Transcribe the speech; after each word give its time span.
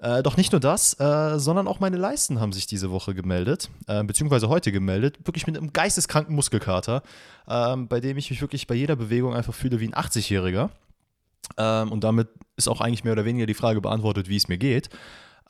Äh, 0.00 0.22
doch 0.22 0.36
nicht 0.36 0.52
nur 0.52 0.60
das, 0.60 0.98
äh, 1.00 1.38
sondern 1.38 1.66
auch 1.66 1.80
meine 1.80 1.96
Leisten 1.96 2.38
haben 2.38 2.52
sich 2.52 2.66
diese 2.66 2.90
Woche 2.90 3.14
gemeldet, 3.14 3.70
äh, 3.86 4.04
beziehungsweise 4.04 4.48
heute 4.48 4.70
gemeldet, 4.70 5.18
wirklich 5.24 5.46
mit 5.46 5.56
einem 5.56 5.72
geisteskranken 5.72 6.34
Muskelkater, 6.34 7.02
ähm, 7.48 7.88
bei 7.88 8.00
dem 8.00 8.18
ich 8.18 8.28
mich 8.28 8.42
wirklich 8.42 8.66
bei 8.66 8.74
jeder 8.74 8.96
Bewegung 8.96 9.34
einfach 9.34 9.54
fühle 9.54 9.80
wie 9.80 9.88
ein 9.88 9.94
80-Jähriger. 9.94 10.68
Ähm, 11.56 11.92
und 11.92 12.04
damit 12.04 12.28
ist 12.56 12.68
auch 12.68 12.80
eigentlich 12.80 13.04
mehr 13.04 13.14
oder 13.14 13.24
weniger 13.24 13.46
die 13.46 13.54
Frage 13.54 13.80
beantwortet, 13.80 14.28
wie 14.28 14.36
es 14.36 14.48
mir 14.48 14.58
geht. 14.58 14.90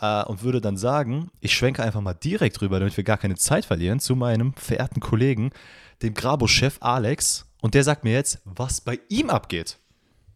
Äh, 0.00 0.22
und 0.24 0.42
würde 0.42 0.60
dann 0.60 0.76
sagen, 0.76 1.30
ich 1.40 1.54
schwenke 1.54 1.82
einfach 1.82 2.00
mal 2.00 2.14
direkt 2.14 2.60
rüber, 2.60 2.78
damit 2.78 2.96
wir 2.96 3.04
gar 3.04 3.18
keine 3.18 3.34
Zeit 3.34 3.64
verlieren, 3.64 3.98
zu 3.98 4.14
meinem 4.14 4.54
verehrten 4.54 5.00
Kollegen, 5.00 5.50
dem 6.02 6.14
Grabo-Chef 6.14 6.76
Alex. 6.80 7.46
Und 7.62 7.74
der 7.74 7.82
sagt 7.82 8.04
mir 8.04 8.12
jetzt, 8.12 8.40
was 8.44 8.80
bei 8.80 9.00
ihm 9.08 9.30
abgeht. 9.30 9.78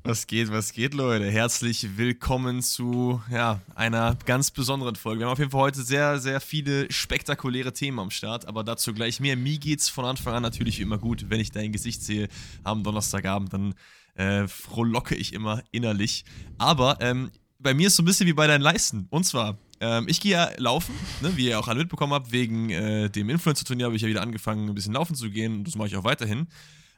Was 0.03 0.27
geht, 0.27 0.51
was 0.51 0.73
geht, 0.73 0.95
Leute? 0.95 1.31
Herzlich 1.31 1.99
willkommen 1.99 2.63
zu 2.63 3.21
ja, 3.31 3.61
einer 3.75 4.17
ganz 4.25 4.51
besonderen 4.51 4.97
Folge. 4.97 5.21
Wir 5.21 5.27
haben 5.27 5.33
auf 5.33 5.39
jeden 5.39 5.51
Fall 5.51 5.61
heute 5.61 5.83
sehr, 5.83 6.19
sehr 6.19 6.41
viele 6.41 6.91
spektakuläre 6.91 7.75
Themen 7.75 7.99
am 7.99 8.11
Start, 8.11 8.49
aber 8.49 8.65
dazu 8.65 8.95
gleich 8.95 9.21
mehr. 9.21 9.37
Mir 9.37 9.59
geht's 9.59 9.91
von 9.91 10.07
Anfang 10.07 10.33
an 10.33 10.43
natürlich 10.43 10.81
immer 10.81 10.97
gut. 10.97 11.27
Wenn 11.29 11.39
ich 11.39 11.53
dein 11.53 11.71
Gesicht 11.71 12.03
sehe 12.03 12.29
am 12.65 12.83
Donnerstagabend, 12.83 13.53
dann 13.53 13.75
äh, 14.15 14.49
frohlocke 14.49 15.15
ich 15.15 15.35
immer 15.35 15.63
innerlich. 15.71 16.25
Aber 16.57 16.97
ähm, 17.03 17.31
bei 17.59 17.75
mir 17.75 17.89
ist 17.89 17.97
so 17.97 18.03
ein 18.03 18.07
bisschen 18.07 18.27
wie 18.27 18.33
bei 18.33 18.47
deinen 18.47 18.63
Leisten. 18.63 19.07
Und 19.11 19.25
zwar, 19.27 19.59
ähm, 19.81 20.07
ich 20.09 20.23
gehe 20.23 20.33
ja 20.33 20.51
laufen, 20.57 20.95
ne, 21.21 21.37
wie 21.37 21.49
ihr 21.49 21.61
auch 21.61 21.69
alle 21.69 21.81
mitbekommen 21.81 22.15
habt, 22.15 22.33
wegen 22.33 22.71
äh, 22.71 23.11
dem 23.11 23.29
Influencer-Turnier 23.29 23.85
habe 23.85 23.97
ich 23.97 24.03
ja 24.03 24.09
wieder 24.09 24.23
angefangen, 24.23 24.67
ein 24.67 24.75
bisschen 24.75 24.95
laufen 24.95 25.15
zu 25.15 25.31
gehen 25.31 25.59
und 25.59 25.65
das 25.65 25.77
mache 25.77 25.89
ich 25.89 25.97
auch 25.97 26.05
weiterhin. 26.05 26.49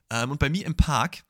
Ähm, 0.09 0.31
und 0.31 0.39
bei 0.39 0.48
mir 0.48 0.64
im 0.64 0.77
Park 0.77 1.25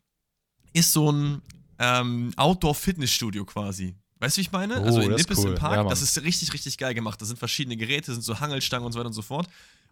ist 0.74 0.92
so 0.92 1.10
ein 1.10 1.40
ähm, 1.78 2.32
Outdoor-Fitnessstudio 2.36 3.44
quasi. 3.44 3.94
Weißt 4.18 4.36
du, 4.36 4.38
wie 4.38 4.42
ich 4.42 4.52
meine? 4.52 4.80
Oh, 4.80 4.84
also 4.84 5.00
in 5.00 5.14
Nippes 5.14 5.38
cool. 5.38 5.50
im 5.50 5.54
Park, 5.56 5.76
Ja, 5.76 5.84
das 5.84 6.00
ist 6.00 6.22
richtig, 6.22 6.52
richtig 6.52 6.78
geil 6.78 6.94
gemacht. 6.94 7.20
Da 7.20 7.26
sind 7.26 7.38
verschiedene 7.38 7.76
Geräte, 7.76 8.12
sind 8.12 8.22
so 8.22 8.38
Hangelstangen 8.38 8.86
und 8.86 8.92
so 8.92 8.98
weiter 8.98 9.08
und 9.08 9.14
so 9.14 9.22
fort. 9.22 9.48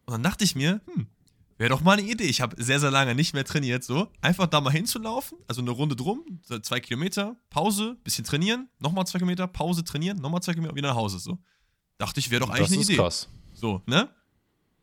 Und 0.06 0.12
dann 0.12 0.22
dachte 0.22 0.44
ich 0.44 0.54
mir, 0.54 0.80
hm, 0.94 1.08
wäre 1.58 1.70
doch 1.70 1.80
mal 1.80 1.98
eine 1.98 2.08
Idee. 2.08 2.24
Ich 2.24 2.40
habe 2.40 2.62
sehr, 2.62 2.78
sehr 2.78 2.90
lange 2.92 3.14
nicht 3.14 3.34
mehr 3.34 3.44
trainiert, 3.44 3.82
so. 3.82 4.08
Einfach 4.20 4.46
da 4.46 4.60
mal 4.60 4.70
hinzulaufen, 4.70 5.38
also 5.48 5.60
eine 5.60 5.70
Runde 5.70 5.96
drum, 5.96 6.40
zwei 6.62 6.78
Kilometer, 6.80 7.36
Pause, 7.50 7.96
bisschen 8.04 8.24
trainieren, 8.24 8.68
nochmal 8.78 9.06
zwei 9.06 9.18
Kilometer, 9.18 9.46
Pause, 9.48 9.82
trainieren, 9.82 10.18
nochmal 10.18 10.42
zwei 10.42 10.52
Kilometer, 10.52 10.76
wieder 10.76 10.88
nach 10.90 10.96
Hause, 10.96 11.18
so. 11.18 11.38
Dachte 11.98 12.20
ich, 12.20 12.30
wäre 12.30 12.40
doch 12.40 12.50
eigentlich 12.50 12.60
das 12.68 12.72
eine 12.72 12.80
ist 12.82 12.88
Idee. 12.88 12.96
krass. 12.98 13.28
So, 13.52 13.82
ne? 13.86 14.08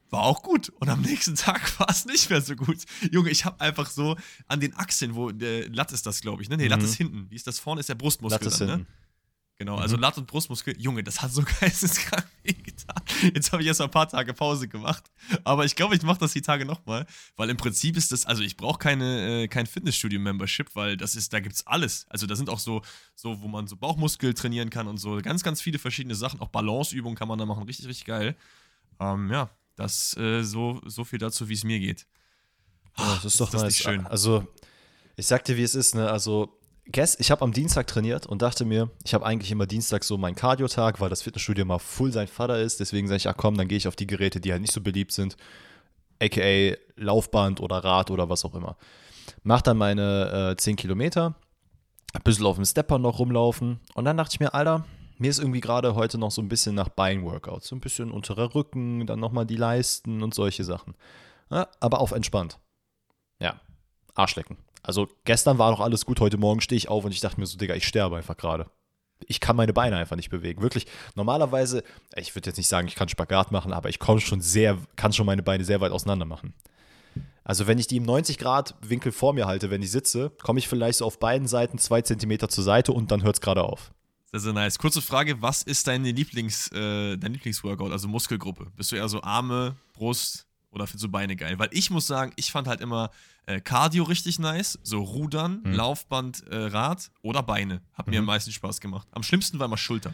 War 0.10 0.24
auch 0.24 0.42
gut. 0.42 0.70
Und 0.70 0.88
am 0.90 1.02
nächsten 1.02 1.36
Tag 1.36 1.80
war 1.80 1.90
es 1.90 2.06
nicht 2.06 2.30
mehr 2.30 2.42
so 2.42 2.56
gut. 2.56 2.78
Junge, 3.12 3.30
ich 3.30 3.44
habe 3.46 3.60
einfach 3.60 3.90
so 3.90 4.16
an 4.48 4.60
den 4.60 4.74
Achseln, 4.76 5.16
wo 5.16 5.32
der 5.32 5.70
Latt 5.70 5.92
ist 5.92 6.06
das, 6.06 6.22
glaube 6.22 6.42
ich, 6.44 6.50
ne? 6.50 6.58
Nee, 6.58 6.68
Latt 6.68 6.80
Mhm. 6.80 6.86
ist 6.86 6.96
hinten. 6.96 7.30
Wie 7.30 7.36
ist 7.36 7.48
das 7.48 7.60
vorne? 7.60 7.82
Ist 7.82 7.90
der 7.90 7.96
Brustmuskel. 7.96 8.40
Lass 8.46 8.54
es 8.54 8.60
dann, 8.60 8.68
ne? 8.68 8.74
hinten. 8.76 8.92
Genau, 9.60 9.76
also 9.78 9.96
Mhm. 9.96 10.04
Latt 10.04 10.18
und 10.20 10.28
Brustmuskel. 10.28 10.80
Junge, 10.80 11.04
das 11.04 11.22
hat 11.22 11.32
so 11.34 11.42
geisteskrank 11.60 12.26
wehgetan. 12.44 13.02
Jetzt 13.34 13.52
habe 13.52 13.64
ich 13.64 13.68
erst 13.68 13.80
mal 13.80 13.86
ein 13.86 13.92
paar 13.92 14.08
Tage 14.08 14.34
Pause 14.34 14.68
gemacht. 14.68 15.04
Aber 15.44 15.66
ich 15.66 15.76
glaube, 15.76 15.96
ich 15.96 16.04
mache 16.04 16.20
das 16.20 16.32
die 16.34 16.42
Tage 16.44 16.64
nochmal. 16.64 17.06
Weil 17.36 17.50
im 17.50 17.58
Prinzip 17.58 17.98
ist 17.98 18.12
das, 18.12 18.26
also 18.26 18.44
ich 18.44 18.56
brauche 18.56 18.78
keine, 18.78 19.44
äh, 19.44 19.48
kein 19.48 19.66
Fitnessstudio-Membership, 19.66 20.76
weil 20.76 20.96
das 20.96 21.16
ist, 21.16 21.34
da 21.34 21.40
gibt's 21.40 21.66
alles. 21.66 22.06
Also 22.10 22.28
da 22.28 22.36
sind 22.36 22.50
auch 22.52 22.60
so, 22.60 22.84
so, 23.16 23.42
wo 23.42 23.48
man 23.48 23.66
so 23.68 23.76
Bauchmuskel 23.76 24.36
trainieren 24.36 24.70
kann 24.70 24.88
und 24.88 24.98
so. 25.00 25.18
Ganz, 25.24 25.42
ganz 25.44 25.60
viele 25.60 25.80
verschiedene 25.80 26.14
Sachen. 26.16 26.40
Auch 26.40 26.50
Balanceübungen 26.50 27.18
kann 27.18 27.28
man 27.28 27.40
da 27.40 27.46
machen. 27.48 27.64
Richtig, 27.64 27.88
richtig 27.88 28.06
geil. 28.06 28.36
Ähm, 29.00 29.32
ja, 29.32 29.50
das 29.78 30.18
äh, 30.18 30.44
so, 30.44 30.82
so 30.86 31.06
viel 31.06 31.20
dazu, 31.20 31.48
wie 31.48 31.54
es 31.54 31.64
mir 31.64 31.80
geht. 31.80 32.06
Ja, 32.98 33.16
das 33.16 33.26
ist 33.26 33.40
doch 33.40 33.50
das 33.50 33.62
nice. 33.62 33.74
nicht 33.74 33.84
schön. 33.84 34.06
Also, 34.08 34.46
ich 35.16 35.28
sag 35.28 35.46
dir, 35.46 35.56
wie 35.56 35.64
es 35.64 35.76
ist, 35.76 35.96
ne? 35.96 36.10
Also, 36.10 36.60
guess, 36.92 37.16
ich 37.20 37.32
habe 37.32 37.44
am 37.44 37.54
Dienstag 37.54 37.88
trainiert 37.88 38.26
und 38.26 38.42
dachte 38.42 38.66
mir, 38.66 38.90
ich 39.06 39.14
habe 39.14 39.26
eigentlich 39.26 39.52
immer 39.52 39.68
Dienstag 39.68 40.04
so 40.04 40.18
meinen 40.18 40.36
Cardio-Tag, 40.36 41.00
weil 41.00 41.10
das 41.10 41.22
Fitnessstudio 41.22 41.64
mal 41.64 41.80
full 41.80 42.12
sein 42.12 42.28
Vater 42.28 42.60
ist. 42.60 42.80
Deswegen 42.80 43.08
sage 43.08 43.18
ich, 43.18 43.30
ach 43.30 43.38
komm, 43.38 43.56
dann 43.56 43.68
gehe 43.68 43.78
ich 43.78 43.88
auf 43.88 43.96
die 43.96 44.08
Geräte, 44.08 44.42
die 44.42 44.52
halt 44.52 44.62
nicht 44.62 44.74
so 44.74 44.82
beliebt 44.82 45.12
sind. 45.12 45.38
AKA 46.20 46.76
Laufband 46.96 47.60
oder 47.60 47.78
Rad 47.78 48.10
oder 48.10 48.30
was 48.30 48.44
auch 48.46 48.56
immer. 48.56 48.78
Mach 49.44 49.62
dann 49.62 49.78
meine 49.78 50.52
äh, 50.54 50.58
10 50.58 50.76
Kilometer, 50.76 51.36
ein 52.14 52.24
bisschen 52.24 52.46
auf 52.46 52.56
dem 52.56 52.66
Stepper 52.66 52.98
noch 52.98 53.20
rumlaufen 53.20 53.80
und 53.94 54.06
dann 54.06 54.18
dachte 54.18 54.34
ich 54.34 54.40
mir, 54.40 54.54
Alter, 54.54 54.86
mir 55.18 55.30
ist 55.30 55.40
irgendwie 55.40 55.62
gerade 55.62 55.96
heute 55.96 56.18
noch 56.18 56.32
so 56.32 56.42
ein 56.42 56.50
bisschen 56.50 56.76
nach 56.76 56.90
Beinworkout. 56.90 57.62
So 57.62 57.76
ein 57.76 57.80
bisschen 57.80 58.12
unterer 58.12 58.54
Rücken, 58.56 59.06
dann 59.08 59.20
nochmal 59.20 59.46
die 59.46 59.56
Leisten 59.56 60.24
und 60.24 60.34
solche 60.34 60.64
Sachen. 60.64 60.96
Ja, 61.50 61.68
aber 61.80 62.00
auf 62.02 62.12
entspannt. 62.12 62.60
Ja, 63.40 63.60
Arschlecken. 64.16 64.58
Also 64.84 65.08
gestern 65.26 65.58
war 65.58 65.72
noch 65.72 65.80
alles 65.80 66.06
gut, 66.06 66.20
heute 66.20 66.38
Morgen 66.38 66.62
stehe 66.62 66.78
ich 66.78 66.90
auf 66.90 67.04
und 67.04 67.12
ich 67.12 67.20
dachte 67.20 67.40
mir 67.40 67.46
so, 67.46 67.58
Digga, 67.58 67.76
ich 67.76 67.88
sterbe 67.88 68.18
einfach 68.18 68.38
gerade. 68.38 68.70
Ich 69.26 69.40
kann 69.40 69.56
meine 69.56 69.74
Beine 69.74 69.98
einfach 69.98 70.16
nicht 70.16 70.30
bewegen. 70.30 70.62
Wirklich, 70.62 70.86
normalerweise, 71.16 71.84
ich 72.16 72.36
würde 72.36 72.50
jetzt 72.50 72.58
nicht 72.58 72.70
sagen, 72.70 72.88
ich 72.88 72.96
kann 72.96 73.10
Spagat 73.10 73.52
machen, 73.52 73.74
aber 73.74 73.90
ich 73.90 74.00
komme 74.00 74.22
schon 74.22 74.42
sehr, 74.42 74.78
kann 74.96 75.12
schon 75.12 75.26
meine 75.26 75.44
Beine 75.44 75.66
sehr 75.66 75.82
weit 75.82 75.92
auseinander 75.92 76.26
machen. 76.26 76.54
Also 77.44 77.66
wenn 77.66 77.80
ich 77.80 77.88
die 77.88 77.98
im 77.98 78.06
90-Grad-Winkel 78.06 79.12
vor 79.12 79.34
mir 79.34 79.48
halte, 79.48 79.70
wenn 79.72 79.82
ich 79.82 79.92
sitze, 79.92 80.32
komme 80.44 80.60
ich 80.60 80.68
vielleicht 80.68 81.00
so 81.00 81.06
auf 81.06 81.20
beiden 81.20 81.48
Seiten 81.48 81.78
zwei 81.78 82.02
Zentimeter 82.02 82.50
zur 82.50 82.64
Seite 82.64 82.92
und 82.92 83.12
dann 83.12 83.24
hört 83.24 83.36
es 83.36 83.42
gerade 83.42 83.64
auf. 83.64 83.92
Sehr, 84.32 84.40
sehr 84.42 84.54
nice. 84.54 84.78
Kurze 84.78 85.02
Frage: 85.02 85.42
Was 85.42 85.64
ist 85.64 85.88
deine 85.88 86.12
Lieblings, 86.12 86.68
äh, 86.74 87.18
dein 87.18 87.34
Lieblingsworkout, 87.34 87.92
also 87.92 88.08
Muskelgruppe? 88.08 88.68
Bist 88.76 88.92
du 88.92 88.96
eher 88.98 89.08
so 89.10 89.22
Arme, 89.24 89.76
Brust 89.94 90.46
oder 90.72 90.86
findest 90.86 91.06
du 91.06 91.10
Beine 91.10 91.36
geil? 91.36 91.58
Weil 91.60 91.70
ich 91.72 91.90
muss 91.90 92.08
sagen, 92.08 92.34
ich 92.36 92.52
fand 92.52 92.68
halt 92.68 92.82
immer 92.82 93.10
äh, 93.46 93.62
Cardio 93.62 94.04
richtig 94.04 94.40
nice, 94.40 94.78
so 94.84 95.02
Rudern, 95.02 95.62
Hm. 95.64 95.74
Laufband, 95.74 96.46
äh, 96.48 96.56
Rad 96.66 97.10
oder 97.22 97.42
Beine. 97.42 97.82
Hat 97.94 98.08
mir 98.08 98.14
Mhm. 98.14 98.20
am 98.20 98.26
meisten 98.26 98.52
Spaß 98.52 98.82
gemacht. 98.82 99.08
Am 99.12 99.24
schlimmsten 99.24 99.58
war 99.60 99.68
immer 99.68 99.78
Schulter. 99.78 100.14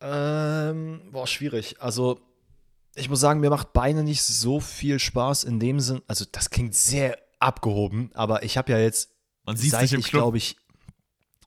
Ähm, 0.00 1.00
boah, 1.10 1.26
schwierig. 1.26 1.80
Also, 1.80 2.20
ich 2.94 3.08
muss 3.08 3.20
sagen, 3.20 3.40
mir 3.40 3.50
macht 3.50 3.72
Beine 3.72 4.02
nicht 4.04 4.22
so 4.22 4.60
viel 4.60 4.98
Spaß 4.98 5.44
in 5.44 5.58
dem 5.60 5.80
Sinn. 5.80 6.02
Also, 6.06 6.24
das 6.30 6.50
klingt 6.50 6.74
sehr 6.74 7.18
abgehoben, 7.38 8.10
aber 8.14 8.42
ich 8.44 8.56
habe 8.56 8.72
ja 8.72 8.78
jetzt, 8.78 9.10
Man 9.44 9.56
sieht 9.56 9.72
seit 9.72 9.82
nicht 9.82 9.92
im 9.94 10.00
ich 10.00 10.06
Club. 10.06 10.22
glaube 10.22 10.38
ich. 10.38 10.56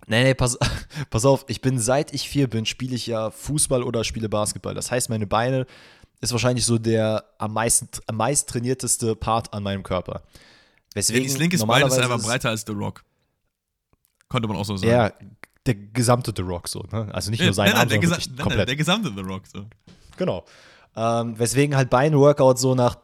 Nee, 0.07 0.23
nee, 0.23 0.33
pass, 0.33 0.57
pass 1.09 1.25
auf, 1.25 1.45
ich 1.47 1.61
bin, 1.61 1.79
seit 1.79 2.13
ich 2.13 2.27
vier 2.27 2.49
bin, 2.49 2.65
spiele 2.65 2.95
ich 2.95 3.07
ja 3.07 3.31
Fußball 3.31 3.83
oder 3.83 4.03
spiele 4.03 4.29
Basketball. 4.29 4.73
Das 4.73 4.91
heißt, 4.91 5.09
meine 5.09 5.27
Beine 5.27 5.65
ist 6.21 6.31
wahrscheinlich 6.31 6.65
so 6.65 6.77
der 6.77 7.23
am 7.37 7.53
meisten, 7.53 7.87
am 8.07 8.17
meist 8.17 8.49
trainierteste 8.49 9.15
Part 9.15 9.53
an 9.53 9.63
meinem 9.63 9.83
Körper. 9.83 10.23
Weswegen 10.93 11.23
Dennis 11.23 11.37
linkes 11.37 11.65
Bein 11.65 11.85
ist 11.87 11.97
einfach 11.97 12.21
breiter 12.21 12.49
als 12.49 12.63
The 12.67 12.73
Rock. 12.73 13.03
Konnte 14.29 14.47
man 14.47 14.57
auch 14.57 14.65
so 14.65 14.77
sagen. 14.77 14.91
Ja, 14.91 15.11
der 15.65 15.75
gesamte 15.75 16.33
The 16.35 16.41
Rock 16.43 16.67
so, 16.67 16.83
ne? 16.91 17.07
Also 17.13 17.29
nicht 17.31 17.39
Nee, 17.39 17.45
nur 17.47 17.53
sein 17.53 17.69
nein, 17.69 17.77
nein, 17.79 17.89
der, 17.89 17.97
gesa 17.99 18.15
nein, 18.17 18.23
nein, 18.29 18.37
komplett. 18.43 18.67
der 18.69 18.75
gesamte 18.75 19.11
The 19.15 19.21
Rock. 19.21 19.43
So. 19.47 19.65
Genau. 20.17 20.45
Ähm, 20.95 21.37
weswegen 21.39 21.75
halt 21.75 21.89
Beinworkout 21.89 22.57
so 22.59 22.75
nach 22.75 22.97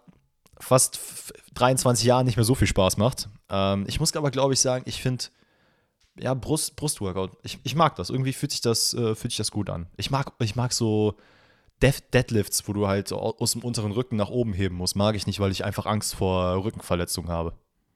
fast 0.60 0.96
f- 0.96 1.34
23 1.56 2.06
Jahren 2.06 2.26
nicht 2.26 2.36
mehr 2.36 2.44
so 2.44 2.56
viel 2.56 2.68
Spaß 2.68 2.98
macht. 2.98 3.30
Ähm, 3.50 3.86
ich 3.88 4.00
muss 4.00 4.16
aber, 4.16 4.30
glaube 4.32 4.54
ich, 4.54 4.60
sagen, 4.60 4.84
ich 4.88 5.02
finde, 5.02 5.26
ja, 6.20 6.34
Brust, 6.34 6.76
Brustworkout, 6.76 7.38
ich, 7.44 7.60
ich 7.64 7.76
mag 7.76 7.96
das. 7.96 8.10
Irgendwie 8.10 8.34
fühlt 8.34 8.52
sich 8.52 8.62
das, 8.62 8.94
äh, 8.94 9.16
fühlt 9.16 9.32
sich 9.32 9.38
das 9.38 9.52
gut 9.52 9.70
an. 9.70 9.88
Ich 9.98 10.12
mag, 10.12 10.34
ich 10.40 10.56
mag 10.56 10.74
so 10.74 11.16
Death 11.82 12.14
Deadlifts, 12.14 12.68
wo 12.68 12.74
du 12.74 12.88
halt 12.88 13.12
aus 13.14 13.54
dem 13.54 13.64
unteren 13.64 13.92
Rücken 13.92 14.16
nach 14.16 14.30
oben 14.30 14.54
heben 14.54 14.76
musst. 14.76 14.96
Mag 14.96 15.16
ich 15.16 15.28
nicht, 15.28 15.40
weil 15.40 15.52
ich 15.52 15.64
einfach 15.64 15.86
Angst 15.86 16.16
vor 16.16 16.64
Rückenverletzungen 16.64 17.32
habe. 17.32 17.54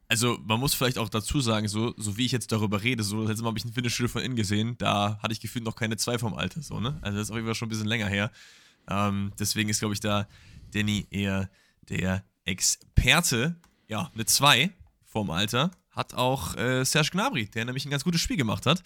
Also, 0.07 0.37
man 0.45 0.59
muss 0.59 0.73
vielleicht 0.73 0.97
auch 0.97 1.09
dazu 1.09 1.41
sagen, 1.41 1.67
so, 1.67 1.93
so 1.97 2.17
wie 2.17 2.25
ich 2.25 2.31
jetzt 2.31 2.51
darüber 2.51 2.83
rede, 2.83 3.03
so, 3.03 3.21
letztes 3.21 3.41
Mal 3.41 3.47
habe 3.47 3.57
ich 3.57 3.65
ein 3.65 3.73
Fitnessstudio 3.73 4.09
von 4.09 4.21
innen 4.21 4.35
gesehen, 4.35 4.75
da 4.77 5.17
hatte 5.23 5.33
ich 5.33 5.39
gefühlt 5.39 5.65
noch 5.65 5.75
keine 5.75 5.97
zwei 5.97 6.19
vom 6.19 6.33
Alter, 6.33 6.61
so, 6.61 6.79
ne? 6.79 6.99
Also, 7.01 7.17
das 7.17 7.29
ist 7.29 7.35
jeden 7.35 7.45
Fall 7.45 7.55
schon 7.55 7.67
ein 7.67 7.69
bisschen 7.69 7.87
länger 7.87 8.07
her. 8.07 8.31
Ähm, 8.87 9.31
deswegen 9.39 9.69
ist, 9.69 9.79
glaube 9.79 9.93
ich, 9.93 9.99
da 9.99 10.27
Danny 10.73 11.07
eher 11.09 11.49
der 11.89 12.23
Experte. 12.45 13.55
Ja, 13.87 14.11
eine 14.13 14.25
2 14.25 14.71
vom 15.03 15.29
Alter 15.29 15.71
hat 15.95 16.15
auch 16.15 16.55
äh, 16.55 16.83
Serge 16.83 17.09
Gnabry, 17.11 17.45
der 17.45 17.65
nämlich 17.65 17.85
ein 17.85 17.91
ganz 17.91 18.03
gutes 18.03 18.19
Spiel 18.19 18.37
gemacht 18.37 18.65
hat. 18.65 18.83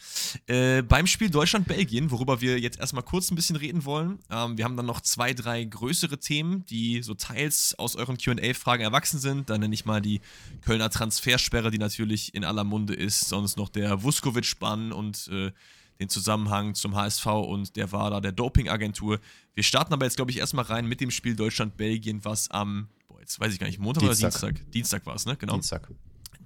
Äh, 0.48 0.82
beim 0.82 1.08
Spiel 1.08 1.30
Deutschland-Belgien, 1.30 2.12
worüber 2.12 2.42
wir 2.42 2.60
jetzt 2.60 2.80
erstmal 2.80 3.04
kurz 3.04 3.32
ein 3.32 3.36
bisschen 3.36 3.56
reden 3.56 3.86
wollen. 3.86 4.20
Ähm, 4.30 4.58
wir 4.58 4.66
haben 4.66 4.76
dann 4.76 4.86
noch 4.86 5.02
zwei, 5.02 5.34
drei 5.34 5.64
größere 5.64 6.20
Themen, 6.20 6.66
die 6.66 7.02
so 7.02 7.14
teils 7.14 7.76
aus 7.80 7.96
euren 7.96 8.18
QA-Fragen 8.18 8.84
erwachsen 8.84 9.20
sind. 9.20 9.50
Dann 9.50 9.62
nenne 9.62 9.74
ich 9.74 9.86
mal 9.86 10.02
die 10.02 10.20
Kölner 10.62 10.90
Transfersperre, 10.90 11.72
die 11.72 11.78
natürlich 11.78 12.36
in 12.36 12.44
aller 12.44 12.66
Munde 12.66 12.94
ist. 12.94 13.30
Sonst 13.30 13.58
noch 13.58 13.70
der 13.70 14.04
Vuskovic-Bann 14.04 14.92
und 14.92 15.30
äh, 15.30 15.52
den 16.00 16.10
Zusammenhang 16.10 16.76
zum 16.76 16.96
HSV 16.96 17.26
und 17.26 17.76
der 17.76 17.92
WADA, 17.92 18.20
der 18.20 18.32
Dopingagentur. 18.34 19.20
Wir 19.56 19.64
starten 19.64 19.94
aber 19.94 20.06
jetzt, 20.06 20.18
glaube 20.18 20.32
ich, 20.32 20.38
erstmal 20.38 20.66
rein 20.66 20.86
mit 20.86 21.02
dem 21.02 21.12
Spiel 21.12 21.36
Deutschland-Belgien, 21.36 22.24
was 22.24 22.52
am, 22.52 22.90
boah, 23.08 23.20
jetzt 23.20 23.40
weiß 23.40 23.54
ich 23.54 23.60
gar 23.60 23.68
nicht, 23.68 23.80
Montag 23.80 24.02
Dienstag. 24.04 24.44
oder 24.44 24.52
Dienstag? 24.52 24.72
Dienstag 24.72 25.06
war 25.06 25.16
es, 25.16 25.26
ne? 25.26 25.36
Genau. 25.38 25.54
Dienstag. 25.54 25.90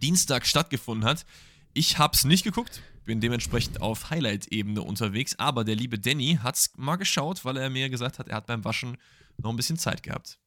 Dienstag 0.01 0.45
stattgefunden 0.45 1.07
hat. 1.07 1.25
Ich 1.73 1.97
habe 1.97 2.15
es 2.15 2.25
nicht 2.25 2.43
geguckt, 2.43 2.81
bin 3.05 3.21
dementsprechend 3.21 3.81
auf 3.81 4.09
Highlight-Ebene 4.09 4.81
unterwegs, 4.81 5.35
aber 5.37 5.63
der 5.63 5.75
liebe 5.75 5.99
Danny 5.99 6.39
hat 6.41 6.55
es 6.55 6.71
mal 6.75 6.97
geschaut, 6.97 7.45
weil 7.45 7.57
er 7.57 7.69
mir 7.69 7.89
gesagt 7.89 8.19
hat, 8.19 8.27
er 8.27 8.37
hat 8.37 8.47
beim 8.47 8.63
Waschen 8.65 8.97
noch 9.37 9.49
ein 9.49 9.55
bisschen 9.55 9.77
Zeit 9.77 10.03
gehabt. 10.03 10.37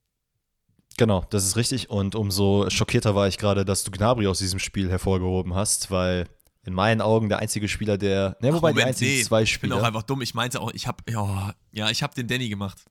Genau, 0.96 1.26
das 1.30 1.44
ist 1.44 1.56
richtig. 1.56 1.90
Und 1.90 2.14
umso 2.14 2.70
schockierter 2.70 3.14
war 3.14 3.26
ich 3.26 3.38
gerade, 3.38 3.64
dass 3.64 3.84
du 3.84 3.90
Gnabry 3.90 4.26
aus 4.26 4.38
diesem 4.38 4.60
Spiel 4.60 4.88
hervorgehoben 4.90 5.54
hast, 5.54 5.90
weil 5.90 6.28
in 6.62 6.72
meinen 6.72 7.00
Augen 7.00 7.28
der 7.28 7.40
einzige 7.40 7.68
Spieler, 7.68 7.98
der. 7.98 8.36
Ne, 8.40 8.52
wobei 8.52 8.70
Moment, 8.70 8.76
die 8.76 8.88
einzigen 8.88 9.16
nee, 9.16 9.22
zwei 9.22 9.44
Spieler. 9.44 9.74
Ich 9.74 9.78
bin 9.78 9.84
auch 9.84 9.86
einfach 9.86 10.02
dumm. 10.02 10.22
Ich 10.22 10.34
meinte 10.34 10.60
auch, 10.60 10.72
ich 10.72 10.86
habe. 10.86 11.02
Ja, 11.10 11.54
ja, 11.72 11.90
ich 11.90 12.02
habe 12.02 12.14
den 12.14 12.28
Danny 12.28 12.48
gemacht. 12.48 12.84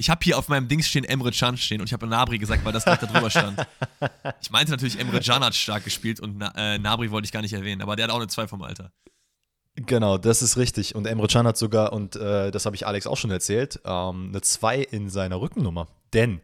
Ich 0.00 0.08
habe 0.10 0.20
hier 0.22 0.38
auf 0.38 0.48
meinem 0.48 0.68
Dings 0.68 0.86
stehen 0.86 1.02
Emre 1.04 1.32
Can 1.32 1.56
stehen 1.56 1.80
und 1.80 1.88
ich 1.88 1.92
habe 1.92 2.06
Nabri 2.06 2.38
gesagt, 2.38 2.64
weil 2.64 2.72
das 2.72 2.84
gleich 2.84 3.00
da 3.00 3.06
drüber 3.06 3.30
stand. 3.30 3.66
Ich 4.40 4.50
meinte 4.50 4.70
natürlich, 4.70 4.98
Emre 4.98 5.20
Can 5.20 5.42
hat 5.42 5.56
stark 5.56 5.82
gespielt 5.82 6.20
und 6.20 6.38
Na 6.38 6.52
äh, 6.54 6.78
Nabri 6.78 7.10
wollte 7.10 7.26
ich 7.26 7.32
gar 7.32 7.42
nicht 7.42 7.52
erwähnen, 7.52 7.82
aber 7.82 7.96
der 7.96 8.04
hat 8.04 8.12
auch 8.12 8.18
eine 8.18 8.28
2 8.28 8.46
vom 8.46 8.62
Alter. 8.62 8.92
Genau, 9.74 10.16
das 10.18 10.40
ist 10.40 10.56
richtig. 10.56 10.94
Und 10.94 11.06
Emre 11.06 11.26
Can 11.26 11.46
hat 11.46 11.56
sogar, 11.56 11.92
und 11.92 12.14
äh, 12.14 12.52
das 12.52 12.64
habe 12.64 12.76
ich 12.76 12.86
Alex 12.86 13.08
auch 13.08 13.16
schon 13.16 13.32
erzählt, 13.32 13.80
ähm, 13.84 14.28
eine 14.28 14.40
2 14.40 14.78
in 14.78 15.10
seiner 15.10 15.40
Rückennummer. 15.40 15.88
Denn 16.12 16.40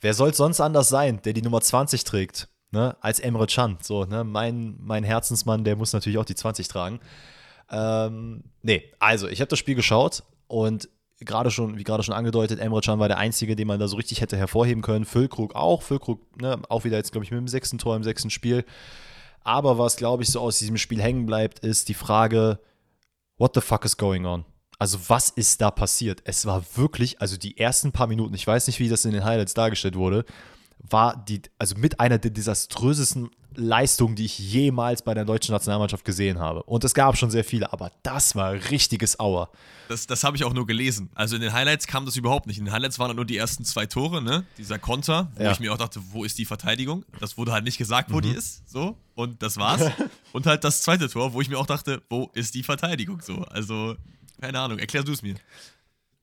wer 0.00 0.14
soll 0.14 0.32
sonst 0.32 0.60
anders 0.60 0.88
sein, 0.88 1.20
der 1.22 1.32
die 1.32 1.42
Nummer 1.42 1.60
20 1.60 2.04
trägt, 2.04 2.48
ne, 2.70 2.96
als 3.00 3.18
Emre 3.18 3.48
Can? 3.48 3.78
So, 3.82 4.04
ne, 4.04 4.22
mein, 4.22 4.76
mein 4.80 5.02
Herzensmann, 5.02 5.64
der 5.64 5.74
muss 5.74 5.92
natürlich 5.92 6.18
auch 6.18 6.24
die 6.24 6.36
20 6.36 6.68
tragen. 6.68 7.00
Ähm, 7.70 8.44
nee, 8.62 8.92
also 9.00 9.26
ich 9.26 9.40
habe 9.40 9.48
das 9.48 9.58
Spiel 9.58 9.74
geschaut 9.74 10.22
und 10.46 10.88
gerade 11.20 11.50
schon, 11.50 11.78
wie 11.78 11.84
gerade 11.84 12.02
schon 12.02 12.14
angedeutet, 12.14 12.60
Emre 12.60 12.80
Can 12.80 12.98
war 12.98 13.08
der 13.08 13.18
Einzige, 13.18 13.56
den 13.56 13.66
man 13.66 13.78
da 13.78 13.88
so 13.88 13.96
richtig 13.96 14.20
hätte 14.20 14.36
hervorheben 14.36 14.82
können. 14.82 15.04
Füllkrug 15.04 15.54
auch. 15.54 15.82
Füllkrug, 15.82 16.20
ne, 16.40 16.60
auch 16.68 16.84
wieder 16.84 16.96
jetzt, 16.96 17.12
glaube 17.12 17.24
ich, 17.24 17.30
mit 17.30 17.38
dem 17.38 17.48
sechsten 17.48 17.78
Tor 17.78 17.96
im 17.96 18.04
sechsten 18.04 18.30
Spiel. 18.30 18.64
Aber 19.42 19.78
was, 19.78 19.96
glaube 19.96 20.22
ich, 20.22 20.30
so 20.30 20.40
aus 20.40 20.58
diesem 20.58 20.76
Spiel 20.76 21.00
hängen 21.00 21.26
bleibt, 21.26 21.60
ist 21.60 21.88
die 21.88 21.94
Frage, 21.94 22.58
what 23.38 23.54
the 23.54 23.60
fuck 23.60 23.84
is 23.84 23.96
going 23.96 24.26
on? 24.26 24.44
Also, 24.78 24.98
was 25.08 25.28
ist 25.28 25.60
da 25.60 25.70
passiert? 25.70 26.22
Es 26.24 26.46
war 26.46 26.64
wirklich, 26.74 27.20
also 27.20 27.36
die 27.36 27.58
ersten 27.58 27.92
paar 27.92 28.06
Minuten, 28.06 28.34
ich 28.34 28.46
weiß 28.46 28.66
nicht, 28.66 28.80
wie 28.80 28.88
das 28.88 29.04
in 29.04 29.12
den 29.12 29.24
Highlights 29.24 29.54
dargestellt 29.54 29.94
wurde, 29.94 30.24
war 30.88 31.16
die, 31.28 31.42
also 31.58 31.76
mit 31.76 32.00
einer 32.00 32.18
der 32.18 32.30
desaströsesten 32.30 33.30
Leistungen, 33.54 34.14
die 34.14 34.24
ich 34.24 34.38
jemals 34.38 35.02
bei 35.02 35.12
der 35.12 35.24
deutschen 35.24 35.52
Nationalmannschaft 35.52 36.04
gesehen 36.04 36.38
habe. 36.38 36.62
Und 36.64 36.84
es 36.84 36.94
gab 36.94 37.16
schon 37.16 37.30
sehr 37.30 37.44
viele, 37.44 37.72
aber 37.72 37.90
das 38.02 38.36
war 38.36 38.52
richtiges 38.52 39.18
Auer. 39.18 39.50
Das, 39.88 40.06
das 40.06 40.22
habe 40.22 40.36
ich 40.36 40.44
auch 40.44 40.52
nur 40.52 40.66
gelesen. 40.66 41.10
Also 41.14 41.34
in 41.34 41.42
den 41.42 41.52
Highlights 41.52 41.86
kam 41.86 42.06
das 42.06 42.16
überhaupt 42.16 42.46
nicht. 42.46 42.58
In 42.58 42.66
den 42.66 42.72
Highlights 42.72 42.98
waren 42.98 43.14
nur 43.16 43.24
die 43.24 43.36
ersten 43.36 43.64
zwei 43.64 43.86
Tore, 43.86 44.22
ne? 44.22 44.44
Dieser 44.56 44.78
Konter, 44.78 45.32
wo 45.34 45.42
ja. 45.42 45.52
ich 45.52 45.60
mir 45.60 45.72
auch 45.72 45.78
dachte, 45.78 46.00
wo 46.12 46.24
ist 46.24 46.38
die 46.38 46.44
Verteidigung? 46.44 47.04
Das 47.18 47.36
wurde 47.36 47.52
halt 47.52 47.64
nicht 47.64 47.76
gesagt, 47.76 48.12
wo 48.12 48.18
mhm. 48.18 48.22
die 48.22 48.30
ist. 48.30 48.68
So. 48.70 48.96
Und 49.14 49.42
das 49.42 49.56
war's. 49.56 49.90
und 50.32 50.46
halt 50.46 50.62
das 50.62 50.82
zweite 50.82 51.08
Tor, 51.08 51.32
wo 51.32 51.40
ich 51.40 51.48
mir 51.48 51.58
auch 51.58 51.66
dachte, 51.66 52.02
wo 52.08 52.30
ist 52.34 52.54
die 52.54 52.62
Verteidigung? 52.62 53.20
So. 53.20 53.38
Also, 53.42 53.96
keine 54.40 54.60
Ahnung, 54.60 54.78
erklär 54.78 55.02
du 55.02 55.12
es 55.12 55.22
mir. 55.22 55.34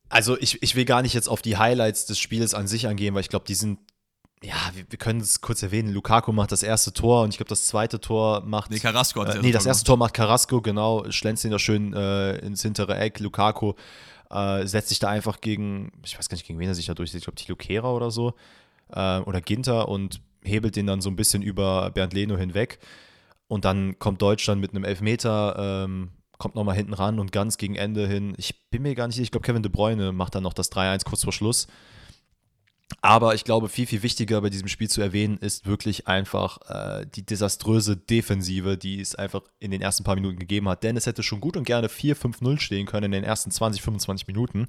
Also 0.10 0.38
ich, 0.40 0.64
ich 0.64 0.76
will 0.76 0.86
gar 0.86 1.02
nicht 1.02 1.14
jetzt 1.14 1.28
auf 1.28 1.42
die 1.42 1.58
Highlights 1.58 2.06
des 2.06 2.18
Spiels 2.18 2.54
an 2.54 2.68
sich 2.68 2.88
angehen, 2.88 3.14
weil 3.14 3.22
ich 3.22 3.30
glaube, 3.30 3.46
die 3.46 3.56
sind 3.56 3.80
ja, 4.44 4.56
wir, 4.74 4.86
wir 4.90 5.00
können 5.00 5.20
es 5.20 5.42
kurz 5.42 5.64
erwähnen. 5.64 5.92
Lukaku 5.94 6.32
macht 6.32 6.52
das 6.52 6.64
erste 6.64 6.94
Tor 6.94 7.24
und 7.24 7.30
ich 7.30 7.38
glaube, 7.38 7.50
das 7.50 7.66
zweite 7.66 8.00
Tor 8.00 8.42
macht. 8.42 8.70
Nee, 8.70 8.80
Carrasco 8.80 9.26
hat 9.26 9.36
äh, 9.36 9.42
Nee, 9.42 9.52
das 9.52 9.66
erste 9.66 9.86
Tor 9.86 9.98
macht 9.98 10.14
Carrasco, 10.14 10.62
genau. 10.62 11.10
Schlänzt 11.10 11.44
ihn 11.44 11.52
da 11.52 11.60
schön 11.60 11.94
äh, 11.94 12.38
ins 12.38 12.62
hintere 12.62 12.98
Eck. 12.98 13.20
Lukaku 13.20 13.74
äh, 14.30 14.68
setzt 14.68 14.90
sich 14.90 15.00
da 15.00 15.10
einfach 15.10 15.42
gegen, 15.42 15.92
ich 16.06 16.18
weiß 16.18 16.30
gar 16.30 16.36
nicht, 16.36 16.46
gegen 16.46 16.60
wen 16.60 16.68
er 16.68 16.76
sich 16.76 16.86
da 16.86 16.94
durchsetzt. 16.94 17.22
Ich 17.22 17.26
glaube, 17.26 17.36
Tilo 17.36 17.56
Kehrer 17.56 17.94
oder 17.96 18.12
so. 18.12 18.36
Äh, 18.90 19.20
oder 19.20 19.42
Ginter 19.42 19.88
und 19.90 20.22
hebelt 20.44 20.76
den 20.76 20.86
dann 20.86 21.02
so 21.02 21.10
ein 21.10 21.16
bisschen 21.16 21.42
über 21.42 21.90
Bernd 21.92 22.14
Leno 22.14 22.38
hinweg. 22.38 22.80
Und 23.48 23.66
dann 23.66 23.98
kommt 23.98 24.22
Deutschland 24.22 24.62
mit 24.62 24.72
einem 24.72 24.84
Elfmeter, 24.84 25.86
ähm, 25.86 26.10
kommt 26.38 26.56
nochmal 26.56 26.76
hinten 26.76 26.94
ran 26.94 27.20
und 27.20 27.32
ganz 27.32 27.58
gegen 27.58 27.76
Ende 27.76 28.08
hin. 28.08 28.36
Ich 28.38 28.70
bin 28.70 28.84
mir 28.84 28.94
gar 28.94 29.08
nicht 29.08 29.16
sicher, 29.16 29.24
ich 29.24 29.32
glaube, 29.32 29.46
Kevin 29.46 29.64
De 29.64 29.72
Bruyne 29.72 30.12
macht 30.12 30.36
dann 30.36 30.44
noch 30.44 30.54
das 30.54 30.72
3-1 30.72 31.06
kurz 31.06 31.24
vor 31.24 31.34
Schluss. 31.34 31.68
Aber 33.02 33.36
ich 33.36 33.44
glaube, 33.44 33.70
viel, 33.70 33.86
viel 33.86 34.02
wichtiger 34.02 34.42
bei 34.42 34.50
diesem 34.50 34.68
Spiel 34.68 34.90
zu 34.90 35.02
erwähnen 35.02 35.38
ist 35.38 35.66
wirklich 35.66 36.08
einfach 36.08 36.60
äh, 36.70 37.06
die 37.06 37.26
desaströse 37.26 37.98
Defensive, 37.98 38.78
die 38.78 39.02
es 39.02 39.14
einfach 39.14 39.42
in 39.60 39.72
den 39.72 39.82
ersten 39.82 40.04
paar 40.04 40.16
Minuten 40.16 40.40
gegeben 40.40 40.70
hat. 40.70 40.84
Denn 40.84 40.96
es 40.96 41.06
hätte 41.06 41.22
schon 41.22 41.42
gut 41.42 41.58
und 41.58 41.66
gerne 41.66 41.88
4-5-0 41.88 42.60
stehen 42.60 42.86
können 42.86 43.06
in 43.06 43.12
den 43.12 43.24
ersten 43.24 43.52
20, 43.52 43.82
25 43.82 44.28
Minuten. 44.28 44.68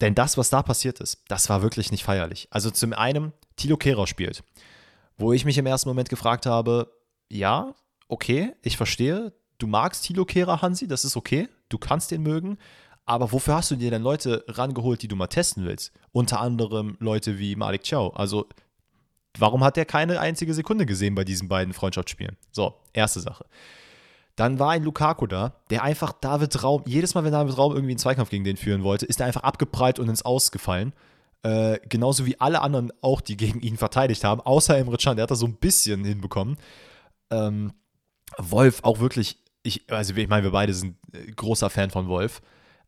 Denn 0.00 0.14
das, 0.14 0.38
was 0.38 0.50
da 0.50 0.62
passiert 0.62 1.00
ist, 1.00 1.22
das 1.28 1.48
war 1.50 1.62
wirklich 1.62 1.92
nicht 1.92 2.04
feierlich. 2.04 2.48
Also 2.50 2.70
zum 2.70 2.94
einen, 2.94 3.32
Tilo 3.56 3.76
Kehrer 3.76 4.06
spielt, 4.06 4.42
wo 5.18 5.32
ich 5.32 5.44
mich 5.44 5.58
im 5.58 5.66
ersten 5.66 5.90
Moment 5.90 6.08
gefragt 6.08 6.46
habe, 6.46 6.90
ja, 7.28 7.74
okay, 8.08 8.54
ich 8.62 8.78
verstehe, 8.78 9.34
du 9.58 9.66
magst 9.66 10.04
Tilo 10.04 10.24
Kehrer, 10.24 10.62
Hansi, 10.62 10.88
das 10.88 11.04
ist 11.04 11.16
okay, 11.16 11.48
du 11.68 11.76
kannst 11.76 12.10
den 12.10 12.22
mögen, 12.22 12.56
aber 13.06 13.32
wofür 13.32 13.54
hast 13.56 13.70
du 13.70 13.76
dir 13.76 13.90
denn 13.90 14.02
Leute 14.02 14.44
rangeholt, 14.48 15.02
die 15.02 15.08
du 15.08 15.16
mal 15.16 15.26
testen 15.26 15.64
willst? 15.64 15.92
Unter 16.12 16.40
anderem 16.40 16.96
Leute 17.00 17.38
wie 17.38 17.56
Malik 17.56 17.88
Chow. 17.88 18.14
Also, 18.14 18.46
warum 19.38 19.64
hat 19.64 19.76
er 19.78 19.84
keine 19.84 20.20
einzige 20.20 20.54
Sekunde 20.54 20.86
gesehen 20.86 21.14
bei 21.14 21.24
diesen 21.24 21.48
beiden 21.48 21.72
Freundschaftsspielen? 21.72 22.36
So, 22.52 22.74
erste 22.92 23.20
Sache. 23.20 23.44
Dann 24.36 24.58
war 24.58 24.70
ein 24.70 24.84
Lukaku 24.84 25.26
da, 25.26 25.54
der 25.70 25.82
einfach 25.82 26.12
David 26.12 26.62
Raum, 26.62 26.82
jedes 26.86 27.14
Mal, 27.14 27.24
wenn 27.24 27.32
David 27.32 27.58
Raum 27.58 27.72
irgendwie 27.72 27.92
einen 27.92 27.98
Zweikampf 27.98 28.30
gegen 28.30 28.44
den 28.44 28.56
führen 28.56 28.82
wollte, 28.82 29.06
ist 29.06 29.20
er 29.20 29.26
einfach 29.26 29.42
abgeprallt 29.42 29.98
und 29.98 30.08
ins 30.08 30.22
Ausgefallen. 30.22 30.92
Äh, 31.42 31.78
genauso 31.88 32.26
wie 32.26 32.40
alle 32.40 32.60
anderen 32.60 32.92
auch, 33.00 33.20
die 33.20 33.36
gegen 33.36 33.60
ihn 33.60 33.76
verteidigt 33.76 34.24
haben, 34.24 34.40
außer 34.40 34.76
Emre 34.76 34.98
Can, 34.98 35.16
der 35.16 35.24
hat 35.24 35.30
das 35.30 35.40
so 35.40 35.46
ein 35.46 35.56
bisschen 35.56 36.04
hinbekommen. 36.04 36.56
Ähm, 37.30 37.72
Wolf 38.38 38.80
auch 38.82 39.00
wirklich, 39.00 39.38
ich, 39.62 39.90
also 39.90 40.14
ich 40.14 40.28
meine, 40.28 40.44
wir 40.44 40.52
beide 40.52 40.74
sind 40.74 40.96
äh, 41.12 41.30
großer 41.32 41.70
Fan 41.70 41.90
von 41.90 42.08
Wolf. 42.08 42.40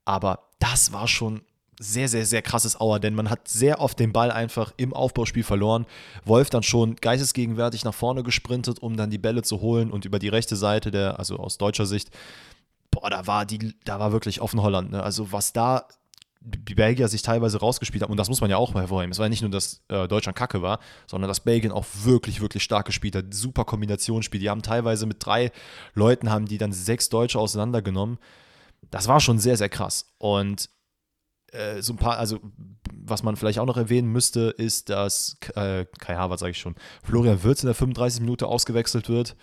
Aber 0.04 0.48
das 0.58 0.92
war 0.92 1.08
schon 1.08 1.42
sehr, 1.78 2.08
sehr, 2.08 2.24
sehr 2.24 2.42
krasses 2.42 2.80
Auer, 2.80 3.00
denn 3.00 3.14
man 3.14 3.28
hat 3.28 3.48
sehr 3.48 3.80
oft 3.80 3.98
den 3.98 4.12
Ball 4.12 4.30
einfach 4.30 4.72
im 4.76 4.92
Aufbauspiel 4.92 5.42
verloren. 5.42 5.86
Wolf 6.24 6.50
dann 6.50 6.62
schon 6.62 6.96
geistesgegenwärtig 6.96 7.84
nach 7.84 7.94
vorne 7.94 8.22
gesprintet, 8.22 8.78
um 8.78 8.96
dann 8.96 9.10
die 9.10 9.18
Bälle 9.18 9.42
zu 9.42 9.60
holen 9.60 9.90
und 9.90 10.04
über 10.04 10.18
die 10.18 10.28
rechte 10.28 10.54
Seite, 10.54 10.90
der, 10.90 11.18
also 11.18 11.36
aus 11.36 11.58
deutscher 11.58 11.86
Sicht, 11.86 12.10
boah, 12.90 13.10
da 13.10 13.26
war 13.26 13.46
die, 13.46 13.74
da 13.84 13.98
war 13.98 14.12
wirklich 14.12 14.40
offen 14.40 14.62
Holland. 14.62 14.92
Ne? 14.92 15.02
Also 15.02 15.32
was 15.32 15.52
da 15.52 15.86
die 16.44 16.74
Belgier 16.74 17.06
sich 17.06 17.22
teilweise 17.22 17.60
rausgespielt 17.60 18.02
haben, 18.02 18.10
und 18.10 18.16
das 18.16 18.28
muss 18.28 18.40
man 18.40 18.50
ja 18.50 18.56
auch 18.56 18.74
mal 18.74 18.80
hervorheben. 18.80 19.12
Es 19.12 19.20
war 19.20 19.28
nicht 19.28 19.42
nur, 19.42 19.50
dass 19.50 19.82
äh, 19.88 20.08
Deutschland 20.08 20.36
kacke 20.36 20.60
war, 20.60 20.80
sondern 21.06 21.28
dass 21.28 21.40
Belgien 21.40 21.70
auch 21.70 21.86
wirklich, 22.02 22.40
wirklich 22.40 22.64
stark 22.64 22.86
gespielt 22.86 23.14
hat. 23.14 23.32
Super 23.32 23.64
Kombinationsspiel. 23.64 24.40
Die 24.40 24.50
haben 24.50 24.62
teilweise 24.62 25.06
mit 25.06 25.24
drei 25.24 25.52
Leuten, 25.94 26.30
haben 26.30 26.46
die 26.46 26.58
dann 26.58 26.72
sechs 26.72 27.08
Deutsche 27.08 27.38
auseinandergenommen 27.38 28.18
das 28.92 29.08
war 29.08 29.20
schon 29.20 29.40
sehr, 29.40 29.56
sehr 29.56 29.70
krass. 29.70 30.14
Und 30.18 30.70
äh, 31.50 31.82
so 31.82 31.94
ein 31.94 31.96
paar, 31.96 32.18
also 32.18 32.38
was 32.94 33.22
man 33.22 33.36
vielleicht 33.36 33.58
auch 33.58 33.66
noch 33.66 33.78
erwähnen 33.78 34.12
müsste, 34.12 34.54
ist, 34.56 34.90
dass 34.90 35.38
äh, 35.54 35.86
Kai 35.98 36.14
Havertz, 36.14 36.40
sage 36.40 36.52
ich 36.52 36.58
schon, 36.58 36.76
Florian 37.02 37.42
Wirtz 37.42 37.62
in 37.62 37.66
der 37.66 37.74
35. 37.74 38.20
Minute 38.20 38.46
ausgewechselt 38.46 39.08
wird, 39.08 39.34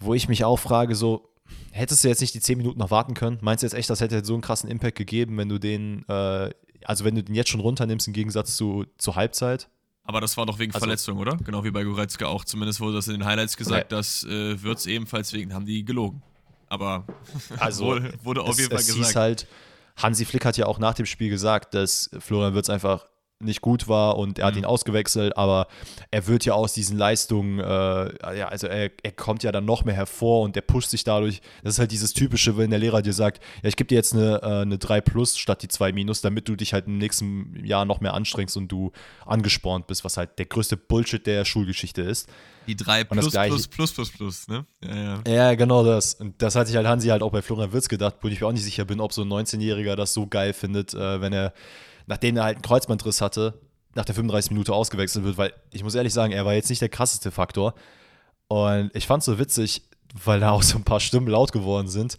wo 0.00 0.14
ich 0.14 0.28
mich 0.28 0.44
auch 0.44 0.58
frage, 0.58 0.94
so, 0.94 1.28
hättest 1.70 2.02
du 2.02 2.08
jetzt 2.08 2.20
nicht 2.20 2.34
die 2.34 2.40
10 2.40 2.58
Minuten 2.58 2.78
noch 2.78 2.90
warten 2.90 3.14
können? 3.14 3.38
Meinst 3.42 3.62
du 3.62 3.66
jetzt 3.66 3.74
echt, 3.74 3.90
das 3.90 4.00
hätte 4.00 4.24
so 4.24 4.32
einen 4.32 4.42
krassen 4.42 4.70
Impact 4.70 4.96
gegeben, 4.96 5.36
wenn 5.36 5.50
du 5.50 5.58
den, 5.58 6.08
äh, 6.08 6.50
also 6.84 7.04
wenn 7.04 7.14
du 7.14 7.22
den 7.22 7.34
jetzt 7.34 7.50
schon 7.50 7.60
runternimmst 7.60 8.06
im 8.06 8.14
Gegensatz 8.14 8.56
zu, 8.56 8.86
zur 8.96 9.14
Halbzeit? 9.14 9.68
Aber 10.04 10.22
das 10.22 10.38
war 10.38 10.46
doch 10.46 10.58
wegen 10.58 10.72
also, 10.72 10.84
Verletzung, 10.84 11.18
oder? 11.18 11.36
Genau 11.36 11.64
wie 11.64 11.70
bei 11.70 11.84
Goretzka 11.84 12.26
auch. 12.26 12.46
Zumindest 12.46 12.80
wurde 12.80 12.94
das 12.94 13.08
in 13.08 13.14
den 13.14 13.26
Highlights 13.26 13.58
gesagt, 13.58 13.92
okay. 13.92 13.96
dass 13.96 14.24
äh, 14.24 14.62
Wirtz 14.62 14.86
ebenfalls 14.86 15.34
wegen, 15.34 15.52
haben 15.52 15.66
die 15.66 15.84
gelogen 15.84 16.22
aber 16.68 17.04
also 17.58 17.86
wurde, 17.86 18.12
wurde 18.22 18.42
auf 18.42 18.50
es, 18.50 18.58
jeden 18.58 18.70
Fall 18.70 18.80
es 18.80 18.86
gesagt. 18.86 19.06
Hieß 19.06 19.16
halt, 19.16 19.46
Hansi 19.96 20.24
Flick 20.24 20.44
hat 20.44 20.56
ja 20.56 20.66
auch 20.66 20.78
nach 20.78 20.94
dem 20.94 21.06
Spiel 21.06 21.30
gesagt, 21.30 21.74
dass 21.74 22.10
Florian 22.18 22.54
Wirtz 22.54 22.70
einfach 22.70 23.06
nicht 23.40 23.60
gut 23.60 23.86
war 23.86 24.16
und 24.18 24.38
er 24.40 24.46
hat 24.46 24.54
Mhm. 24.54 24.60
ihn 24.60 24.64
ausgewechselt, 24.64 25.36
aber 25.36 25.68
er 26.10 26.26
wird 26.26 26.44
ja 26.44 26.54
aus 26.54 26.72
diesen 26.72 26.98
Leistungen, 26.98 27.60
äh, 27.60 28.36
ja, 28.36 28.48
also 28.48 28.66
er, 28.66 28.90
er 29.02 29.12
kommt 29.12 29.42
ja 29.44 29.52
dann 29.52 29.64
noch 29.64 29.84
mehr 29.84 29.94
hervor 29.94 30.42
und 30.42 30.56
der 30.56 30.62
pusht 30.62 30.90
sich 30.90 31.04
dadurch. 31.04 31.40
Das 31.62 31.74
ist 31.74 31.78
halt 31.78 31.92
dieses 31.92 32.12
typische, 32.14 32.56
wenn 32.56 32.70
der 32.70 32.80
Lehrer 32.80 33.00
dir 33.00 33.12
sagt, 33.12 33.40
ja, 33.62 33.68
ich 33.68 33.76
gebe 33.76 33.86
dir 33.88 33.94
jetzt 33.94 34.12
eine, 34.12 34.40
äh, 34.42 34.62
eine 34.62 34.78
3 34.78 35.00
plus 35.00 35.38
statt 35.38 35.62
die 35.62 35.68
2 35.68 35.92
minus, 35.92 36.20
damit 36.20 36.48
du 36.48 36.56
dich 36.56 36.72
halt 36.72 36.86
im 36.88 36.98
nächsten 36.98 37.64
Jahr 37.64 37.84
noch 37.84 38.00
mehr 38.00 38.14
anstrengst 38.14 38.56
und 38.56 38.68
du 38.68 38.90
angespornt 39.24 39.86
bist, 39.86 40.04
was 40.04 40.16
halt 40.16 40.38
der 40.38 40.46
größte 40.46 40.76
Bullshit 40.76 41.24
der 41.26 41.44
Schulgeschichte 41.44 42.02
ist. 42.02 42.28
Die 42.66 42.76
3 42.76 43.04
Und 43.06 43.16
das 43.16 43.30
plus, 43.30 43.46
plus, 43.46 43.68
plus, 43.68 43.92
plus, 43.94 44.10
plus, 44.10 44.48
ne? 44.48 44.66
Ja, 44.84 44.96
ja. 44.96 45.32
Ja, 45.32 45.54
genau 45.54 45.84
das. 45.84 46.14
Und 46.14 46.42
das 46.42 46.54
hat 46.54 46.66
sich 46.66 46.76
halt 46.76 46.86
Hansi 46.86 47.08
halt 47.08 47.22
auch 47.22 47.30
bei 47.32 47.40
Florian 47.40 47.72
Wirtz 47.72 47.88
gedacht, 47.88 48.16
wo 48.20 48.28
ich 48.28 48.40
mir 48.40 48.46
auch 48.46 48.52
nicht 48.52 48.64
sicher 48.64 48.84
bin, 48.84 49.00
ob 49.00 49.12
so 49.12 49.22
ein 49.22 49.28
19-Jähriger 49.28 49.94
das 49.96 50.12
so 50.12 50.26
geil 50.26 50.52
findet, 50.52 50.92
äh, 50.92 51.20
wenn 51.20 51.32
er, 51.32 51.54
nachdem 52.08 52.36
er 52.36 52.44
halt 52.44 52.56
einen 52.56 52.62
Kreuzbandriss 52.62 53.20
hatte, 53.20 53.60
nach 53.94 54.04
der 54.04 54.14
35 54.14 54.50
Minute 54.50 54.72
ausgewechselt 54.72 55.24
wird, 55.24 55.38
weil 55.38 55.52
ich 55.70 55.82
muss 55.84 55.94
ehrlich 55.94 56.12
sagen, 56.12 56.32
er 56.32 56.44
war 56.44 56.54
jetzt 56.54 56.70
nicht 56.70 56.82
der 56.82 56.88
krasseste 56.88 57.30
Faktor. 57.30 57.74
Und 58.48 58.90
ich 58.94 59.06
fand 59.06 59.20
es 59.20 59.26
so 59.26 59.38
witzig, 59.38 59.82
weil 60.24 60.40
da 60.40 60.50
auch 60.50 60.62
so 60.62 60.78
ein 60.78 60.84
paar 60.84 61.00
Stimmen 61.00 61.28
laut 61.28 61.52
geworden 61.52 61.88
sind. 61.88 62.16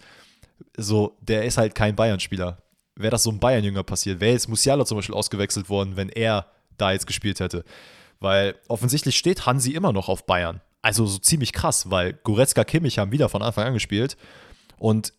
So, 0.77 1.17
der 1.21 1.45
ist 1.45 1.57
halt 1.57 1.75
kein 1.75 1.95
Bayern-Spieler. 1.95 2.61
Wäre 2.95 3.11
das 3.11 3.23
so 3.23 3.31
ein 3.31 3.39
Bayern-Jünger 3.39 3.83
passiert, 3.83 4.19
wäre 4.19 4.33
jetzt 4.33 4.49
Musiala 4.49 4.85
zum 4.85 4.97
Beispiel 4.97 5.15
ausgewechselt 5.15 5.69
worden, 5.69 5.95
wenn 5.95 6.09
er 6.09 6.47
da 6.77 6.91
jetzt 6.91 7.07
gespielt 7.07 7.39
hätte. 7.39 7.63
Weil 8.19 8.55
offensichtlich 8.67 9.17
steht 9.17 9.45
Hansi 9.45 9.71
immer 9.71 9.93
noch 9.93 10.09
auf 10.09 10.25
Bayern. 10.25 10.61
Also 10.81 11.05
so 11.05 11.17
ziemlich 11.17 11.53
krass, 11.53 11.89
weil 11.89 12.13
Goretzka, 12.13 12.63
Kimmich 12.63 12.99
haben 12.99 13.11
wieder 13.11 13.29
von 13.29 13.41
Anfang 13.41 13.67
an 13.67 13.73
gespielt. 13.73 14.17
Und 14.77 15.13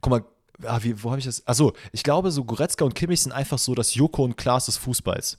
guck 0.00 0.10
mal, 0.10 0.24
ah, 0.64 0.82
wie, 0.82 1.02
wo 1.02 1.10
habe 1.10 1.18
ich 1.18 1.26
das? 1.26 1.46
Achso, 1.46 1.72
ich 1.92 2.02
glaube, 2.02 2.30
so 2.30 2.44
Goretzka 2.44 2.84
und 2.84 2.94
Kimmich 2.94 3.22
sind 3.22 3.32
einfach 3.32 3.58
so 3.58 3.74
das 3.74 3.94
Joko 3.94 4.24
und 4.24 4.36
Klaas 4.36 4.66
des 4.66 4.76
Fußballs. 4.76 5.38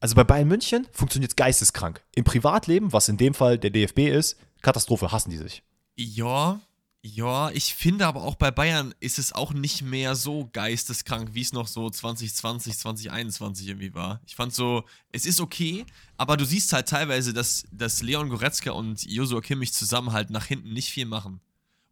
Also 0.00 0.14
bei 0.14 0.24
Bayern 0.24 0.48
München 0.48 0.86
funktioniert 0.92 1.32
es 1.32 1.36
geisteskrank. 1.36 2.04
Im 2.14 2.24
Privatleben, 2.24 2.92
was 2.92 3.08
in 3.08 3.16
dem 3.16 3.34
Fall 3.34 3.58
der 3.58 3.70
DFB 3.70 4.00
ist, 4.00 4.36
Katastrophe, 4.60 5.12
hassen 5.12 5.30
die 5.30 5.38
sich. 5.38 5.62
Ja, 5.96 6.60
ja, 7.06 7.50
ich 7.50 7.74
finde 7.74 8.06
aber 8.06 8.22
auch 8.22 8.34
bei 8.34 8.50
Bayern 8.50 8.94
ist 8.98 9.18
es 9.18 9.34
auch 9.34 9.52
nicht 9.52 9.82
mehr 9.82 10.14
so 10.14 10.48
geisteskrank, 10.50 11.34
wie 11.34 11.42
es 11.42 11.52
noch 11.52 11.66
so 11.68 11.90
2020, 11.90 12.78
2021 12.78 13.68
irgendwie 13.68 13.92
war. 13.92 14.22
Ich 14.26 14.34
fand 14.34 14.54
so, 14.54 14.84
es 15.12 15.26
ist 15.26 15.38
okay, 15.38 15.84
aber 16.16 16.38
du 16.38 16.46
siehst 16.46 16.72
halt 16.72 16.88
teilweise, 16.88 17.34
dass, 17.34 17.64
dass 17.70 18.00
Leon 18.00 18.30
Goretzka 18.30 18.70
und 18.70 19.04
Josua 19.04 19.42
Kimmich 19.42 19.74
zusammen 19.74 20.12
halt 20.12 20.30
nach 20.30 20.46
hinten 20.46 20.72
nicht 20.72 20.88
viel 20.88 21.04
machen. 21.04 21.40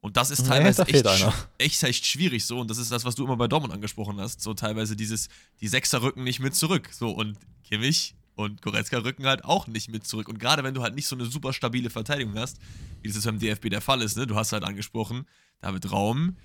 Und 0.02 0.16
das 0.16 0.30
ist 0.30 0.46
teilweise 0.48 0.84
fehlt 0.84 1.06
echt, 1.06 1.26
echt, 1.58 1.82
echt 1.84 2.06
schwierig 2.06 2.44
so. 2.44 2.58
Und 2.58 2.68
das 2.68 2.78
ist 2.78 2.90
das, 2.90 3.04
was 3.04 3.14
du 3.14 3.24
immer 3.24 3.36
bei 3.36 3.46
Dortmund 3.46 3.72
angesprochen 3.72 4.20
hast. 4.20 4.40
So 4.40 4.52
teilweise 4.52 4.96
dieses, 4.96 5.28
die 5.60 5.68
Sechser 5.68 6.02
rücken 6.02 6.24
nicht 6.24 6.40
mit 6.40 6.56
zurück. 6.56 6.88
So, 6.92 7.10
und 7.10 7.38
Kimmich 7.62 8.16
und 8.34 8.62
Goretzka 8.62 8.98
rücken 8.98 9.26
halt 9.26 9.44
auch 9.44 9.68
nicht 9.68 9.90
mit 9.92 10.04
zurück. 10.04 10.28
Und 10.28 10.40
gerade 10.40 10.64
wenn 10.64 10.74
du 10.74 10.82
halt 10.82 10.96
nicht 10.96 11.06
so 11.06 11.14
eine 11.14 11.26
super 11.26 11.52
stabile 11.52 11.88
Verteidigung 11.88 12.36
hast, 12.36 12.58
wie 13.00 13.08
das 13.08 13.14
jetzt 13.14 13.26
beim 13.26 13.38
DFB 13.38 13.70
der 13.70 13.80
Fall 13.80 14.02
ist, 14.02 14.16
ne? 14.16 14.26
Du 14.26 14.34
hast 14.34 14.52
halt 14.52 14.64
angesprochen, 14.64 15.24
David 15.60 15.92
Raum, 15.92 16.36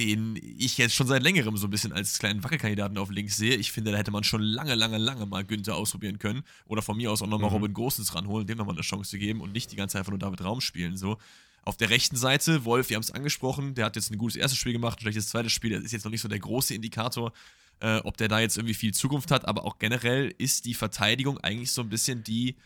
den 0.00 0.36
ich 0.58 0.76
jetzt 0.78 0.96
schon 0.96 1.06
seit 1.06 1.22
längerem 1.22 1.56
so 1.56 1.68
ein 1.68 1.70
bisschen 1.70 1.92
als 1.92 2.18
kleinen 2.18 2.42
Wackelkandidaten 2.42 2.98
auf 2.98 3.10
links 3.10 3.36
sehe. 3.36 3.54
Ich 3.54 3.70
finde, 3.70 3.92
da 3.92 3.98
hätte 3.98 4.10
man 4.10 4.24
schon 4.24 4.42
lange, 4.42 4.74
lange, 4.74 4.98
lange 4.98 5.24
mal 5.26 5.44
Günther 5.44 5.76
ausprobieren 5.76 6.18
können. 6.18 6.42
Oder 6.66 6.82
von 6.82 6.96
mir 6.96 7.12
aus 7.12 7.22
auch 7.22 7.28
nochmal 7.28 7.50
Mhm. 7.50 7.56
Robin 7.56 7.74
Gosens 7.74 8.12
ranholen, 8.12 8.48
dem 8.48 8.58
nochmal 8.58 8.74
eine 8.74 8.82
Chance 8.82 9.18
geben 9.18 9.40
und 9.40 9.52
nicht 9.52 9.70
die 9.70 9.76
ganze 9.76 9.92
Zeit 9.92 10.00
einfach 10.00 10.10
nur 10.10 10.18
David 10.18 10.42
Raum 10.42 10.60
spielen. 10.60 10.96
So. 10.96 11.18
Auf 11.64 11.76
der 11.76 11.90
rechten 11.90 12.16
Seite, 12.16 12.64
Wolf, 12.64 12.90
wir 12.90 12.96
haben 12.96 13.02
es 13.02 13.10
angesprochen, 13.10 13.74
der 13.74 13.86
hat 13.86 13.96
jetzt 13.96 14.10
ein 14.10 14.18
gutes 14.18 14.36
erstes 14.36 14.58
Spiel 14.58 14.72
gemacht, 14.72 14.98
ein 14.98 15.02
schlechtes 15.02 15.28
zweites 15.28 15.52
Spiel, 15.52 15.70
das 15.70 15.82
ist 15.82 15.92
jetzt 15.92 16.04
noch 16.04 16.12
nicht 16.12 16.20
so 16.20 16.28
der 16.28 16.38
große 16.38 16.74
Indikator, 16.74 17.32
äh, 17.80 17.98
ob 17.98 18.16
der 18.16 18.28
da 18.28 18.40
jetzt 18.40 18.56
irgendwie 18.56 18.74
viel 18.74 18.92
Zukunft 18.92 19.30
hat, 19.30 19.46
aber 19.46 19.64
auch 19.64 19.78
generell 19.78 20.34
ist 20.36 20.66
die 20.66 20.74
Verteidigung 20.74 21.38
eigentlich 21.38 21.72
so 21.72 21.80
ein 21.80 21.88
bisschen 21.88 22.22
die, 22.22 22.56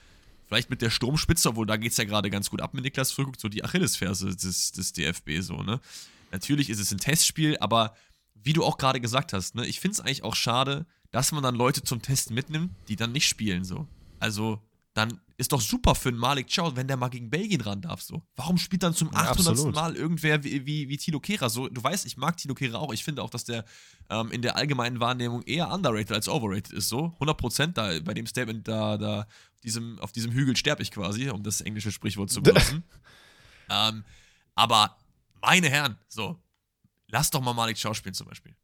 vielleicht 0.46 0.70
mit 0.70 0.82
der 0.82 0.90
Sturmspitze, 0.90 1.50
obwohl 1.50 1.66
da 1.66 1.76
geht 1.76 1.92
es 1.92 1.98
ja 1.98 2.04
gerade 2.04 2.30
ganz 2.30 2.50
gut 2.50 2.60
ab 2.60 2.74
mit 2.74 2.82
Niklas 2.84 3.12
Füllkrug, 3.12 3.40
so 3.40 3.48
die 3.48 3.64
Achillesferse 3.64 4.34
des, 4.34 4.72
des 4.72 4.92
DFB 4.92 5.40
so, 5.40 5.62
ne? 5.62 5.80
Natürlich 6.30 6.68
ist 6.68 6.78
es 6.78 6.92
ein 6.92 6.98
Testspiel, 6.98 7.56
aber 7.58 7.94
wie 8.34 8.52
du 8.52 8.64
auch 8.64 8.78
gerade 8.78 9.00
gesagt 9.00 9.32
hast, 9.32 9.54
ne, 9.54 9.66
ich 9.66 9.80
finde 9.80 9.94
es 9.94 10.00
eigentlich 10.00 10.24
auch 10.24 10.34
schade, 10.34 10.86
dass 11.10 11.32
man 11.32 11.42
dann 11.42 11.54
Leute 11.54 11.82
zum 11.82 12.02
Testen 12.02 12.34
mitnimmt, 12.34 12.72
die 12.88 12.96
dann 12.96 13.12
nicht 13.12 13.26
spielen 13.26 13.64
so. 13.64 13.86
Also, 14.20 14.60
dann 14.98 15.20
ist 15.36 15.52
doch 15.52 15.60
super 15.60 15.94
für 15.94 16.08
einen 16.08 16.18
Malik 16.18 16.48
Chow, 16.54 16.74
wenn 16.74 16.88
der 16.88 16.96
mal 16.96 17.08
gegen 17.08 17.30
Belgien 17.30 17.60
ran 17.60 17.80
darf 17.80 18.02
so. 18.02 18.22
Warum 18.36 18.58
spielt 18.58 18.82
dann 18.82 18.92
zum 18.92 19.10
Ja, 19.12 19.18
800. 19.30 19.48
absolut. 19.48 19.74
Mal 19.74 19.96
irgendwer 19.96 20.42
wie, 20.44 20.66
wie, 20.66 20.88
wie 20.88 20.96
Tilo 20.96 21.20
Kehrer 21.20 21.48
so? 21.48 21.68
Du 21.68 21.82
weißt, 21.82 22.04
ich 22.06 22.16
mag 22.16 22.36
Tilo 22.36 22.54
Kehrer 22.54 22.80
auch. 22.80 22.92
Ich 22.92 23.04
finde 23.04 23.22
auch, 23.22 23.30
dass 23.30 23.44
der 23.44 23.64
ähm, 24.10 24.30
in 24.32 24.42
der 24.42 24.56
allgemeinen 24.56 25.00
Wahrnehmung 25.00 25.42
eher 25.42 25.70
underrated 25.70 26.12
als 26.12 26.28
overrated 26.28 26.72
ist 26.72 26.88
so. 26.88 27.14
100% 27.20 27.68
da 27.68 27.98
bei 28.00 28.14
dem 28.14 28.26
Statement 28.26 28.66
da, 28.66 28.98
da 28.98 29.26
diesem, 29.62 29.98
auf 30.00 30.12
diesem 30.12 30.32
Hügel 30.32 30.56
sterbe 30.56 30.82
ich 30.82 30.90
quasi, 30.90 31.30
um 31.30 31.42
das 31.42 31.60
englische 31.60 31.92
Sprichwort 31.92 32.30
zu 32.30 32.42
benutzen. 32.42 32.82
ähm, 33.70 34.04
aber 34.54 34.96
meine 35.40 35.68
Herren, 35.70 35.96
so, 36.08 36.42
lass 37.06 37.30
doch 37.30 37.40
mal 37.40 37.54
Malik 37.54 37.80
Chow 37.80 37.94
spielen 37.94 38.14
zum 38.14 38.26
Beispiel. 38.26 38.54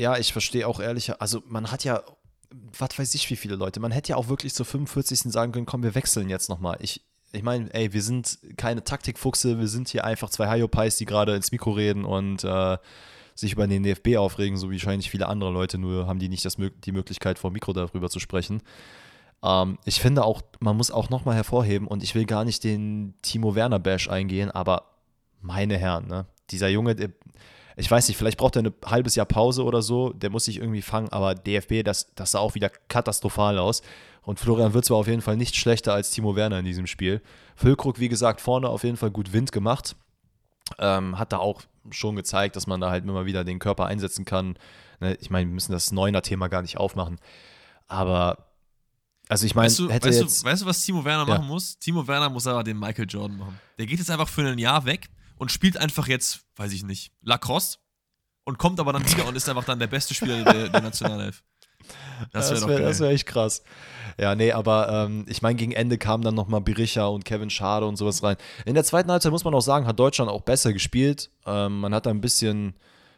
Ja, 0.00 0.18
ich 0.18 0.32
verstehe 0.32 0.66
auch 0.66 0.80
ehrlich, 0.80 1.20
also 1.20 1.42
man 1.46 1.70
hat 1.70 1.84
ja, 1.84 2.02
was 2.50 2.98
weiß 2.98 3.14
ich, 3.14 3.30
wie 3.30 3.36
viele 3.36 3.56
Leute, 3.56 3.80
man 3.80 3.92
hätte 3.92 4.10
ja 4.10 4.16
auch 4.16 4.28
wirklich 4.28 4.54
zur 4.54 4.66
45. 4.66 5.32
sagen 5.32 5.52
können, 5.52 5.66
komm, 5.66 5.82
wir 5.82 5.94
wechseln 5.94 6.28
jetzt 6.28 6.48
nochmal. 6.48 6.78
Ich, 6.80 7.02
ich 7.32 7.42
meine, 7.42 7.72
ey, 7.74 7.92
wir 7.92 8.02
sind 8.02 8.38
keine 8.56 8.84
Taktikfuchse, 8.84 9.58
wir 9.58 9.68
sind 9.68 9.88
hier 9.88 10.04
einfach 10.04 10.30
zwei 10.30 10.46
Hayopais, 10.46 10.96
die 10.96 11.04
gerade 11.04 11.34
ins 11.34 11.52
Mikro 11.52 11.72
reden 11.72 12.04
und 12.04 12.44
äh, 12.44 12.78
sich 13.34 13.52
über 13.52 13.66
den 13.66 13.82
DFB 13.82 14.16
aufregen, 14.16 14.56
so 14.56 14.70
wie 14.70 14.76
wahrscheinlich 14.76 15.10
viele 15.10 15.28
andere 15.28 15.50
Leute, 15.50 15.78
nur 15.78 16.06
haben 16.06 16.18
die 16.18 16.28
nicht 16.28 16.44
das, 16.44 16.56
die 16.56 16.92
Möglichkeit, 16.92 17.38
vor 17.38 17.50
dem 17.50 17.54
Mikro 17.54 17.72
darüber 17.72 18.08
zu 18.08 18.18
sprechen. 18.18 18.62
Ähm, 19.42 19.78
ich 19.84 20.00
finde 20.00 20.24
auch, 20.24 20.42
man 20.60 20.76
muss 20.76 20.90
auch 20.90 21.10
nochmal 21.10 21.34
hervorheben, 21.34 21.86
und 21.86 22.02
ich 22.02 22.14
will 22.14 22.24
gar 22.24 22.44
nicht 22.44 22.64
den 22.64 23.14
Timo 23.22 23.54
Werner-Bash 23.54 24.08
eingehen, 24.08 24.50
aber 24.50 24.90
meine 25.40 25.76
Herren, 25.76 26.06
ne? 26.06 26.26
Dieser 26.50 26.68
Junge, 26.68 26.94
der, 26.94 27.10
ich 27.76 27.90
weiß 27.90 28.08
nicht, 28.08 28.16
vielleicht 28.16 28.38
braucht 28.38 28.56
er 28.56 28.62
ein 28.62 28.72
halbes 28.84 29.14
Jahr 29.14 29.26
Pause 29.26 29.62
oder 29.64 29.82
so, 29.82 30.12
der 30.12 30.30
muss 30.30 30.46
sich 30.46 30.58
irgendwie 30.58 30.82
fangen, 30.82 31.10
aber 31.10 31.34
DFB, 31.34 31.82
das, 31.84 32.14
das 32.14 32.30
sah 32.32 32.38
auch 32.38 32.54
wieder 32.54 32.70
katastrophal 32.70 33.58
aus. 33.58 33.82
Und 34.22 34.40
Florian 34.40 34.74
Wirtz 34.74 34.90
war 34.90 34.96
auf 34.96 35.06
jeden 35.06 35.22
Fall 35.22 35.36
nicht 35.36 35.54
schlechter 35.54 35.92
als 35.92 36.10
Timo 36.10 36.34
Werner 36.34 36.58
in 36.58 36.64
diesem 36.64 36.86
Spiel. 36.86 37.22
Füllkrug, 37.54 38.00
wie 38.00 38.08
gesagt, 38.08 38.40
vorne 38.40 38.68
auf 38.68 38.82
jeden 38.82 38.96
Fall 38.96 39.10
gut 39.10 39.32
Wind 39.32 39.52
gemacht. 39.52 39.94
Ähm, 40.78 41.16
hat 41.18 41.32
da 41.32 41.38
auch 41.38 41.62
schon 41.90 42.16
gezeigt, 42.16 42.56
dass 42.56 42.66
man 42.66 42.80
da 42.80 42.90
halt 42.90 43.04
immer 43.04 43.24
wieder 43.26 43.44
den 43.44 43.60
Körper 43.60 43.86
einsetzen 43.86 44.24
kann. 44.24 44.58
Ne, 44.98 45.14
ich 45.20 45.30
meine, 45.30 45.46
wir 45.48 45.54
müssen 45.54 45.70
das 45.70 45.92
Neuner-Thema 45.92 46.48
gar 46.48 46.62
nicht 46.62 46.76
aufmachen. 46.76 47.18
Aber, 47.86 48.48
also 49.28 49.46
ich 49.46 49.54
meine, 49.54 49.66
Weißt 49.66 49.78
du, 49.78 49.88
weißt, 49.88 50.04
jetzt. 50.20 50.42
du, 50.42 50.46
weißt 50.48 50.62
du, 50.62 50.66
was 50.66 50.84
Timo 50.84 51.04
Werner 51.04 51.28
Ja. 51.28 51.36
machen 51.38 51.46
muss? 51.46 51.78
Timo 51.78 52.08
Werner 52.08 52.28
muss 52.30 52.46
aber 52.48 52.64
den 52.64 52.78
Michael 52.80 53.06
Jordan 53.08 53.38
machen. 53.38 53.60
Der 53.78 53.86
geht 53.86 53.98
jetzt 54.00 54.10
einfach 54.10 54.28
für 54.28 54.42
ein 54.48 54.58
Jahr 54.58 54.84
weg 54.86 55.08
und 55.36 55.52
spielt 55.52 55.76
einfach 55.76 56.08
jetzt, 56.08 56.40
weiß 56.56 56.72
ich 56.72 56.82
nicht, 56.84 57.12
Lacrosse 57.22 57.78
und 58.44 58.58
kommt 58.58 58.80
aber 58.80 58.92
dann 58.92 59.08
wieder 59.10 59.26
und 59.26 59.36
ist 59.36 59.48
einfach 59.48 59.64
dann 59.64 59.78
der 59.78 59.86
beste 59.86 60.14
Spieler 60.14 60.44
der, 60.44 60.68
der 60.68 60.80
Nationalelf. 60.80 61.42
Das 62.32 62.50
wäre 62.50 62.68
wär- 62.68 62.98
wär 62.98 63.10
echt 63.10 63.26
krass. 63.26 63.62
Ja, 64.18 64.34
nee, 64.34 64.50
aber 64.50 64.88
ähm, 65.06 65.24
ich 65.28 65.42
meine, 65.42 65.56
gegen 65.56 65.72
Ende 65.72 65.98
kamen 65.98 66.24
dann 66.24 66.34
nochmal 66.34 66.60
Berisha 66.60 67.06
und 67.06 67.24
Kevin 67.24 67.50
Schade 67.50 67.86
und 67.86 67.96
sowas 67.96 68.22
rein. 68.22 68.36
In 68.64 68.74
der 68.74 68.82
zweiten 68.84 69.10
Halbzeit 69.10 69.30
muss 69.30 69.44
man 69.44 69.54
auch 69.54 69.60
sagen, 69.60 69.86
hat 69.86 69.98
Deutschland 69.98 70.30
auch 70.30 70.40
besser 70.40 70.72
gespielt. 70.72 71.30
Ähm, 71.44 71.80
man 71.80 71.94
hat 71.94 72.06
da 72.06 72.10
ein 72.10 72.20
bisschen, 72.22 72.74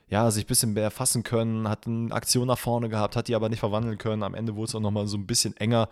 ja, 0.09 0.31
sich 0.31 0.45
ein 0.45 0.49
bisschen 0.49 0.73
mehr 0.73 0.91
fassen 0.91 1.23
können, 1.23 1.69
hat 1.69 1.87
eine 1.87 2.13
Aktion 2.13 2.49
nach 2.49 2.59
vorne 2.59 2.89
gehabt, 2.89 3.15
hat 3.17 3.29
die 3.29 3.35
aber 3.37 3.49
nicht 3.49 3.61
verwandeln 3.61 3.97
können. 3.97 4.23
Am 4.23 4.35
Ende 4.35 4.57
wurde 4.57 4.69
es 4.71 4.75
auch 4.75 4.81
nochmal 4.81 5.07
so 5.07 5.17
ein 5.17 5.27
bisschen 5.27 5.57
enger. 5.57 5.89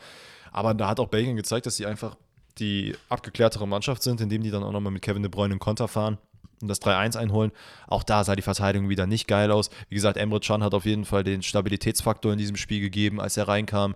Aber 0.51 0.75
da 0.75 0.89
hat 0.89 0.99
auch 1.01 1.09
Belgien 1.09 1.37
gezeigt, 1.37 1.67
dass 1.67 1.77
sie 1.77 1.87
einfach 1.87 2.17
die 2.59 2.95
abgeklärtere 3.09 3.67
Mannschaft 3.67 4.03
sind, 4.03 4.21
indem 4.21 4.43
die 4.43 4.51
dann 4.51 4.63
auch 4.63 4.73
nochmal 4.73 4.93
mit 4.93 5.03
Kevin 5.03 5.23
De 5.23 5.31
Bruyne 5.31 5.53
einen 5.53 5.61
Konter 5.61 5.89
fahren 5.89 6.19
und 6.63 6.69
das 6.69 6.81
3-1 6.81 7.17
einholen. 7.17 7.53
Auch 7.87 8.03
da 8.03 8.25
sah 8.25 8.37
die 8.37 8.43
Verteidigung 8.43 8.89
wieder 8.89 9.07
nicht 9.07 9.29
geil 9.29 9.51
aus. 9.51 9.71
Wie 9.89 9.95
gesagt, 9.95 10.17
Emre 10.17 10.41
Can 10.41 10.63
hat 10.63 10.75
auf 10.75 10.85
jeden 10.85 11.05
Fall 11.05 11.25
den 11.25 11.43
Stabilitätsfaktor 11.43 12.33
in 12.33 12.39
diesem 12.39 12.57
Spiel 12.57 12.81
gegeben, 12.81 13.21
als 13.21 13.37
er 13.37 13.49
reinkam. 13.49 13.95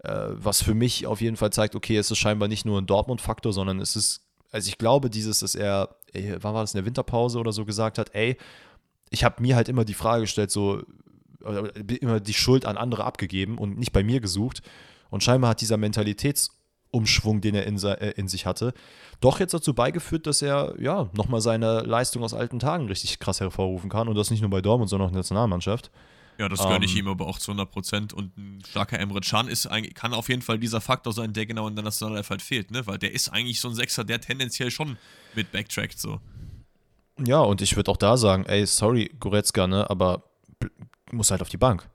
Äh, 0.00 0.28
was 0.30 0.62
für 0.62 0.74
mich 0.74 1.06
auf 1.06 1.20
jeden 1.20 1.36
Fall 1.36 1.52
zeigt, 1.52 1.74
okay, 1.74 1.96
es 1.96 2.10
ist 2.10 2.18
scheinbar 2.18 2.48
nicht 2.48 2.64
nur 2.64 2.80
ein 2.80 2.86
Dortmund-Faktor, 2.86 3.52
sondern 3.52 3.80
es 3.80 3.96
ist, 3.96 4.22
also 4.50 4.68
ich 4.68 4.78
glaube, 4.78 5.10
dieses, 5.10 5.40
dass 5.40 5.54
er, 5.54 5.96
ey, 6.12 6.36
wann 6.40 6.54
war 6.54 6.62
das 6.62 6.74
in 6.74 6.78
der 6.78 6.86
Winterpause 6.86 7.38
oder 7.38 7.52
so 7.52 7.64
gesagt 7.64 7.98
hat, 7.98 8.14
ey, 8.14 8.36
ich 9.10 9.24
habe 9.24 9.40
mir 9.42 9.56
halt 9.56 9.68
immer 9.68 9.84
die 9.84 9.94
Frage 9.94 10.22
gestellt, 10.22 10.50
so, 10.50 10.82
oder 11.40 11.74
immer 12.00 12.20
die 12.20 12.34
Schuld 12.34 12.66
an 12.66 12.76
andere 12.76 13.04
abgegeben 13.04 13.58
und 13.58 13.78
nicht 13.78 13.92
bei 13.92 14.02
mir 14.02 14.20
gesucht. 14.20 14.62
Und 15.10 15.22
scheinbar 15.22 15.50
hat 15.50 15.60
dieser 15.60 15.76
Mentalitätsumschwung, 16.92 17.40
den 17.40 17.54
er 17.54 17.66
in, 17.66 17.82
äh, 17.82 18.10
in 18.12 18.28
sich 18.28 18.46
hatte, 18.46 18.72
doch 19.20 19.40
jetzt 19.40 19.54
dazu 19.54 19.74
beigeführt, 19.74 20.26
dass 20.26 20.42
er 20.42 20.74
ja 20.78 21.08
nochmal 21.14 21.40
seine 21.40 21.80
Leistung 21.80 22.22
aus 22.22 22.34
alten 22.34 22.58
Tagen 22.58 22.86
richtig 22.86 23.18
krass 23.18 23.40
hervorrufen 23.40 23.90
kann. 23.90 24.08
Und 24.08 24.16
das 24.16 24.30
nicht 24.30 24.40
nur 24.40 24.50
bei 24.50 24.60
Dortmund, 24.60 24.90
sondern 24.90 25.06
auch 25.06 25.10
in 25.10 25.14
der 25.14 25.20
Nationalmannschaft. 25.20 25.90
Ja, 26.38 26.48
das 26.48 26.60
gönne 26.60 26.84
ich 26.84 26.92
Ähm, 26.92 27.00
ihm 27.00 27.08
aber 27.08 27.26
auch 27.26 27.38
zu 27.38 27.52
100 27.52 27.70
Prozent. 27.70 28.12
Und 28.12 28.36
ein 28.36 28.62
starker 28.66 28.98
Emre 28.98 29.20
Can 29.20 29.48
ist 29.48 29.66
eigentlich, 29.66 29.94
kann 29.94 30.14
auf 30.14 30.28
jeden 30.28 30.42
Fall 30.42 30.58
dieser 30.58 30.80
Faktor 30.80 31.12
sein, 31.12 31.32
der 31.32 31.46
genau 31.46 31.68
in 31.68 31.76
der 31.76 31.84
Nationalelf 31.84 32.30
halt 32.30 32.42
fehlt, 32.42 32.70
ne? 32.70 32.86
Weil 32.86 32.98
der 32.98 33.12
ist 33.12 33.28
eigentlich 33.28 33.60
so 33.60 33.68
ein 33.68 33.74
Sechser, 33.74 34.02
der 34.02 34.20
tendenziell 34.20 34.70
schon 34.70 34.96
mit 35.34 35.52
backtrackt, 35.52 35.98
so. 35.98 36.20
Ja, 37.24 37.40
und 37.40 37.60
ich 37.60 37.76
würde 37.76 37.90
auch 37.90 37.98
da 37.98 38.16
sagen, 38.16 38.46
ey, 38.46 38.66
sorry, 38.66 39.14
Goretzka, 39.20 39.66
ne, 39.66 39.88
aber 39.90 40.24
muss 41.12 41.30
halt 41.30 41.42
auf 41.42 41.50
die 41.50 41.58
Bank. 41.58 41.88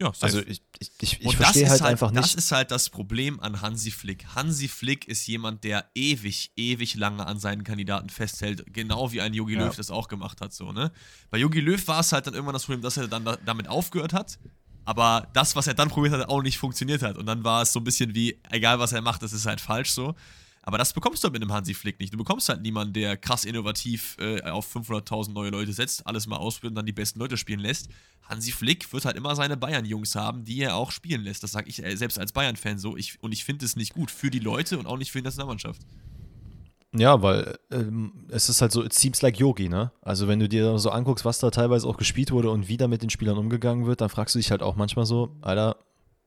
Ja, 0.00 0.06
safe. 0.14 0.24
Also 0.24 0.38
ich, 0.40 0.62
ich, 0.78 0.90
ich, 1.00 1.20
ich 1.20 1.26
das 1.26 1.34
verstehe 1.34 1.64
ist 1.64 1.70
halt, 1.70 1.82
einfach 1.82 2.10
Das 2.10 2.26
nicht. 2.26 2.38
ist 2.38 2.52
halt 2.52 2.70
das 2.70 2.88
Problem 2.88 3.38
an 3.40 3.60
Hansi 3.60 3.90
Flick. 3.90 4.24
Hansi 4.34 4.66
Flick 4.68 5.06
ist 5.06 5.26
jemand, 5.26 5.62
der 5.64 5.90
ewig, 5.94 6.52
ewig 6.56 6.94
lange 6.94 7.26
an 7.26 7.38
seinen 7.38 7.64
Kandidaten 7.64 8.08
festhält, 8.08 8.64
genau 8.72 9.12
wie 9.12 9.20
ein 9.20 9.34
Jogi 9.34 9.54
Ja. 9.54 9.66
Löw 9.66 9.76
das 9.76 9.90
auch 9.90 10.08
gemacht 10.08 10.40
hat. 10.40 10.52
So, 10.54 10.72
ne? 10.72 10.90
Bei 11.30 11.36
Jogi 11.38 11.60
Löw 11.60 11.86
war 11.88 12.00
es 12.00 12.12
halt 12.12 12.26
dann 12.26 12.34
irgendwann 12.34 12.54
das 12.54 12.64
Problem, 12.64 12.80
dass 12.82 12.96
er 12.96 13.08
dann 13.08 13.24
da, 13.24 13.36
damit 13.44 13.68
aufgehört 13.68 14.12
hat. 14.12 14.38
Aber 14.86 15.28
das, 15.34 15.54
was 15.54 15.66
er 15.66 15.74
dann 15.74 15.88
probiert 15.90 16.14
hat, 16.14 16.28
auch 16.28 16.42
nicht 16.42 16.56
funktioniert 16.58 17.02
hat. 17.02 17.18
Und 17.18 17.26
dann 17.26 17.44
war 17.44 17.62
es 17.62 17.72
so 17.72 17.80
ein 17.80 17.84
bisschen 17.84 18.14
wie, 18.14 18.40
egal 18.50 18.78
was 18.78 18.92
er 18.92 19.02
macht, 19.02 19.22
das 19.22 19.32
ist 19.34 19.44
halt 19.46 19.60
falsch 19.60 19.90
so. 19.90 20.14
Aber 20.62 20.76
das 20.76 20.92
bekommst 20.92 21.22
du 21.22 21.26
halt 21.26 21.32
mit 21.32 21.42
einem 21.42 21.52
Hansi 21.52 21.72
Flick 21.72 21.98
nicht. 22.00 22.12
Du 22.12 22.18
bekommst 22.18 22.48
halt 22.48 22.60
niemanden, 22.60 22.92
der 22.92 23.16
krass 23.16 23.44
innovativ 23.44 24.16
äh, 24.20 24.42
auf 24.42 24.74
500.000 24.74 25.32
neue 25.32 25.50
Leute 25.50 25.72
setzt, 25.72 26.06
alles 26.06 26.26
mal 26.26 26.36
ausprobiert 26.36 26.72
und 26.72 26.76
dann 26.76 26.86
die 26.86 26.92
besten 26.92 27.18
Leute 27.18 27.36
spielen 27.36 27.60
lässt. 27.60 27.88
Hansi 28.22 28.52
Flick 28.52 28.92
wird 28.92 29.06
halt 29.06 29.16
immer 29.16 29.34
seine 29.34 29.56
Bayern-Jungs 29.56 30.14
haben, 30.14 30.44
die 30.44 30.60
er 30.60 30.76
auch 30.76 30.90
spielen 30.90 31.22
lässt. 31.22 31.42
Das 31.42 31.52
sage 31.52 31.68
ich 31.68 31.82
äh, 31.82 31.96
selbst 31.96 32.18
als 32.18 32.32
Bayern-Fan 32.32 32.78
so. 32.78 32.96
Ich, 32.96 33.22
und 33.22 33.32
ich 33.32 33.44
finde 33.44 33.64
es 33.64 33.74
nicht 33.74 33.94
gut 33.94 34.10
für 34.10 34.30
die 34.30 34.38
Leute 34.38 34.78
und 34.78 34.86
auch 34.86 34.98
nicht 34.98 35.10
für 35.10 35.18
die 35.18 35.24
Nationalmannschaft. 35.24 35.80
Ja, 36.92 37.22
weil 37.22 37.56
ähm, 37.70 38.12
es 38.28 38.48
ist 38.48 38.60
halt 38.60 38.72
so, 38.72 38.84
it 38.84 38.92
seems 38.92 39.22
like 39.22 39.38
Yogi, 39.38 39.68
ne? 39.68 39.92
Also 40.02 40.26
wenn 40.26 40.40
du 40.40 40.48
dir 40.48 40.76
so 40.78 40.90
anguckst, 40.90 41.24
was 41.24 41.38
da 41.38 41.50
teilweise 41.50 41.86
auch 41.86 41.96
gespielt 41.96 42.32
wurde 42.32 42.50
und 42.50 42.68
wie 42.68 42.76
da 42.76 42.88
mit 42.88 43.02
den 43.02 43.10
Spielern 43.10 43.38
umgegangen 43.38 43.86
wird, 43.86 44.00
dann 44.00 44.08
fragst 44.08 44.34
du 44.34 44.38
dich 44.40 44.50
halt 44.50 44.62
auch 44.62 44.74
manchmal 44.74 45.06
so, 45.06 45.36
Alter, 45.40 45.76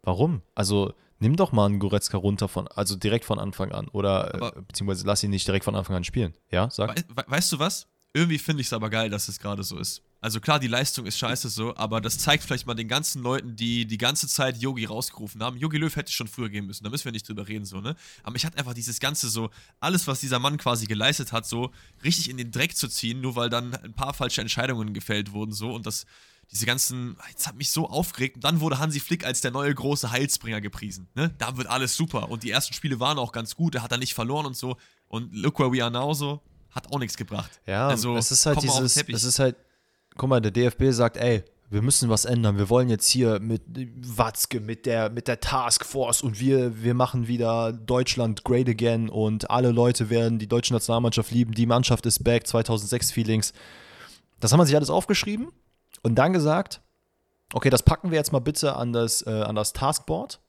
warum? 0.04 0.42
Also 0.56 0.94
nimm 1.24 1.36
doch 1.38 1.51
mal 1.51 1.65
einen 1.65 1.80
Goretzka 1.80 2.18
runter 2.18 2.48
von, 2.48 2.68
also 2.68 2.96
direkt 2.96 3.25
von 3.25 3.39
Anfang 3.39 3.72
an 3.72 3.88
oder 3.88 4.34
Aber- 4.36 4.58
äh, 4.58 4.62
beziehungsweise 4.62 5.08
lass 5.08 5.24
ihn 5.24 5.32
nicht 5.32 5.48
direkt 5.48 5.65
von 5.65 5.75
Anfang 5.75 5.96
an 5.96 6.03
spielen. 6.03 6.34
Ja, 6.51 6.70
sag. 6.70 6.96
We 6.98 7.03
we 7.15 7.24
weißt 7.27 7.51
du 7.53 7.60
was? 7.60 7.88
Irgendwie 8.13 8.38
finde 8.38 8.62
ich 8.62 8.68
es 8.68 8.74
aber 8.74 8.89
geil, 8.92 9.10
dass 9.10 9.27
es 9.30 9.39
gerade 9.39 9.63
so 9.63 9.80
ist. 9.80 10.03
Also 10.24 10.39
klar, 10.39 10.58
die 10.58 10.68
Leistung 10.68 11.06
ist 11.06 11.18
scheiße 11.18 11.50
so, 11.50 11.75
aber 11.75 12.00
das 12.00 12.18
zeigt 12.18 12.46
vielleicht 12.46 12.65
mal 12.65 12.75
den 12.75 12.88
ganzen 12.88 13.22
Leuten, 13.22 13.58
die 13.58 13.86
die 13.86 13.98
ganze 13.98 14.30
Zeit 14.30 14.58
Yogi 14.58 14.86
rausgerufen 14.86 15.44
haben. 15.44 15.58
Yogi 15.58 15.77
Löw 15.77 15.94
hätte 15.94 16.13
schon 16.13 16.30
früher 16.30 16.48
gehen 16.48 16.65
müssen, 16.65 16.86
da 16.86 16.89
müssen 16.89 17.03
wir 17.03 17.12
nicht 17.12 17.27
drüber 17.27 17.46
reden 17.46 17.65
so, 17.65 17.82
ne? 17.82 17.98
Aber 18.24 18.32
mich 18.32 18.46
hat 18.46 18.58
einfach 18.58 18.74
dieses 18.74 19.01
ganze 19.01 19.27
so, 19.27 19.50
alles, 19.82 20.08
was 20.08 20.22
dieser 20.22 20.39
Mann 20.39 20.58
quasi 20.58 20.86
geleistet 20.86 21.34
hat, 21.34 21.46
so 21.46 21.72
richtig 22.06 22.30
in 22.30 22.38
den 22.38 22.51
Dreck 22.51 22.77
zu 22.77 22.88
ziehen, 22.88 23.20
nur 23.20 23.36
weil 23.36 23.50
dann 23.50 23.75
ein 23.75 23.92
paar 23.92 24.13
falsche 24.13 24.39
Entscheidungen 24.39 24.94
gefällt 24.94 25.34
wurden 25.34 25.51
so 25.51 25.74
und 25.74 25.86
das 25.86 26.06
diese 26.51 26.65
ganzen, 26.65 27.18
jetzt 27.27 27.46
hat 27.46 27.56
mich 27.56 27.72
so 27.72 27.89
aufgeregt. 27.89 28.36
Und 28.36 28.46
dann 28.46 28.62
wurde 28.62 28.80
Hansi 28.80 29.01
Flick 29.01 29.25
als 29.25 29.42
der 29.42 29.51
neue 29.51 29.75
große 29.75 30.12
Heilsbringer 30.12 30.62
gepriesen. 30.62 31.08
Ne? 31.15 31.34
Da 31.38 31.58
wird 31.58 31.68
alles 31.68 31.98
super. 31.98 32.30
Und 32.30 32.44
die 32.44 32.51
ersten 32.51 32.74
Spiele 32.74 33.00
waren 33.00 33.18
auch 33.18 33.32
ganz 33.32 33.56
gut. 33.56 33.75
Er 33.75 33.84
hat 33.84 33.92
da 33.92 33.98
nicht 33.98 34.13
verloren 34.13 34.46
und 34.46 34.56
so. 34.56 34.77
Und 35.08 35.34
look 35.34 35.60
where 35.60 35.72
we 35.72 35.82
are 35.84 35.92
now 35.92 36.13
so. 36.13 36.42
Hat 36.70 36.92
auch 36.92 37.00
nichts 37.00 37.18
gebracht. 37.18 37.50
Ja, 37.65 37.88
also, 37.88 38.18
es 38.18 38.32
ist 38.32 38.46
halt 38.46 38.62
dieses, 38.62 38.98
es 38.98 39.24
ist 39.24 39.39
halt, 39.39 39.56
guck 40.17 40.29
mal, 40.29 40.41
der 40.41 40.51
DFB 40.51 40.91
sagt, 40.91 41.17
ey, 41.17 41.43
wir 41.74 41.82
müssen 41.82 42.10
was 42.10 42.25
ändern. 42.25 42.58
Wir 42.60 42.70
wollen 42.70 42.88
jetzt 42.88 43.10
hier 43.10 43.39
mit 43.39 43.63
Watzke, 43.98 44.60
mit 44.60 44.86
der, 44.86 45.10
mit 45.10 45.27
der 45.27 45.39
Taskforce 45.39 46.22
und 46.22 46.39
wir, 46.39 46.84
wir 46.84 46.93
machen 46.93 47.27
wieder 47.27 47.74
Deutschland 47.74 48.43
great 48.43 48.70
again 48.70 49.10
und 49.10 49.50
alle 49.50 49.72
Leute 49.72 50.12
werden 50.12 50.38
die 50.38 50.48
deutsche 50.48 50.74
Nationalmannschaft 50.74 51.32
lieben. 51.32 51.53
Die 51.53 51.65
Mannschaft 51.65 52.05
ist 52.05 52.24
back, 52.24 52.46
2006 52.46 53.12
Feelings. 53.12 53.53
Das 54.39 54.51
haben 54.51 54.60
wir 54.60 54.67
sich 54.67 54.75
alles 54.75 54.91
aufgeschrieben 54.91 55.48
und 56.03 56.15
dann 56.15 56.32
gesagt, 56.32 56.82
okay, 57.53 57.72
das 57.72 57.82
packen 57.82 58.12
wir 58.12 58.17
jetzt 58.17 58.32
mal 58.32 58.39
bitte 58.39 58.75
an 58.75 58.93
das, 58.93 59.25
äh, 59.25 59.32
an 59.32 59.55
das 59.55 59.74
Taskboard, 59.74 60.39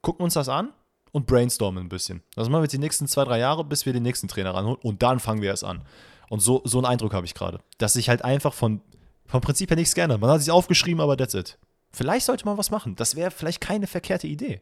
gucken 0.00 0.24
uns 0.24 0.34
das 0.34 0.48
an 0.48 0.72
und 1.12 1.26
brainstormen 1.26 1.84
ein 1.84 1.88
bisschen. 1.88 2.22
Das 2.34 2.48
machen 2.48 2.62
wir 2.62 2.64
jetzt 2.64 2.72
die 2.72 2.78
nächsten 2.78 3.06
zwei, 3.06 3.24
drei 3.24 3.38
Jahre, 3.38 3.64
bis 3.64 3.86
wir 3.86 3.92
den 3.92 4.02
nächsten 4.02 4.26
Trainer 4.26 4.54
ranholen 4.54 4.78
und 4.82 5.04
dann 5.04 5.20
fangen 5.20 5.40
wir 5.40 5.50
erst 5.50 5.64
an. 5.64 5.82
Und 6.30 6.40
so, 6.40 6.62
so 6.64 6.78
einen 6.78 6.86
Eindruck 6.86 7.14
habe 7.14 7.26
ich 7.26 7.34
gerade, 7.34 7.60
dass 7.78 7.92
sich 7.92 8.08
halt 8.08 8.24
einfach 8.24 8.54
von, 8.54 8.80
vom 9.26 9.40
Prinzip 9.40 9.70
her 9.70 9.76
nichts 9.76 9.94
geändert. 9.94 10.20
Man 10.20 10.30
hat 10.30 10.40
sich 10.40 10.50
aufgeschrieben, 10.50 11.00
aber 11.00 11.16
that's 11.16 11.34
it. 11.34 11.58
Vielleicht 11.92 12.26
sollte 12.26 12.44
man 12.44 12.58
was 12.58 12.70
machen. 12.70 12.96
Das 12.96 13.14
wäre 13.16 13.30
vielleicht 13.30 13.60
keine 13.60 13.86
verkehrte 13.86 14.26
Idee. 14.26 14.60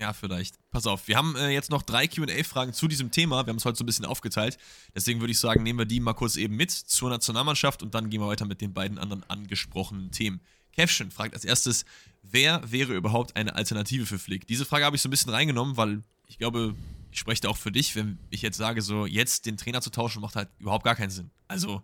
Ja, 0.00 0.12
vielleicht. 0.12 0.56
Pass 0.70 0.86
auf, 0.86 1.06
wir 1.06 1.16
haben 1.16 1.36
äh, 1.36 1.50
jetzt 1.50 1.70
noch 1.70 1.82
drei 1.82 2.08
QA-Fragen 2.08 2.72
zu 2.72 2.88
diesem 2.88 3.10
Thema. 3.10 3.46
Wir 3.46 3.50
haben 3.50 3.58
es 3.58 3.64
heute 3.64 3.78
so 3.78 3.84
ein 3.84 3.86
bisschen 3.86 4.04
aufgeteilt. 4.04 4.58
Deswegen 4.94 5.20
würde 5.20 5.30
ich 5.30 5.38
sagen, 5.38 5.62
nehmen 5.62 5.78
wir 5.78 5.86
die 5.86 6.00
mal 6.00 6.12
kurz 6.12 6.36
eben 6.36 6.56
mit 6.56 6.70
zur 6.72 7.08
Nationalmannschaft 7.10 7.82
und 7.82 7.94
dann 7.94 8.10
gehen 8.10 8.20
wir 8.20 8.26
weiter 8.26 8.44
mit 8.44 8.60
den 8.60 8.74
beiden 8.74 8.98
anderen 8.98 9.22
angesprochenen 9.30 10.10
Themen. 10.10 10.40
Kevschen 10.72 11.10
fragt 11.10 11.34
als 11.34 11.44
erstes, 11.44 11.84
wer 12.22 12.60
wäre 12.70 12.94
überhaupt 12.94 13.36
eine 13.36 13.54
Alternative 13.54 14.06
für 14.06 14.18
Flick? 14.18 14.46
Diese 14.46 14.64
Frage 14.64 14.84
habe 14.84 14.96
ich 14.96 15.02
so 15.02 15.08
ein 15.08 15.10
bisschen 15.10 15.32
reingenommen, 15.32 15.76
weil 15.76 16.02
ich 16.26 16.38
glaube, 16.38 16.74
ich 17.12 17.18
spreche 17.18 17.42
da 17.42 17.48
auch 17.50 17.58
für 17.58 17.70
dich, 17.70 17.94
wenn 17.94 18.18
ich 18.30 18.42
jetzt 18.42 18.56
sage, 18.56 18.82
so 18.82 19.06
jetzt 19.06 19.46
den 19.46 19.56
Trainer 19.56 19.82
zu 19.82 19.90
tauschen, 19.90 20.20
macht 20.20 20.34
halt 20.34 20.48
überhaupt 20.58 20.84
gar 20.84 20.96
keinen 20.96 21.10
Sinn. 21.10 21.30
Also, 21.46 21.82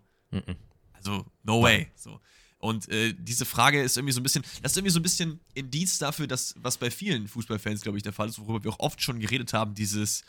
also 0.99 1.25
no 1.43 1.61
way. 1.61 1.87
So. 1.95 2.19
Und 2.59 2.89
äh, 2.89 3.13
diese 3.17 3.45
Frage 3.45 3.81
ist 3.81 3.95
irgendwie 3.97 4.11
so 4.13 4.19
ein 4.19 4.23
bisschen, 4.23 4.43
das 4.61 4.73
ist 4.73 4.77
irgendwie 4.77 4.91
so 4.91 4.99
ein 4.99 5.03
bisschen 5.03 5.39
Indiz 5.53 5.97
dafür, 5.97 6.27
dass, 6.27 6.53
was 6.57 6.77
bei 6.77 6.91
vielen 6.91 7.27
Fußballfans, 7.27 7.81
glaube 7.81 7.97
ich, 7.97 8.03
der 8.03 8.11
Fall 8.13 8.27
ist, 8.27 8.37
worüber 8.37 8.63
wir 8.63 8.71
auch 8.71 8.79
oft 8.79 9.01
schon 9.01 9.19
geredet 9.19 9.53
haben, 9.53 9.73
dieses, 9.75 10.23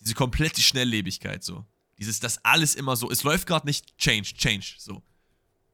diese 0.00 0.14
komplette 0.14 0.62
Schnelllebigkeit 0.62 1.44
so. 1.44 1.64
Dieses, 1.98 2.20
das 2.20 2.42
alles 2.44 2.74
immer 2.74 2.96
so, 2.96 3.10
es 3.10 3.22
läuft 3.22 3.46
gerade 3.46 3.66
nicht, 3.66 3.96
change, 3.98 4.32
change, 4.34 4.74
so. 4.78 5.02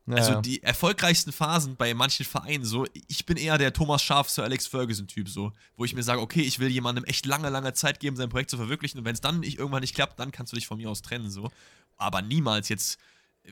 Also 0.06 0.32
Ja. 0.32 0.40
die 0.40 0.60
erfolgreichsten 0.64 1.30
Phasen 1.30 1.76
bei 1.76 1.94
manchen 1.94 2.26
Vereinen 2.26 2.64
so, 2.64 2.84
ich 3.06 3.24
bin 3.26 3.36
eher 3.36 3.58
der 3.58 3.72
Thomas 3.72 4.02
Schaf, 4.02 4.28
Sir 4.28 4.42
Alex 4.42 4.66
Ferguson-Typ 4.66 5.28
so, 5.28 5.52
wo 5.76 5.84
ich 5.84 5.94
mir 5.94 6.02
sage, 6.02 6.20
okay, 6.20 6.40
ich 6.40 6.58
will 6.58 6.68
jemandem 6.68 7.04
echt 7.04 7.26
lange, 7.26 7.48
lange 7.48 7.72
Zeit 7.74 8.00
geben, 8.00 8.16
sein 8.16 8.28
Projekt 8.28 8.50
zu 8.50 8.56
verwirklichen 8.56 8.98
und 8.98 9.04
wenn 9.04 9.14
es 9.14 9.20
dann 9.20 9.38
nicht, 9.40 9.58
irgendwann 9.58 9.82
nicht 9.82 9.94
klappt, 9.94 10.18
dann 10.18 10.32
kannst 10.32 10.52
du 10.52 10.56
dich 10.56 10.66
von 10.66 10.78
mir 10.78 10.90
aus 10.90 11.02
trennen 11.02 11.30
so. 11.30 11.52
Aber 11.96 12.22
niemals 12.22 12.68
jetzt, 12.68 12.98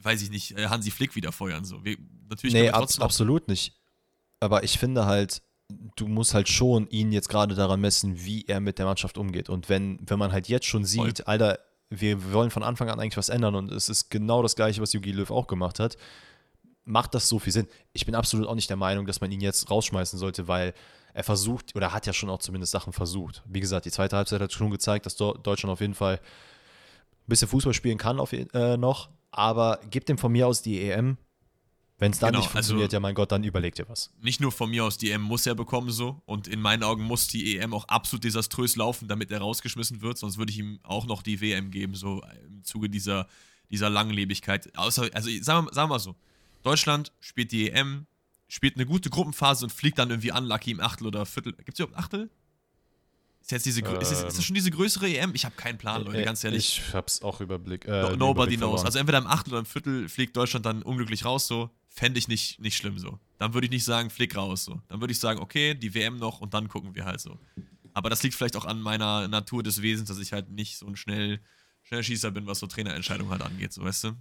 weiß 0.00 0.22
ich 0.22 0.30
nicht, 0.30 0.56
äh, 0.56 0.66
Hansi 0.68 0.90
Flick 0.90 1.14
wieder 1.16 1.32
feuern 1.32 1.64
so. 1.64 1.84
Wir, 1.84 1.96
natürlich 2.28 2.54
Nee, 2.54 2.70
ab, 2.70 2.88
absolut 2.98 3.48
nicht. 3.48 3.74
Aber 4.40 4.62
ich 4.62 4.78
finde 4.78 5.06
halt, 5.06 5.42
du 5.96 6.06
musst 6.06 6.34
halt 6.34 6.48
schon 6.48 6.88
ihn 6.88 7.12
jetzt 7.12 7.28
gerade 7.28 7.54
daran 7.54 7.80
messen, 7.80 8.24
wie 8.24 8.44
er 8.46 8.60
mit 8.60 8.78
der 8.78 8.86
Mannschaft 8.86 9.18
umgeht. 9.18 9.48
Und 9.48 9.68
wenn, 9.68 9.98
wenn 10.06 10.18
man 10.18 10.32
halt 10.32 10.48
jetzt 10.48 10.66
schon 10.66 10.84
sieht, 10.84 11.18
Voll. 11.18 11.26
Alter, 11.26 11.58
wir, 11.90 12.32
wollen 12.32 12.50
von 12.50 12.62
Anfang 12.62 12.88
an 12.90 13.00
eigentlich 13.00 13.16
was 13.16 13.28
ändern 13.28 13.54
und 13.54 13.72
es 13.72 13.88
ist 13.88 14.10
genau 14.10 14.42
das 14.42 14.56
gleiche, 14.56 14.80
was 14.80 14.92
Jogi 14.92 15.12
Löw 15.12 15.30
auch 15.30 15.46
gemacht 15.46 15.80
hat, 15.80 15.96
macht 16.84 17.14
das 17.14 17.28
so 17.28 17.38
viel 17.38 17.52
Sinn. 17.52 17.68
Ich 17.92 18.06
bin 18.06 18.14
absolut 18.14 18.46
auch 18.46 18.54
nicht 18.54 18.70
der 18.70 18.76
Meinung, 18.76 19.06
dass 19.06 19.20
man 19.20 19.30
ihn 19.30 19.40
jetzt 19.40 19.70
rausschmeißen 19.70 20.18
sollte, 20.18 20.48
weil 20.48 20.74
er 21.14 21.24
versucht, 21.24 21.74
oder 21.74 21.92
hat 21.92 22.06
ja 22.06 22.12
schon 22.12 22.30
auch 22.30 22.38
zumindest 22.38 22.72
Sachen 22.72 22.92
versucht. 22.92 23.42
Wie 23.46 23.60
gesagt, 23.60 23.86
die 23.86 23.90
zweite 23.90 24.16
Halbzeit 24.16 24.40
hat 24.40 24.52
schon 24.52 24.70
gezeigt, 24.70 25.06
dass 25.06 25.16
Deutschland 25.16 25.72
auf 25.72 25.80
jeden 25.80 25.94
Fall 25.94 26.16
ein 26.16 27.26
bisschen 27.26 27.48
Fußball 27.48 27.74
spielen 27.74 27.98
kann 27.98 28.20
auf, 28.20 28.32
äh, 28.32 28.76
noch, 28.76 29.10
aber 29.30 29.80
gibt 29.90 30.08
ihm 30.10 30.18
von 30.18 30.32
mir 30.32 30.46
aus 30.46 30.62
die 30.62 30.80
EM. 30.80 31.16
Wenn 32.00 32.12
es 32.12 32.20
dann 32.20 32.28
Genau, 32.30 32.40
nicht 32.42 32.50
funktioniert, 32.52 32.84
also- 32.90 32.96
ja 32.96 33.00
mein 33.00 33.14
Gott, 33.16 33.32
dann 33.32 33.42
überleg 33.42 33.74
dir 33.74 33.88
was. 33.88 34.12
nicht 34.20 34.40
nur 34.40 34.52
von 34.52 34.70
mir 34.70 34.84
aus, 34.84 34.98
die 34.98 35.10
EM 35.10 35.22
muss 35.22 35.46
er 35.46 35.56
bekommen 35.56 35.90
so 35.90 36.22
und 36.26 36.46
in 36.46 36.60
meinen 36.60 36.84
Augen 36.84 37.02
muss 37.02 37.26
die 37.26 37.56
EM 37.58 37.74
auch 37.74 37.86
absolut 37.88 38.22
desaströs 38.22 38.76
laufen, 38.76 39.08
damit 39.08 39.32
er 39.32 39.40
rausgeschmissen 39.40 40.00
wird, 40.00 40.16
sonst 40.16 40.38
würde 40.38 40.52
ich 40.52 40.58
ihm 40.60 40.78
auch 40.84 41.06
noch 41.06 41.22
die 41.22 41.40
WM 41.40 41.72
geben, 41.72 41.96
so 41.96 42.22
im 42.46 42.62
Zuge 42.62 42.88
dieser, 42.88 43.26
dieser 43.70 43.90
Langlebigkeit. 43.90 44.76
Außer, 44.78 45.08
also 45.12 45.28
sagen 45.42 45.66
wir, 45.66 45.74
sagen 45.74 45.88
wir 45.90 45.94
mal 45.94 45.98
so, 45.98 46.14
Deutschland 46.62 47.10
spielt 47.18 47.50
die 47.50 47.68
EM, 47.72 48.06
spielt 48.46 48.76
eine 48.76 48.86
gute 48.86 49.10
Gruppenphase 49.10 49.64
und 49.64 49.70
fliegt 49.70 49.98
dann 49.98 50.10
irgendwie 50.10 50.30
unlucky 50.30 50.70
im 50.70 50.80
Achtel 50.80 51.08
oder 51.08 51.26
Viertel. 51.26 51.52
Gibt 51.54 51.70
es 51.72 51.80
überhaupt 51.80 51.98
Achtel? 51.98 52.30
Ist, 53.40 53.52
jetzt 53.52 53.66
diese, 53.66 53.80
grö- 53.80 53.98
ist, 54.00 54.10
es, 54.10 54.22
ist 54.22 54.36
das 54.38 54.44
schon 54.44 54.54
diese 54.54 54.70
größere 54.70 55.08
EM? 55.08 55.34
Ich 55.34 55.44
habe 55.44 55.54
keinen 55.54 55.78
Plan, 55.78 56.04
Leute, 56.04 56.20
Äh, 56.20 56.24
ganz 56.24 56.44
ehrlich. 56.44 56.78
Ich 56.86 56.94
hab's 56.94 57.22
auch 57.22 57.40
Überblick. 57.40 57.86
Äh, 57.86 57.90
No, 58.02 58.16
nobody 58.16 58.54
Überblick 58.54 58.58
knows. 58.58 58.68
verloren. 58.70 58.86
Also 58.86 58.98
entweder 58.98 59.18
im 59.18 59.26
Achtel 59.26 59.50
oder 59.52 59.60
im 59.60 59.66
Viertel 59.66 60.08
fliegt 60.08 60.36
Deutschland 60.36 60.66
dann 60.66 60.82
unglücklich 60.82 61.24
raus, 61.24 61.46
so. 61.46 61.70
Fände 61.88 62.18
ich 62.18 62.28
nicht, 62.28 62.60
nicht 62.60 62.76
schlimm 62.76 62.98
so. 62.98 63.18
Dann 63.38 63.54
würde 63.54 63.66
ich 63.66 63.70
nicht 63.70 63.84
sagen, 63.84 64.10
flieg 64.10 64.36
raus, 64.36 64.64
so. 64.64 64.80
Dann 64.88 65.00
würde 65.00 65.12
ich 65.12 65.18
sagen, 65.18 65.40
okay, 65.40 65.74
die 65.74 65.94
WM 65.94 66.18
noch 66.18 66.40
und 66.40 66.52
dann 66.54 66.68
gucken 66.68 66.94
wir 66.94 67.04
halt 67.06 67.20
so. 67.20 67.38
Aber 67.94 68.10
das 68.10 68.22
liegt 68.22 68.34
vielleicht 68.34 68.54
auch 68.56 68.66
an 68.66 68.80
meiner 68.80 69.26
Natur 69.28 69.62
des 69.62 69.80
Wesens, 69.82 70.08
dass 70.08 70.18
ich 70.18 70.32
halt 70.32 70.50
nicht 70.50 70.76
so 70.76 70.86
ein 70.86 70.94
schnell, 70.96 71.40
Schnellschießer 71.84 72.30
bin, 72.30 72.46
was 72.46 72.58
so 72.58 72.66
Trainerentscheidungen 72.66 73.32
halt 73.32 73.42
angeht, 73.42 73.72
so 73.72 73.82
weißt 73.82 74.04
du? 74.04 74.12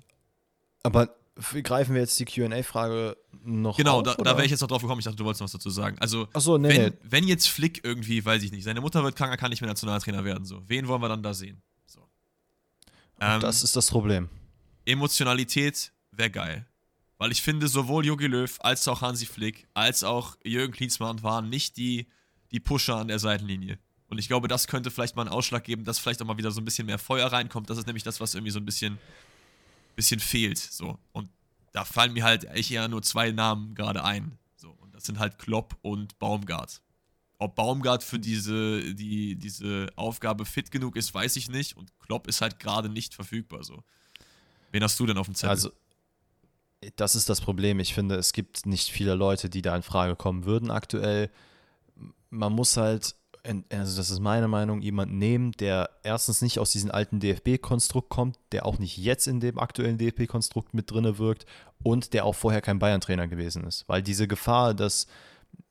Aber 0.83 1.13
greifen 1.63 1.93
wir 1.93 2.01
jetzt 2.01 2.19
die 2.19 2.25
QA-Frage 2.25 3.17
noch 3.43 3.77
Genau, 3.77 3.99
auf, 3.99 4.03
da, 4.03 4.15
da 4.15 4.31
wäre 4.35 4.45
ich 4.45 4.51
jetzt 4.51 4.61
noch 4.61 4.67
drauf 4.67 4.81
gekommen. 4.81 4.99
Ich 4.99 5.05
dachte, 5.05 5.17
du 5.17 5.25
wolltest 5.25 5.41
noch 5.41 5.45
was 5.45 5.51
dazu 5.51 5.69
sagen. 5.69 5.97
Also, 5.99 6.27
Achso, 6.33 6.57
nee, 6.57 6.69
wenn, 6.69 6.81
nee. 6.83 6.97
wenn 7.03 7.27
jetzt 7.27 7.47
Flick 7.47 7.81
irgendwie, 7.83 8.23
weiß 8.23 8.43
ich 8.43 8.51
nicht, 8.51 8.63
seine 8.63 8.81
Mutter 8.81 9.03
wird 9.03 9.15
krank, 9.15 9.31
er 9.31 9.37
kann 9.37 9.49
nicht 9.49 9.61
mehr 9.61 9.69
Nationaltrainer 9.69 10.23
werden, 10.23 10.45
so. 10.45 10.61
Wen 10.67 10.87
wollen 10.87 11.01
wir 11.01 11.09
dann 11.09 11.23
da 11.23 11.33
sehen? 11.33 11.61
So. 11.85 12.01
Ähm, 13.19 13.41
das 13.41 13.63
ist 13.63 13.75
das 13.75 13.89
Problem. 13.89 14.29
Emotionalität 14.85 15.91
wäre 16.11 16.29
geil. 16.31 16.65
Weil 17.17 17.31
ich 17.31 17.41
finde, 17.41 17.67
sowohl 17.67 18.05
Jogi 18.05 18.27
Löw 18.27 18.57
als 18.59 18.87
auch 18.87 19.01
Hansi 19.01 19.25
Flick 19.25 19.67
als 19.73 20.03
auch 20.03 20.37
Jürgen 20.43 20.73
Klinsmann 20.73 21.23
waren 21.23 21.49
nicht 21.49 21.77
die, 21.77 22.07
die 22.51 22.59
Pusher 22.59 22.97
an 22.97 23.07
der 23.07 23.19
Seitenlinie. 23.19 23.79
Und 24.09 24.19
ich 24.19 24.27
glaube, 24.27 24.47
das 24.47 24.67
könnte 24.67 24.91
vielleicht 24.91 25.15
mal 25.15 25.23
einen 25.23 25.31
Ausschlag 25.31 25.63
geben, 25.63 25.83
dass 25.83 25.99
vielleicht 25.99 26.21
auch 26.21 26.25
mal 26.25 26.37
wieder 26.37 26.51
so 26.51 26.61
ein 26.61 26.65
bisschen 26.65 26.85
mehr 26.85 26.99
Feuer 26.99 27.27
reinkommt. 27.27 27.69
Das 27.69 27.77
ist 27.77 27.87
nämlich 27.87 28.03
das, 28.03 28.21
was 28.21 28.35
irgendwie 28.35 28.51
so 28.51 28.59
ein 28.59 28.65
bisschen, 28.65 28.97
bisschen 29.97 30.21
fehlt. 30.21 30.57
So. 30.57 30.97
Und 31.11 31.29
da 31.73 31.83
fallen 31.83 32.13
mir 32.13 32.23
halt 32.23 32.45
echt 32.45 32.71
eher 32.71 32.87
nur 32.87 33.01
zwei 33.01 33.31
Namen 33.31 33.75
gerade 33.75 34.05
ein. 34.05 34.37
So. 34.55 34.69
Und 34.69 34.95
das 34.95 35.03
sind 35.03 35.19
halt 35.19 35.37
Klopp 35.37 35.75
und 35.81 36.17
Baumgart. 36.19 36.81
Ob 37.39 37.55
Baumgart 37.55 38.03
für 38.03 38.17
diese, 38.17 38.95
die, 38.95 39.35
diese 39.35 39.89
Aufgabe 39.95 40.45
fit 40.45 40.71
genug 40.71 40.95
ist, 40.95 41.13
weiß 41.13 41.35
ich 41.35 41.49
nicht. 41.49 41.75
Und 41.75 41.91
Klopp 41.99 42.27
ist 42.27 42.41
halt 42.41 42.59
gerade 42.59 42.87
nicht 42.87 43.13
verfügbar. 43.13 43.63
So. 43.63 43.83
Wen 44.71 44.81
hast 44.81 44.99
du 44.99 45.05
denn 45.05 45.17
auf 45.17 45.27
dem 45.27 45.35
Zettel? 45.35 45.49
Also, 45.49 45.71
das 46.95 47.15
ist 47.15 47.29
das 47.29 47.41
Problem. 47.41 47.79
Ich 47.79 47.93
finde, 47.93 48.15
es 48.15 48.33
gibt 48.33 48.65
nicht 48.65 48.89
viele 48.89 49.15
Leute, 49.15 49.49
die 49.49 49.61
da 49.61 49.75
in 49.75 49.83
Frage 49.83 50.15
kommen 50.15 50.45
würden 50.45 50.71
aktuell. 50.71 51.31
Man 52.29 52.53
muss 52.53 52.77
halt, 52.77 53.15
also 53.69 53.97
das 53.97 54.09
ist 54.09 54.19
meine 54.19 54.47
Meinung, 54.47 54.81
jemanden 54.81 55.17
nehmen, 55.17 55.51
der 55.53 55.89
erstens 56.03 56.41
nicht 56.41 56.59
aus 56.59 56.71
diesem 56.71 56.91
alten 56.91 57.19
DFB-Konstrukt 57.19 58.09
kommt, 58.09 58.37
der 58.51 58.65
auch 58.65 58.79
nicht 58.79 58.97
jetzt 58.97 59.27
in 59.27 59.39
dem 59.39 59.57
aktuellen 59.57 59.97
DFB-Konstrukt 59.97 60.73
mit 60.73 60.91
drinne 60.91 61.17
wirkt 61.17 61.45
und 61.81 62.13
der 62.13 62.25
auch 62.25 62.35
vorher 62.35 62.61
kein 62.61 62.79
Bayern-Trainer 62.79 63.27
gewesen 63.27 63.63
ist. 63.63 63.87
Weil 63.87 64.01
diese 64.01 64.27
Gefahr, 64.27 64.73
dass 64.73 65.07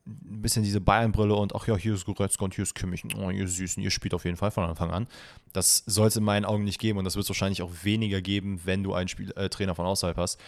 ein 0.07 0.41
bisschen 0.43 0.62
diese 0.62 0.81
Bayern-Brille 0.81 1.35
und 1.35 1.55
ach 1.55 1.67
ja, 1.67 1.77
hier 1.77 1.95
ist 1.95 2.05
Goretzka 2.05 2.45
und 2.45 2.55
hier 2.55 2.62
ist 2.62 2.75
Kimmich, 2.75 3.03
oh, 3.17 3.31
ihr 3.31 3.49
Süßen, 3.49 3.83
ihr 3.83 3.91
spielt 3.91 4.15
auf 4.15 4.25
jeden 4.25 4.37
Fall 4.37 4.51
von 4.51 4.65
Anfang 4.65 4.91
an. 4.91 5.07
Das 5.53 5.83
soll 5.87 6.09
es 6.09 6.17
in 6.17 6.25
meinen 6.25 6.45
Augen 6.45 6.65
nicht 6.65 6.79
geben 6.79 6.99
und 6.99 7.05
das 7.05 7.17
wird 7.17 7.25
es 7.25 7.31
wahrscheinlich 7.31 7.62
auch 7.62 7.73
weniger 7.83 8.23
geben, 8.23 8.61
wenn 8.65 8.85
du 8.85 8.95
einen 8.95 9.09
Spiel, 9.09 9.33
äh, 9.33 9.49
Trainer 9.49 9.75
von 9.75 9.87
außerhalb 9.87 10.17
hast. 10.17 10.41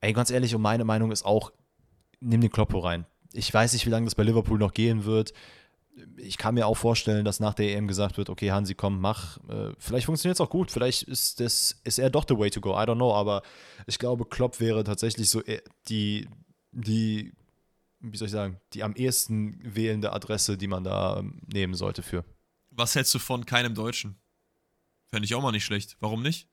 Ey, 0.00 0.12
ganz 0.12 0.30
ehrlich, 0.30 0.54
und 0.54 0.62
meine 0.62 0.84
Meinung 0.84 1.10
ist 1.10 1.24
auch, 1.24 1.52
nimm 2.20 2.40
den 2.40 2.50
Kloppo 2.50 2.78
rein. 2.80 3.06
Ich 3.32 3.52
weiß 3.52 3.72
nicht, 3.72 3.86
wie 3.86 3.90
lange 3.90 4.04
das 4.04 4.14
bei 4.14 4.22
Liverpool 4.22 4.58
noch 4.58 4.74
gehen 4.74 5.04
wird. 5.04 5.32
Ich 6.16 6.38
kann 6.38 6.54
mir 6.54 6.66
auch 6.66 6.76
vorstellen, 6.76 7.24
dass 7.24 7.40
nach 7.40 7.54
der 7.54 7.76
EM 7.76 7.88
gesagt 7.88 8.16
wird, 8.16 8.30
okay, 8.30 8.50
Hansi, 8.50 8.74
komm, 8.74 9.00
mach. 9.00 9.38
Äh, 9.48 9.72
vielleicht 9.78 10.06
funktioniert 10.06 10.36
es 10.36 10.40
auch 10.40 10.50
gut. 10.50 10.70
Vielleicht 10.70 11.04
ist, 11.04 11.40
das, 11.40 11.80
ist 11.84 11.98
er 11.98 12.10
doch 12.10 12.24
the 12.28 12.36
way 12.36 12.50
to 12.50 12.60
go. 12.60 12.70
I 12.72 12.84
don't 12.84 12.96
know. 12.96 13.14
Aber 13.14 13.42
ich 13.86 13.98
glaube, 13.98 14.24
Klopp 14.24 14.60
wäre 14.60 14.84
tatsächlich 14.84 15.28
so 15.28 15.42
äh, 15.44 15.60
die, 15.88 16.28
die, 16.72 17.32
wie 18.00 18.16
soll 18.16 18.26
ich 18.26 18.32
sagen, 18.32 18.60
die 18.72 18.82
am 18.82 18.94
ehesten 18.94 19.60
wählende 19.62 20.12
Adresse, 20.12 20.56
die 20.56 20.68
man 20.68 20.84
da 20.84 21.18
ähm, 21.18 21.40
nehmen 21.46 21.74
sollte 21.74 22.02
für. 22.02 22.24
Was 22.70 22.94
hältst 22.94 23.14
du 23.14 23.18
von 23.18 23.46
keinem 23.46 23.74
Deutschen? 23.74 24.20
Fände 25.10 25.24
ich 25.24 25.34
auch 25.34 25.42
mal 25.42 25.52
nicht 25.52 25.64
schlecht. 25.64 25.96
Warum 26.00 26.22
nicht? 26.22 26.48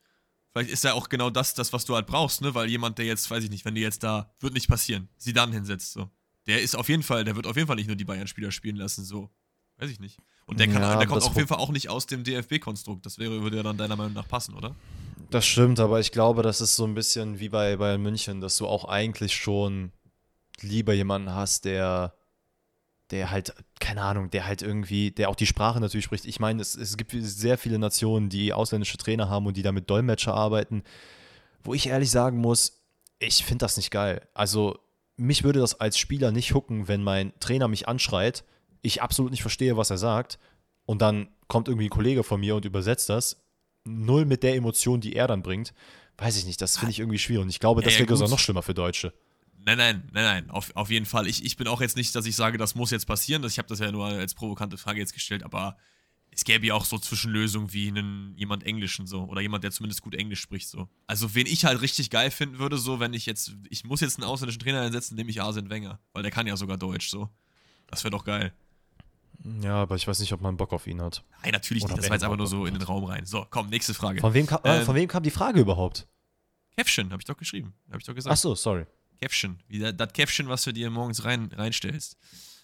Vielleicht 0.54 0.72
ist 0.72 0.86
ja 0.86 0.94
auch 0.94 1.10
genau 1.10 1.30
das, 1.30 1.54
das, 1.54 1.74
was 1.74 1.84
du 1.84 1.96
halt 1.96 2.08
brauchst, 2.08 2.42
ne? 2.42 2.56
Weil 2.56 2.70
jemand, 2.70 2.98
der 2.98 3.06
jetzt, 3.06 3.30
weiß 3.30 3.44
ich 3.44 3.50
nicht, 3.50 3.66
wenn 3.66 3.76
die 3.76 3.82
jetzt 3.82 4.04
da, 4.04 4.34
wird 4.40 4.54
nicht 4.54 4.70
passieren, 4.70 5.10
sie 5.18 5.34
dann 5.34 5.52
hinsetzt, 5.52 5.92
so. 5.92 6.10
Der 6.48 6.62
ist 6.62 6.76
auf 6.76 6.90
jeden 6.90 7.04
Fall, 7.04 7.24
der 7.24 7.36
wird 7.36 7.48
auf 7.48 7.56
jeden 7.56 7.68
Fall 7.68 7.76
nicht 7.76 7.88
nur 7.88 7.96
die 7.96 8.06
Bayern-Spieler 8.06 8.52
spielen 8.52 8.76
lassen, 8.76 9.04
so. 9.04 9.30
Weiß 9.78 9.90
ich 9.90 10.00
nicht. 10.00 10.18
Und 10.46 10.60
der, 10.60 10.68
kann, 10.68 10.82
ja, 10.82 10.96
der 10.98 11.08
kommt 11.08 11.24
auf 11.24 11.36
jeden 11.36 11.48
Fall 11.48 11.58
auch 11.58 11.72
nicht 11.72 11.90
aus 11.90 12.06
dem 12.06 12.24
DFB-Konstrukt. 12.24 13.06
Das 13.06 13.18
wäre, 13.18 13.42
würde 13.42 13.58
ja 13.58 13.64
dann 13.64 13.78
deiner 13.78 13.96
Meinung 13.96 14.14
nach 14.14 14.28
passen, 14.28 14.54
oder? 14.54 14.76
Das 15.32 15.46
stimmt, 15.46 15.80
aber 15.80 16.00
ich 16.00 16.12
glaube, 16.12 16.44
das 16.44 16.62
ist 16.62 16.76
so 16.76 16.86
ein 16.86 16.94
bisschen 16.94 17.40
wie 17.40 17.50
bei 17.50 17.76
Bayern 17.76 18.02
München, 18.02 18.42
dass 18.42 18.58
du 18.58 18.68
auch 18.68 18.86
eigentlich 18.86 19.36
schon 19.36 19.92
lieber 20.62 20.94
jemanden 20.94 21.32
hast, 21.32 21.66
der 21.66 22.14
der 23.12 23.30
halt, 23.30 23.54
keine 23.80 24.02
Ahnung, 24.02 24.32
der 24.32 24.48
halt 24.48 24.62
irgendwie, 24.62 25.12
der 25.12 25.30
auch 25.30 25.36
die 25.36 25.46
Sprache 25.46 25.80
natürlich 25.80 26.06
spricht. 26.06 26.26
Ich 26.26 26.40
meine, 26.40 26.62
es, 26.62 26.76
es 26.76 26.98
gibt 26.98 27.12
sehr 27.16 27.58
viele 27.58 27.78
Nationen, 27.78 28.30
die 28.30 28.52
ausländische 28.52 28.98
Trainer 28.98 29.30
haben 29.30 29.46
und 29.46 29.58
die 29.58 29.62
da 29.62 29.72
mit 29.72 29.90
Dolmetscher 29.90 30.34
arbeiten, 30.34 30.84
wo 31.64 31.74
ich 31.74 31.88
ehrlich 31.88 32.10
sagen 32.10 32.40
muss, 32.40 32.82
ich 33.20 33.46
finde 33.46 33.60
das 33.60 33.78
nicht 33.78 33.92
geil. 33.92 34.28
Also, 34.34 34.80
mich 35.18 35.44
würde 35.44 35.60
das 35.60 35.80
als 35.80 35.98
Spieler 35.98 36.32
nicht 36.32 36.54
hucken, 36.54 36.88
wenn 36.88 37.04
mein 37.04 37.34
Trainer 37.40 37.68
mich 37.68 37.88
anschreit, 37.88 38.44
ich 38.82 39.02
absolut 39.02 39.32
nicht 39.32 39.42
verstehe, 39.42 39.78
was 39.78 39.90
er 39.90 39.98
sagt, 39.98 40.40
und 40.86 41.02
dann 41.02 41.28
kommt 41.48 41.68
irgendwie 41.68 41.88
ein 41.88 41.92
Kollege 41.92 42.24
von 42.24 42.40
mir 42.40 42.56
und 42.56 42.66
übersetzt 42.66 43.10
das. 43.10 43.42
Null 43.86 44.26
mit 44.26 44.44
der 44.44 44.56
Emotion, 44.56 45.02
die 45.02 45.16
er 45.16 45.28
dann 45.28 45.44
bringt. 45.44 45.74
Weiß 46.18 46.38
ich 46.38 46.46
nicht, 46.46 46.62
das 46.62 46.78
finde 46.78 46.92
ich 46.92 47.00
irgendwie 47.00 47.20
schwierig. 47.20 47.44
Und 47.44 47.50
ich 47.50 47.60
glaube, 47.60 47.82
das 47.82 47.94
ja, 47.94 48.00
ja, 48.00 48.08
wäre 48.08 48.18
sogar 48.18 48.30
noch 48.30 48.40
schlimmer 48.40 48.62
für 48.62 48.74
Deutsche. 48.74 49.14
Nein, 49.58 49.78
nein, 49.78 50.04
nein, 50.14 50.24
nein, 50.24 50.50
auf, 50.52 50.76
auf 50.76 50.92
jeden 50.92 51.06
Fall. 51.06 51.28
Ich, 51.28 51.44
ich 51.44 51.58
bin 51.58 51.68
auch 51.68 51.82
jetzt 51.82 51.98
nicht, 51.98 52.16
dass 52.16 52.26
ich 52.26 52.36
sage, 52.36 52.58
das 52.58 52.76
muss 52.76 52.92
jetzt 52.92 53.06
passieren. 53.06 53.44
Ich 53.46 53.58
habe 53.58 53.68
das 53.68 53.80
ja 53.80 53.92
nur 53.92 54.06
als 54.06 54.36
provokante 54.36 54.78
Frage 54.78 55.00
jetzt 55.00 55.14
gestellt, 55.14 55.44
aber 55.44 55.78
es 56.36 56.44
gäbe 56.44 56.68
ja 56.68 56.74
auch 56.74 56.86
so 56.86 56.98
Zwischenlösungen 56.98 57.72
wie 57.72 57.88
einen, 57.88 58.34
jemand 58.38 58.66
Englischen 58.66 59.08
so 59.08 59.24
oder 59.24 59.42
jemand, 59.42 59.64
der 59.64 59.72
zumindest 59.72 60.02
gut 60.02 60.16
Englisch 60.16 60.42
spricht 60.42 60.68
so. 60.68 60.90
Also 61.08 61.34
wen 61.34 61.48
ich 61.48 61.64
halt 61.64 61.82
richtig 61.82 62.10
geil 62.10 62.30
finden 62.30 62.60
würde, 62.60 62.78
so 62.78 63.00
wenn 63.00 63.14
ich 63.14 63.26
jetzt, 63.26 63.56
ich 63.70 63.86
muss 63.86 64.02
jetzt 64.02 64.20
einen 64.20 64.28
ausländischen 64.28 64.60
Trainer 64.60 64.82
einsetzen, 64.82 65.16
nehme 65.16 65.30
ich 65.30 65.42
Arsene 65.42 65.70
Wenger, 65.70 66.00
weil 66.14 66.24
der 66.24 66.32
kann 66.32 66.46
ja 66.46 66.58
sogar 66.58 66.78
Deutsch 66.78 67.10
so. 67.10 67.30
Das 67.88 68.04
wäre 68.04 68.12
doch 68.12 68.26
geil. 68.26 68.54
Ja, 69.62 69.76
aber 69.76 69.96
ich 69.96 70.08
weiß 70.08 70.20
nicht, 70.20 70.34
ob 70.34 70.42
man 70.42 70.58
Bock 70.58 70.74
auf 70.74 70.88
ihn 70.88 71.02
hat. 71.02 71.24
Nein, 71.44 71.52
natürlich 71.52 71.84
oder 71.84 71.94
nicht. 71.94 72.04
Das 72.04 72.10
war 72.10 72.16
jetzt 72.16 72.24
einfach 72.24 72.38
nur 72.38 72.48
so 72.48 72.66
in 72.66 72.74
den 72.74 72.84
Raum 72.84 73.04
rein. 73.06 73.26
So, 73.26 73.46
komm, 73.50 73.70
nächste 73.70 73.94
Frage. 73.94 74.20
Von 74.20 74.34
wem, 74.34 74.48
kam, 74.48 74.60
äh, 74.64 74.80
ähm, 74.80 74.86
von 74.86 74.96
wem 74.96 75.08
kam 75.08 75.24
die 75.24 75.32
Frage 75.32 75.62
überhaupt? 75.62 76.08
Käffchen, 76.76 77.12
habe 77.12 77.22
ich 77.22 77.26
doch 77.26 77.38
geschrieben. 77.38 77.74
Habe 77.88 78.00
ich 78.00 78.06
doch 78.06 78.16
gesagt. 78.16 78.34
Ach 78.34 78.38
so, 78.38 78.56
sorry. 78.56 78.86
Käffchen. 79.22 79.60
Wie 79.68 79.80
das 79.80 80.14
Käffchen, 80.14 80.50
was 80.50 80.64
du 80.64 80.74
dir 80.74 80.90
morgens 80.90 81.24
rein, 81.24 81.52
reinstellst. 81.56 82.18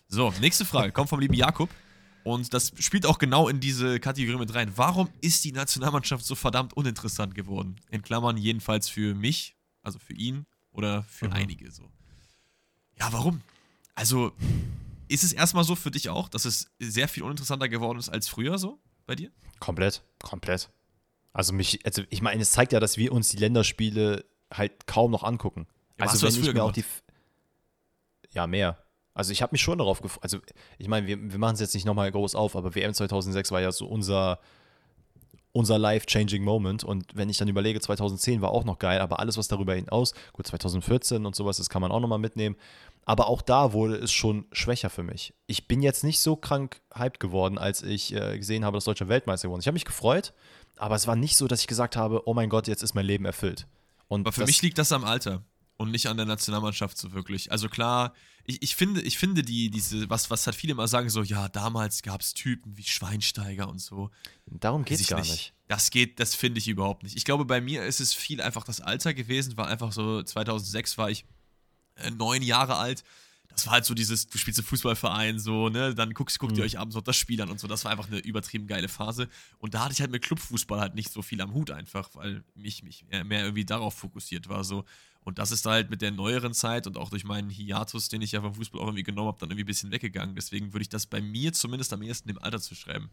So, 0.08 0.34
nächste 0.42 0.66
Frage. 0.66 0.92
Kommt 0.92 1.10
vom 1.10 1.20
lieben 1.20 1.36
Jakob. 1.36 1.70
Und 2.24 2.54
das 2.54 2.72
spielt 2.80 3.06
auch 3.06 3.18
genau 3.18 3.48
in 3.48 3.60
diese 3.60 4.00
Kategorie 4.00 4.38
mit 4.38 4.54
rein. 4.54 4.72
Warum 4.76 5.10
ist 5.22 5.44
die 5.44 5.52
Nationalmannschaft 5.52 6.26
so 6.26 6.36
verdammt 6.36 6.74
uninteressant 6.74 7.36
geworden? 7.36 7.78
In 7.90 8.02
Klammern 8.02 8.38
jedenfalls 8.38 8.90
für 8.90 9.16
mich, 9.16 9.56
also 9.82 10.00
für 10.00 10.14
ihn 10.14 10.46
oder 10.72 11.04
für 11.04 11.28
mhm. 11.28 11.34
einige 11.34 11.72
so. 11.72 11.84
Ja, 13.00 13.12
warum? 13.12 13.42
Also, 13.96 14.32
ist 15.08 15.24
es 15.24 15.34
erstmal 15.34 15.64
so 15.64 15.76
für 15.76 15.92
dich 15.92 16.10
auch, 16.10 16.30
dass 16.30 16.46
es 16.46 16.72
sehr 16.80 17.08
viel 17.08 17.24
uninteressanter 17.24 17.68
geworden 17.70 18.00
ist 18.00 18.10
als 18.10 18.28
früher 18.28 18.58
so 18.58 18.80
bei 19.06 19.16
dir? 19.16 19.32
Komplett, 19.60 20.04
komplett. 20.22 20.70
Also 21.34 21.54
mich, 21.54 21.86
also 21.86 22.04
ich 22.10 22.22
meine, 22.22 22.42
es 22.42 22.52
zeigt 22.52 22.74
ja, 22.74 22.80
dass 22.80 22.98
wir 22.98 23.12
uns 23.12 23.30
die 23.30 23.38
Länderspiele 23.38 24.26
halt 24.54 24.86
kaum 24.86 25.12
noch 25.12 25.24
angucken. 25.24 25.68
Ja, 25.98 26.06
also 26.06 26.28
wenn 26.28 26.44
ich 26.44 26.54
mir 26.54 26.64
auch 26.64 26.72
die. 26.72 26.84
Ja, 28.34 28.48
mehr. 28.48 28.78
Also 29.14 29.32
ich 29.32 29.42
habe 29.42 29.52
mich 29.54 29.62
schon 29.62 29.78
darauf 29.78 30.02
gefreut. 30.02 30.24
Also 30.24 30.40
ich 30.78 30.88
meine, 30.88 31.08
wir, 31.08 31.32
wir 31.32 31.40
machen 31.40 31.56
es 31.56 31.60
jetzt 31.60 31.74
nicht 31.74 31.86
nochmal 31.86 32.12
groß 32.12 32.36
auf, 32.36 32.56
aber 32.56 32.76
WM 32.76 32.94
2006 32.94 33.52
war 33.52 33.62
ja 33.62 33.72
so 33.72 33.86
unser, 33.86 34.40
unser 35.52 35.78
life-changing 35.78 36.44
Moment. 36.44 36.84
Und 36.84 37.06
wenn 37.14 37.30
ich 37.30 37.38
dann 37.38 37.48
überlege, 37.48 37.80
2010 37.80 38.42
war 38.42 38.52
auch 38.52 38.64
noch 38.64 38.80
geil, 38.80 39.02
aber 39.02 39.20
alles, 39.20 39.38
was 39.38 39.48
darüber 39.48 39.76
hinaus, 39.76 40.14
gut, 40.34 40.48
2014 40.48 41.26
und 41.26 41.36
sowas, 41.36 41.58
das 41.58 41.70
kann 41.70 41.82
man 41.82 41.92
auch 41.92 42.00
nochmal 42.00 42.20
mitnehmen. 42.20 42.56
Aber 43.04 43.28
auch 43.28 43.42
da 43.42 43.74
wurde 43.74 43.96
es 43.96 44.12
schon 44.12 44.46
schwächer 44.52 44.90
für 44.90 45.04
mich. 45.04 45.34
Ich 45.48 45.68
bin 45.68 45.82
jetzt 45.82 46.04
nicht 46.04 46.22
so 46.22 46.36
krank 46.36 46.82
hyped 46.96 47.20
geworden, 47.20 47.58
als 47.58 47.84
ich 47.84 48.16
äh, 48.16 48.38
gesehen 48.38 48.64
habe, 48.64 48.78
dass 48.78 48.86
Deutsche 48.86 49.10
Weltmeister 49.10 49.48
geworden 49.48 49.62
Ich 49.62 49.68
habe 49.68 49.74
mich 49.74 49.86
gefreut, 49.86 50.34
aber 50.78 50.96
es 50.96 51.08
war 51.08 51.16
nicht 51.16 51.36
so, 51.36 51.48
dass 51.48 51.62
ich 51.62 51.68
gesagt 51.68 51.96
habe, 51.98 52.28
oh 52.28 52.34
mein 52.34 52.50
Gott, 52.50 52.68
jetzt 52.68 52.84
ist 52.84 52.94
mein 52.94 53.06
Leben 53.06 53.26
erfüllt. 53.26 53.68
Und 54.08 54.22
aber 54.22 54.32
für 54.32 54.46
mich 54.46 54.62
liegt 54.62 54.78
das 54.78 54.92
am 54.92 55.04
Alter 55.04 55.44
und 55.82 55.90
nicht 55.90 56.08
an 56.08 56.18
der 56.18 56.28
Nationalmannschaft 56.28 56.98
so 56.98 57.12
wirklich. 57.12 57.52
Also 57.52 57.68
klar, 57.68 58.14
ich, 58.46 58.62
ich 58.62 58.76
finde, 58.76 59.02
ich 59.02 59.18
finde 59.18 59.42
die, 59.42 59.72
diese, 59.72 60.10
was, 60.10 60.30
was 60.30 60.46
halt 60.46 60.56
viele 60.56 60.74
immer 60.74 60.88
sagen, 60.88 61.10
so, 61.10 61.24
ja, 61.24 61.50
damals 61.50 62.04
gab 62.04 62.22
es 62.22 62.36
Typen 62.36 62.78
wie 62.78 62.84
Schweinsteiger 62.84 63.68
und 63.68 63.80
so. 63.80 64.12
Darum 64.46 64.86
geht 64.86 65.00
es 65.00 65.08
gar 65.08 65.20
nicht. 65.20 65.32
nicht. 65.32 65.54
Das 65.68 65.90
geht, 65.90 66.20
das 66.20 66.36
finde 66.36 66.60
ich 66.60 66.68
überhaupt 66.68 67.02
nicht. 67.02 67.18
Ich 67.18 67.26
glaube, 67.26 67.46
bei 67.46 67.62
mir 67.62 67.84
ist 67.84 68.00
es 68.00 68.14
viel 68.14 68.42
einfach 68.42 68.64
das 68.64 68.80
Alter 68.80 69.16
gewesen, 69.16 69.58
war 69.58 69.68
einfach 69.68 69.92
so, 69.92 70.22
2006 70.22 70.98
war 71.00 71.10
ich 71.10 71.26
äh, 71.96 72.12
neun 72.12 72.44
Jahre 72.44 72.76
alt. 72.76 73.04
Das 73.50 73.66
war 73.66 73.74
halt 73.74 73.86
so 73.86 73.94
dieses, 73.94 74.28
du 74.28 74.38
spielst 74.38 74.60
im 74.60 74.66
Fußballverein, 74.66 75.40
so, 75.40 75.70
ne, 75.70 75.96
dann 75.96 76.14
guckst, 76.14 76.40
guckt 76.40 76.54
mhm. 76.54 76.60
ihr 76.60 76.66
euch 76.66 76.80
abends 76.80 76.96
noch 76.96 77.02
das 77.02 77.18
Spiel 77.18 77.42
an 77.42 77.50
und 77.50 77.60
so. 77.60 77.68
Das 77.68 77.84
war 77.86 77.92
einfach 77.92 78.08
eine 78.08 78.20
übertrieben 78.20 78.68
geile 78.68 78.88
Phase. 78.88 79.28
Und 79.58 79.74
da 79.74 79.84
hatte 79.84 79.94
ich 79.94 80.02
halt 80.02 80.12
mit 80.12 80.24
Clubfußball 80.24 80.80
halt 80.80 80.96
nicht 80.96 81.12
so 81.12 81.22
viel 81.22 81.42
am 81.42 81.54
Hut 81.54 81.72
einfach, 81.72 82.10
weil 82.14 82.44
mich, 82.56 82.84
mich 82.84 83.06
mehr, 83.10 83.24
mehr 83.24 83.42
irgendwie 83.42 83.66
darauf 83.66 83.96
fokussiert 83.96 84.48
war, 84.48 84.64
so. 84.64 84.86
Und 85.24 85.38
das 85.38 85.52
ist 85.52 85.66
halt 85.66 85.90
mit 85.90 86.02
der 86.02 86.12
neueren 86.12 86.54
Zeit 86.54 86.88
und 86.88 86.98
auch 86.98 87.10
durch 87.10 87.24
meinen 87.24 87.50
Hiatus, 87.50 88.10
den 88.10 88.22
ich 88.22 88.32
ja 88.32 88.42
vom 88.42 88.56
Fußball 88.56 88.82
auch 88.82 88.88
irgendwie 88.88 89.04
genommen 89.04 89.28
habe, 89.28 89.38
dann 89.40 89.50
irgendwie 89.50 89.64
ein 89.64 89.68
bisschen 89.68 89.92
weggegangen. 89.92 90.36
Deswegen 90.36 90.74
würde 90.74 90.82
ich 90.82 90.90
das 90.90 91.06
bei 91.06 91.22
mir 91.22 91.54
zumindest 91.54 91.94
am 91.94 92.02
ehesten 92.02 92.30
im 92.30 92.40
Alter 92.40 92.60
zu 92.60 92.74
schreiben. 92.74 93.10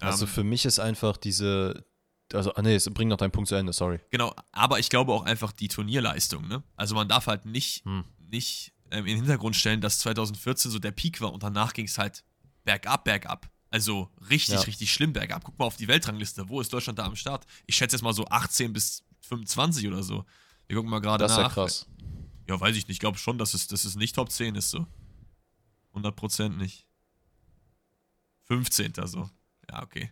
Also 0.00 0.26
ähm, 0.26 0.30
für 0.30 0.44
mich 0.44 0.66
ist 0.66 0.78
einfach 0.78 1.16
diese, 1.16 1.86
also, 2.32 2.54
ah 2.54 2.62
nee, 2.62 2.78
bring 2.92 3.08
noch 3.08 3.16
deinen 3.16 3.30
Punkt 3.30 3.48
zu 3.48 3.54
Ende, 3.54 3.72
sorry. 3.72 3.98
Genau, 4.10 4.34
aber 4.52 4.78
ich 4.78 4.90
glaube 4.90 5.12
auch 5.12 5.24
einfach 5.24 5.52
die 5.52 5.68
Turnierleistung, 5.68 6.46
ne? 6.46 6.62
Also 6.76 6.94
man 6.94 7.08
darf 7.08 7.26
halt 7.26 7.46
nicht, 7.46 7.84
hm. 7.86 8.04
nicht 8.30 8.74
ähm, 8.90 9.06
in 9.06 9.14
den 9.14 9.16
Hintergrund 9.18 9.56
stellen, 9.56 9.80
dass 9.80 9.98
2014 9.98 10.70
so 10.70 10.78
der 10.78 10.92
Peak 10.92 11.20
war 11.22 11.32
und 11.32 11.42
danach 11.42 11.72
ging 11.72 11.86
es 11.86 11.96
halt 11.96 12.24
bergab, 12.64 13.04
bergab. 13.04 13.50
Also 13.70 14.10
richtig, 14.30 14.54
ja. 14.54 14.60
richtig 14.60 14.92
schlimm 14.92 15.12
bergab. 15.12 15.44
Guck 15.44 15.58
mal 15.58 15.66
auf 15.66 15.76
die 15.76 15.88
Weltrangliste. 15.88 16.48
Wo 16.48 16.60
ist 16.60 16.72
Deutschland 16.72 16.98
da 16.98 17.04
am 17.04 17.16
Start? 17.16 17.46
Ich 17.66 17.76
schätze 17.76 17.96
jetzt 17.96 18.02
mal 18.02 18.14
so 18.14 18.26
18 18.26 18.72
bis 18.72 19.04
25 19.20 19.86
oder 19.88 20.02
so. 20.02 20.24
Wir 20.68 20.76
gucken 20.76 20.90
mal 20.90 21.00
gerade 21.00 21.24
nach. 21.24 21.28
Das 21.28 21.38
ist 21.38 21.42
ja 21.42 21.48
krass. 21.48 21.86
Ja, 22.48 22.60
weiß 22.60 22.76
ich 22.76 22.86
nicht. 22.86 22.96
Ich 22.96 23.00
glaube 23.00 23.18
schon, 23.18 23.38
dass 23.38 23.54
es, 23.54 23.66
dass 23.66 23.84
es 23.84 23.96
nicht 23.96 24.14
Top 24.14 24.30
10 24.30 24.54
ist 24.54 24.70
so. 24.70 24.86
100% 25.94 26.50
nicht. 26.50 26.86
15. 28.44 28.92
so. 29.04 29.28
Ja, 29.70 29.82
okay. 29.82 30.10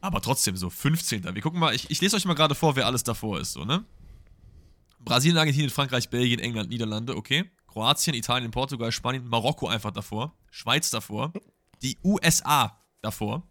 Aber 0.00 0.20
trotzdem 0.20 0.56
so, 0.56 0.68
15. 0.68 1.24
Wir 1.34 1.42
gucken 1.42 1.60
mal, 1.60 1.74
ich, 1.74 1.90
ich 1.90 2.00
lese 2.00 2.16
euch 2.16 2.24
mal 2.24 2.34
gerade 2.34 2.54
vor, 2.54 2.76
wer 2.76 2.86
alles 2.86 3.04
davor 3.04 3.40
ist, 3.40 3.52
so, 3.52 3.64
ne? 3.64 3.84
Brasilien, 4.98 5.38
Argentinien, 5.38 5.70
Frankreich, 5.70 6.10
Belgien, 6.10 6.40
England, 6.40 6.70
Niederlande, 6.70 7.16
okay. 7.16 7.50
Kroatien, 7.66 8.14
Italien, 8.14 8.50
Portugal, 8.50 8.92
Spanien, 8.92 9.26
Marokko 9.26 9.68
einfach 9.68 9.90
davor. 9.92 10.36
Schweiz 10.50 10.90
davor. 10.90 11.32
Die 11.82 11.98
USA 12.04 12.80
davor. 13.00 13.42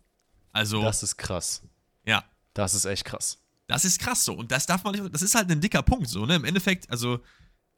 Also. 0.51 0.81
Das 0.81 1.03
ist 1.03 1.17
krass. 1.17 1.63
Ja. 2.05 2.23
Das 2.53 2.73
ist 2.73 2.85
echt 2.85 3.05
krass. 3.05 3.41
Das 3.71 3.85
ist 3.85 3.99
krass 3.99 4.25
so. 4.25 4.33
Und 4.33 4.51
das 4.51 4.65
darf 4.65 4.83
man 4.83 4.93
nicht. 4.93 5.13
Das 5.13 5.21
ist 5.21 5.35
halt 5.35 5.49
ein 5.49 5.61
dicker 5.61 5.81
Punkt 5.81 6.09
so, 6.09 6.25
ne? 6.25 6.35
Im 6.35 6.45
Endeffekt, 6.45 6.89
also 6.89 7.19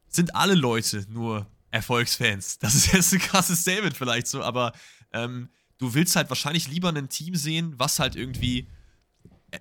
sind 0.08 0.34
alle 0.34 0.54
Leute 0.54 1.06
nur 1.08 1.46
Erfolgsfans. 1.70 2.58
Das 2.58 2.74
ist 2.74 2.92
jetzt 2.92 3.12
ein 3.12 3.20
krasses 3.20 3.60
Statement 3.60 3.96
vielleicht 3.96 4.26
so, 4.26 4.42
aber 4.42 4.72
ähm, 5.12 5.48
du 5.78 5.94
willst 5.94 6.16
halt 6.16 6.28
wahrscheinlich 6.28 6.68
lieber 6.68 6.88
ein 6.90 7.08
Team 7.08 7.34
sehen, 7.34 7.74
was 7.78 7.98
halt 7.98 8.16
irgendwie 8.16 8.68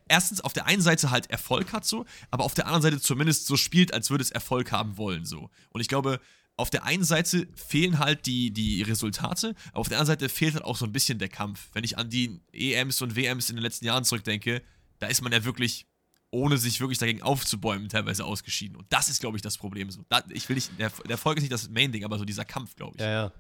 erstens 0.08 0.42
auf 0.42 0.54
der 0.54 0.66
einen 0.66 0.82
Seite 0.82 1.12
halt 1.12 1.30
Erfolg 1.30 1.72
hat 1.72 1.86
so, 1.86 2.06
aber 2.32 2.44
auf 2.44 2.54
der 2.56 2.66
anderen 2.66 2.82
Seite 2.82 3.00
zumindest 3.00 3.46
so 3.46 3.56
spielt, 3.56 3.94
als 3.94 4.10
würde 4.10 4.24
es 4.24 4.32
Erfolg 4.32 4.72
haben 4.72 4.98
wollen 4.98 5.26
so. 5.26 5.50
Und 5.70 5.82
ich 5.82 5.88
glaube, 5.88 6.20
auf 6.56 6.70
der 6.70 6.84
einen 6.84 7.04
Seite 7.04 7.48
fehlen 7.56 8.00
halt 8.00 8.26
die, 8.26 8.52
die 8.52 8.82
Resultate, 8.84 9.56
aber 9.70 9.80
auf 9.80 9.90
der 9.90 10.00
anderen 10.00 10.20
Seite 10.20 10.30
fehlt 10.30 10.54
halt 10.54 10.64
auch 10.64 10.78
so 10.78 10.86
ein 10.86 10.92
bisschen 10.92 11.20
der 11.20 11.30
Kampf. 11.30 11.70
Wenn 11.74 11.84
ich 11.84 11.98
an 11.98 12.10
die 12.10 12.42
EMs 12.52 13.02
und 13.02 13.16
WMs 13.16 13.50
in 13.50 13.56
den 13.56 13.64
letzten 13.64 13.86
Jahren 13.86 14.04
zurückdenke, 14.04 14.62
da 15.00 15.08
ist 15.08 15.22
man 15.22 15.32
ja 15.32 15.44
wirklich, 15.44 15.88
ohne 16.34 16.58
sich 16.58 16.80
wirklich 16.80 16.98
dagegen 16.98 17.22
aufzubäumen, 17.22 17.88
teilweise 17.90 18.26
ausgeschieden. 18.26 18.76
Und 18.76 18.86
das 18.90 19.08
ist, 19.08 19.20
glaube 19.20 19.38
ich, 19.38 19.42
das 19.42 19.58
Problem. 19.58 19.90
So. 19.92 20.04
Da, 20.10 20.24
ich 20.30 20.50
will 20.50 20.56
nicht, 20.56 20.72
der, 20.80 20.90
der 20.90 21.12
Erfolg 21.12 21.38
ist 21.38 21.44
nicht 21.44 21.54
das 21.54 21.70
Main-Ding, 21.70 22.04
aber 22.04 22.18
so 22.18 22.26
dieser 22.26 22.44
Kampf, 22.44 22.76
glaube 22.76 22.94
ich. 22.96 23.02
Ja, 23.02 23.12
ja. 23.12 23.32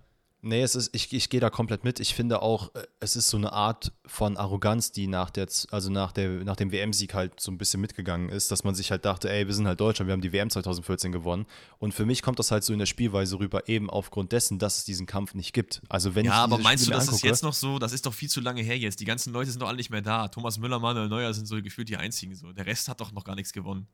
Nee, 0.45 0.61
es 0.61 0.75
ist, 0.75 0.93
ich, 0.93 1.13
ich 1.13 1.29
gehe 1.29 1.39
da 1.39 1.49
komplett 1.49 1.85
mit. 1.85 2.01
Ich 2.01 2.13
finde 2.13 2.41
auch, 2.41 2.75
äh, 2.75 2.85
es 2.99 3.15
ist 3.15 3.29
so 3.29 3.37
eine 3.37 3.53
Art 3.53 3.93
von 4.05 4.35
Arroganz, 4.35 4.91
die 4.91 5.07
nach, 5.07 5.29
der, 5.29 5.47
also 5.71 5.89
nach, 5.89 6.11
der, 6.11 6.43
nach 6.43 6.57
dem 6.57 6.73
WM-Sieg 6.73 7.13
halt 7.13 7.39
so 7.39 7.49
ein 7.49 7.57
bisschen 7.57 7.79
mitgegangen 7.79 8.27
ist, 8.27 8.51
dass 8.51 8.65
man 8.65 8.75
sich 8.75 8.91
halt 8.91 9.05
dachte, 9.05 9.29
ey, 9.29 9.47
wir 9.47 9.53
sind 9.53 9.67
halt 9.67 9.79
Deutschland, 9.79 10.09
wir 10.09 10.11
haben 10.11 10.21
die 10.21 10.33
WM 10.33 10.49
2014 10.49 11.13
gewonnen. 11.13 11.45
Und 11.79 11.93
für 11.93 12.05
mich 12.05 12.21
kommt 12.21 12.39
das 12.39 12.51
halt 12.51 12.65
so 12.65 12.73
in 12.73 12.79
der 12.79 12.87
Spielweise 12.87 13.39
rüber, 13.39 13.69
eben 13.69 13.89
aufgrund 13.89 14.33
dessen, 14.33 14.59
dass 14.59 14.79
es 14.79 14.83
diesen 14.83 15.05
Kampf 15.05 15.33
nicht 15.33 15.53
gibt. 15.53 15.81
Also 15.87 16.13
wenn 16.13 16.25
ja, 16.25 16.31
ich 16.31 16.37
aber 16.37 16.57
meinst 16.57 16.83
Spiele 16.83 16.95
du, 16.95 16.99
das 16.99 17.07
angucke, 17.07 17.25
ist 17.25 17.31
jetzt 17.31 17.43
noch 17.43 17.53
so? 17.53 17.79
Das 17.79 17.93
ist 17.93 18.05
doch 18.05 18.13
viel 18.13 18.29
zu 18.29 18.41
lange 18.41 18.61
her 18.61 18.77
jetzt. 18.77 18.99
Die 18.99 19.05
ganzen 19.05 19.31
Leute 19.31 19.49
sind 19.49 19.61
doch 19.61 19.69
alle 19.69 19.77
nicht 19.77 19.91
mehr 19.91 20.01
da. 20.01 20.27
Thomas 20.27 20.57
Müller, 20.57 20.79
Manuel 20.79 21.07
Neuer 21.07 21.33
sind 21.33 21.45
so 21.45 21.61
gefühlt 21.61 21.87
die 21.87 21.95
einzigen 21.95 22.35
so. 22.35 22.51
Der 22.51 22.65
Rest 22.65 22.89
hat 22.89 22.99
doch 22.99 23.13
noch 23.13 23.23
gar 23.23 23.35
nichts 23.35 23.53
gewonnen. 23.53 23.87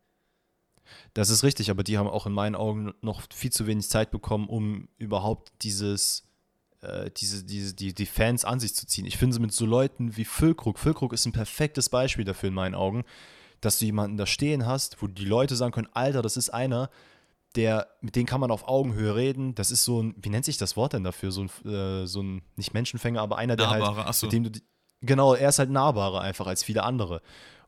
Das 1.14 1.30
ist 1.30 1.44
richtig, 1.44 1.70
aber 1.70 1.84
die 1.84 2.00
haben 2.00 2.08
auch 2.08 2.26
in 2.26 2.34
meinen 2.34 2.56
Augen 2.56 2.96
noch 3.02 3.22
viel 3.32 3.52
zu 3.52 3.68
wenig 3.68 3.88
Zeit 3.88 4.10
bekommen, 4.10 4.48
um 4.50 4.88
überhaupt 4.98 5.52
dieses 5.62 6.29
äh, 6.82 7.10
diese, 7.16 7.44
diese, 7.44 7.74
die, 7.74 7.94
die 7.94 8.06
Fans 8.06 8.46
an 8.46 8.60
sich 8.60 8.76
zu 8.76 8.88
ziehen. 8.88 9.06
Ich 9.06 9.18
finde 9.18 9.36
es 9.36 9.40
mit 9.40 9.52
so 9.52 9.66
Leuten 9.66 10.16
wie 10.18 10.26
Füllkrug. 10.26 10.80
Füllkrug 10.80 11.14
ist 11.14 11.26
ein 11.26 11.32
perfektes 11.32 11.90
Beispiel 11.90 12.26
dafür 12.26 12.50
in 12.50 12.56
meinen 12.56 12.76
Augen, 12.76 13.04
dass 13.62 13.80
du 13.80 13.86
jemanden 13.86 14.18
da 14.18 14.26
stehen 14.26 14.66
hast, 14.66 15.02
wo 15.02 15.08
die 15.08 15.26
Leute 15.26 15.56
sagen 15.56 15.74
können, 15.74 15.90
Alter, 15.94 16.22
das 16.22 16.38
ist 16.38 16.50
einer, 16.50 16.90
der, 17.56 17.88
mit 18.02 18.16
dem 18.16 18.26
kann 18.26 18.40
man 18.40 18.52
auf 18.52 18.68
Augenhöhe 18.68 19.16
reden. 19.16 19.56
Das 19.56 19.72
ist 19.72 19.84
so 19.84 20.02
ein, 20.02 20.16
wie 20.22 20.30
nennt 20.30 20.46
sich 20.46 20.58
das 20.58 20.78
Wort 20.78 20.94
denn 20.94 21.04
dafür? 21.04 21.32
So 21.32 21.42
ein, 21.42 21.72
äh, 21.72 22.06
so 22.06 22.22
ein 22.22 22.44
nicht 22.56 22.74
Menschenfänger, 22.74 23.22
aber 23.22 23.38
einer, 23.38 23.56
der 23.56 23.68
Nahbarer, 23.68 23.98
halt, 23.98 24.08
achso. 24.08 24.28
mit 24.28 24.34
dem 24.34 24.44
du, 24.44 24.60
genau, 25.02 25.34
er 25.34 25.50
ist 25.50 25.60
halt 25.60 25.72
nahbarer 25.72 26.22
einfach 26.22 26.48
als 26.48 26.64
viele 26.64 26.84
andere. 26.84 27.22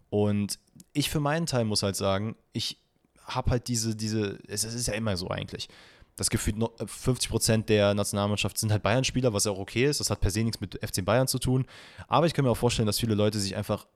Und 0.10 0.60
ich 0.94 1.10
für 1.10 1.20
meinen 1.20 1.46
Teil 1.46 1.66
muss 1.66 1.84
halt 1.84 1.96
sagen, 1.96 2.36
ich 2.54 2.78
habe 3.26 3.52
halt 3.52 3.68
diese, 3.68 3.96
diese, 3.96 4.40
es, 4.48 4.64
es 4.64 4.74
ist 4.74 4.88
ja 4.88 4.94
immer 4.94 5.18
so 5.18 5.30
eigentlich 5.30 5.68
das 6.16 6.30
Gefühl, 6.30 6.56
50 6.86 7.30
Prozent 7.30 7.70
der 7.70 7.94
Nationalmannschaft 7.94 8.58
sind 8.58 8.72
halt 8.72 8.84
Bayern-Spieler, 8.84 9.34
was 9.34 9.46
ja 9.46 9.52
auch 9.52 9.60
okay 9.60 9.86
ist. 9.86 10.00
Das 10.00 10.10
hat 10.10 10.22
per 10.22 10.32
se 10.32 10.44
nichts 10.44 10.62
mit 10.62 10.80
FC 10.84 11.04
Bayern 11.04 11.28
zu 11.28 11.40
tun. 11.40 11.66
Aber 12.08 12.26
ich 12.26 12.34
kann 12.34 12.46
mir 12.46 12.52
auch 12.52 12.58
vorstellen, 12.58 12.86
dass 12.86 13.00
viele 13.00 13.16
Leute 13.16 13.40
sich 13.40 13.56
einfach 13.56 13.88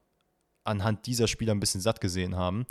anhand 0.63 1.05
dieser 1.05 1.27
Spieler 1.27 1.53
ein 1.53 1.59
bisschen 1.59 1.81
satt 1.81 2.01
gesehen 2.01 2.35
haben. 2.35 2.65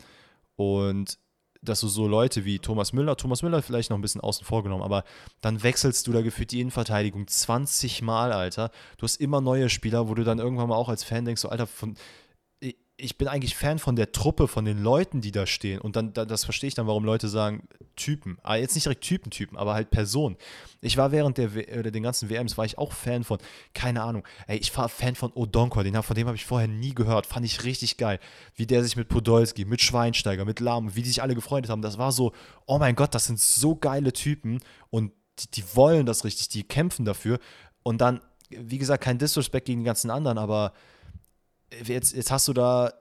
Und 0.56 1.18
dass 1.64 1.80
du 1.80 1.88
so 1.88 2.06
Leute 2.06 2.44
wie 2.44 2.58
Thomas 2.58 2.92
Müller, 2.92 3.16
Thomas 3.16 3.42
Müller 3.42 3.62
vielleicht 3.62 3.90
noch 3.90 3.98
ein 3.98 4.02
bisschen 4.02 4.20
außen 4.20 4.44
vor 4.44 4.62
genommen, 4.62 4.82
aber 4.82 5.04
dann 5.40 5.62
wechselst 5.62 6.06
du 6.06 6.12
da 6.12 6.20
gefühlt 6.20 6.52
die 6.52 6.60
Innenverteidigung 6.60 7.26
20 7.26 8.02
Mal, 8.02 8.32
Alter. 8.32 8.70
Du 8.98 9.04
hast 9.04 9.16
immer 9.16 9.40
neue 9.40 9.70
Spieler, 9.70 10.08
wo 10.08 10.14
du 10.14 10.24
dann 10.24 10.38
irgendwann 10.38 10.68
mal 10.68 10.76
auch 10.76 10.88
als 10.88 11.04
Fan 11.04 11.24
denkst, 11.24 11.40
so, 11.40 11.48
Alter, 11.48 11.66
von, 11.66 11.96
ich 12.96 13.18
bin 13.18 13.26
eigentlich 13.26 13.56
Fan 13.56 13.80
von 13.80 13.96
der 13.96 14.12
Truppe, 14.12 14.46
von 14.46 14.64
den 14.64 14.80
Leuten, 14.80 15.20
die 15.20 15.32
da 15.32 15.46
stehen. 15.46 15.80
Und 15.80 15.96
dann, 15.96 16.12
das 16.12 16.44
verstehe 16.44 16.68
ich 16.68 16.74
dann, 16.74 16.86
warum 16.86 17.04
Leute 17.04 17.28
sagen, 17.28 17.66
Typen. 17.96 18.38
Aber 18.42 18.54
ah, 18.54 18.56
jetzt 18.56 18.76
nicht 18.76 18.84
direkt 18.84 19.02
Typen, 19.02 19.30
Typen, 19.30 19.56
aber 19.56 19.74
halt 19.74 19.90
Personen. 19.90 20.36
Ich 20.80 20.96
war 20.96 21.10
während 21.10 21.38
der 21.38 21.50
oder 21.78 21.90
den 21.90 22.04
ganzen 22.04 22.30
WMs, 22.30 22.56
war 22.56 22.64
ich 22.64 22.78
auch 22.78 22.92
Fan 22.92 23.24
von, 23.24 23.38
keine 23.72 24.02
Ahnung, 24.02 24.24
ey, 24.46 24.58
ich 24.58 24.76
war 24.76 24.88
Fan 24.88 25.16
von 25.16 25.32
Odonkor, 25.32 25.82
den, 25.82 26.00
von 26.02 26.14
dem 26.14 26.28
habe 26.28 26.36
ich 26.36 26.44
vorher 26.44 26.68
nie 26.68 26.94
gehört. 26.94 27.26
Fand 27.26 27.44
ich 27.44 27.64
richtig 27.64 27.96
geil. 27.96 28.20
Wie 28.54 28.66
der 28.66 28.84
sich 28.84 28.94
mit 28.94 29.08
Podolski, 29.08 29.64
mit 29.64 29.80
Schweinsteiger, 29.80 30.44
mit 30.44 30.60
Lahm, 30.60 30.94
wie 30.94 31.02
die 31.02 31.08
sich 31.08 31.22
alle 31.22 31.34
gefreundet 31.34 31.70
haben. 31.70 31.82
Das 31.82 31.98
war 31.98 32.12
so, 32.12 32.32
oh 32.66 32.78
mein 32.78 32.94
Gott, 32.94 33.14
das 33.14 33.26
sind 33.26 33.40
so 33.40 33.74
geile 33.74 34.12
Typen. 34.12 34.60
Und 34.90 35.12
die, 35.40 35.50
die 35.50 35.64
wollen 35.74 36.06
das 36.06 36.24
richtig, 36.24 36.48
die 36.48 36.62
kämpfen 36.62 37.04
dafür. 37.04 37.40
Und 37.82 38.00
dann, 38.00 38.20
wie 38.50 38.78
gesagt, 38.78 39.02
kein 39.02 39.18
Disrespect 39.18 39.66
gegen 39.66 39.80
die 39.80 39.86
ganzen 39.86 40.10
anderen, 40.10 40.38
aber 40.38 40.72
jetzt, 41.84 42.14
jetzt 42.14 42.30
hast 42.30 42.48
du 42.48 42.52
da 42.52 42.92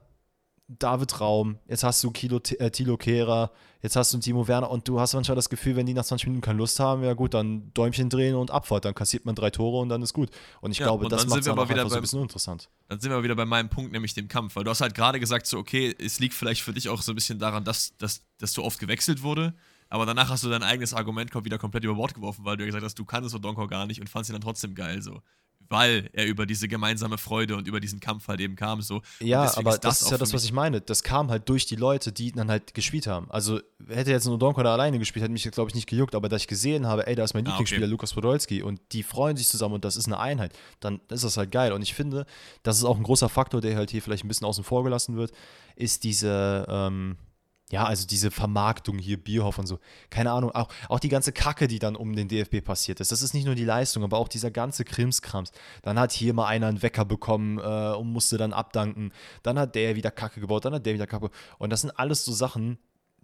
David 0.67 1.19
Raum, 1.19 1.57
jetzt 1.67 1.83
hast 1.83 2.03
du 2.03 2.11
Kilo, 2.11 2.39
äh, 2.57 2.71
Tilo 2.71 2.97
Kehrer, 2.97 3.51
jetzt 3.81 3.95
hast 3.95 4.13
du 4.13 4.17
Timo 4.17 4.47
Werner 4.47 4.71
und 4.71 4.87
du 4.87 4.99
hast 4.99 5.13
manchmal 5.13 5.35
das 5.35 5.49
Gefühl, 5.49 5.75
wenn 5.75 5.85
die 5.85 5.93
nach 5.93 6.05
20 6.05 6.27
Minuten 6.27 6.41
keine 6.41 6.57
Lust 6.57 6.79
haben, 6.79 7.03
ja 7.03 7.13
gut, 7.13 7.33
dann 7.33 7.73
Däumchen 7.73 8.09
drehen 8.09 8.35
und 8.35 8.49
Abfahrt, 8.49 8.85
dann 8.85 8.95
kassiert 8.95 9.25
man 9.25 9.35
drei 9.35 9.49
Tore 9.49 9.81
und 9.81 9.89
dann 9.89 10.01
ist 10.01 10.13
gut. 10.13 10.29
Und 10.61 10.71
ich 10.71 10.79
ja, 10.79 10.85
glaube, 10.85 11.03
und 11.03 11.11
das 11.11 11.27
macht 11.27 11.41
es 11.41 11.47
aber 11.47 11.67
wieder 11.67 11.87
so 11.89 11.95
ein 11.95 12.01
bisschen 12.01 12.19
uninteressant. 12.19 12.69
Dann 12.87 12.99
sind 12.99 13.11
wir 13.11 13.23
wieder 13.23 13.35
bei 13.35 13.45
meinem 13.45 13.69
Punkt, 13.69 13.91
nämlich 13.91 14.13
dem 14.13 14.29
Kampf, 14.29 14.55
weil 14.55 14.63
du 14.63 14.71
hast 14.71 14.81
halt 14.81 14.95
gerade 14.95 15.19
gesagt, 15.19 15.47
so 15.47 15.57
okay, 15.57 15.93
es 15.99 16.19
liegt 16.19 16.33
vielleicht 16.33 16.61
für 16.61 16.73
dich 16.73 16.87
auch 16.87 17.01
so 17.01 17.11
ein 17.11 17.15
bisschen 17.15 17.39
daran, 17.39 17.65
dass, 17.65 17.97
dass, 17.97 18.21
dass 18.39 18.53
du 18.53 18.63
oft 18.63 18.79
gewechselt 18.79 19.21
wurde, 19.21 19.53
aber 19.89 20.05
danach 20.05 20.29
hast 20.29 20.43
du 20.43 20.49
dein 20.49 20.63
eigenes 20.63 20.93
Argument 20.93 21.33
wieder 21.43 21.57
komplett 21.57 21.83
über 21.83 21.95
Bord 21.95 22.13
geworfen, 22.13 22.45
weil 22.45 22.55
du 22.55 22.63
ja 22.63 22.67
gesagt 22.67 22.85
hast, 22.85 22.97
du 22.97 23.05
kannst 23.05 23.35
Odonko 23.35 23.67
gar 23.67 23.85
nicht 23.85 23.99
und 23.99 24.09
fandest 24.09 24.31
ihn 24.31 24.33
dann 24.33 24.41
trotzdem 24.41 24.75
geil 24.75 25.01
so 25.01 25.21
weil 25.69 26.09
er 26.13 26.25
über 26.25 26.45
diese 26.45 26.67
gemeinsame 26.67 27.17
Freude 27.17 27.55
und 27.55 27.67
über 27.67 27.79
diesen 27.79 27.99
Kampf 27.99 28.27
halt 28.27 28.39
eben 28.39 28.55
kam. 28.55 28.81
So. 28.81 29.01
Ja, 29.19 29.55
aber 29.57 29.71
das, 29.71 29.79
das 29.79 30.01
ist 30.03 30.11
ja 30.11 30.17
das, 30.17 30.33
was 30.33 30.43
ich 30.43 30.51
meine. 30.51 30.81
Das 30.81 31.03
kam 31.03 31.29
halt 31.29 31.49
durch 31.49 31.65
die 31.65 31.75
Leute, 31.75 32.11
die 32.11 32.31
dann 32.31 32.49
halt 32.49 32.73
gespielt 32.73 33.07
haben. 33.07 33.29
Also 33.31 33.59
hätte 33.87 34.11
jetzt 34.11 34.25
ein 34.25 34.33
Odonko 34.33 34.63
da 34.63 34.73
alleine 34.73 34.99
gespielt, 34.99 35.23
hätte 35.23 35.33
mich, 35.33 35.49
glaube 35.51 35.69
ich, 35.69 35.75
nicht 35.75 35.87
gejuckt. 35.87 36.15
Aber 36.15 36.29
da 36.29 36.35
ich 36.35 36.47
gesehen 36.47 36.87
habe, 36.87 37.07
ey, 37.07 37.15
da 37.15 37.23
ist 37.23 37.33
mein 37.33 37.45
ah, 37.47 37.49
Lieblingsspieler 37.49 37.85
okay. 37.85 37.91
Lukas 37.91 38.13
Podolski 38.13 38.61
und 38.61 38.79
die 38.91 39.03
freuen 39.03 39.37
sich 39.37 39.47
zusammen 39.47 39.75
und 39.75 39.85
das 39.85 39.95
ist 39.95 40.05
eine 40.05 40.19
Einheit, 40.19 40.53
dann 40.79 41.01
ist 41.09 41.23
das 41.23 41.37
halt 41.37 41.51
geil. 41.51 41.71
Und 41.73 41.81
ich 41.81 41.93
finde, 41.93 42.25
das 42.63 42.77
ist 42.77 42.83
auch 42.83 42.97
ein 42.97 43.03
großer 43.03 43.29
Faktor, 43.29 43.61
der 43.61 43.75
halt 43.75 43.91
hier 43.91 44.01
vielleicht 44.01 44.25
ein 44.25 44.27
bisschen 44.27 44.47
außen 44.47 44.63
vor 44.63 44.83
gelassen 44.83 45.15
wird, 45.15 45.31
ist 45.75 46.03
diese, 46.03 46.65
ähm, 46.69 47.17
ja, 47.73 47.85
also 47.85 48.05
diese 48.05 48.29
Vermarktung 48.29 48.99
hier, 48.99 49.17
Bierhoff 49.17 49.57
und 49.57 49.65
so, 49.65 49.79
keine 50.11 50.31
Ahnung, 50.31 50.51
auch, 50.51 50.67
auch 50.89 50.99
die 50.99 51.09
ganze 51.09 51.31
Kacke, 51.31 51.67
die 51.67 51.79
dann 51.79 51.95
um 51.95 52.15
den 52.15 52.27
DFB 52.27 52.63
passiert 52.63 52.99
ist. 52.99 53.11
Das 53.11 53.23
ist 53.23 53.33
nicht 53.33 53.45
nur 53.45 53.55
die 53.55 53.65
Leistung, 53.65 54.03
aber 54.03 54.19
auch 54.19 54.27
dieser 54.27 54.51
ganze 54.51 54.85
Krimskrams. 54.85 55.51
Dann 55.81 55.97
hat 55.97 56.11
hier 56.11 56.35
mal 56.35 56.45
einer 56.45 56.67
einen 56.67 56.83
Wecker 56.83 57.03
bekommen 57.03 57.57
äh, 57.57 57.95
und 57.95 58.13
musste 58.13 58.37
dann 58.37 58.53
abdanken. 58.53 59.11
Dann 59.41 59.57
hat 59.57 59.73
der 59.73 59.95
wieder 59.95 60.11
Kacke 60.11 60.39
gebaut, 60.39 60.65
dann 60.65 60.75
hat 60.75 60.85
der 60.85 60.93
wieder 60.93 61.07
Kacke. 61.07 61.31
Und 61.57 61.71
das 61.71 61.81
sind 61.81 61.89
alles 61.97 62.23
so 62.23 62.31
Sachen, 62.31 62.77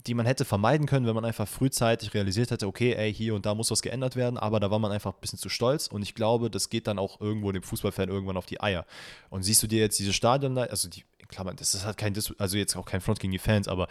die 0.08 0.16
man 0.16 0.26
hätte 0.26 0.46
vermeiden 0.46 0.88
können, 0.88 1.06
wenn 1.06 1.14
man 1.14 1.26
einfach 1.26 1.48
frühzeitig 1.48 2.16
realisiert 2.16 2.50
hätte, 2.50 2.66
okay, 2.66 2.94
ey, 2.94 3.14
hier 3.14 3.36
und 3.36 3.46
da 3.46 3.54
muss 3.54 3.70
was 3.70 3.84
geändert 3.84 4.16
werden, 4.16 4.40
aber 4.40 4.60
da 4.60 4.72
war 4.72 4.80
man 4.80 4.92
einfach 4.92 5.14
ein 5.14 5.22
bisschen 5.22 5.38
zu 5.38 5.50
stolz 5.50 5.86
und 5.86 6.02
ich 6.02 6.16
glaube, 6.16 6.50
das 6.50 6.72
geht 6.72 6.88
dann 6.88 6.98
auch 6.98 7.22
irgendwo 7.22 7.52
dem 7.52 7.62
Fußballfan 7.62 8.10
irgendwann 8.10 8.38
auf 8.38 8.48
die 8.48 8.62
Eier. 8.62 8.88
Und 9.30 9.44
siehst 9.44 9.62
du 9.62 9.68
dir 9.68 9.80
jetzt 9.80 10.00
diese 10.00 10.14
Stadion, 10.14 10.58
also 10.58 10.90
die, 10.90 11.04
klar, 11.28 11.54
das 11.54 11.76
ist 11.76 11.86
halt 11.86 11.98
kein, 11.98 12.16
also 12.40 12.58
jetzt 12.58 12.76
auch 12.76 12.86
kein 12.86 13.02
Front 13.02 13.20
gegen 13.20 13.32
die 13.32 13.38
Fans, 13.38 13.68
aber 13.68 13.88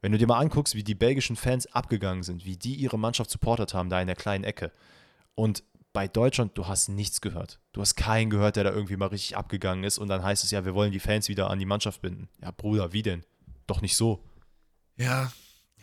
wenn 0.00 0.12
du 0.12 0.18
dir 0.18 0.26
mal 0.26 0.38
anguckst, 0.38 0.74
wie 0.74 0.84
die 0.84 0.94
belgischen 0.94 1.36
Fans 1.36 1.66
abgegangen 1.66 2.22
sind, 2.22 2.44
wie 2.44 2.56
die 2.56 2.74
ihre 2.74 2.98
Mannschaft 2.98 3.30
supportet 3.30 3.74
haben, 3.74 3.90
da 3.90 4.00
in 4.00 4.06
der 4.06 4.16
kleinen 4.16 4.44
Ecke. 4.44 4.72
Und 5.34 5.62
bei 5.92 6.08
Deutschland, 6.08 6.56
du 6.56 6.66
hast 6.66 6.88
nichts 6.88 7.20
gehört. 7.20 7.60
Du 7.72 7.80
hast 7.80 7.96
keinen 7.96 8.30
gehört, 8.30 8.56
der 8.56 8.64
da 8.64 8.70
irgendwie 8.70 8.96
mal 8.96 9.06
richtig 9.06 9.36
abgegangen 9.36 9.84
ist. 9.84 9.98
Und 9.98 10.08
dann 10.08 10.22
heißt 10.22 10.44
es 10.44 10.50
ja, 10.50 10.64
wir 10.64 10.74
wollen 10.74 10.92
die 10.92 11.00
Fans 11.00 11.28
wieder 11.28 11.50
an 11.50 11.58
die 11.58 11.66
Mannschaft 11.66 12.00
binden. 12.00 12.28
Ja, 12.40 12.50
Bruder, 12.52 12.92
wie 12.92 13.02
denn? 13.02 13.24
Doch 13.66 13.82
nicht 13.82 13.96
so. 13.96 14.24
Ja, 14.96 15.32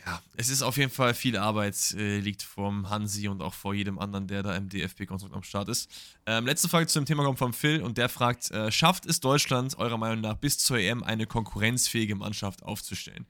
ja. 0.06 0.21
Es 0.38 0.49
ist 0.49 0.62
auf 0.62 0.77
jeden 0.77 0.91
Fall 0.91 1.13
viel 1.13 1.38
Arbeit, 1.38 1.75
äh, 1.97 2.19
liegt 2.19 2.41
vom 2.41 2.89
Hansi 2.89 3.27
und 3.27 3.41
auch 3.41 3.53
vor 3.53 3.73
jedem 3.73 3.99
anderen, 3.99 4.27
der 4.27 4.43
da 4.43 4.56
im 4.56 4.69
DFB-Konstrukt 4.69 5.36
am 5.36 5.43
Start 5.43 5.67
ist. 5.67 5.89
Ähm, 6.25 6.45
letzte 6.45 6.69
Frage 6.69 6.88
zu 6.88 6.99
dem 6.99 7.06
Thema 7.06 7.23
kommt 7.23 7.39
von 7.39 7.51
Phil 7.51 7.82
und 7.82 7.97
der 7.97 8.08
fragt: 8.08 8.49
äh, 8.51 8.71
Schafft 8.71 9.06
es 9.06 9.19
Deutschland 9.19 9.77
eurer 9.77 9.97
Meinung 9.97 10.21
nach 10.21 10.36
bis 10.36 10.58
zur 10.58 10.77
EM 10.77 11.03
eine 11.03 11.25
konkurrenzfähige 11.27 12.15
Mannschaft 12.15 12.63
aufzustellen? 12.63 13.27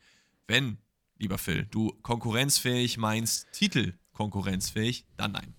Wenn, 0.47 0.77
lieber 1.17 1.37
Phil, 1.37 1.65
du 1.65 1.91
konkurrenzfähig 2.01 2.97
meinst, 2.97 3.51
Titel 3.51 3.93
konkurrenzfähig, 4.13 5.05
dann 5.17 5.33
nein. 5.33 5.53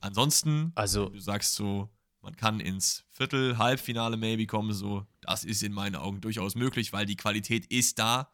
Ansonsten, 0.00 0.72
also, 0.74 1.08
du 1.08 1.18
sagst 1.18 1.54
so, 1.54 1.88
man 2.20 2.36
kann 2.36 2.60
ins 2.60 3.04
Viertel, 3.10 3.58
Halbfinale 3.58 4.16
maybe 4.16 4.46
kommen, 4.46 4.72
so, 4.72 5.06
das 5.22 5.44
ist 5.44 5.62
in 5.62 5.72
meinen 5.72 5.96
Augen 5.96 6.20
durchaus 6.20 6.54
möglich, 6.54 6.92
weil 6.92 7.06
die 7.06 7.16
Qualität 7.16 7.66
ist 7.66 7.98
da. 7.98 8.30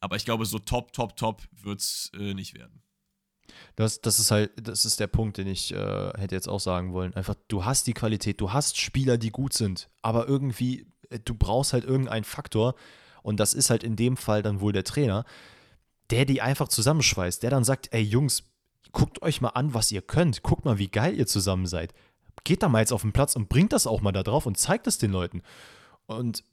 Aber 0.00 0.16
ich 0.16 0.24
glaube, 0.24 0.46
so 0.46 0.58
top, 0.58 0.92
top, 0.92 1.16
top 1.16 1.42
wird 1.50 1.80
es 1.80 2.10
äh, 2.14 2.34
nicht 2.34 2.54
werden. 2.54 2.82
Das, 3.74 4.00
das 4.00 4.18
ist 4.18 4.30
halt, 4.30 4.52
das 4.60 4.84
ist 4.84 5.00
der 5.00 5.06
Punkt, 5.06 5.38
den 5.38 5.46
ich 5.46 5.72
äh, 5.72 6.12
hätte 6.18 6.34
jetzt 6.34 6.48
auch 6.48 6.60
sagen 6.60 6.92
wollen. 6.92 7.14
Einfach, 7.14 7.34
du 7.48 7.64
hast 7.64 7.86
die 7.86 7.94
Qualität, 7.94 8.40
du 8.40 8.52
hast 8.52 8.78
Spieler, 8.78 9.18
die 9.18 9.30
gut 9.30 9.52
sind, 9.52 9.88
aber 10.02 10.28
irgendwie, 10.28 10.86
äh, 11.08 11.18
du 11.18 11.34
brauchst 11.34 11.72
halt 11.72 11.84
irgendeinen 11.84 12.24
Faktor, 12.24 12.74
und 13.26 13.40
das 13.40 13.54
ist 13.54 13.70
halt 13.70 13.82
in 13.82 13.96
dem 13.96 14.16
Fall 14.16 14.40
dann 14.44 14.60
wohl 14.60 14.72
der 14.72 14.84
Trainer, 14.84 15.24
der 16.10 16.26
die 16.26 16.40
einfach 16.40 16.68
zusammenschweißt, 16.68 17.42
der 17.42 17.50
dann 17.50 17.64
sagt, 17.64 17.88
ey 17.92 18.00
Jungs, 18.00 18.44
guckt 18.92 19.20
euch 19.20 19.40
mal 19.40 19.48
an, 19.48 19.74
was 19.74 19.90
ihr 19.90 20.00
könnt, 20.00 20.44
guckt 20.44 20.64
mal, 20.64 20.78
wie 20.78 20.86
geil 20.86 21.18
ihr 21.18 21.26
zusammen 21.26 21.66
seid. 21.66 21.92
Geht 22.44 22.62
da 22.62 22.68
mal 22.68 22.78
jetzt 22.78 22.92
auf 22.92 23.02
den 23.02 23.12
Platz 23.12 23.34
und 23.34 23.48
bringt 23.48 23.72
das 23.72 23.88
auch 23.88 24.00
mal 24.00 24.12
da 24.12 24.22
drauf 24.22 24.46
und 24.46 24.56
zeigt 24.58 24.86
es 24.86 24.98
den 24.98 25.10
Leuten. 25.10 25.42
Und 26.06 26.44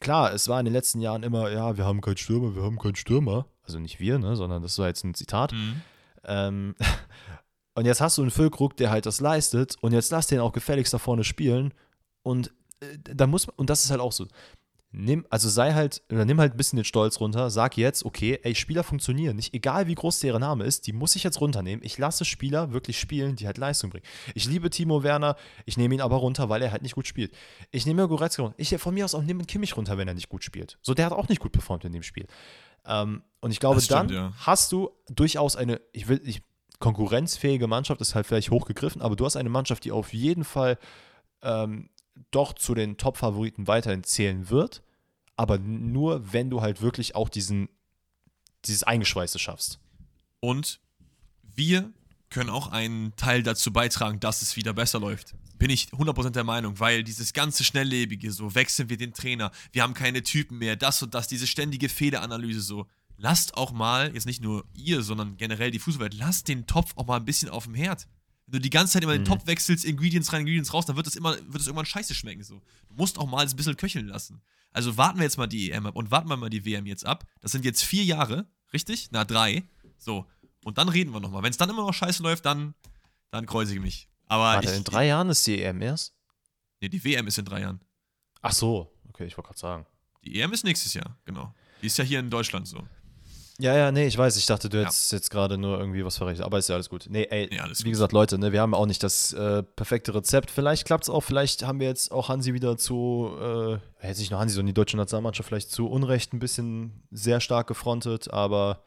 klar, 0.00 0.34
es 0.34 0.48
war 0.48 0.58
in 0.58 0.64
den 0.64 0.74
letzten 0.74 1.00
Jahren 1.00 1.22
immer, 1.22 1.48
ja, 1.52 1.76
wir 1.76 1.84
haben 1.84 2.00
keinen 2.00 2.16
Stürmer, 2.16 2.56
wir 2.56 2.64
haben 2.64 2.80
keinen 2.80 2.96
Stürmer. 2.96 3.46
Also 3.62 3.78
nicht 3.78 4.00
wir, 4.00 4.18
ne, 4.18 4.34
sondern 4.34 4.62
das 4.62 4.76
war 4.80 4.88
jetzt 4.88 5.04
ein 5.04 5.14
Zitat. 5.14 5.52
Mhm. 5.52 5.82
Ähm, 6.24 6.74
und 7.74 7.86
jetzt 7.86 8.00
hast 8.00 8.18
du 8.18 8.22
einen 8.22 8.32
Füllkrug, 8.32 8.76
der 8.76 8.90
halt 8.90 9.06
das 9.06 9.20
leistet 9.20 9.76
und 9.80 9.92
jetzt 9.92 10.10
lass 10.10 10.26
den 10.26 10.40
auch 10.40 10.52
gefälligst 10.52 10.92
da 10.92 10.98
vorne 10.98 11.22
spielen 11.22 11.72
und 12.24 12.50
äh, 12.80 12.98
da 12.98 13.28
muss 13.28 13.46
man, 13.46 13.54
und 13.56 13.70
das 13.70 13.84
ist 13.84 13.92
halt 13.92 14.00
auch 14.00 14.10
so, 14.12 14.26
nimm, 14.92 15.24
also 15.30 15.48
sei 15.48 15.72
halt, 15.72 16.02
oder 16.10 16.24
nimm 16.24 16.40
halt 16.40 16.54
ein 16.54 16.56
bisschen 16.56 16.76
den 16.76 16.84
Stolz 16.84 17.20
runter, 17.20 17.50
sag 17.50 17.76
jetzt, 17.76 18.04
okay, 18.04 18.40
ey, 18.42 18.54
Spieler 18.54 18.82
funktionieren 18.82 19.36
nicht, 19.36 19.54
egal 19.54 19.86
wie 19.86 19.94
groß 19.94 20.20
deren 20.20 20.40
Name 20.40 20.64
ist, 20.64 20.86
die 20.86 20.92
muss 20.92 21.14
ich 21.16 21.22
jetzt 21.22 21.40
runternehmen. 21.40 21.84
Ich 21.84 21.96
lasse 21.98 22.24
Spieler 22.24 22.72
wirklich 22.72 22.98
spielen, 22.98 23.36
die 23.36 23.46
halt 23.46 23.58
Leistung 23.58 23.90
bringen. 23.90 24.04
Ich 24.34 24.46
liebe 24.46 24.70
Timo 24.70 25.02
Werner, 25.02 25.36
ich 25.64 25.76
nehme 25.76 25.94
ihn 25.94 26.00
aber 26.00 26.16
runter, 26.16 26.48
weil 26.48 26.62
er 26.62 26.72
halt 26.72 26.82
nicht 26.82 26.94
gut 26.94 27.06
spielt. 27.06 27.32
Ich 27.70 27.86
nehme 27.86 28.08
Goretzka 28.08 28.42
runter. 28.42 28.56
Ich 28.58 28.76
von 28.78 28.94
mir 28.94 29.04
aus 29.04 29.14
auch 29.14 29.22
nehme 29.22 29.44
Kimmich 29.44 29.76
runter, 29.76 29.96
wenn 29.96 30.08
er 30.08 30.14
nicht 30.14 30.28
gut 30.28 30.44
spielt. 30.44 30.78
So, 30.82 30.94
der 30.94 31.06
hat 31.06 31.12
auch 31.12 31.28
nicht 31.28 31.40
gut 31.40 31.52
performt 31.52 31.84
in 31.84 31.92
dem 31.92 32.02
Spiel. 32.02 32.26
Ähm, 32.86 33.22
und 33.40 33.50
ich 33.50 33.60
glaube, 33.60 33.80
stimmt, 33.80 34.10
dann 34.10 34.16
ja. 34.16 34.32
hast 34.38 34.72
du 34.72 34.90
durchaus 35.08 35.56
eine, 35.56 35.80
ich 35.92 36.08
will, 36.08 36.20
ich, 36.24 36.42
konkurrenzfähige 36.78 37.66
Mannschaft 37.66 38.00
ist 38.00 38.14
halt 38.14 38.26
vielleicht 38.26 38.50
hochgegriffen, 38.50 39.02
aber 39.02 39.14
du 39.14 39.26
hast 39.26 39.36
eine 39.36 39.50
Mannschaft, 39.50 39.84
die 39.84 39.92
auf 39.92 40.14
jeden 40.14 40.44
Fall 40.44 40.78
ähm, 41.42 41.90
doch 42.30 42.52
zu 42.52 42.74
den 42.74 42.96
Top-Favoriten 42.96 43.66
weiterhin 43.66 44.04
zählen 44.04 44.50
wird, 44.50 44.82
aber 45.36 45.58
nur, 45.58 46.32
wenn 46.32 46.50
du 46.50 46.60
halt 46.60 46.82
wirklich 46.82 47.14
auch 47.14 47.28
diesen, 47.28 47.68
dieses 48.64 48.82
Eingeschweißte 48.82 49.38
schaffst. 49.38 49.80
Und 50.40 50.80
wir 51.42 51.92
können 52.30 52.50
auch 52.50 52.68
einen 52.68 53.14
Teil 53.16 53.42
dazu 53.42 53.72
beitragen, 53.72 54.20
dass 54.20 54.42
es 54.42 54.56
wieder 54.56 54.72
besser 54.72 55.00
läuft. 55.00 55.34
Bin 55.58 55.68
ich 55.68 55.88
100% 55.88 56.30
der 56.30 56.44
Meinung, 56.44 56.78
weil 56.78 57.02
dieses 57.02 57.32
ganze 57.32 57.64
Schnelllebige, 57.64 58.32
so 58.32 58.54
wechseln 58.54 58.88
wir 58.88 58.96
den 58.96 59.12
Trainer, 59.12 59.50
wir 59.72 59.82
haben 59.82 59.94
keine 59.94 60.22
Typen 60.22 60.58
mehr, 60.58 60.76
das 60.76 61.02
und 61.02 61.14
das, 61.14 61.28
diese 61.28 61.46
ständige 61.46 61.88
Fehleranalyse 61.88 62.60
so. 62.60 62.86
Lasst 63.16 63.54
auch 63.54 63.72
mal, 63.72 64.14
jetzt 64.14 64.24
nicht 64.24 64.42
nur 64.42 64.64
ihr, 64.72 65.02
sondern 65.02 65.36
generell 65.36 65.70
die 65.70 65.78
Fußballwelt, 65.78 66.14
lasst 66.14 66.48
den 66.48 66.66
Topf 66.66 66.92
auch 66.96 67.06
mal 67.06 67.16
ein 67.16 67.26
bisschen 67.26 67.50
auf 67.50 67.64
dem 67.64 67.74
Herd. 67.74 68.06
Wenn 68.50 68.58
du 68.58 68.62
die 68.62 68.70
ganze 68.70 68.94
Zeit 68.94 69.04
immer 69.04 69.12
mhm. 69.12 69.18
den 69.18 69.24
Topf 69.26 69.46
wechselst, 69.46 69.84
Ingredients 69.84 70.32
rein, 70.32 70.40
Ingredients 70.40 70.74
raus, 70.74 70.84
dann 70.86 70.96
wird 70.96 71.06
es 71.06 71.14
immer, 71.14 71.36
wird 71.36 71.60
es 71.60 71.66
irgendwann 71.66 71.86
scheiße 71.86 72.14
schmecken. 72.14 72.42
So. 72.42 72.60
Du 72.88 72.94
musst 72.96 73.16
auch 73.18 73.26
mal 73.26 73.46
ein 73.46 73.56
bisschen 73.56 73.76
köcheln 73.76 74.08
lassen. 74.08 74.42
Also 74.72 74.96
warten 74.96 75.18
wir 75.18 75.24
jetzt 75.24 75.38
mal 75.38 75.46
die 75.46 75.70
EM 75.70 75.86
ab 75.86 75.94
und 75.94 76.10
warten 76.10 76.28
wir 76.28 76.36
mal 76.36 76.50
die 76.50 76.64
WM 76.64 76.86
jetzt 76.86 77.06
ab. 77.06 77.24
Das 77.40 77.52
sind 77.52 77.64
jetzt 77.64 77.84
vier 77.84 78.04
Jahre, 78.04 78.48
richtig? 78.72 79.08
Na, 79.12 79.24
drei. 79.24 79.64
So. 79.98 80.26
Und 80.64 80.78
dann 80.78 80.88
reden 80.88 81.12
wir 81.12 81.20
nochmal. 81.20 81.42
Wenn 81.42 81.50
es 81.50 81.56
dann 81.56 81.70
immer 81.70 81.82
noch 81.82 81.94
scheiße 81.94 82.22
läuft, 82.22 82.44
dann, 82.44 82.74
dann 83.30 83.46
kreuzige 83.46 83.78
ich 83.78 83.84
mich. 83.84 84.08
Aber 84.26 84.44
Warte, 84.44 84.70
ich, 84.70 84.76
in 84.76 84.84
drei 84.84 85.06
Jahren 85.06 85.28
ist 85.28 85.46
die 85.46 85.62
EM 85.62 85.80
erst? 85.80 86.14
Nee, 86.80 86.88
die 86.88 87.02
WM 87.04 87.26
ist 87.26 87.38
in 87.38 87.44
drei 87.44 87.60
Jahren. 87.60 87.80
Ach 88.42 88.52
so, 88.52 88.92
okay, 89.08 89.26
ich 89.26 89.36
wollte 89.36 89.48
gerade 89.48 89.58
sagen. 89.58 89.86
Die 90.24 90.40
EM 90.40 90.52
ist 90.52 90.64
nächstes 90.64 90.94
Jahr, 90.94 91.18
genau. 91.24 91.54
Die 91.82 91.86
ist 91.86 91.96
ja 91.98 92.04
hier 92.04 92.20
in 92.20 92.30
Deutschland 92.30 92.66
so. 92.68 92.86
Ja, 93.60 93.76
ja, 93.76 93.92
nee, 93.92 94.06
ich 94.06 94.16
weiß. 94.16 94.38
Ich 94.38 94.46
dachte, 94.46 94.70
du 94.70 94.78
ja. 94.78 94.84
hättest 94.84 95.12
jetzt 95.12 95.30
gerade 95.30 95.58
nur 95.58 95.78
irgendwie 95.78 96.02
was 96.02 96.16
verrechnet. 96.16 96.46
Aber 96.46 96.58
ist 96.58 96.68
ja 96.68 96.76
alles 96.76 96.88
gut. 96.88 97.06
Nee, 97.10 97.26
ey, 97.30 97.46
nee, 97.50 97.58
wie 97.58 97.82
gut. 97.82 97.92
gesagt, 97.92 98.12
Leute, 98.12 98.38
ne, 98.38 98.52
wir 98.52 98.60
haben 98.62 98.72
auch 98.72 98.86
nicht 98.86 99.02
das 99.02 99.34
äh, 99.34 99.62
perfekte 99.62 100.14
Rezept. 100.14 100.50
Vielleicht 100.50 100.86
klappt 100.86 101.04
es 101.04 101.10
auch. 101.10 101.20
Vielleicht 101.20 101.62
haben 101.64 101.78
wir 101.78 101.86
jetzt 101.86 102.10
auch 102.10 102.30
Hansi 102.30 102.54
wieder 102.54 102.78
zu, 102.78 103.36
äh, 103.38 104.06
jetzt 104.06 104.18
nicht 104.18 104.30
nur 104.30 104.40
Hansi, 104.40 104.54
sondern 104.54 104.68
die 104.68 104.74
deutsche 104.74 104.96
Nationalmannschaft 104.96 105.46
vielleicht 105.46 105.70
zu 105.70 105.88
Unrecht 105.88 106.32
ein 106.32 106.38
bisschen 106.38 107.02
sehr 107.10 107.40
stark 107.40 107.66
gefrontet. 107.66 108.32
Aber 108.32 108.82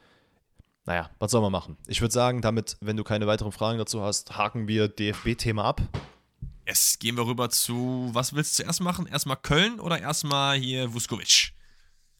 naja, 0.85 1.11
was 1.19 1.29
soll 1.29 1.41
man 1.41 1.51
machen? 1.51 1.77
Ich 1.87 2.01
würde 2.01 2.11
sagen, 2.11 2.41
damit, 2.41 2.77
wenn 2.81 2.97
du 2.97 3.03
keine 3.03 3.27
weiteren 3.27 3.51
Fragen 3.51 3.77
dazu 3.77 4.01
hast, 4.01 4.37
haken 4.37 4.67
wir 4.67 4.87
DFB-Thema 4.87 5.63
ab. 5.65 5.81
Jetzt 6.65 6.99
gehen 6.99 7.15
wir 7.15 7.27
rüber 7.27 7.49
zu, 7.51 8.09
was 8.13 8.33
willst 8.33 8.57
du 8.57 8.63
zuerst 8.63 8.81
machen? 8.81 9.05
Erstmal 9.05 9.37
Köln 9.37 9.79
oder 9.79 9.99
erstmal 9.99 10.57
hier 10.57 10.93
Vuskovic? 10.93 11.53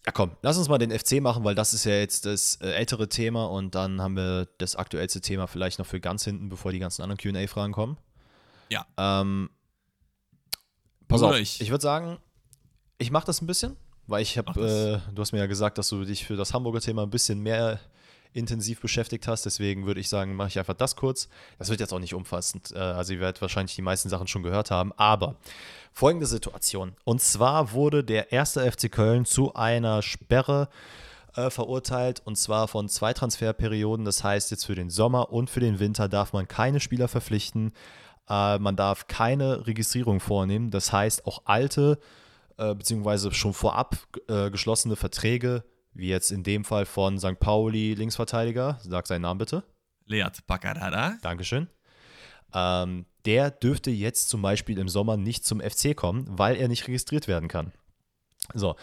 Ja, 0.05 0.11
komm, 0.11 0.31
lass 0.41 0.57
uns 0.57 0.67
mal 0.67 0.77
den 0.77 0.91
FC 0.91 1.21
machen, 1.21 1.45
weil 1.45 1.55
das 1.55 1.73
ist 1.73 1.85
ja 1.85 1.93
jetzt 1.93 2.25
das 2.25 2.57
äh, 2.61 2.71
ältere 2.71 3.07
Thema 3.07 3.45
und 3.45 3.73
dann 3.73 4.01
haben 4.01 4.17
wir 4.17 4.49
das 4.57 4.75
aktuellste 4.75 5.21
Thema 5.21 5.47
vielleicht 5.47 5.79
noch 5.79 5.85
für 5.85 6.01
ganz 6.01 6.25
hinten, 6.25 6.49
bevor 6.49 6.73
die 6.73 6.79
ganzen 6.79 7.03
anderen 7.03 7.17
QA-Fragen 7.17 7.71
kommen. 7.71 7.97
Ja. 8.69 8.85
Ähm, 8.97 9.49
pass 11.07 11.21
Oder 11.21 11.31
auf, 11.31 11.37
ich, 11.37 11.61
ich 11.61 11.69
würde 11.69 11.81
sagen, 11.81 12.17
ich 12.97 13.11
mache 13.11 13.25
das 13.25 13.41
ein 13.41 13.47
bisschen, 13.47 13.77
weil 14.07 14.21
ich 14.21 14.37
habe, 14.37 14.59
äh, 14.59 15.13
du 15.13 15.21
hast 15.21 15.31
mir 15.31 15.39
ja 15.39 15.45
gesagt, 15.45 15.77
dass 15.77 15.87
du 15.87 16.03
dich 16.03 16.25
für 16.25 16.35
das 16.35 16.53
Hamburger 16.53 16.81
Thema 16.81 17.03
ein 17.03 17.09
bisschen 17.09 17.39
mehr 17.39 17.79
intensiv 18.33 18.81
beschäftigt 18.81 19.27
hast. 19.27 19.45
Deswegen 19.45 19.85
würde 19.85 19.99
ich 19.99 20.09
sagen, 20.09 20.35
mache 20.35 20.49
ich 20.49 20.59
einfach 20.59 20.73
das 20.73 20.95
kurz. 20.95 21.27
Das 21.57 21.69
wird 21.69 21.79
jetzt 21.79 21.93
auch 21.93 21.99
nicht 21.99 22.13
umfassend. 22.13 22.71
Äh, 22.73 22.79
also 22.79 23.13
ihr 23.13 23.19
werdet 23.19 23.41
wahrscheinlich 23.41 23.75
die 23.75 23.81
meisten 23.81 24.09
Sachen 24.09 24.27
schon 24.27 24.43
gehört 24.43 24.71
haben. 24.71 24.91
Aber 24.97 25.35
folgende 25.91 26.25
Situation. 26.25 26.93
Und 27.03 27.21
zwar 27.21 27.71
wurde 27.71 28.03
der 28.03 28.31
erste 28.31 28.69
FC 28.69 28.91
Köln 28.91 29.25
zu 29.25 29.53
einer 29.53 30.01
Sperre 30.01 30.69
äh, 31.35 31.49
verurteilt 31.49 32.21
und 32.25 32.37
zwar 32.37 32.67
von 32.67 32.89
zwei 32.89 33.13
Transferperioden. 33.13 34.05
Das 34.05 34.23
heißt, 34.23 34.51
jetzt 34.51 34.65
für 34.65 34.75
den 34.75 34.89
Sommer 34.89 35.31
und 35.31 35.49
für 35.49 35.59
den 35.59 35.79
Winter 35.79 36.07
darf 36.07 36.33
man 36.33 36.47
keine 36.47 36.79
Spieler 36.79 37.07
verpflichten. 37.07 37.73
Äh, 38.29 38.59
man 38.59 38.75
darf 38.75 39.07
keine 39.07 39.67
Registrierung 39.67 40.19
vornehmen. 40.19 40.71
Das 40.71 40.91
heißt, 40.91 41.25
auch 41.25 41.43
alte 41.45 41.99
äh, 42.57 42.75
beziehungsweise 42.75 43.31
schon 43.33 43.53
vorab 43.53 43.97
äh, 44.27 44.51
geschlossene 44.51 44.95
Verträge 44.95 45.63
wie 45.93 46.07
jetzt 46.07 46.31
in 46.31 46.43
dem 46.43 46.65
Fall 46.65 46.85
von 46.85 47.19
St. 47.19 47.39
Pauli 47.39 47.93
Linksverteidiger, 47.93 48.79
sag 48.81 49.07
seinen 49.07 49.21
Namen 49.21 49.37
bitte. 49.37 49.63
Leat 50.05 50.45
Bacarada. 50.47 51.17
Dankeschön. 51.21 51.67
Ähm, 52.53 53.05
der 53.25 53.51
dürfte 53.51 53.91
jetzt 53.91 54.29
zum 54.29 54.41
Beispiel 54.41 54.77
im 54.77 54.89
Sommer 54.89 55.17
nicht 55.17 55.45
zum 55.45 55.61
FC 55.61 55.95
kommen, 55.95 56.25
weil 56.27 56.55
er 56.55 56.67
nicht 56.67 56.87
registriert 56.87 57.27
werden 57.27 57.47
kann. 57.47 57.71
So. 58.53 58.75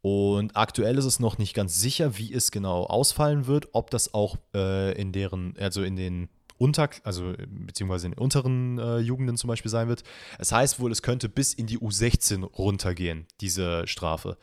Und 0.00 0.56
aktuell 0.56 0.96
ist 0.96 1.04
es 1.04 1.18
noch 1.18 1.38
nicht 1.38 1.54
ganz 1.54 1.80
sicher, 1.80 2.18
wie 2.18 2.32
es 2.32 2.50
genau 2.50 2.84
ausfallen 2.84 3.46
wird, 3.46 3.68
ob 3.72 3.90
das 3.90 4.14
auch 4.14 4.36
äh, 4.54 4.92
in 5.00 5.12
deren, 5.12 5.56
also 5.58 5.82
in 5.82 5.96
den 5.96 6.28
unter, 6.56 6.90
also 7.04 7.34
beziehungsweise 7.48 8.06
in 8.06 8.12
den 8.12 8.18
unteren 8.18 8.78
äh, 8.78 8.98
Jugenden 8.98 9.36
zum 9.36 9.48
Beispiel 9.48 9.70
sein 9.70 9.88
wird. 9.88 10.02
Es 10.38 10.52
heißt 10.52 10.80
wohl, 10.80 10.92
es 10.92 11.02
könnte 11.02 11.28
bis 11.28 11.54
in 11.54 11.66
die 11.66 11.78
U16 11.78 12.44
runtergehen, 12.44 13.26
diese 13.40 13.86
Strafe. 13.86 14.36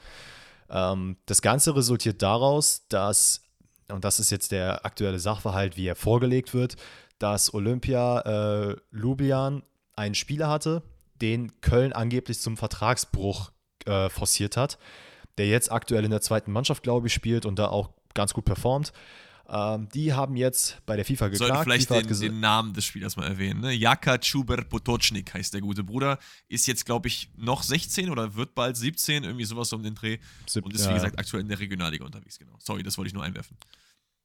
Ähm, 0.69 1.17
das 1.25 1.41
Ganze 1.41 1.75
resultiert 1.75 2.21
daraus, 2.21 2.87
dass, 2.89 3.41
und 3.89 4.03
das 4.03 4.19
ist 4.19 4.29
jetzt 4.29 4.51
der 4.51 4.85
aktuelle 4.85 5.19
Sachverhalt, 5.19 5.77
wie 5.77 5.87
er 5.87 5.95
vorgelegt 5.95 6.53
wird, 6.53 6.75
dass 7.19 7.53
Olympia 7.53 8.21
äh, 8.21 8.75
Lubian 8.91 9.63
einen 9.95 10.15
Spieler 10.15 10.49
hatte, 10.49 10.83
den 11.21 11.61
Köln 11.61 11.93
angeblich 11.93 12.39
zum 12.39 12.57
Vertragsbruch 12.57 13.51
äh, 13.85 14.09
forciert 14.09 14.57
hat, 14.57 14.77
der 15.37 15.47
jetzt 15.47 15.71
aktuell 15.71 16.03
in 16.03 16.11
der 16.11 16.21
zweiten 16.21 16.51
Mannschaft, 16.51 16.83
glaube 16.83 17.07
ich, 17.07 17.13
spielt 17.13 17.45
und 17.45 17.57
da 17.57 17.67
auch 17.67 17.89
ganz 18.13 18.33
gut 18.33 18.45
performt. 18.45 18.91
Ähm, 19.47 19.87
die 19.93 20.13
haben 20.13 20.35
jetzt 20.35 20.81
bei 20.85 20.95
der 20.95 21.05
FIFA 21.05 21.27
geklagt. 21.27 21.49
Sollte 21.49 21.63
vielleicht 21.63 21.89
den, 21.89 22.19
den, 22.19 22.39
Namen 22.39 22.73
des 22.73 22.85
Spielers 22.85 23.15
mal 23.15 23.27
erwähnen. 23.27 23.61
Ne? 23.61 23.73
Jaka 23.73 24.17
Chuber 24.17 24.57
Potocznik 24.57 25.33
heißt 25.33 25.53
der 25.53 25.61
gute 25.61 25.83
Bruder. 25.83 26.17
Ist 26.47 26.65
jetzt, 26.65 26.85
glaube 26.85 27.07
ich, 27.07 27.29
noch 27.35 27.61
16 27.61 28.09
oder 28.09 28.35
wird 28.35 28.55
bald 28.55 28.75
17, 28.75 29.23
irgendwie 29.23 29.45
sowas 29.45 29.71
um 29.73 29.83
den 29.83 29.93
Dreh. 29.93 30.17
Sieb, 30.47 30.65
und 30.65 30.73
ist, 30.73 30.85
wie 30.85 30.89
ja. 30.89 30.93
gesagt, 30.95 31.19
aktuell 31.19 31.41
in 31.41 31.49
der 31.49 31.59
Regionalliga 31.59 32.05
unterwegs. 32.05 32.39
Genau. 32.39 32.55
Sorry, 32.59 32.81
das 32.81 32.97
wollte 32.97 33.07
ich 33.07 33.13
nur 33.13 33.23
einwerfen. 33.23 33.55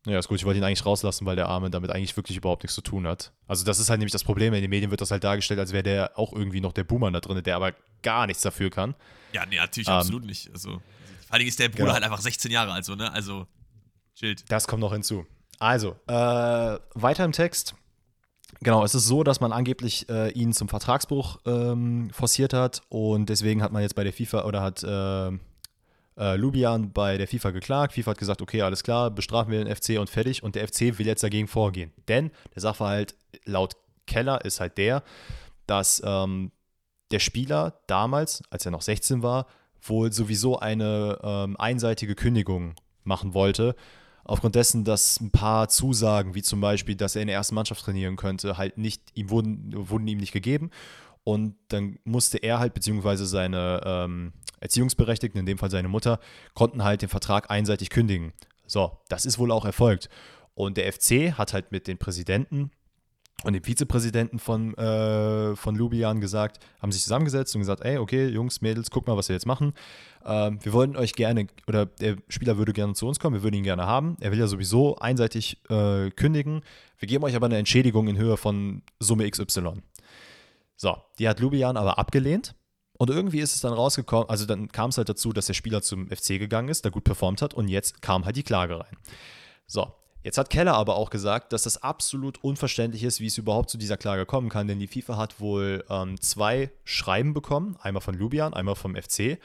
Ja, 0.07 0.19
ist 0.19 0.29
gut. 0.29 0.39
Ich 0.39 0.47
wollte 0.47 0.59
ihn 0.59 0.65
eigentlich 0.65 0.87
rauslassen, 0.87 1.27
weil 1.27 1.37
der 1.37 1.49
Arme 1.49 1.69
damit 1.69 1.91
eigentlich 1.91 2.17
wirklich 2.17 2.39
überhaupt 2.39 2.63
nichts 2.63 2.75
zu 2.75 2.81
tun 2.81 3.07
hat. 3.07 3.33
Also, 3.47 3.67
das 3.67 3.79
ist 3.79 3.91
halt 3.91 3.99
nämlich 4.01 4.13
das 4.13 4.25
Problem. 4.25 4.55
In 4.55 4.63
den 4.63 4.71
Medien 4.71 4.91
wird 4.91 5.03
das 5.03 5.11
halt 5.11 5.25
dargestellt, 5.25 5.61
als 5.61 5.73
wäre 5.73 5.83
der 5.83 6.19
auch 6.19 6.33
irgendwie 6.33 6.63
noch 6.63 6.73
der 6.73 6.85
Boomer 6.85 7.11
da 7.11 7.21
drin, 7.21 7.43
der 7.43 7.57
aber 7.57 7.75
gar 8.03 8.27
nichts 8.27 8.43
dafür 8.43 8.71
kann. 8.71 8.95
Ja, 9.35 9.45
nee, 9.45 9.57
natürlich 9.57 9.89
ähm, 9.89 9.95
absolut 9.95 10.25
nicht. 10.25 10.51
Also, 10.53 10.71
vor 10.71 10.81
allen 11.29 11.41
Dingen 11.41 11.51
ist 11.51 11.59
der 11.59 11.69
Bruder 11.69 11.85
genau. 11.85 11.95
halt 11.95 12.05
einfach 12.05 12.21
16 12.21 12.51
Jahre 12.51 12.73
alt, 12.73 12.87
so, 12.87 12.95
ne? 12.95 13.13
Also, 13.13 13.47
chillt. 14.21 14.45
Das 14.49 14.69
kommt 14.69 14.81
noch 14.81 14.93
hinzu. 14.93 15.27
Also, 15.59 15.97
äh, 16.07 16.79
weiter 16.95 17.25
im 17.25 17.33
Text. 17.33 17.75
Genau, 18.61 18.85
es 18.85 18.95
ist 18.95 19.07
so, 19.07 19.23
dass 19.23 19.41
man 19.41 19.53
angeblich 19.53 20.09
äh, 20.09 20.31
ihn 20.33 20.53
zum 20.53 20.69
Vertragsbruch 20.69 21.39
ähm, 21.47 22.11
forciert 22.11 22.53
hat 22.53 22.83
und 22.89 23.29
deswegen 23.29 23.63
hat 23.63 23.73
man 23.73 23.83
jetzt 23.83 23.95
bei 23.95 24.05
der 24.05 24.13
FIFA 24.13 24.45
oder 24.45 24.61
hat 24.61 24.83
äh, 24.83 25.29
äh, 25.29 26.37
Lubian 26.37 26.93
bei 26.93 27.17
der 27.17 27.27
FIFA 27.27 27.53
geklagt. 27.53 27.95
FIFA 27.95 28.11
hat 28.11 28.19
gesagt, 28.19 28.43
okay, 28.43 28.63
alles 28.63 28.83
klar, 28.83 29.11
bestrafen 29.11 29.51
wir 29.51 29.65
den 29.65 29.75
FC 29.75 29.99
und 29.99 30.11
fertig 30.11 30.43
und 30.43 30.57
der 30.57 30.69
FC 30.69 30.99
will 30.99 31.07
jetzt 31.07 31.23
dagegen 31.23 31.49
vorgehen. 31.49 31.93
Denn 32.09 32.31
der 32.55 32.61
Sachverhalt 32.61 33.15
laut 33.45 33.77
Keller 34.07 34.45
ist 34.45 34.61
halt 34.61 34.77
der, 34.77 35.05
dass 35.67 36.03
ähm, 36.05 36.51
der 37.13 37.21
Spieler 37.21 37.81
damals, 37.87 38.43
als 38.51 38.67
er 38.67 38.73
noch 38.73 38.83
16 38.83 39.23
war, 39.23 39.47
wohl 39.81 40.13
sowieso 40.13 40.59
eine 40.59 41.19
ähm, 41.23 41.57
einseitige 41.59 42.15
Kündigung 42.15 42.75
machen 43.05 43.33
wollte 43.33 43.75
aufgrund 44.25 44.55
dessen, 44.55 44.85
dass 44.85 45.21
ein 45.21 45.31
paar 45.31 45.69
Zusagen, 45.69 46.35
wie 46.35 46.43
zum 46.43 46.61
Beispiel, 46.61 46.95
dass 46.95 47.17
er 47.17 47.23
in 47.23 47.29
der 47.29 47.37
ersten 47.37 47.55
Mannschaft 47.55 47.85
trainieren 47.85 48.17
könnte, 48.17 48.59
halt 48.59 48.79
nicht, 48.79 49.03
ihm 49.15 49.31
wurden, 49.31 49.73
wurden 49.89 50.07
ihm 50.07 50.19
nicht 50.19 50.33
gegeben. 50.33 50.71
Und 51.25 51.57
dann 51.69 51.99
musste 52.05 52.39
er 52.39 52.59
halt, 52.59 52.75
beziehungsweise 52.75 53.27
seine 53.27 53.81
ähm, 53.85 54.33
Erziehungsberechtigten, 54.61 55.39
in 55.39 55.47
dem 55.47 55.59
Fall 55.59 55.71
seine 55.71 55.89
Mutter, 55.89 56.19
konnten 56.55 56.83
halt 56.83 57.03
den 57.03 57.09
Vertrag 57.09 57.51
einseitig 57.51 57.91
kündigen. 57.91 58.33
So, 58.67 58.99
das 59.09 59.27
ist 59.27 59.39
wohl 59.39 59.53
auch 59.53 59.65
erfolgt. 59.65 60.09
Und 60.55 60.77
der 60.77 60.93
FC 60.93 61.33
hat 61.39 61.53
halt 61.53 61.73
mit 61.73 61.87
den 61.87 61.99
Präsidenten 61.99 62.71
und 63.45 63.53
dem 63.55 63.65
Vizepräsidenten 63.65 64.39
von, 64.39 64.75
äh, 64.77 65.57
von 65.57 65.75
Lubian 65.75 66.21
gesagt, 66.21 66.59
haben 66.81 66.93
sich 66.93 67.03
zusammengesetzt 67.03 67.55
und 67.55 67.61
gesagt, 67.61 67.83
ey, 67.85 67.99
okay, 67.99 68.29
Jungs, 68.29 68.61
Mädels, 68.61 68.91
guck 68.91 69.07
mal, 69.07 69.17
was 69.17 69.29
wir 69.29 69.35
jetzt 69.35 69.47
machen. 69.47 69.73
Ähm, 70.25 70.59
wir 70.63 70.73
wollten 70.73 70.97
euch 70.97 71.15
gerne, 71.15 71.47
oder 71.67 71.87
der 71.87 72.17
Spieler 72.29 72.59
würde 72.59 72.73
gerne 72.73 72.95
zu 72.95 73.07
uns 73.07 73.19
kommen, 73.19 73.37
wir 73.37 73.43
würden 73.43 73.57
ihn 73.57 73.65
gerne 73.65 73.87
haben. 73.87 74.17
Er 74.21 74.33
will 74.33 74.39
ja 74.39 74.47
sowieso 74.47 74.97
einseitig 74.97 75.59
äh, 75.71 76.11
kündigen. 76.11 76.63
Wir 76.99 77.09
geben 77.09 77.25
euch 77.25 77.35
aber 77.35 77.47
eine 77.47 77.59
Entschädigung 77.59 78.09
in 78.09 78.19
Höhe 78.19 78.37
von 78.37 78.83
Summe 78.99 79.31
XY. 79.31 79.83
So, 80.77 80.97
die 81.19 81.29
hat 81.29 81.41
Lubian 81.41 81.77
aber 81.77 81.99
abgelehnt 81.99 82.55
Und 82.99 83.11
irgendwie 83.11 83.41
ist 83.41 83.55
es 83.55 83.63
dann 83.63 83.73
rausgekommen, 83.73 84.29
also 84.29 84.45
dann 84.45 84.69
kam 84.69 84.91
es 84.91 84.99
halt 84.99 85.09
dazu, 85.09 85.33
dass 85.33 85.47
der 85.47 85.55
Spieler 85.55 85.81
zum 85.83 86.09
FC 86.09 86.39
gegangen 86.39 86.69
ist, 86.69 86.85
da 86.85 86.91
gut 86.91 87.05
performt 87.05 87.41
hat 87.41 87.55
und 87.55 87.69
jetzt 87.69 88.03
kam 88.03 88.27
halt 88.27 88.37
die 88.37 88.43
Klage 88.43 88.81
rein. 88.81 88.97
So, 89.67 89.95
Jetzt 90.23 90.37
hat 90.37 90.51
Keller 90.51 90.75
aber 90.75 90.97
auch 90.97 91.09
gesagt, 91.09 91.53
dass 91.53 91.63
das 91.63 91.83
absolut 91.83 92.43
unverständlich 92.45 93.05
ist, 93.05 93.21
wie 93.21 93.27
es 93.27 93.39
überhaupt 93.39 93.71
zu 93.71 93.79
dieser 93.79 93.97
Klage 93.97 94.27
kommen 94.27 94.51
kann, 94.51 94.69
denn 94.69 94.79
die 94.79 94.87
FIFA 94.87 95.17
hat 95.17 95.41
wohl 95.41 95.85
ähm, 95.89 96.21
zwei 96.21 96.71
Schreiben 96.85 97.33
bekommen, 97.33 97.77
einmal 97.81 98.03
von 98.03 98.15
Lubian, 98.15 98.53
einmal 98.53 98.75
vom 98.75 98.95
FC, 98.95 99.39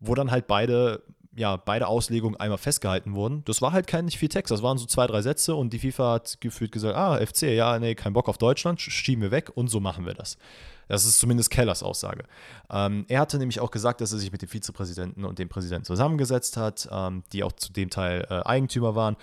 wo 0.00 0.14
dann 0.14 0.30
halt 0.30 0.46
beide, 0.46 1.02
ja, 1.34 1.56
beide 1.56 1.86
Auslegungen 1.86 2.38
einmal 2.38 2.58
festgehalten 2.58 3.14
wurden. 3.14 3.42
Das 3.46 3.62
war 3.62 3.72
halt 3.72 3.86
kein 3.86 4.04
nicht 4.04 4.18
viel 4.18 4.28
Text, 4.28 4.50
das 4.50 4.62
waren 4.62 4.76
so 4.76 4.84
zwei, 4.84 5.06
drei 5.06 5.22
Sätze 5.22 5.54
und 5.54 5.72
die 5.72 5.78
FIFA 5.78 6.12
hat 6.12 6.40
gefühlt 6.42 6.72
gesagt, 6.72 6.94
ah, 6.94 7.24
FC, 7.24 7.44
ja, 7.44 7.78
nee, 7.78 7.94
kein 7.94 8.12
Bock 8.12 8.28
auf 8.28 8.36
Deutschland, 8.36 8.82
schieben 8.82 9.22
wir 9.22 9.30
weg 9.30 9.50
und 9.54 9.68
so 9.68 9.80
machen 9.80 10.04
wir 10.04 10.12
das. 10.12 10.36
Das 10.88 11.06
ist 11.06 11.18
zumindest 11.18 11.50
Kellers 11.50 11.82
Aussage. 11.82 12.24
Ähm, 12.70 13.06
er 13.08 13.20
hatte 13.20 13.38
nämlich 13.38 13.60
auch 13.60 13.70
gesagt, 13.70 14.02
dass 14.02 14.12
er 14.12 14.18
sich 14.18 14.32
mit 14.32 14.42
dem 14.42 14.48
Vizepräsidenten 14.48 15.24
und 15.24 15.38
dem 15.38 15.48
Präsidenten 15.48 15.84
zusammengesetzt 15.84 16.58
hat, 16.58 16.88
ähm, 16.90 17.22
die 17.32 17.44
auch 17.44 17.52
zu 17.52 17.72
dem 17.72 17.88
Teil 17.88 18.26
äh, 18.28 18.42
Eigentümer 18.44 18.94
waren 18.94 19.16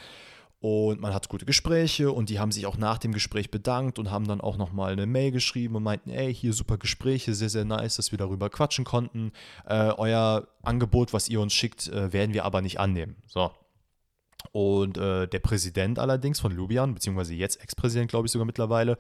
und 0.66 1.00
man 1.00 1.14
hat 1.14 1.30
gute 1.30 1.46
Gespräche 1.46 2.12
und 2.12 2.28
die 2.32 2.40
haben 2.40 2.52
sich 2.52 2.66
auch 2.66 2.76
nach 2.76 2.98
dem 2.98 3.12
Gespräch 3.12 3.52
bedankt 3.52 4.00
und 4.00 4.10
haben 4.10 4.28
dann 4.28 4.42
auch 4.42 4.58
nochmal 4.58 4.94
eine 4.94 5.06
Mail 5.06 5.30
geschrieben 5.30 5.76
und 5.76 5.84
meinten, 5.84 6.10
ey, 6.10 6.34
hier 6.34 6.54
super 6.54 6.80
Gespräche, 6.80 7.36
sehr, 7.36 7.50
sehr 7.50 7.66
nice, 7.66 7.98
dass 7.98 8.10
wir 8.10 8.18
darüber 8.18 8.50
quatschen 8.50 8.84
konnten. 8.84 9.32
Äh, 9.68 9.92
euer 9.92 10.48
Angebot, 10.64 11.14
was 11.14 11.30
ihr 11.30 11.40
uns 11.40 11.54
schickt, 11.54 11.88
äh, 11.90 12.12
werden 12.12 12.34
wir 12.34 12.46
aber 12.46 12.64
nicht 12.64 12.80
annehmen. 12.80 13.16
So. 13.28 13.52
Und 14.54 14.98
äh, 14.98 15.28
der 15.28 15.38
Präsident 15.38 16.00
allerdings 16.00 16.40
von 16.40 16.52
Lubian, 16.52 16.96
beziehungsweise 16.96 17.36
jetzt 17.36 17.62
Ex-Präsident, 17.62 18.10
glaube 18.10 18.26
ich 18.26 18.32
sogar 18.32 18.48
mittlerweile, 18.48 18.98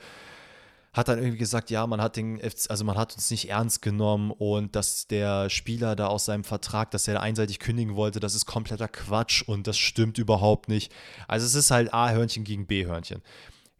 hat 0.95 1.09
dann 1.09 1.19
irgendwie 1.19 1.37
gesagt, 1.37 1.69
ja, 1.69 1.85
man 1.85 2.01
hat 2.01 2.15
den 2.15 2.41
also 2.41 2.85
man 2.85 2.97
hat 2.97 3.13
uns 3.15 3.29
nicht 3.29 3.49
ernst 3.49 3.81
genommen 3.81 4.31
und 4.31 4.77
dass 4.77 5.07
der 5.07 5.49
Spieler 5.49 5.95
da 5.97 6.07
aus 6.07 6.23
seinem 6.23 6.45
Vertrag, 6.45 6.89
dass 6.91 7.07
er 7.09 7.21
einseitig 7.21 7.59
kündigen 7.59 7.97
wollte, 7.97 8.21
das 8.21 8.33
ist 8.33 8.45
kompletter 8.45 8.87
Quatsch 8.87 9.43
und 9.43 9.67
das 9.67 9.77
stimmt 9.77 10.17
überhaupt 10.17 10.69
nicht. 10.69 10.93
Also 11.27 11.45
es 11.45 11.53
ist 11.53 11.69
halt 11.69 11.93
A-Hörnchen 11.93 12.45
gegen 12.45 12.65
B-Hörnchen. 12.65 13.21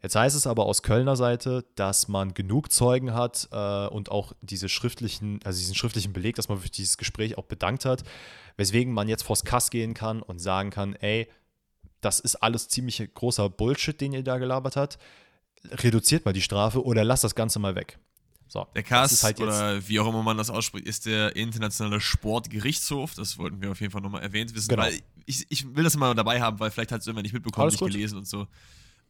Jetzt 0.02 0.14
heißt 0.14 0.36
es 0.36 0.46
aber 0.46 0.66
aus 0.66 0.82
Kölner 0.82 1.16
Seite, 1.16 1.64
dass 1.74 2.06
man 2.06 2.34
genug 2.34 2.70
Zeugen 2.70 3.14
hat 3.14 3.48
äh, 3.50 3.86
und 3.86 4.10
auch 4.10 4.34
diese 4.42 4.68
schriftlichen, 4.68 5.40
also 5.42 5.58
diesen 5.58 5.74
schriftlichen 5.74 6.12
Beleg, 6.12 6.36
dass 6.36 6.50
man 6.50 6.58
für 6.58 6.68
dieses 6.68 6.98
Gespräch 6.98 7.38
auch 7.38 7.46
bedankt 7.46 7.86
hat, 7.86 8.04
weswegen 8.58 8.92
man 8.92 9.08
jetzt 9.08 9.22
vors 9.22 9.42
Kass 9.42 9.70
gehen 9.70 9.94
kann 9.94 10.20
und 10.20 10.38
sagen 10.38 10.68
kann, 10.68 10.94
ey, 10.96 11.28
das 12.02 12.20
ist 12.20 12.36
alles 12.36 12.68
ziemlich 12.68 13.02
großer 13.14 13.48
Bullshit, 13.48 13.98
den 13.98 14.12
ihr 14.12 14.22
da 14.22 14.36
gelabert 14.36 14.76
habt 14.76 14.98
reduziert 15.72 16.24
mal 16.24 16.32
die 16.32 16.42
Strafe 16.42 16.84
oder 16.84 17.04
lasst 17.04 17.24
das 17.24 17.34
Ganze 17.34 17.58
mal 17.58 17.74
weg. 17.74 17.98
So, 18.48 18.66
der 18.74 18.84
CAS, 18.84 19.24
halt 19.24 19.40
oder 19.40 19.86
wie 19.88 19.98
auch 19.98 20.08
immer 20.08 20.22
man 20.22 20.38
das 20.38 20.50
ausspricht, 20.50 20.86
ist 20.86 21.06
der 21.06 21.34
internationale 21.34 22.00
Sportgerichtshof. 22.00 23.14
Das 23.14 23.38
wollten 23.38 23.60
wir 23.60 23.72
auf 23.72 23.80
jeden 23.80 23.92
Fall 23.92 24.00
nochmal 24.00 24.22
erwähnt 24.22 24.54
wissen, 24.54 24.68
genau. 24.68 24.84
weil 24.84 25.00
ich, 25.26 25.44
ich 25.48 25.74
will 25.74 25.82
das 25.82 25.96
mal 25.96 26.14
dabei 26.14 26.40
haben, 26.40 26.60
weil 26.60 26.70
vielleicht 26.70 26.92
hat 26.92 27.00
es 27.00 27.06
irgendwann 27.06 27.24
nicht 27.24 27.32
mitbekommen, 27.32 27.68
nicht 27.68 27.80
gelesen 27.80 28.18
und 28.18 28.26
so. 28.26 28.46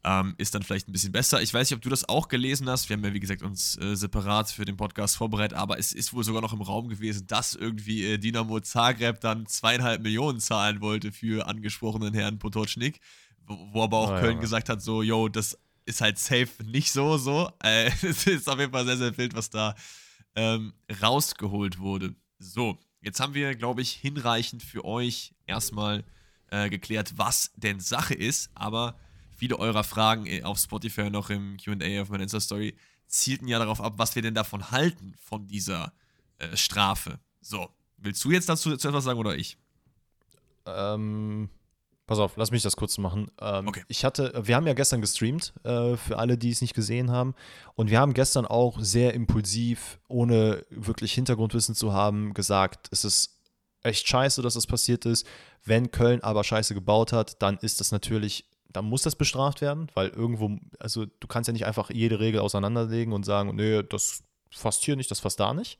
Ähm, 0.03 0.35
ist 0.37 0.55
dann 0.55 0.63
vielleicht 0.63 0.87
ein 0.87 0.91
bisschen 0.91 1.11
besser. 1.11 1.41
Ich 1.41 1.53
weiß 1.53 1.69
nicht, 1.69 1.75
ob 1.75 1.81
du 1.81 1.89
das 1.89 2.07
auch 2.07 2.29
gelesen 2.29 2.69
hast. 2.69 2.87
Wir 2.87 2.95
haben 2.95 3.03
ja, 3.03 3.13
wie 3.13 3.19
gesagt, 3.19 3.41
uns 3.41 3.77
äh, 3.77 3.95
separat 3.95 4.49
für 4.49 4.63
den 4.63 4.77
Podcast 4.77 5.17
vorbereitet, 5.17 5.57
aber 5.57 5.77
es 5.79 5.91
ist 5.91 6.13
wohl 6.13 6.23
sogar 6.23 6.41
noch 6.41 6.53
im 6.53 6.61
Raum 6.61 6.87
gewesen, 6.87 7.27
dass 7.27 7.55
irgendwie 7.55 8.05
äh, 8.05 8.17
Dynamo 8.17 8.59
Zagreb 8.59 9.19
dann 9.21 9.45
zweieinhalb 9.47 10.01
Millionen 10.01 10.39
zahlen 10.39 10.81
wollte 10.81 11.11
für 11.11 11.47
angesprochenen 11.47 12.13
Herrn 12.13 12.39
Potocznik, 12.39 13.01
wo, 13.45 13.57
wo 13.73 13.83
aber 13.83 13.97
auch 13.97 14.11
oh, 14.11 14.19
Köln 14.19 14.35
ja. 14.35 14.41
gesagt 14.41 14.69
hat, 14.69 14.81
so, 14.81 15.01
yo, 15.01 15.29
das 15.29 15.57
ist 15.87 16.01
halt 16.01 16.19
safe 16.19 16.49
nicht 16.65 16.91
so, 16.91 17.17
so. 17.17 17.49
Äh, 17.63 17.91
es 18.01 18.27
ist 18.27 18.49
auf 18.49 18.59
jeden 18.59 18.71
Fall 18.71 18.85
sehr, 18.85 18.97
sehr 18.97 19.17
wild, 19.17 19.33
was 19.35 19.49
da 19.49 19.75
ähm, 20.35 20.73
rausgeholt 21.01 21.79
wurde. 21.79 22.15
So, 22.39 22.77
jetzt 23.01 23.19
haben 23.19 23.33
wir, 23.33 23.55
glaube 23.55 23.81
ich, 23.81 23.91
hinreichend 23.91 24.61
für 24.61 24.85
euch 24.85 25.33
erstmal 25.45 26.03
äh, 26.49 26.69
geklärt, 26.69 27.13
was 27.15 27.51
denn 27.55 27.79
Sache 27.79 28.13
ist, 28.13 28.51
aber 28.53 28.99
viele 29.35 29.57
eurer 29.57 29.83
Fragen 29.83 30.25
äh, 30.25 30.43
auf 30.43 30.59
Spotify 30.59 31.09
noch 31.09 31.29
im 31.29 31.57
QA 31.57 32.01
auf 32.01 32.09
meiner 32.09 32.23
Insta-Story 32.23 32.75
zielten 33.07 33.47
ja 33.47 33.57
darauf 33.57 33.79
ab, 33.79 33.93
was 33.97 34.15
wir 34.15 34.21
denn 34.21 34.35
davon 34.35 34.71
halten, 34.71 35.15
von 35.23 35.47
dieser 35.47 35.93
äh, 36.39 36.55
Strafe. 36.57 37.19
So, 37.41 37.69
willst 37.95 38.23
du 38.25 38.31
jetzt 38.31 38.49
dazu, 38.49 38.69
dazu 38.69 38.89
etwas 38.89 39.05
sagen 39.05 39.19
oder 39.19 39.35
ich? 39.35 39.57
Ähm, 40.65 41.49
Pass 42.07 42.19
auf, 42.19 42.37
lass 42.37 42.51
mich 42.51 42.63
das 42.63 42.77
kurz 42.77 42.97
machen. 42.97 43.29
Ähm, 43.41 43.67
okay. 43.67 43.83
Ich 43.89 44.05
hatte, 44.05 44.33
wir 44.41 44.55
haben 44.55 44.65
ja 44.65 44.73
gestern 44.73 45.01
gestreamt, 45.01 45.53
äh, 45.63 45.97
für 45.97 46.17
alle, 46.17 46.37
die 46.37 46.51
es 46.51 46.61
nicht 46.61 46.73
gesehen 46.73 47.11
haben. 47.11 47.35
Und 47.75 47.91
wir 47.91 47.99
haben 47.99 48.13
gestern 48.13 48.45
auch 48.45 48.79
sehr 48.79 49.13
impulsiv, 49.13 49.99
ohne 50.07 50.65
wirklich 50.69 51.11
Hintergrundwissen 51.11 51.75
zu 51.75 51.91
haben, 51.91 52.33
gesagt, 52.33 52.87
es 52.91 53.03
ist 53.03 53.41
echt 53.83 54.07
scheiße, 54.07 54.41
dass 54.41 54.53
das 54.53 54.67
passiert 54.67 55.05
ist. 55.05 55.27
Wenn 55.65 55.91
Köln 55.91 56.21
aber 56.23 56.45
scheiße 56.45 56.73
gebaut 56.73 57.11
hat, 57.11 57.41
dann 57.41 57.57
ist 57.57 57.81
das 57.81 57.91
natürlich, 57.91 58.45
dann 58.71 58.85
muss 58.85 59.01
das 59.01 59.17
bestraft 59.17 59.59
werden, 59.59 59.91
weil 59.93 60.07
irgendwo, 60.07 60.57
also 60.79 61.05
du 61.05 61.27
kannst 61.27 61.49
ja 61.49 61.53
nicht 61.53 61.65
einfach 61.65 61.89
jede 61.89 62.21
Regel 62.21 62.39
auseinanderlegen 62.39 63.11
und 63.11 63.25
sagen, 63.25 63.53
nee, 63.53 63.83
das 63.83 64.23
fasst 64.49 64.85
hier 64.85 64.95
nicht, 64.95 65.11
das 65.11 65.19
fasst 65.19 65.41
da 65.41 65.53
nicht. 65.53 65.77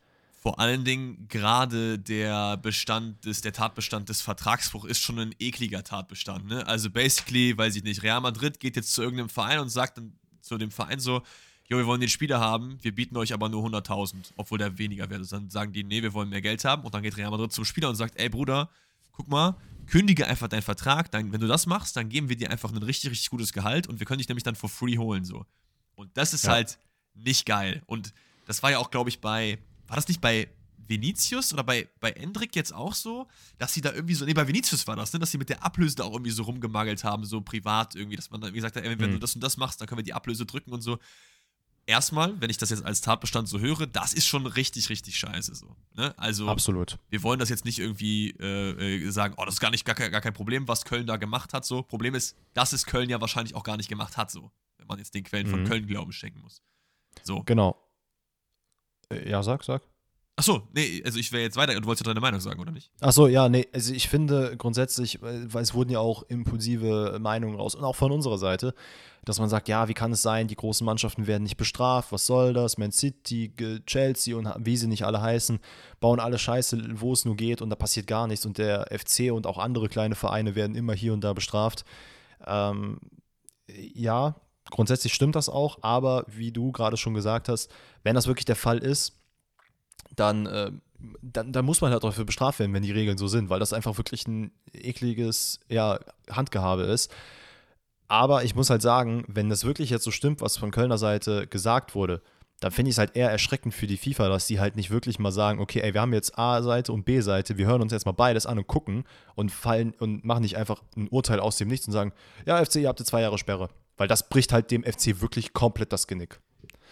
Vor 0.48 0.60
allen 0.60 0.86
Dingen 0.86 1.28
gerade 1.28 2.00
der 2.00 2.56
Bestand 2.56 3.26
des, 3.26 3.42
der 3.42 3.52
Tatbestand 3.52 4.08
des 4.08 4.22
Vertragsbruchs 4.22 4.88
ist 4.88 5.02
schon 5.02 5.20
ein 5.20 5.36
ekliger 5.40 5.84
Tatbestand. 5.84 6.48
Ne? 6.48 6.66
Also 6.66 6.90
basically, 6.90 7.58
weiß 7.58 7.76
ich 7.76 7.84
nicht, 7.84 8.02
Real 8.02 8.22
Madrid 8.22 8.62
geht 8.62 8.78
jetzt 8.78 8.94
zu 8.94 9.02
irgendeinem 9.02 9.28
Verein 9.28 9.60
und 9.60 9.68
sagt 9.68 9.98
dann 9.98 10.14
zu 10.40 10.58
dem 10.58 10.72
Verein 10.72 11.02
so, 11.02 11.22
jo, 11.68 11.78
wir 11.78 11.86
wollen 11.86 12.00
den 12.00 12.08
Spieler 12.08 12.40
haben, 12.40 12.78
wir 12.82 12.96
bieten 12.96 13.18
euch 13.18 13.34
aber 13.34 13.50
nur 13.50 13.62
100.000, 13.66 14.16
obwohl 14.38 14.58
der 14.58 14.78
weniger 14.78 15.10
wäre. 15.10 15.22
Dann 15.26 15.50
sagen 15.50 15.74
die, 15.74 15.84
nee, 15.84 16.02
wir 16.02 16.14
wollen 16.14 16.30
mehr 16.30 16.42
Geld 16.42 16.64
haben 16.64 16.86
und 16.86 16.94
dann 16.94 17.04
geht 17.04 17.18
Real 17.18 17.30
Madrid 17.30 17.52
zum 17.52 17.66
Spieler 17.66 17.90
und 17.90 17.98
sagt, 17.98 18.18
ey 18.18 18.30
Bruder, 18.30 18.70
guck 19.12 19.28
mal, 19.28 19.58
kündige 19.86 20.28
einfach 20.28 20.48
deinen 20.48 20.62
Vertrag, 20.62 21.12
dann, 21.12 21.34
wenn 21.34 21.42
du 21.42 21.48
das 21.48 21.66
machst, 21.66 21.98
dann 21.98 22.08
geben 22.08 22.30
wir 22.30 22.38
dir 22.38 22.52
einfach 22.52 22.72
ein 22.72 22.78
richtig, 22.78 23.12
richtig 23.12 23.32
gutes 23.32 23.52
Gehalt 23.52 23.88
und 23.88 24.00
wir 24.00 24.08
können 24.08 24.20
dich 24.20 24.30
nämlich 24.30 24.46
dann 24.46 24.56
for 24.56 24.70
free 24.70 24.98
holen, 24.98 25.26
so. 25.26 25.46
Und 25.96 26.16
das 26.16 26.34
ist 26.34 26.46
ja. 26.46 26.52
halt 26.52 26.80
nicht 27.16 27.46
geil. 27.46 27.84
Und 27.86 28.14
das 28.46 28.64
war 28.64 28.72
ja 28.72 28.78
auch, 28.78 28.92
glaube 28.92 29.10
ich, 29.10 29.20
bei 29.20 29.60
war 29.88 29.96
das 29.96 30.08
nicht 30.08 30.22
bei 30.22 30.48
Vinicius 30.88 31.54
oder 31.54 31.64
bei, 31.64 31.88
bei 32.00 32.12
Endrick 32.12 32.56
jetzt 32.56 32.74
auch 32.74 32.94
so, 32.94 33.28
dass 33.58 33.74
sie 33.74 33.82
da 33.82 33.94
irgendwie 33.94 34.14
so, 34.14 34.26
nee, 34.26 34.34
bei 34.34 34.48
Vinicius 34.48 34.88
war 34.88 34.96
das, 34.96 35.14
ne, 35.14 35.20
dass 35.20 35.32
sie 35.32 35.38
mit 35.38 35.50
der 35.50 35.64
Ablöse 35.64 35.98
da 35.98 36.04
auch 36.04 36.14
irgendwie 36.14 36.32
so 36.32 36.44
rumgemagelt 36.44 37.04
haben, 37.04 37.26
so 37.26 37.42
privat 37.42 37.96
irgendwie, 37.96 38.16
dass 38.16 38.30
man 38.32 38.42
dann 38.42 38.54
gesagt 38.54 38.76
hat, 38.76 38.84
ey, 38.84 39.00
wenn 39.00 39.10
mhm. 39.10 39.14
du 39.16 39.20
das 39.20 39.36
und 39.36 39.44
das 39.44 39.58
machst, 39.58 39.82
dann 39.82 39.88
können 39.88 40.00
wir 40.00 40.04
die 40.04 40.14
Ablöse 40.14 40.46
drücken 40.46 40.72
und 40.72 40.82
so. 40.82 40.98
Erstmal, 41.86 42.40
wenn 42.42 42.50
ich 42.50 42.58
das 42.58 42.70
jetzt 42.70 42.84
als 42.84 43.00
Tatbestand 43.00 43.48
so 43.48 43.60
höre, 43.60 43.88
das 43.88 44.14
ist 44.14 44.26
schon 44.26 44.46
richtig, 44.46 44.90
richtig 44.90 45.18
scheiße 45.18 45.56
so. 45.56 45.74
Ne? 45.96 46.14
Also, 46.18 46.50
Absolut. 46.50 46.98
wir 47.10 47.24
wollen 47.24 47.40
das 47.40 47.48
jetzt 47.48 47.64
nicht 47.64 47.80
irgendwie 47.80 48.32
äh, 48.42 49.06
äh 49.06 49.10
sagen, 49.10 49.36
oh, 49.38 49.46
das 49.46 49.56
ist 49.56 49.60
gar 49.62 49.72
nicht 49.72 49.86
gar, 49.86 49.96
gar 49.96 50.20
kein 50.20 50.34
Problem, 50.34 50.68
was 50.68 50.84
Köln 50.84 51.08
da 51.08 51.16
gemacht 51.16 51.54
hat. 51.54 51.64
So, 51.64 51.84
Problem 51.84 52.14
ist, 52.14 52.36
dass 52.54 52.74
es 52.74 52.86
Köln 52.86 53.10
ja 53.10 53.22
wahrscheinlich 53.22 53.56
auch 53.56 53.64
gar 53.64 53.78
nicht 53.78 53.88
gemacht 53.88 54.18
hat, 54.18 54.32
so, 54.32 54.52
wenn 54.78 54.88
man 54.88 55.00
jetzt 55.00 55.14
den 55.14 55.24
Quellen 55.24 55.48
mhm. 55.48 55.52
von 55.52 55.64
Köln 55.64 55.88
Glauben 55.88 56.12
schenken 56.12 56.42
muss. 56.42 56.62
So. 57.24 57.44
Genau. 57.44 57.87
Äh, 59.10 59.30
ja, 59.30 59.44
sag, 59.44 59.64
sag. 59.64 59.82
Achso, 60.40 60.62
nee, 60.72 61.02
also 61.04 61.18
ich 61.18 61.32
wäre 61.32 61.42
jetzt 61.42 61.58
weiter. 61.58 61.74
Du 61.74 61.88
wolltest 61.88 62.06
ja 62.06 62.14
deine 62.14 62.22
Meinung 62.22 62.40
sagen, 62.40 62.60
oder 62.60 62.72
nicht? 62.72 62.92
Achso, 63.02 63.26
ja, 63.26 63.50
nee, 63.50 63.68
also 63.74 63.92
ich 63.92 64.08
finde 64.08 64.56
grundsätzlich, 64.56 65.20
weil 65.20 65.64
es 65.64 65.74
wurden 65.74 65.90
ja 65.90 65.98
auch 65.98 66.22
impulsive 66.30 67.18
Meinungen 67.20 67.56
raus 67.56 67.74
und 67.74 67.84
auch 67.84 67.96
von 67.96 68.12
unserer 68.12 68.38
Seite, 68.38 68.76
dass 69.26 69.40
man 69.40 69.50
sagt, 69.50 69.68
ja, 69.68 69.88
wie 69.88 69.96
kann 69.96 70.12
es 70.12 70.22
sein, 70.22 70.48
die 70.48 70.56
großen 70.56 70.86
Mannschaften 70.86 71.26
werden 71.26 71.42
nicht 71.42 71.58
bestraft, 71.58 72.12
was 72.12 72.28
soll 72.28 72.54
das? 72.54 72.78
Man 72.78 72.92
City, 72.92 73.52
Chelsea 73.88 74.38
und 74.38 74.48
wie 74.60 74.78
sie 74.78 74.86
nicht 74.86 75.06
alle 75.06 75.22
heißen, 75.22 75.58
bauen 76.00 76.20
alle 76.20 76.38
Scheiße, 76.38 77.02
wo 77.02 77.14
es 77.14 77.26
nur 77.26 77.36
geht 77.36 77.64
und 77.64 77.72
da 77.72 77.76
passiert 77.76 78.06
gar 78.06 78.28
nichts 78.28 78.46
und 78.46 78.60
der 78.60 78.90
FC 78.96 79.32
und 79.32 79.48
auch 79.48 79.58
andere 79.58 79.90
kleine 79.90 80.14
Vereine 80.14 80.54
werden 80.54 80.76
immer 80.76 80.94
hier 80.94 81.14
und 81.14 81.24
da 81.24 81.34
bestraft. 81.34 81.84
Ähm, 82.46 83.00
ja, 83.68 84.36
grundsätzlich 84.70 85.14
stimmt 85.14 85.36
das 85.36 85.50
auch, 85.50 85.80
aber 85.82 86.26
wie 86.28 86.52
du 86.52 86.72
gerade 86.72 86.98
schon 86.98 87.14
gesagt 87.14 87.50
hast, 87.50 87.72
wenn 88.04 88.16
das 88.16 88.28
wirklich 88.28 88.46
der 88.46 88.56
Fall 88.56 88.80
ist, 88.80 89.14
dann, 90.16 90.46
äh, 90.46 90.72
dann, 91.22 91.54
dann, 91.54 91.66
muss 91.66 91.82
man 91.82 91.92
halt 91.92 92.04
dafür 92.04 92.26
bestraft 92.26 92.60
werden, 92.60 92.74
wenn 92.74 92.84
die 92.84 92.92
Regeln 92.92 93.18
so 93.18 93.28
sind, 93.28 93.50
weil 93.50 93.60
das 93.60 93.74
einfach 93.74 93.98
wirklich 93.98 94.28
ein 94.28 94.52
ekliges 94.74 95.60
ja, 95.70 96.00
Handgehabe 96.30 96.84
ist. 96.84 97.14
Aber 98.08 98.44
ich 98.44 98.56
muss 98.56 98.70
halt 98.70 98.82
sagen, 98.82 99.26
wenn 99.28 99.50
das 99.50 99.66
wirklich 99.66 99.90
jetzt 99.90 100.04
so 100.04 100.12
stimmt, 100.12 100.42
was 100.42 100.58
von 100.58 100.72
Kölner 100.72 100.98
Seite 100.98 101.46
gesagt 101.48 101.94
wurde, 101.94 102.22
dann 102.60 102.72
finde 102.72 102.90
ich 102.90 102.96
es 102.96 102.98
halt 102.98 103.16
eher 103.16 103.30
erschreckend 103.30 103.74
für 103.74 103.86
die 103.86 103.98
FIFA, 103.98 104.30
dass 104.30 104.48
die 104.48 104.60
halt 104.60 104.76
nicht 104.76 104.90
wirklich 104.90 105.20
mal 105.20 105.32
sagen, 105.32 105.60
okay, 105.60 105.82
ey, 105.82 105.94
wir 105.94 106.02
haben 106.02 106.14
jetzt 106.14 106.40
A-Seite 106.40 106.92
und 106.92 107.06
B-Seite, 107.06 107.58
wir 107.58 107.68
hören 107.68 107.82
uns 107.82 107.92
jetzt 107.92 108.06
mal 108.06 108.14
beides 108.14 108.48
an 108.48 108.58
und 108.58 108.66
gucken 108.66 109.04
und 109.36 109.52
fallen 109.52 109.94
und 110.00 110.26
machen 110.26 110.42
nicht 110.42 110.58
einfach 110.58 110.82
ein 110.96 111.08
Urteil 111.10 111.40
aus 111.40 111.58
dem 111.58 111.68
Nichts 111.68 111.86
und 111.86 111.94
sagen, 111.94 112.14
ja, 112.46 112.64
FC, 112.64 112.78
ihr 112.78 112.88
habt 112.88 113.00
jetzt 113.00 113.10
zwei 113.10 113.22
Jahre 113.22 113.38
Sperre. 113.38 113.70
Weil 113.98 114.08
das 114.08 114.30
bricht 114.30 114.54
halt 114.54 114.72
dem 114.72 114.84
FC 114.84 115.22
wirklich 115.22 115.54
komplett 115.54 115.92
das 115.92 116.08
Genick. 116.08 116.40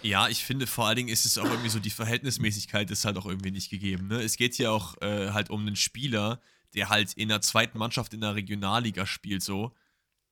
Ja, 0.02 0.28
ich 0.28 0.44
finde 0.44 0.68
vor 0.68 0.88
allen 0.88 0.98
Dingen 0.98 1.10
ist 1.10 1.26
es 1.26 1.38
auch 1.38 1.46
irgendwie 1.46 1.70
so, 1.70 1.80
die 1.80 1.90
Verhältnismäßigkeit 1.90 2.92
ist 2.92 3.06
halt 3.06 3.18
auch 3.18 3.26
irgendwie 3.26 3.52
nicht 3.52 3.70
gegeben. 3.70 4.08
Ne? 4.08 4.22
Es 4.22 4.38
geht 4.38 4.56
hier 4.56 4.72
auch 4.72 5.02
äh, 5.02 5.32
halt 5.32 5.50
um 5.50 5.62
einen 5.62 5.76
Spieler, 5.76 6.42
der 6.74 6.90
halt 6.90 7.14
in 7.14 7.30
der 7.30 7.42
zweiten 7.42 7.78
Mannschaft 7.78 8.14
in 8.14 8.22
der 8.22 8.36
Regionalliga 8.36 9.06
spielt, 9.06 9.42
so. 9.42 9.74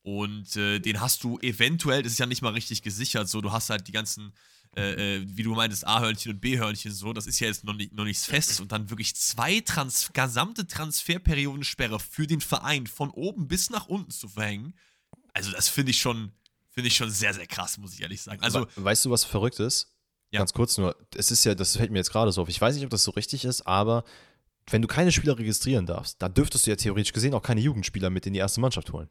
Und 0.02 0.54
äh, 0.56 0.80
den 0.80 1.00
hast 1.00 1.24
du 1.24 1.38
eventuell, 1.38 2.02
das 2.02 2.12
ist 2.12 2.18
ja 2.18 2.26
nicht 2.26 2.42
mal 2.42 2.52
richtig 2.52 2.82
gesichert, 2.82 3.28
so, 3.28 3.40
du 3.40 3.52
hast 3.52 3.70
halt 3.70 3.88
die 3.88 3.92
ganzen 3.92 4.34
äh, 4.76 5.18
äh, 5.18 5.26
wie 5.26 5.44
du 5.44 5.54
meintest, 5.54 5.86
A-Hörnchen 5.86 6.32
und 6.32 6.40
B-Hörnchen 6.40 6.90
so, 6.90 7.12
das 7.12 7.28
ist 7.28 7.38
ja 7.38 7.46
jetzt 7.46 7.62
noch, 7.62 7.74
nicht, 7.74 7.92
noch 7.92 8.04
nichts 8.04 8.26
Festes 8.26 8.58
und 8.58 8.72
dann 8.72 8.90
wirklich 8.90 9.14
zwei 9.14 9.60
Trans 9.60 10.10
gesamte 10.12 10.66
Transferperiodensperre 10.66 12.00
für 12.00 12.26
den 12.26 12.40
Verein 12.40 12.88
von 12.88 13.10
oben 13.10 13.46
bis 13.46 13.70
nach 13.70 13.86
unten 13.86 14.10
zu 14.10 14.28
verhängen, 14.28 14.74
also 15.32 15.52
das 15.52 15.68
finde 15.68 15.92
ich 15.92 16.00
schon, 16.00 16.32
finde 16.74 16.88
ich 16.88 16.96
schon 16.96 17.10
sehr, 17.10 17.32
sehr 17.32 17.46
krass, 17.46 17.78
muss 17.78 17.94
ich 17.94 18.02
ehrlich 18.02 18.20
sagen. 18.20 18.42
Also, 18.42 18.66
weißt 18.76 19.04
du, 19.04 19.10
was 19.10 19.24
verrückt 19.24 19.60
ist? 19.60 19.92
Ja. 20.30 20.40
Ganz 20.40 20.52
kurz 20.52 20.76
nur, 20.78 20.96
es 21.16 21.30
ist 21.30 21.44
ja, 21.44 21.54
das 21.54 21.76
fällt 21.76 21.92
mir 21.92 21.98
jetzt 21.98 22.10
gerade 22.10 22.32
so 22.32 22.42
auf, 22.42 22.48
ich 22.48 22.60
weiß 22.60 22.74
nicht, 22.74 22.84
ob 22.84 22.90
das 22.90 23.04
so 23.04 23.12
richtig 23.12 23.44
ist, 23.44 23.62
aber 23.62 24.04
wenn 24.68 24.82
du 24.82 24.88
keine 24.88 25.12
Spieler 25.12 25.38
registrieren 25.38 25.86
darfst, 25.86 26.20
dann 26.20 26.34
dürftest 26.34 26.66
du 26.66 26.70
ja 26.70 26.76
theoretisch 26.76 27.12
gesehen 27.12 27.34
auch 27.34 27.42
keine 27.42 27.60
Jugendspieler 27.60 28.10
mit 28.10 28.26
in 28.26 28.32
die 28.32 28.40
erste 28.40 28.60
Mannschaft 28.60 28.92
holen. 28.92 29.08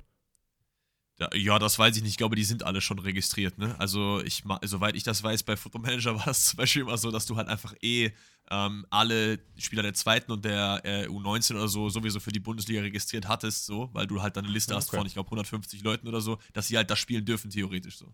Ja, 1.20 1.60
das 1.60 1.78
weiß 1.78 1.96
ich 1.96 2.02
nicht. 2.02 2.12
Ich 2.12 2.18
glaube, 2.18 2.36
die 2.36 2.44
sind 2.44 2.64
alle 2.64 2.82
schon 2.82 2.98
registriert. 2.98 3.58
Ne? 3.58 3.76
Also, 3.80 4.22
ich, 4.22 4.44
soweit 4.64 4.96
ich 4.96 5.04
das 5.04 5.22
weiß, 5.22 5.44
bei 5.44 5.56
Football 5.56 5.84
Manager 5.84 6.16
war 6.20 6.28
es 6.28 6.48
zum 6.48 6.58
Beispiel 6.58 6.82
immer 6.82 6.98
so, 6.98 7.12
dass 7.12 7.26
du 7.26 7.38
halt 7.38 7.48
einfach 7.48 7.76
eh 7.82 8.12
ähm, 8.50 8.86
alle 8.90 9.40
Spieler 9.58 9.84
der 9.84 9.94
zweiten 9.94 10.32
und 10.32 10.44
der 10.44 10.82
äh, 10.84 11.08
U19 11.08 11.54
oder 11.56 11.68
so 11.68 11.90
sowieso 11.90 12.20
für 12.20 12.32
die 12.32 12.40
Bundesliga 12.40 12.82
registriert 12.82 13.28
hattest, 13.28 13.66
so, 13.66 13.90
weil 13.94 14.08
du 14.08 14.22
halt 14.22 14.36
dann 14.38 14.46
eine 14.46 14.54
Liste 14.54 14.74
okay. 14.74 14.82
hast 14.82 14.90
von, 14.90 15.06
ich 15.06 15.14
glaube, 15.14 15.28
150 15.28 15.84
Leuten 15.84 16.08
oder 16.08 16.20
so, 16.20 16.40
dass 16.52 16.68
sie 16.68 16.78
halt 16.78 16.90
das 16.90 17.00
spielen 17.00 17.26
dürfen, 17.26 17.52
theoretisch 17.52 17.98
so. 17.98 18.14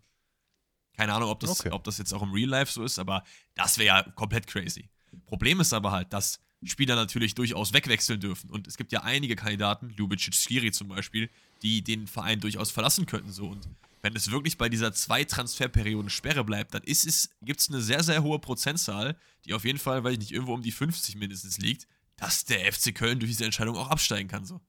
Keine 0.96 1.14
Ahnung, 1.14 1.30
ob 1.30 1.40
das, 1.40 1.58
okay. 1.60 1.70
ob 1.70 1.82
das 1.84 1.98
jetzt 1.98 2.12
auch 2.12 2.22
im 2.22 2.32
Real 2.32 2.48
Life 2.48 2.72
so 2.72 2.84
ist, 2.84 2.98
aber 2.98 3.24
das 3.54 3.78
wäre 3.78 3.86
ja 3.86 4.02
komplett 4.02 4.46
crazy. 4.46 4.90
Problem 5.26 5.60
ist 5.60 5.72
aber 5.72 5.90
halt, 5.90 6.12
dass 6.12 6.40
Spieler 6.64 6.94
natürlich 6.94 7.34
durchaus 7.34 7.72
wegwechseln 7.72 8.20
dürfen. 8.20 8.50
Und 8.50 8.66
es 8.66 8.76
gibt 8.76 8.92
ja 8.92 9.02
einige 9.02 9.36
Kandidaten, 9.36 9.94
Lubicic 9.96 10.34
Skiri 10.34 10.72
zum 10.72 10.88
Beispiel, 10.88 11.30
die 11.62 11.82
den 11.82 12.06
Verein 12.06 12.40
durchaus 12.40 12.70
verlassen 12.70 13.06
könnten. 13.06 13.32
So. 13.32 13.48
Und 13.48 13.68
wenn 14.02 14.14
es 14.14 14.30
wirklich 14.30 14.58
bei 14.58 14.68
dieser 14.68 14.92
zwei 14.92 15.24
Transferperioden 15.24 16.10
Sperre 16.10 16.44
bleibt, 16.44 16.74
dann 16.74 16.82
ist 16.82 17.06
es, 17.06 17.30
gibt 17.42 17.60
es 17.60 17.68
eine 17.68 17.80
sehr, 17.80 18.02
sehr 18.02 18.22
hohe 18.22 18.38
Prozentzahl, 18.38 19.16
die 19.44 19.54
auf 19.54 19.64
jeden 19.64 19.78
Fall, 19.78 20.04
weil 20.04 20.12
ich 20.12 20.18
nicht, 20.18 20.32
irgendwo 20.32 20.54
um 20.54 20.62
die 20.62 20.72
50 20.72 21.16
mindestens 21.16 21.58
liegt, 21.58 21.86
dass 22.16 22.44
der 22.44 22.70
FC 22.70 22.94
Köln 22.94 23.18
durch 23.18 23.30
diese 23.30 23.44
Entscheidung 23.44 23.76
auch 23.76 23.88
absteigen 23.88 24.28
kann. 24.28 24.44
So. 24.44 24.60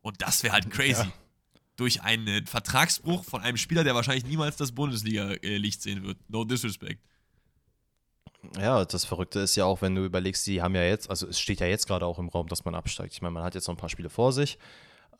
Und 0.00 0.22
das 0.22 0.42
wäre 0.42 0.54
halt 0.54 0.70
crazy. 0.70 1.02
Ja. 1.02 1.12
Durch 1.76 2.02
einen 2.02 2.46
Vertragsbruch 2.46 3.24
von 3.24 3.40
einem 3.40 3.56
Spieler, 3.56 3.82
der 3.82 3.94
wahrscheinlich 3.94 4.26
niemals 4.26 4.56
das 4.56 4.72
Bundesliga-Licht 4.72 5.82
sehen 5.82 6.02
wird. 6.02 6.18
No 6.28 6.44
disrespect. 6.44 7.02
Ja, 8.58 8.84
das 8.84 9.04
Verrückte 9.04 9.40
ist 9.40 9.56
ja 9.56 9.64
auch, 9.64 9.82
wenn 9.82 9.94
du 9.94 10.04
überlegst, 10.04 10.44
sie 10.44 10.62
haben 10.62 10.74
ja 10.74 10.82
jetzt, 10.82 11.08
also 11.08 11.28
es 11.28 11.38
steht 11.38 11.60
ja 11.60 11.66
jetzt 11.66 11.86
gerade 11.86 12.06
auch 12.06 12.18
im 12.18 12.28
Raum, 12.28 12.48
dass 12.48 12.64
man 12.64 12.74
absteigt. 12.74 13.12
Ich 13.12 13.22
meine, 13.22 13.32
man 13.32 13.44
hat 13.44 13.54
jetzt 13.54 13.68
noch 13.68 13.74
ein 13.74 13.78
paar 13.78 13.88
Spiele 13.88 14.10
vor 14.10 14.32
sich. 14.32 14.58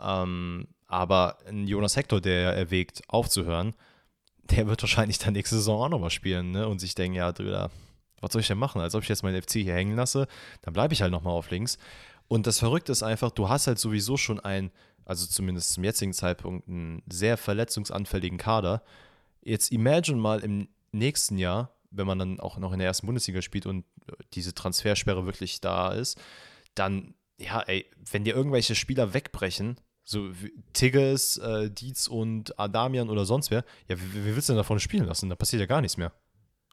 Ähm, 0.01 0.67
aber 0.89 1.39
Jonas 1.51 1.97
Hector, 1.97 2.21
der 2.21 2.55
erwägt, 2.55 3.03
aufzuhören, 3.09 3.75
der 4.51 4.67
wird 4.67 4.83
wahrscheinlich 4.83 5.19
dann 5.19 5.35
nächste 5.35 5.57
Saison 5.57 5.83
auch 5.83 5.89
nochmal 5.89 6.11
spielen 6.11 6.51
ne? 6.51 6.69
und 6.69 6.81
sich 6.81 6.95
denken, 6.95 7.17
ja, 7.17 7.33
Drüder, 7.33 7.71
was 8.21 8.33
soll 8.33 8.41
ich 8.41 8.49
denn 8.49 8.59
machen? 8.59 8.81
Als 8.81 8.95
ob 8.95 9.03
ich 9.03 9.09
jetzt 9.09 9.23
meinen 9.23 9.41
FC 9.41 9.53
hier 9.53 9.75
hängen 9.75 9.97
lasse, 9.97 10.27
dann 10.63 10.75
bleibe 10.75 10.95
ich 10.95 11.03
halt 11.03 11.13
nochmal 11.13 11.35
auf 11.35 11.51
links. 11.51 11.79
Und 12.29 12.47
das 12.47 12.59
Verrückte 12.59 12.93
ist 12.93 13.03
einfach, 13.03 13.31
du 13.31 13.49
hast 13.49 13.67
halt 13.67 13.79
sowieso 13.79 14.17
schon 14.17 14.41
ein, 14.41 14.71
also 15.05 15.27
zumindest 15.27 15.73
zum 15.73 15.85
jetzigen 15.85 16.13
Zeitpunkt, 16.13 16.69
einen 16.69 17.03
sehr 17.11 17.37
verletzungsanfälligen 17.37 18.39
Kader. 18.39 18.83
Jetzt 19.43 19.71
imagine 19.73 20.19
mal 20.19 20.41
im 20.41 20.69
nächsten 20.93 21.39
Jahr, 21.39 21.71
wenn 21.93 22.07
man 22.07 22.19
dann 22.19 22.41
auch 22.41 22.59
noch 22.59 22.73
in 22.73 22.79
der 22.79 22.89
ersten 22.89 23.07
Bundesliga 23.07 23.43
spielt 23.43 23.67
und 23.67 23.85
diese 24.35 24.55
Transfersperre 24.55 25.27
wirklich 25.27 25.61
da 25.61 25.93
ist, 25.93 26.21
dann, 26.75 27.15
ja, 27.39 27.61
ey, 27.61 27.87
wenn 28.11 28.25
dir 28.25 28.35
irgendwelche 28.35 28.75
Spieler 28.75 29.15
wegbrechen, 29.15 29.77
so 30.05 30.31
Tigges, 30.73 31.37
äh, 31.39 31.71
Dietz 31.71 32.09
und 32.09 32.59
Adamian 32.59 33.09
oder 33.09 33.25
sonst 33.25 33.51
wer, 33.51 33.65
ja, 33.89 33.99
wie, 34.01 34.15
wie 34.15 34.35
willst 34.35 34.49
du 34.49 34.53
denn 34.53 34.59
davon 34.59 34.81
spielen 34.81 35.05
lassen? 35.05 35.29
Da 35.29 35.37
passiert 35.37 35.61
ja 35.61 35.67
gar 35.67 35.81
nichts 35.81 35.97
mehr. 35.97 36.13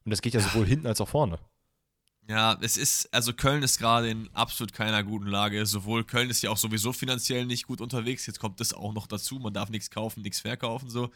Und 0.04 0.12
das 0.12 0.22
geht 0.22 0.34
ja 0.34 0.40
sowohl 0.40 0.66
hinten 0.68 0.88
als 0.88 1.02
auch 1.02 1.10
vorne. 1.10 1.40
Ja, 2.28 2.58
es 2.62 2.78
ist, 2.78 3.12
also 3.12 3.34
Köln 3.34 3.64
ist 3.64 3.80
gerade 3.80 4.10
in 4.10 4.30
absolut 4.34 4.72
keiner 4.72 5.04
guten 5.04 5.26
Lage. 5.26 5.66
Sowohl 5.66 6.04
Köln 6.04 6.30
ist 6.30 6.44
ja 6.44 6.52
auch 6.52 6.58
sowieso 6.58 6.94
finanziell 6.94 7.46
nicht 7.46 7.66
gut 7.66 7.82
unterwegs. 7.82 8.28
Jetzt 8.28 8.40
kommt 8.40 8.60
das 8.60 8.72
auch 8.72 8.94
noch 8.94 9.08
dazu. 9.08 9.40
Man 9.40 9.54
darf 9.54 9.70
nichts 9.70 9.90
kaufen, 9.90 10.22
nichts 10.22 10.40
verkaufen, 10.40 10.90
so. 10.90 11.10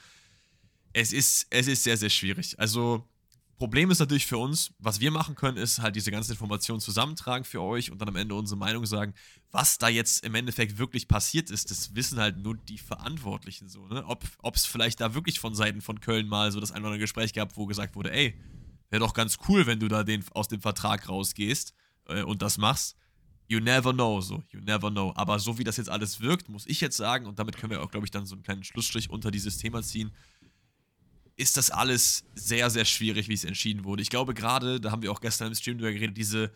Es 0.92 1.14
ist, 1.14 1.48
es 1.50 1.68
ist 1.68 1.84
sehr, 1.84 1.98
sehr 1.98 2.10
schwierig. 2.10 2.60
Also, 2.60 3.08
Problem 3.58 3.92
ist 3.92 4.00
natürlich 4.00 4.26
für 4.26 4.38
uns, 4.38 4.74
was 4.80 5.00
wir 5.00 5.12
machen 5.12 5.36
können, 5.36 5.58
ist 5.58 5.80
halt 5.80 5.96
diese 5.96 6.12
ganzen 6.12 6.32
Informationen 6.32 6.80
zusammentragen 6.80 7.46
für 7.46 7.62
euch 7.62 7.92
und 7.92 8.00
dann 8.02 8.10
am 8.10 8.16
Ende 8.16 8.36
unsere 8.36 8.58
Meinung 8.58 8.86
sagen. 8.86 9.14
Was 9.52 9.78
da 9.78 9.90
jetzt 9.90 10.26
im 10.26 10.34
Endeffekt 10.36 10.80
wirklich 10.80 11.08
passiert 11.08 11.52
ist, 11.52 11.70
das 11.70 11.96
wissen 11.96 12.20
halt 12.20 12.38
nur 12.38 12.58
die 12.58 12.80
Verantwortlichen 12.80 13.70
so, 13.70 13.88
ne? 13.88 14.04
Ob 14.08 14.56
es 14.56 14.66
vielleicht 14.66 15.02
da 15.02 15.14
wirklich 15.14 15.40
von 15.40 15.54
Seiten 15.54 15.82
von 15.82 16.02
Köln 16.02 16.28
mal 16.28 16.52
so 16.52 16.60
das 16.60 16.72
ein 16.72 16.80
oder 16.80 16.88
andere 16.88 17.00
Gespräch 17.00 17.34
gab, 17.34 17.56
wo 17.56 17.68
gesagt 17.68 17.96
wurde, 17.96 18.12
ey, 18.12 18.40
wäre 18.90 19.00
doch 19.00 19.14
ganz 19.14 19.38
cool, 19.48 19.68
wenn 19.68 19.80
du 19.80 19.88
da 19.88 20.04
den, 20.04 20.26
aus 20.34 20.48
dem 20.48 20.62
Vertrag 20.62 21.08
rausgehst 21.08 21.74
äh, 22.08 22.24
und 22.24 22.42
das 22.42 22.58
machst. 22.58 22.98
You 23.48 23.60
never 23.60 23.94
know, 23.94 24.20
so, 24.22 24.42
you 24.50 24.62
never 24.62 24.90
know. 24.90 25.14
Aber 25.16 25.38
so 25.38 25.58
wie 25.60 25.64
das 25.64 25.78
jetzt 25.78 25.90
alles 25.90 26.22
wirkt, 26.22 26.50
muss 26.50 26.66
ich 26.66 26.82
jetzt 26.82 26.98
sagen, 26.98 27.28
und 27.28 27.38
damit 27.38 27.58
können 27.58 27.72
wir 27.72 27.84
auch, 27.84 27.92
glaube 27.92 28.06
ich, 28.08 28.12
dann 28.12 28.26
so 28.26 28.36
einen 28.36 28.44
kleinen 28.44 28.64
Schlussstrich 28.64 29.10
unter 29.10 29.32
dieses 29.32 29.58
Thema 29.58 29.84
ziehen 29.84 30.12
ist 31.36 31.58
das 31.58 31.72
alles 31.72 32.24
sehr, 32.36 32.70
sehr 32.70 32.86
schwierig, 32.86 33.28
wie 33.28 33.34
es 33.34 33.44
entschieden 33.44 33.84
wurde. 33.84 34.02
Ich 34.02 34.10
glaube 34.10 34.34
gerade, 34.34 34.80
da 34.80 34.92
haben 34.92 35.02
wir 35.02 35.12
auch 35.12 35.22
gestern 35.22 35.48
im 35.48 35.56
Stream 35.56 35.78
drüber 35.78 35.92
geredet, 35.92 36.18
diese, 36.18 36.52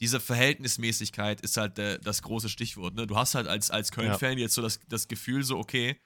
diese 0.00 0.20
Verhältnismäßigkeit 0.20 1.40
ist 1.40 1.56
halt 1.56 1.78
der, 1.78 1.98
das 1.98 2.22
große 2.22 2.48
Stichwort. 2.48 2.94
Ne? 2.94 3.06
Du 3.06 3.16
hast 3.16 3.34
halt 3.34 3.48
als, 3.48 3.70
als 3.70 3.90
Köln-Fan 3.90 4.38
ja. 4.38 4.44
jetzt 4.44 4.54
so 4.54 4.62
das, 4.62 4.80
das 4.88 5.08
Gefühl, 5.08 5.42
so, 5.42 5.58
okay, 5.58 5.96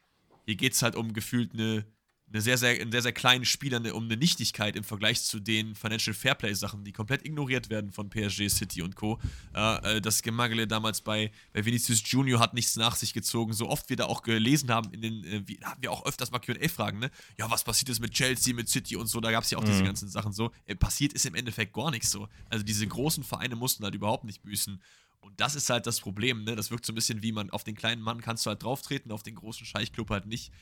hier 0.46 0.56
geht 0.56 0.72
es 0.72 0.82
halt 0.82 0.96
um 0.96 1.12
gefühlt 1.12 1.52
eine 1.52 1.86
eine 2.33 2.41
sehr, 2.41 2.59
sehr, 2.59 2.81
einen 2.81 2.91
sehr, 2.91 3.03
sehr 3.03 3.12
kleinen 3.12 3.45
Spieler 3.45 3.77
um 3.95 4.05
eine 4.05 4.16
Nichtigkeit 4.16 4.74
im 4.74 4.83
Vergleich 4.83 5.22
zu 5.22 5.39
den 5.39 5.77
Financial 5.77 6.12
Fairplay-Sachen, 6.12 6.83
die 6.83 6.93
komplett 6.93 7.24
ignoriert 7.24 7.70
werden 7.70 7.93
von 7.93 8.11
PSG, 8.11 8.49
City 8.49 8.83
und 8.83 8.97
Co. 8.97 9.20
Äh, 9.55 9.97
äh, 9.97 10.01
das 10.01 10.22
Gemagele 10.22 10.66
damals 10.66 11.01
bei, 11.03 11.31
bei 11.53 11.64
Vinicius 11.64 12.03
Junior 12.05 12.41
hat 12.41 12.53
nichts 12.55 12.74
nach 12.77 12.97
sich 12.97 13.12
gezogen. 13.12 13.53
So 13.53 13.68
oft 13.68 13.89
wir 13.91 13.97
da 13.97 14.07
auch 14.07 14.22
gelesen 14.22 14.70
haben, 14.70 14.93
in 14.93 15.03
den, 15.03 15.24
äh, 15.24 15.43
wie, 15.47 15.61
haben 15.62 15.81
wir 15.81 15.93
auch 15.93 16.05
öfters 16.05 16.33
mal 16.33 16.41
QA-Fragen, 16.41 16.99
ne? 16.99 17.11
Ja, 17.39 17.49
was 17.49 17.62
passiert 17.62 17.91
ist 17.91 18.01
mit 18.01 18.12
Chelsea, 18.12 18.55
mit 18.55 18.68
City 18.68 18.97
und 18.97 19.07
so, 19.07 19.20
da 19.20 19.31
gab 19.31 19.45
es 19.45 19.51
ja 19.51 19.59
auch 19.59 19.62
mhm. 19.62 19.68
diese 19.68 19.85
ganzen 19.85 20.09
Sachen 20.09 20.33
so. 20.33 20.51
Äh, 20.66 20.74
passiert 20.74 21.12
ist 21.12 21.27
im 21.27 21.37
Endeffekt 21.37 21.74
gar 21.74 21.93
nichts 21.93 22.11
so. 22.11 22.29
Also 22.49 22.64
diese 22.64 22.87
großen 22.89 23.22
Vereine 23.22 23.55
mussten 23.55 23.85
halt 23.85 23.95
überhaupt 23.95 24.24
nicht 24.24 24.43
büßen. 24.43 24.83
Und 25.20 25.41
das 25.41 25.55
ist 25.55 25.70
halt 25.70 25.87
das 25.87 26.01
Problem, 26.01 26.43
ne? 26.43 26.57
Das 26.57 26.72
wirkt 26.72 26.87
so 26.87 26.93
ein 26.93 26.97
bisschen 26.97 27.22
wie 27.22 27.31
man 27.31 27.51
auf 27.51 27.62
den 27.62 27.77
kleinen 27.77 28.03
Mann 28.03 28.20
kannst 28.20 28.45
du 28.47 28.51
halt 28.51 28.64
drauftreten, 28.64 29.12
auf 29.12 29.22
den 29.22 29.37
großen 29.37 29.64
Scheichclub 29.64 30.11
halt 30.11 30.27
nicht. 30.27 30.53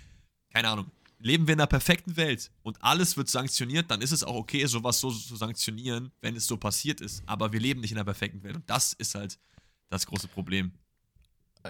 Keine 0.53 0.69
Ahnung 0.69 0.91
leben 1.25 1.47
wir 1.47 1.55
in 1.55 1.61
einer 1.61 1.67
perfekten 1.67 2.17
Welt 2.17 2.51
und 2.63 2.77
alles 2.83 3.17
wird 3.17 3.29
sanktioniert, 3.29 3.91
dann 3.91 4.03
ist 4.03 4.13
es 4.13 4.23
auch 4.23 4.35
okay, 4.35 4.67
sowas 4.67 5.01
so 5.01 5.11
zu 5.11 5.37
sanktionieren, 5.37 6.13
wenn 6.21 6.37
es 6.37 6.47
so 6.47 6.59
passiert 6.59 7.01
ist. 7.01 7.23
Aber 7.27 7.53
wir 7.53 7.61
leben 7.61 7.81
nicht 7.81 7.93
in 7.93 7.97
einer 7.97 8.05
perfekten 8.05 8.43
Welt 8.43 8.57
und 8.57 8.69
das 8.69 8.93
ist 8.93 9.15
halt 9.15 9.39
das 9.89 10.07
große 10.07 10.29
Problem. 10.29 10.73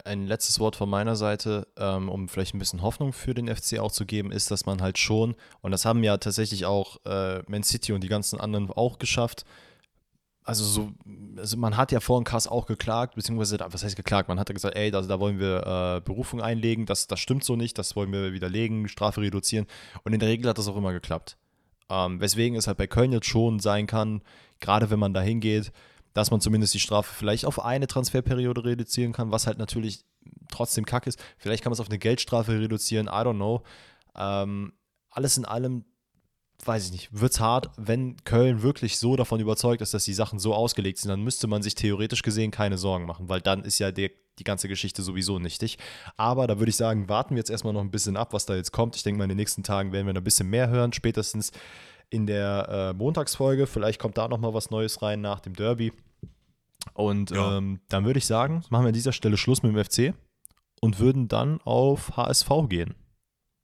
Ein 0.05 0.27
letztes 0.27 0.59
Wort 0.59 0.75
von 0.75 0.91
meiner 0.91 1.15
Seite, 1.15 1.69
ähm, 1.77 2.09
um 2.09 2.29
vielleicht 2.29 2.53
ein 2.53 2.59
bisschen 2.59 2.83
Hoffnung 2.83 3.13
für 3.13 3.33
den 3.33 3.47
FC 3.47 3.79
auch 3.79 3.93
zu 3.93 4.07
geben, 4.07 4.33
ist, 4.33 4.51
dass 4.51 4.67
man 4.67 4.83
halt 4.83 4.99
schon, 4.99 5.37
und 5.61 5.71
das 5.71 5.85
haben 5.85 6.03
ja 6.03 6.17
tatsächlich 6.17 6.67
auch 6.67 6.97
äh, 7.05 7.43
Man 7.47 7.63
City 7.63 7.93
und 7.93 8.03
die 8.03 8.09
ganzen 8.09 8.41
anderen 8.41 8.69
auch 8.73 8.99
geschafft, 8.99 9.45
also 10.45 10.65
so, 10.65 10.93
also 11.39 11.57
man 11.57 11.77
hat 11.77 11.91
ja 11.91 12.01
vor 12.01 12.21
dem 12.21 12.25
Kass 12.25 12.47
auch 12.47 12.67
geklagt, 12.67 13.15
beziehungsweise, 13.15 13.59
was 13.67 13.83
heißt 13.83 13.97
geklagt? 13.97 14.29
Man 14.29 14.39
hat 14.39 14.51
ja 14.51 14.53
gesagt, 14.53 14.77
ey, 14.77 14.91
da, 14.91 15.01
da 15.01 15.19
wollen 15.19 15.39
wir 15.39 15.97
äh, 15.97 16.01
Berufung 16.03 16.43
einlegen, 16.43 16.85
das, 16.85 17.07
das 17.07 17.19
stimmt 17.19 17.45
so 17.45 17.57
nicht, 17.57 17.79
das 17.79 17.97
wollen 17.97 18.13
wir 18.13 18.35
widerlegen, 18.35 18.89
Strafe 18.89 19.23
reduzieren. 19.23 19.67
Und 20.05 20.13
in 20.13 20.21
der 20.21 20.29
Regel 20.29 20.49
hat 20.49 20.59
das 20.59 20.69
auch 20.69 20.77
immer 20.77 20.93
geklappt. 20.93 21.39
Ähm, 21.89 22.21
weswegen 22.21 22.57
es 22.57 22.67
halt 22.67 22.77
bei 22.77 22.87
Köln 22.87 23.13
jetzt 23.13 23.27
schon 23.27 23.59
sein 23.59 23.87
kann, 23.87 24.23
gerade 24.61 24.91
wenn 24.91 24.99
man 24.99 25.15
da 25.15 25.23
hingeht, 25.23 25.73
dass 26.13 26.31
man 26.31 26.41
zumindest 26.41 26.75
die 26.75 26.81
Strafe 26.81 27.13
vielleicht 27.13 27.47
auf 27.47 27.65
eine 27.65 27.87
Transferperiode 27.87 28.65
reduzieren 28.65 29.13
kann, 29.13 29.33
was 29.33 29.47
halt 29.47 29.59
natürlich 29.59 30.05
trotzdem 30.51 30.85
kack 30.85 31.07
ist. 31.07 31.23
Vielleicht 31.39 31.63
kann 31.63 31.71
man 31.71 31.75
es 31.75 31.81
auf 31.81 31.89
eine 31.89 31.99
Geldstrafe 31.99 32.53
reduzieren, 32.61 33.07
I 33.07 33.11
don't 33.11 33.35
know. 33.35 33.63
Ähm, 34.15 34.75
alles 35.11 35.39
in 35.39 35.45
allem 35.45 35.85
weiß 36.67 36.87
ich 36.87 36.93
nicht, 36.93 37.09
wird 37.13 37.33
es 37.33 37.41
hart, 37.41 37.71
wenn 37.77 38.17
Köln 38.25 38.63
wirklich 38.63 38.99
so 38.99 39.17
davon 39.17 39.41
überzeugt 39.41 39.83
ist, 39.83 39.95
dass 39.95 40.05
die 40.05 40.15
Sachen 40.15 40.39
so 40.39 40.55
ausgelegt 40.55 40.99
sind, 40.99 41.09
dann 41.09 41.23
müsste 41.23 41.47
man 41.47 41.63
sich 41.63 41.75
theoretisch 41.75 42.23
gesehen 42.23 42.51
keine 42.51 42.79
Sorgen 42.79 43.07
machen, 43.07 43.29
weil 43.29 43.41
dann 43.41 43.65
ist 43.65 43.79
ja 43.79 43.91
der, 43.91 44.11
die 44.39 44.45
ganze 44.45 44.69
Geschichte 44.69 45.03
sowieso 45.03 45.39
nichtig. 45.39 45.79
Aber 46.17 46.47
da 46.47 46.59
würde 46.59 46.71
ich 46.71 46.77
sagen, 46.77 47.09
warten 47.09 47.35
wir 47.35 47.41
jetzt 47.41 47.51
erstmal 47.51 47.73
noch 47.73 47.81
ein 47.81 47.91
bisschen 47.91 48.17
ab, 48.17 48.33
was 48.33 48.47
da 48.47 48.55
jetzt 48.55 48.73
kommt. 48.73 48.97
Ich 48.97 49.03
denke 49.03 49.19
mal, 49.19 49.25
in 49.25 49.31
den 49.31 49.37
nächsten 49.37 49.63
Tagen 49.63 49.93
werden 49.93 50.07
wir 50.07 50.15
noch 50.15 50.21
ein 50.21 50.25
bisschen 50.25 50.51
mehr 50.51 50.69
hören, 50.69 50.93
spätestens 50.93 51.53
in 52.11 52.27
der 52.27 52.69
äh, 52.69 52.93
Montagsfolge. 52.93 53.67
Vielleicht 53.67 54.01
kommt 54.01 54.19
da 54.19 54.29
nochmal 54.29 54.55
was 54.55 54.71
Neues 54.71 55.03
rein 55.03 55.21
nach 55.21 55.41
dem 55.41 55.55
Derby. 55.55 55.93
Und 56.93 57.31
ja. 57.31 57.59
ähm, 57.59 57.81
dann 57.89 58.05
würde 58.05 58.19
ich 58.19 58.27
sagen, 58.27 58.63
machen 58.71 58.85
wir 58.85 58.89
an 58.89 58.95
dieser 58.95 59.13
Stelle 59.13 59.37
Schluss 59.37 59.63
mit 59.63 59.75
dem 59.75 59.85
FC 59.85 60.15
und 60.81 60.99
würden 60.99 61.29
dann 61.29 61.61
auf 61.63 62.17
HSV 62.17 62.49
gehen. 62.69 62.95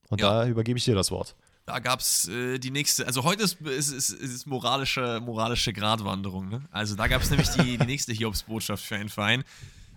Und 0.09 0.20
ja. 0.20 0.42
da 0.42 0.48
übergebe 0.48 0.78
ich 0.78 0.84
dir 0.84 0.94
das 0.94 1.11
Wort. 1.11 1.36
Da 1.70 1.78
gab 1.78 2.00
es 2.00 2.26
äh, 2.26 2.58
die 2.58 2.72
nächste, 2.72 3.06
also 3.06 3.22
heute 3.22 3.44
ist, 3.44 3.60
ist, 3.60 3.92
ist, 3.92 4.10
ist 4.10 4.46
moralische, 4.46 5.20
moralische 5.24 5.72
Gratwanderung. 5.72 6.48
Ne? 6.48 6.62
Also 6.72 6.96
da 6.96 7.06
gab 7.06 7.22
es 7.22 7.30
nämlich 7.30 7.48
die, 7.50 7.78
die 7.78 7.86
nächste 7.86 8.12
Hiobsbotschaft 8.12 8.84
für 8.84 8.96
einen 8.96 9.08
Verein. 9.08 9.44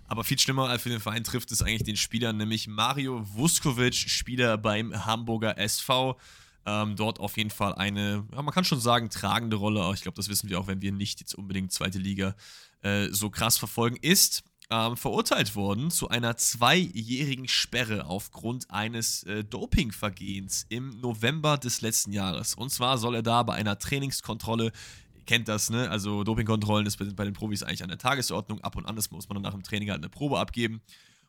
Aber 0.06 0.22
viel 0.22 0.38
schlimmer 0.38 0.68
als 0.68 0.82
für 0.82 0.90
den 0.90 1.00
Verein 1.00 1.24
trifft 1.24 1.50
es 1.50 1.62
eigentlich 1.62 1.82
den 1.82 1.96
Spieler, 1.96 2.32
nämlich 2.32 2.68
Mario 2.68 3.26
Vuskovic, 3.34 3.94
Spieler 3.94 4.56
beim 4.56 5.04
Hamburger 5.04 5.58
SV. 5.58 6.16
ähm, 6.64 6.94
dort 6.94 7.18
auf 7.18 7.36
jeden 7.36 7.50
Fall 7.50 7.74
eine, 7.74 8.24
ja, 8.32 8.42
man 8.42 8.54
kann 8.54 8.64
schon 8.64 8.80
sagen, 8.80 9.10
tragende 9.10 9.56
Rolle, 9.56 9.90
ich 9.94 10.02
glaube, 10.02 10.16
das 10.16 10.28
wissen 10.28 10.48
wir 10.48 10.60
auch, 10.60 10.68
wenn 10.68 10.80
wir 10.80 10.92
nicht 10.92 11.18
jetzt 11.18 11.34
unbedingt 11.34 11.72
zweite 11.72 11.98
Liga 11.98 12.36
äh, 12.82 13.08
so 13.10 13.30
krass 13.30 13.58
verfolgen, 13.58 13.96
ist 14.00 14.44
ähm, 14.70 14.96
verurteilt 14.96 15.54
worden 15.56 15.90
zu 15.90 16.08
einer 16.08 16.36
zweijährigen 16.36 17.48
Sperre 17.48 18.06
aufgrund 18.06 18.70
eines 18.70 19.22
äh, 19.24 19.44
Dopingvergehens 19.44 20.66
im 20.68 21.00
November 21.00 21.58
des 21.58 21.80
letzten 21.80 22.12
Jahres. 22.12 22.54
Und 22.54 22.70
zwar 22.70 22.98
soll 22.98 23.16
er 23.16 23.22
da 23.22 23.42
bei 23.42 23.54
einer 23.54 23.78
Trainingskontrolle 23.78 24.72
ihr 25.14 25.24
kennt 25.26 25.48
das, 25.48 25.70
ne? 25.70 25.90
Also 25.90 26.24
Dopingkontrollen 26.24 26.86
ist 26.86 26.98
bei 27.16 27.24
den 27.24 27.34
Profis 27.34 27.62
eigentlich 27.62 27.82
an 27.82 27.88
der 27.88 27.98
Tagesordnung. 27.98 28.60
Ab 28.60 28.76
und 28.76 28.86
an 28.86 28.94
muss 28.94 29.28
man 29.28 29.34
dann 29.34 29.42
nach 29.42 29.54
dem 29.54 29.62
Training 29.62 29.90
halt 29.90 30.00
eine 30.00 30.08
Probe 30.08 30.38
abgeben. 30.38 30.82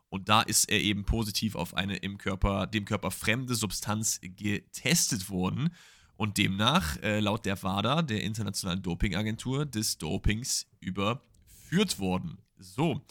Und 0.10 0.30
da 0.30 0.42
ist 0.42 0.70
er 0.70 0.80
eben 0.80 1.06
positiv 1.06 1.56
auf 1.56 1.74
eine 1.74 1.98
im 1.98 2.18
Körper, 2.18 2.68
dem 2.68 2.86
Körper 2.86 3.12
fremde 3.12 3.56
Substanz 3.56 4.20
getestet 4.22 5.30
worden 5.30 5.74
und 6.16 6.38
demnach, 6.38 6.98
äh, 7.02 7.20
laut 7.20 7.46
der 7.46 7.62
WADA, 7.62 8.02
der 8.02 8.24
Internationalen 8.24 8.82
Dopingagentur, 8.82 9.66
des 9.66 9.98
Dopings 9.98 10.68
überführt 10.80 12.00
worden. 12.00 12.38
So. 12.58 13.02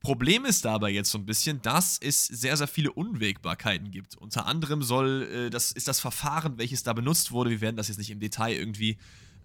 Problem 0.00 0.46
ist 0.46 0.64
dabei 0.64 0.90
jetzt 0.90 1.10
so 1.10 1.18
ein 1.18 1.26
bisschen, 1.26 1.60
dass 1.62 1.98
es 1.98 2.24
sehr, 2.26 2.56
sehr 2.56 2.66
viele 2.66 2.92
Unwägbarkeiten 2.92 3.90
gibt. 3.90 4.16
Unter 4.16 4.46
anderem 4.46 4.82
soll, 4.82 5.22
äh, 5.22 5.50
das 5.50 5.72
ist 5.72 5.88
das 5.88 6.00
Verfahren, 6.00 6.58
welches 6.58 6.82
da 6.82 6.92
benutzt 6.94 7.32
wurde. 7.32 7.50
Wir 7.50 7.60
werden 7.60 7.76
das 7.76 7.88
jetzt 7.88 7.98
nicht 7.98 8.10
im 8.10 8.20
Detail 8.20 8.54
irgendwie 8.54 8.96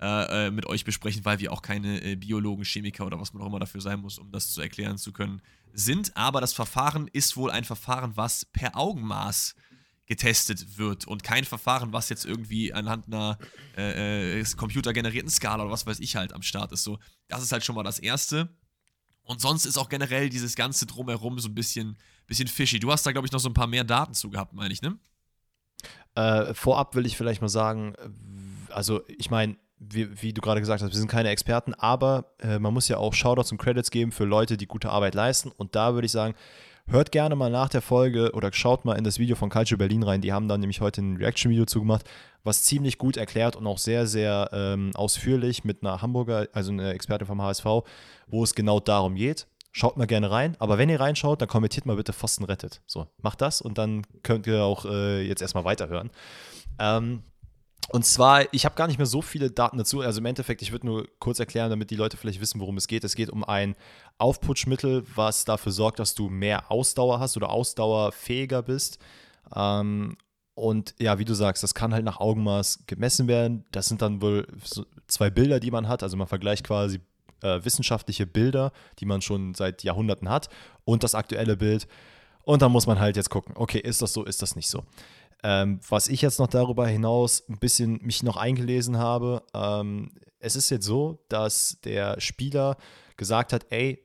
äh, 0.01 0.47
äh, 0.47 0.51
mit 0.51 0.65
euch 0.65 0.85
besprechen, 0.85 1.23
weil 1.25 1.39
wir 1.39 1.51
auch 1.51 1.61
keine 1.61 2.01
äh, 2.03 2.15
Biologen, 2.15 2.63
Chemiker 2.63 3.05
oder 3.05 3.19
was 3.19 3.33
man 3.33 3.43
auch 3.43 3.47
immer 3.47 3.59
dafür 3.59 3.81
sein 3.81 3.99
muss, 3.99 4.17
um 4.17 4.31
das 4.31 4.51
zu 4.51 4.61
erklären 4.61 4.97
zu 4.97 5.11
können, 5.11 5.41
sind. 5.73 6.15
Aber 6.15 6.41
das 6.41 6.53
Verfahren 6.53 7.09
ist 7.11 7.37
wohl 7.37 7.51
ein 7.51 7.63
Verfahren, 7.63 8.15
was 8.15 8.45
per 8.45 8.77
Augenmaß 8.77 9.55
getestet 10.05 10.77
wird 10.77 11.07
und 11.07 11.23
kein 11.23 11.45
Verfahren, 11.45 11.93
was 11.93 12.09
jetzt 12.09 12.25
irgendwie 12.25 12.73
anhand 12.73 13.07
einer 13.07 13.37
äh, 13.77 14.39
äh, 14.39 14.45
computergenerierten 14.55 15.29
Skala 15.29 15.63
oder 15.63 15.71
was 15.71 15.85
weiß 15.85 15.99
ich 15.99 16.15
halt 16.15 16.33
am 16.33 16.43
Start 16.43 16.71
ist. 16.71 16.83
So, 16.83 16.99
das 17.27 17.41
ist 17.41 17.51
halt 17.51 17.63
schon 17.63 17.75
mal 17.75 17.83
das 17.83 17.99
Erste. 17.99 18.49
Und 19.25 19.41
sonst 19.41 19.65
ist 19.65 19.77
auch 19.77 19.89
generell 19.89 20.29
dieses 20.29 20.55
ganze 20.55 20.85
Drumherum 20.85 21.39
so 21.39 21.49
ein 21.49 21.55
bisschen, 21.55 21.97
bisschen 22.27 22.47
fishy. 22.47 22.79
Du 22.79 22.91
hast 22.91 23.05
da, 23.05 23.11
glaube 23.11 23.27
ich, 23.27 23.31
noch 23.31 23.39
so 23.39 23.49
ein 23.49 23.53
paar 23.53 23.67
mehr 23.67 23.83
Daten 23.83 24.13
zu 24.13 24.29
gehabt, 24.29 24.53
meine 24.53 24.73
ich, 24.73 24.81
ne? 24.81 24.97
Äh, 26.15 26.53
vorab 26.53 26.95
will 26.95 27.05
ich 27.05 27.17
vielleicht 27.17 27.41
mal 27.41 27.49
sagen, 27.49 27.93
also 28.69 29.01
ich 29.07 29.29
meine, 29.29 29.57
wie, 29.77 30.21
wie, 30.21 30.33
du 30.33 30.41
gerade 30.41 30.61
gesagt 30.61 30.81
hast, 30.81 30.91
wir 30.91 30.97
sind 30.97 31.09
keine 31.09 31.29
Experten, 31.29 31.73
aber 31.73 32.33
äh, 32.39 32.59
man 32.59 32.73
muss 32.73 32.87
ja 32.87 32.97
auch 32.97 33.13
Shoutouts 33.13 33.51
und 33.51 33.57
Credits 33.57 33.91
geben 33.91 34.11
für 34.11 34.23
Leute, 34.23 34.55
die 34.57 34.67
gute 34.67 34.89
Arbeit 34.89 35.15
leisten. 35.15 35.51
Und 35.51 35.75
da 35.75 35.93
würde 35.93 36.05
ich 36.05 36.11
sagen, 36.11 36.35
hört 36.87 37.11
gerne 37.11 37.35
mal 37.35 37.49
nach 37.49 37.69
der 37.69 37.81
Folge 37.81 38.31
oder 38.33 38.51
schaut 38.53 38.85
mal 38.85 38.95
in 38.95 39.03
das 39.03 39.19
Video 39.19 39.35
von 39.35 39.49
Calcio 39.49 39.77
Berlin 39.77 40.03
rein. 40.03 40.21
Die 40.21 40.33
haben 40.33 40.47
dann 40.47 40.59
nämlich 40.59 40.81
heute 40.81 41.01
ein 41.01 41.17
Reaction-Video 41.17 41.65
zugemacht, 41.65 42.07
was 42.43 42.63
ziemlich 42.63 42.97
gut 42.97 43.17
erklärt 43.17 43.55
und 43.55 43.65
auch 43.67 43.77
sehr, 43.77 44.05
sehr 44.07 44.49
ähm, 44.53 44.91
ausführlich 44.95 45.63
mit 45.63 45.81
einer 45.81 46.01
Hamburger, 46.01 46.47
also 46.53 46.71
einer 46.71 46.91
Expertin 46.91 47.27
vom 47.27 47.41
HSV, 47.41 47.65
wo 48.27 48.43
es 48.43 48.55
genau 48.55 48.79
darum 48.79 49.15
geht. 49.15 49.47
Schaut 49.71 49.97
mal 49.97 50.07
gerne 50.07 50.31
rein, 50.31 50.55
aber 50.59 50.77
wenn 50.77 50.89
ihr 50.89 51.01
reinschaut, 51.01 51.41
dann 51.41 51.49
kommentiert 51.49 51.85
mal 51.85 51.97
bitte 51.97 52.13
Pfosten 52.13 52.45
rettet. 52.45 52.81
So, 52.85 53.07
macht 53.21 53.41
das 53.41 53.61
und 53.61 53.77
dann 53.77 54.03
könnt 54.23 54.47
ihr 54.47 54.63
auch 54.63 54.85
äh, 54.85 55.27
jetzt 55.27 55.41
erstmal 55.41 55.65
weiterhören. 55.65 56.11
Ähm, 56.79 57.23
und 57.89 58.05
zwar, 58.05 58.51
ich 58.51 58.65
habe 58.65 58.75
gar 58.75 58.87
nicht 58.87 58.97
mehr 58.97 59.05
so 59.05 59.21
viele 59.21 59.51
Daten 59.51 59.77
dazu. 59.77 60.01
Also 60.01 60.19
im 60.19 60.25
Endeffekt, 60.25 60.61
ich 60.61 60.71
würde 60.71 60.87
nur 60.87 61.07
kurz 61.19 61.39
erklären, 61.39 61.69
damit 61.69 61.91
die 61.91 61.95
Leute 61.95 62.17
vielleicht 62.17 62.41
wissen, 62.41 62.59
worum 62.59 62.77
es 62.77 62.87
geht. 62.87 63.03
Es 63.03 63.15
geht 63.15 63.29
um 63.29 63.43
ein 63.43 63.75
Aufputschmittel, 64.17 65.05
was 65.15 65.45
dafür 65.45 65.71
sorgt, 65.71 65.99
dass 65.99 66.15
du 66.15 66.29
mehr 66.29 66.71
Ausdauer 66.71 67.19
hast 67.19 67.37
oder 67.37 67.49
ausdauerfähiger 67.49 68.61
bist. 68.61 68.99
Ähm, 69.55 70.17
und 70.53 70.95
ja, 70.99 71.19
wie 71.19 71.25
du 71.25 71.33
sagst, 71.33 71.63
das 71.63 71.73
kann 71.73 71.93
halt 71.93 72.05
nach 72.05 72.19
Augenmaß 72.19 72.85
gemessen 72.87 73.27
werden. 73.27 73.65
Das 73.71 73.87
sind 73.87 74.01
dann 74.01 74.21
wohl 74.21 74.47
zwei 75.07 75.29
Bilder, 75.29 75.59
die 75.59 75.71
man 75.71 75.87
hat. 75.87 76.01
Also 76.01 76.15
man 76.15 76.27
vergleicht 76.27 76.65
quasi 76.65 77.01
äh, 77.41 77.63
wissenschaftliche 77.63 78.25
Bilder, 78.25 78.71
die 78.99 79.05
man 79.05 79.21
schon 79.21 79.53
seit 79.53 79.83
Jahrhunderten 79.83 80.29
hat, 80.29 80.49
und 80.85 81.03
das 81.03 81.13
aktuelle 81.13 81.57
Bild. 81.57 81.87
Und 82.43 82.61
dann 82.61 82.71
muss 82.71 82.87
man 82.87 82.99
halt 82.99 83.17
jetzt 83.17 83.29
gucken, 83.29 83.53
okay, 83.57 83.79
ist 83.79 84.01
das 84.01 84.13
so, 84.13 84.23
ist 84.23 84.41
das 84.41 84.55
nicht 84.55 84.69
so. 84.69 84.83
Ähm, 85.43 85.79
was 85.89 86.07
ich 86.07 86.21
jetzt 86.21 86.39
noch 86.39 86.47
darüber 86.47 86.87
hinaus 86.87 87.43
ein 87.49 87.59
bisschen 87.59 87.99
mich 88.01 88.23
noch 88.23 88.37
eingelesen 88.37 88.97
habe, 88.97 89.43
ähm, 89.53 90.11
es 90.39 90.55
ist 90.55 90.69
jetzt 90.69 90.85
so, 90.85 91.23
dass 91.27 91.79
der 91.83 92.19
Spieler 92.21 92.77
gesagt 93.17 93.51
hat, 93.51 93.65
ey, 93.71 94.04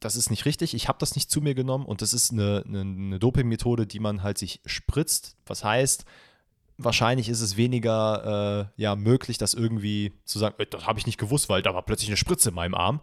das 0.00 0.16
ist 0.16 0.30
nicht 0.30 0.44
richtig, 0.44 0.74
ich 0.74 0.88
habe 0.88 0.98
das 0.98 1.14
nicht 1.14 1.30
zu 1.30 1.40
mir 1.40 1.54
genommen 1.54 1.86
und 1.86 2.02
das 2.02 2.12
ist 2.12 2.32
eine, 2.32 2.62
eine, 2.66 2.80
eine 2.80 3.18
Dopingmethode, 3.18 3.86
die 3.86 4.00
man 4.00 4.22
halt 4.22 4.38
sich 4.38 4.60
spritzt. 4.66 5.36
Was 5.46 5.64
heißt, 5.64 6.04
wahrscheinlich 6.78 7.28
ist 7.28 7.40
es 7.40 7.56
weniger 7.56 8.68
äh, 8.76 8.82
ja, 8.82 8.94
möglich, 8.96 9.38
das 9.38 9.54
irgendwie 9.54 10.12
zu 10.24 10.38
sagen, 10.38 10.56
äh, 10.58 10.66
das 10.66 10.86
habe 10.86 10.98
ich 10.98 11.06
nicht 11.06 11.18
gewusst, 11.18 11.48
weil 11.48 11.62
da 11.62 11.74
war 11.74 11.82
plötzlich 11.82 12.10
eine 12.10 12.16
Spritze 12.16 12.50
in 12.50 12.54
meinem 12.54 12.74
Arm. 12.74 13.00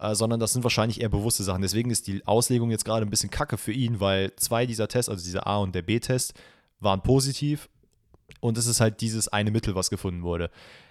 Äh, 0.00 0.14
sondern 0.14 0.38
das 0.38 0.52
sind 0.52 0.62
wahrscheinlich 0.62 1.00
eher 1.00 1.08
bewusste 1.08 1.42
Sachen. 1.42 1.60
Deswegen 1.60 1.90
ist 1.90 2.06
die 2.06 2.24
Auslegung 2.24 2.70
jetzt 2.70 2.84
gerade 2.84 3.04
ein 3.04 3.10
bisschen 3.10 3.30
kacke 3.30 3.58
für 3.58 3.72
ihn, 3.72 3.98
weil 3.98 4.34
zwei 4.36 4.64
dieser 4.64 4.86
Tests, 4.86 5.08
also 5.08 5.24
dieser 5.24 5.48
A- 5.48 5.58
und 5.58 5.74
der 5.74 5.82
B-Test, 5.82 6.34
waren 6.78 7.02
positiv 7.02 7.68
und 8.38 8.56
es 8.58 8.66
ist 8.68 8.80
halt 8.80 9.00
dieses 9.00 9.26
eine 9.26 9.50
Mittel, 9.50 9.74
was 9.74 9.90
gefunden 9.90 10.22
wurde. 10.22 10.50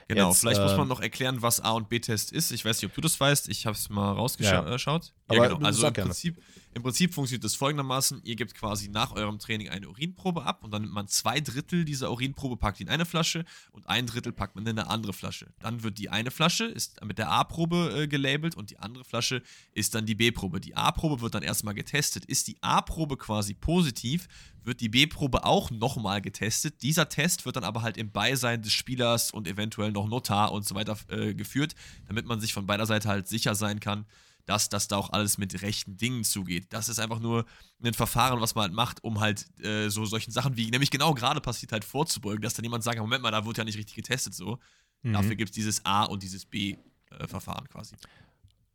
Genau, 0.09 0.29
Jetzt, 0.29 0.41
vielleicht 0.41 0.59
äh, 0.59 0.63
muss 0.63 0.75
man 0.75 0.89
noch 0.89 0.99
erklären, 0.99 1.41
was 1.41 1.61
A- 1.61 1.71
und 1.71 1.87
B-Test 1.87 2.33
ist. 2.33 2.51
Ich 2.51 2.65
weiß 2.65 2.81
nicht, 2.81 2.89
ob 2.89 2.95
du 2.95 3.01
das 3.01 3.17
weißt. 3.17 3.47
Ich 3.47 3.65
habe 3.65 3.77
es 3.77 3.89
mal 3.89 4.11
rausgeschaut. 4.11 4.67
Ja. 4.67 5.13
Ja, 5.31 5.47
genau. 5.47 5.65
Also 5.65 5.87
im 5.87 5.93
Prinzip, 5.93 6.41
im 6.73 6.83
Prinzip 6.83 7.13
funktioniert 7.13 7.43
das 7.43 7.55
folgendermaßen: 7.55 8.21
Ihr 8.23 8.35
gebt 8.35 8.53
quasi 8.53 8.87
nach 8.87 9.11
eurem 9.11 9.39
Training 9.39 9.69
eine 9.69 9.89
Urinprobe 9.89 10.43
ab 10.43 10.63
und 10.63 10.71
dann 10.71 10.83
nimmt 10.83 10.93
man 10.93 11.07
zwei 11.07 11.41
Drittel 11.41 11.83
dieser 11.83 12.11
Urinprobe, 12.11 12.55
packt 12.55 12.79
in 12.79 12.87
eine 12.87 13.05
Flasche 13.05 13.43
und 13.71 13.89
ein 13.89 14.05
Drittel 14.05 14.31
packt 14.31 14.55
man 14.55 14.65
in 14.65 14.79
eine 14.79 14.89
andere 14.89 15.11
Flasche. 15.11 15.47
Dann 15.59 15.83
wird 15.83 15.97
die 15.97 16.09
eine 16.09 16.31
Flasche 16.31 16.65
ist 16.65 17.03
mit 17.03 17.17
der 17.17 17.29
A-Probe 17.29 18.03
äh, 18.03 18.07
gelabelt 18.07 18.55
und 18.55 18.69
die 18.69 18.79
andere 18.79 19.03
Flasche 19.03 19.41
ist 19.73 19.95
dann 19.95 20.05
die 20.05 20.15
B-Probe. 20.15 20.61
Die 20.61 20.75
A-Probe 20.75 21.19
wird 21.19 21.35
dann 21.35 21.43
erstmal 21.43 21.73
getestet. 21.73 22.25
Ist 22.25 22.47
die 22.47 22.57
A-Probe 22.61 23.17
quasi 23.17 23.53
positiv, 23.53 24.27
wird 24.63 24.79
die 24.79 24.89
B-Probe 24.89 25.43
auch 25.43 25.71
nochmal 25.71 26.21
getestet. 26.21 26.81
Dieser 26.83 27.09
Test 27.09 27.45
wird 27.45 27.57
dann 27.57 27.63
aber 27.63 27.81
halt 27.81 27.97
im 27.97 28.11
Beisein 28.11 28.61
des 28.61 28.73
Spielers 28.73 29.31
und 29.31 29.47
eventuell 29.47 29.91
noch 29.91 30.07
Notar 30.07 30.51
und 30.51 30.65
so 30.65 30.75
weiter 30.75 30.97
äh, 31.09 31.33
geführt, 31.33 31.75
damit 32.07 32.25
man 32.25 32.39
sich 32.39 32.53
von 32.53 32.65
beider 32.65 32.85
Seite 32.85 33.09
halt 33.09 33.27
sicher 33.27 33.55
sein 33.55 33.79
kann, 33.79 34.05
dass 34.47 34.69
das 34.69 34.87
da 34.87 34.97
auch 34.97 35.11
alles 35.11 35.37
mit 35.37 35.61
rechten 35.61 35.97
Dingen 35.97 36.23
zugeht. 36.23 36.67
Das 36.69 36.89
ist 36.89 36.99
einfach 36.99 37.19
nur 37.19 37.45
ein 37.83 37.93
Verfahren, 37.93 38.41
was 38.41 38.55
man 38.55 38.63
halt 38.63 38.73
macht, 38.73 39.03
um 39.03 39.19
halt 39.19 39.45
äh, 39.63 39.89
so 39.89 40.05
solchen 40.05 40.31
Sachen 40.31 40.57
wie, 40.57 40.71
nämlich 40.71 40.89
genau 40.89 41.13
gerade 41.13 41.41
passiert 41.41 41.73
halt 41.73 41.85
vorzubeugen, 41.85 42.41
dass 42.41 42.53
dann 42.55 42.63
jemand 42.63 42.83
sagt, 42.83 42.97
Moment 42.97 43.21
mal, 43.21 43.31
da 43.31 43.45
wurde 43.45 43.59
ja 43.59 43.65
nicht 43.65 43.77
richtig 43.77 43.95
getestet 43.95 44.33
so. 44.33 44.57
Mhm. 45.03 45.13
Dafür 45.13 45.35
gibt 45.35 45.49
es 45.49 45.55
dieses 45.55 45.85
A 45.85 46.05
und 46.05 46.23
dieses 46.23 46.45
B-Verfahren 46.45 47.65
äh, 47.65 47.69
quasi. 47.69 47.95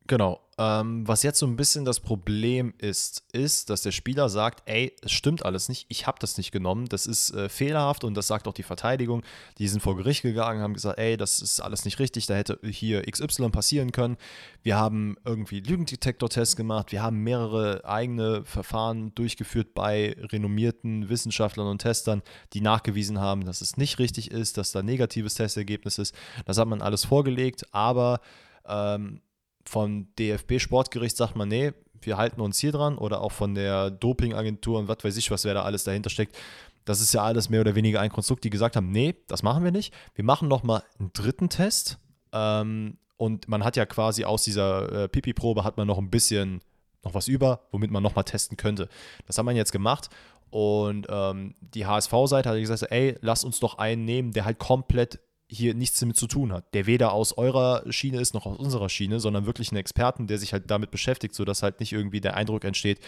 Genau. 0.07 0.41
Ähm, 0.59 1.07
was 1.09 1.23
jetzt 1.23 1.39
so 1.39 1.47
ein 1.47 1.57
bisschen 1.57 1.85
das 1.85 2.01
Problem 2.01 2.75
ist, 2.77 3.25
ist, 3.33 3.71
dass 3.71 3.83
der 3.83 3.93
Spieler 3.93 4.29
sagt, 4.29 4.63
ey, 4.69 4.95
es 5.01 5.13
stimmt 5.13 5.45
alles 5.45 5.69
nicht, 5.69 5.87
ich 5.89 6.07
habe 6.07 6.19
das 6.21 6.37
nicht 6.37 6.53
genommen, 6.53 6.87
das 6.87 7.07
ist 7.07 7.31
äh, 7.31 7.49
fehlerhaft 7.49 8.05
und 8.05 8.15
das 8.15 8.27
sagt 8.27 8.47
auch 8.47 8.53
die 8.53 8.63
Verteidigung. 8.63 9.23
Die 9.59 9.69
sind 9.69 9.81
vor 9.81 9.97
Gericht 9.97 10.23
gegangen, 10.23 10.61
haben 10.61 10.75
gesagt, 10.75 10.99
ey, 10.99 11.17
das 11.17 11.41
ist 11.41 11.61
alles 11.61 11.85
nicht 11.85 11.99
richtig, 12.01 12.27
da 12.27 12.35
hätte 12.35 12.59
hier 12.65 13.03
XY 13.03 13.49
passieren 13.51 13.93
können. 13.93 14.19
Wir 14.63 14.77
haben 14.77 15.17
irgendwie 15.25 15.61
Lügendetektor-Tests 15.61 16.57
gemacht, 16.57 16.93
wir 16.93 17.03
haben 17.03 17.19
mehrere 17.19 17.85
eigene 17.85 18.45
Verfahren 18.45 19.15
durchgeführt 19.15 19.73
bei 19.75 20.17
renommierten 20.19 21.09
Wissenschaftlern 21.09 21.67
und 21.67 21.79
Testern, 21.79 22.23
die 22.53 22.61
nachgewiesen 22.61 23.21
haben, 23.21 23.45
dass 23.45 23.63
es 23.63 23.77
nicht 23.77 23.99
richtig 23.99 24.31
ist, 24.31 24.59
dass 24.59 24.73
da 24.73 24.83
negatives 24.83 25.35
Testergebnis 25.35 25.99
ist. 25.99 26.15
Das 26.45 26.59
hat 26.59 26.69
man 26.69 26.83
alles 26.83 27.05
vorgelegt, 27.05 27.67
aber 27.73 28.21
ähm, 28.67 29.21
vom 29.65 30.09
DFB-Sportgericht 30.19 31.17
sagt 31.17 31.37
man, 31.37 31.49
nee, 31.49 31.73
wir 32.01 32.17
halten 32.17 32.41
uns 32.41 32.59
hier 32.59 32.73
dran 32.73 32.99
oder 32.99 33.21
auch 33.21 33.33
von 33.33 33.55
der 33.55 33.91
Dopingagentur 33.91 34.79
und 34.79 34.89
was 34.89 34.99
weiß 35.03 35.17
ich, 35.17 35.31
was 35.31 35.45
wer 35.45 35.55
da 35.55 35.63
alles 35.63 35.85
dahinter 35.85 36.11
steckt. 36.11 36.37
Das 36.85 37.01
ist 37.01 37.15
ja 37.15 37.23
alles 37.23 37.49
mehr 37.49 37.61
oder 37.61 37.77
weniger 37.77 38.01
ein 38.01 38.11
Konstrukt, 38.11 38.43
die 38.43 38.51
gesagt 38.51 38.75
haben, 38.75 38.91
nee, 38.91 39.15
das 39.29 39.43
machen 39.43 39.63
wir 39.63 39.71
nicht. 39.71 39.95
Wir 40.15 40.25
machen 40.25 40.49
nochmal 40.49 40.83
einen 40.99 41.13
dritten 41.13 41.49
Test. 41.49 41.99
Ähm, 42.33 42.99
und 43.17 43.47
man 43.47 43.63
hat 43.63 43.77
ja 43.77 43.87
quasi 43.87 44.25
aus 44.25 44.43
dieser 44.43 45.05
äh, 45.05 45.09
Pipi-Probe 45.09 45.63
hat 45.63 45.77
man 45.77 45.87
noch 45.87 45.99
ein 45.99 46.11
bisschen 46.11 46.61
noch 47.05 47.15
was 47.15 47.29
über, 47.29 47.61
womit 47.71 47.91
man 47.91 48.03
nochmal 48.03 48.25
testen 48.25 48.57
könnte. 48.57 48.89
Das 49.27 49.39
haben 49.39 49.47
wir 49.47 49.53
jetzt 49.53 49.73
gemacht 49.73 50.09
und 50.51 51.07
ähm, 51.09 51.55
die 51.61 51.87
HSV-Seite 51.87 52.51
hat 52.51 52.59
gesagt, 52.59 52.91
ey, 52.91 53.17
lass 53.21 53.43
uns 53.43 53.59
doch 53.59 53.79
einen 53.79 54.05
nehmen, 54.05 54.33
der 54.33 54.45
halt 54.45 54.59
komplett 54.59 55.19
hier 55.53 55.75
nichts 55.75 56.01
damit 56.01 56.17
zu 56.17 56.27
tun 56.27 56.53
hat, 56.53 56.73
der 56.73 56.87
weder 56.87 57.13
aus 57.13 57.37
eurer 57.37 57.83
Schiene 57.93 58.21
ist 58.21 58.33
noch 58.33 58.47
aus 58.47 58.57
unserer 58.57 58.89
Schiene, 58.89 59.21
sondern 59.21 59.45
wirklich 59.45 59.71
ein 59.71 59.77
Experten, 59.77 60.27
der 60.27 60.39
sich 60.39 60.53
halt 60.53 60.71
damit 60.71 60.91
beschäftigt, 60.91 61.35
sodass 61.35 61.63
halt 61.63 61.79
nicht 61.79 61.93
irgendwie 61.93 62.23
der 62.23 62.37
Eindruck 62.37 62.65
entsteht, 62.65 63.01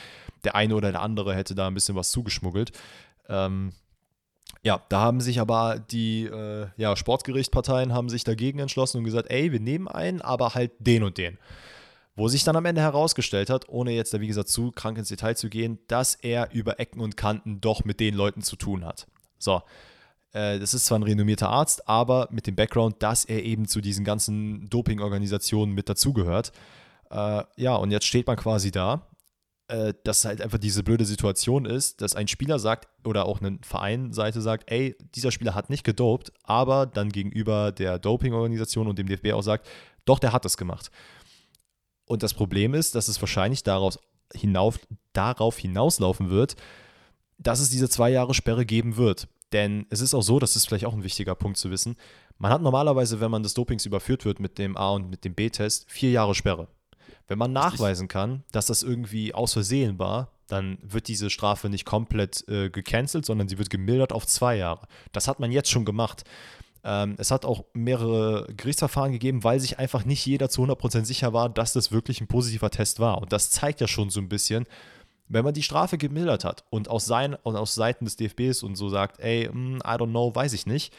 der 0.44 0.54
eine 0.54 0.74
oder 0.74 0.92
der 0.92 1.00
andere 1.00 1.34
hätte 1.34 1.54
da 1.54 1.66
ein 1.66 1.74
bisschen 1.74 1.96
was 1.96 2.10
zugeschmuggelt. 2.10 2.72
Ähm, 3.28 3.72
ja, 4.62 4.82
da 4.90 5.00
haben 5.00 5.20
sich 5.20 5.40
aber 5.40 5.78
die 5.78 6.24
äh, 6.24 6.66
ja, 6.76 6.96
Sportgerichtparteien 6.96 7.92
haben 7.94 8.10
sich 8.10 8.24
dagegen 8.24 8.58
entschlossen 8.58 8.98
und 8.98 9.04
gesagt, 9.04 9.30
ey, 9.30 9.50
wir 9.50 9.60
nehmen 9.60 9.88
einen, 9.88 10.20
aber 10.20 10.54
halt 10.54 10.72
den 10.78 11.02
und 11.02 11.16
den. 11.16 11.38
Wo 12.16 12.28
sich 12.28 12.44
dann 12.44 12.56
am 12.56 12.64
Ende 12.64 12.80
herausgestellt 12.82 13.50
hat, 13.50 13.68
ohne 13.68 13.92
jetzt 13.92 14.14
da 14.14 14.20
wie 14.20 14.28
gesagt 14.28 14.48
zu 14.48 14.70
krank 14.70 14.98
ins 14.98 15.08
Detail 15.08 15.34
zu 15.34 15.48
gehen, 15.48 15.78
dass 15.88 16.14
er 16.14 16.52
über 16.52 16.78
Ecken 16.78 17.00
und 17.00 17.16
Kanten 17.16 17.60
doch 17.60 17.84
mit 17.84 18.00
den 18.00 18.14
Leuten 18.14 18.42
zu 18.42 18.56
tun 18.56 18.84
hat. 18.84 19.06
So, 19.38 19.62
Äh, 20.34 20.58
das 20.58 20.74
ist 20.74 20.84
zwar 20.84 20.98
ein 20.98 21.04
renommierter 21.04 21.48
Arzt, 21.48 21.88
aber 21.88 22.28
mit 22.30 22.46
dem 22.46 22.56
Background, 22.56 23.02
dass 23.02 23.24
er 23.24 23.42
eben 23.42 23.66
zu 23.66 23.80
diesen 23.80 24.04
ganzen 24.04 24.68
Doping-Organisationen 24.68 25.72
mit 25.72 25.88
dazugehört. 25.88 26.52
Äh, 27.10 27.44
ja, 27.56 27.76
und 27.76 27.90
jetzt 27.90 28.06
steht 28.06 28.26
man 28.26 28.36
quasi 28.36 28.70
da, 28.70 29.06
äh, 29.68 29.94
dass 30.04 30.24
halt 30.24 30.42
einfach 30.42 30.58
diese 30.58 30.82
blöde 30.82 31.04
Situation 31.04 31.64
ist, 31.64 32.02
dass 32.02 32.16
ein 32.16 32.28
Spieler 32.28 32.58
sagt 32.58 32.88
oder 33.06 33.26
auch 33.26 33.40
eine 33.40 33.58
Vereinseite 33.62 34.42
sagt, 34.42 34.70
ey, 34.70 34.96
dieser 35.14 35.30
Spieler 35.30 35.54
hat 35.54 35.70
nicht 35.70 35.84
gedopt, 35.84 36.32
aber 36.42 36.84
dann 36.84 37.10
gegenüber 37.10 37.72
der 37.72 37.98
Doping-Organisation 37.98 38.88
und 38.88 38.98
dem 38.98 39.06
DFB 39.06 39.32
auch 39.32 39.42
sagt, 39.42 39.66
doch, 40.04 40.18
der 40.18 40.32
hat 40.32 40.44
das 40.44 40.56
gemacht. 40.56 40.90
Und 42.06 42.22
das 42.22 42.34
Problem 42.34 42.74
ist, 42.74 42.94
dass 42.94 43.08
es 43.08 43.22
wahrscheinlich 43.22 43.62
daraus 43.62 43.98
hinauf, 44.34 44.78
darauf 45.12 45.56
hinauslaufen 45.58 46.28
wird, 46.28 46.56
dass 47.38 47.60
es 47.60 47.70
diese 47.70 47.88
zwei 47.88 48.10
Jahre 48.10 48.34
Sperre 48.34 48.66
geben 48.66 48.96
wird. 48.96 49.28
Denn 49.54 49.86
es 49.88 50.00
ist 50.00 50.14
auch 50.14 50.22
so, 50.22 50.40
das 50.40 50.56
ist 50.56 50.66
vielleicht 50.66 50.84
auch 50.84 50.92
ein 50.92 51.04
wichtiger 51.04 51.36
Punkt 51.36 51.56
zu 51.56 51.70
wissen, 51.70 51.96
man 52.38 52.50
hat 52.50 52.60
normalerweise, 52.60 53.20
wenn 53.20 53.30
man 53.30 53.44
des 53.44 53.54
Dopings 53.54 53.86
überführt 53.86 54.24
wird 54.24 54.40
mit 54.40 54.58
dem 54.58 54.76
A- 54.76 54.90
und 54.90 55.08
mit 55.08 55.24
dem 55.24 55.34
B-Test, 55.34 55.86
vier 55.88 56.10
Jahre 56.10 56.34
Sperre. 56.34 56.66
Wenn 57.28 57.38
man 57.38 57.52
nachweisen 57.52 58.08
kann, 58.08 58.42
dass 58.50 58.66
das 58.66 58.82
irgendwie 58.82 59.32
aus 59.32 59.52
Versehen 59.52 60.00
war, 60.00 60.32
dann 60.48 60.78
wird 60.82 61.06
diese 61.06 61.30
Strafe 61.30 61.68
nicht 61.68 61.84
komplett 61.84 62.46
äh, 62.48 62.68
gecancelt, 62.68 63.24
sondern 63.24 63.48
sie 63.48 63.56
wird 63.56 63.70
gemildert 63.70 64.12
auf 64.12 64.26
zwei 64.26 64.56
Jahre. 64.56 64.88
Das 65.12 65.28
hat 65.28 65.38
man 65.38 65.52
jetzt 65.52 65.70
schon 65.70 65.84
gemacht. 65.84 66.24
Ähm, 66.82 67.14
es 67.16 67.30
hat 67.30 67.44
auch 67.44 67.64
mehrere 67.72 68.52
Gerichtsverfahren 68.54 69.12
gegeben, 69.12 69.44
weil 69.44 69.60
sich 69.60 69.78
einfach 69.78 70.04
nicht 70.04 70.26
jeder 70.26 70.50
zu 70.50 70.64
100% 70.64 71.04
sicher 71.04 71.32
war, 71.32 71.48
dass 71.48 71.72
das 71.72 71.92
wirklich 71.92 72.20
ein 72.20 72.26
positiver 72.26 72.70
Test 72.70 72.98
war. 72.98 73.22
Und 73.22 73.32
das 73.32 73.50
zeigt 73.50 73.80
ja 73.80 73.86
schon 73.86 74.10
so 74.10 74.20
ein 74.20 74.28
bisschen, 74.28 74.66
wenn 75.28 75.44
man 75.44 75.54
die 75.54 75.62
Strafe 75.62 75.98
gemildert 75.98 76.44
hat 76.44 76.64
und 76.70 76.88
aus, 76.88 77.06
sein, 77.06 77.34
und 77.34 77.56
aus 77.56 77.74
Seiten 77.74 78.04
des 78.04 78.16
DFBs 78.16 78.62
und 78.62 78.76
so 78.76 78.88
sagt, 78.88 79.20
ey, 79.20 79.48
mm, 79.48 79.76
I 79.78 79.96
don't 79.96 80.10
know, 80.10 80.34
weiß 80.34 80.52
ich 80.52 80.66
nicht, 80.66 80.92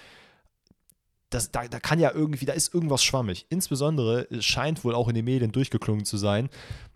das, 1.29 1.51
da, 1.51 1.67
da 1.67 1.79
kann 1.79 1.99
ja 1.99 2.11
irgendwie, 2.11 2.45
da 2.45 2.53
ist 2.53 2.73
irgendwas 2.73 3.03
schwammig. 3.03 3.45
Insbesondere 3.49 4.27
scheint 4.41 4.83
wohl 4.83 4.95
auch 4.95 5.07
in 5.09 5.15
den 5.15 5.25
Medien 5.25 5.51
durchgeklungen 5.51 6.05
zu 6.05 6.17
sein, 6.17 6.49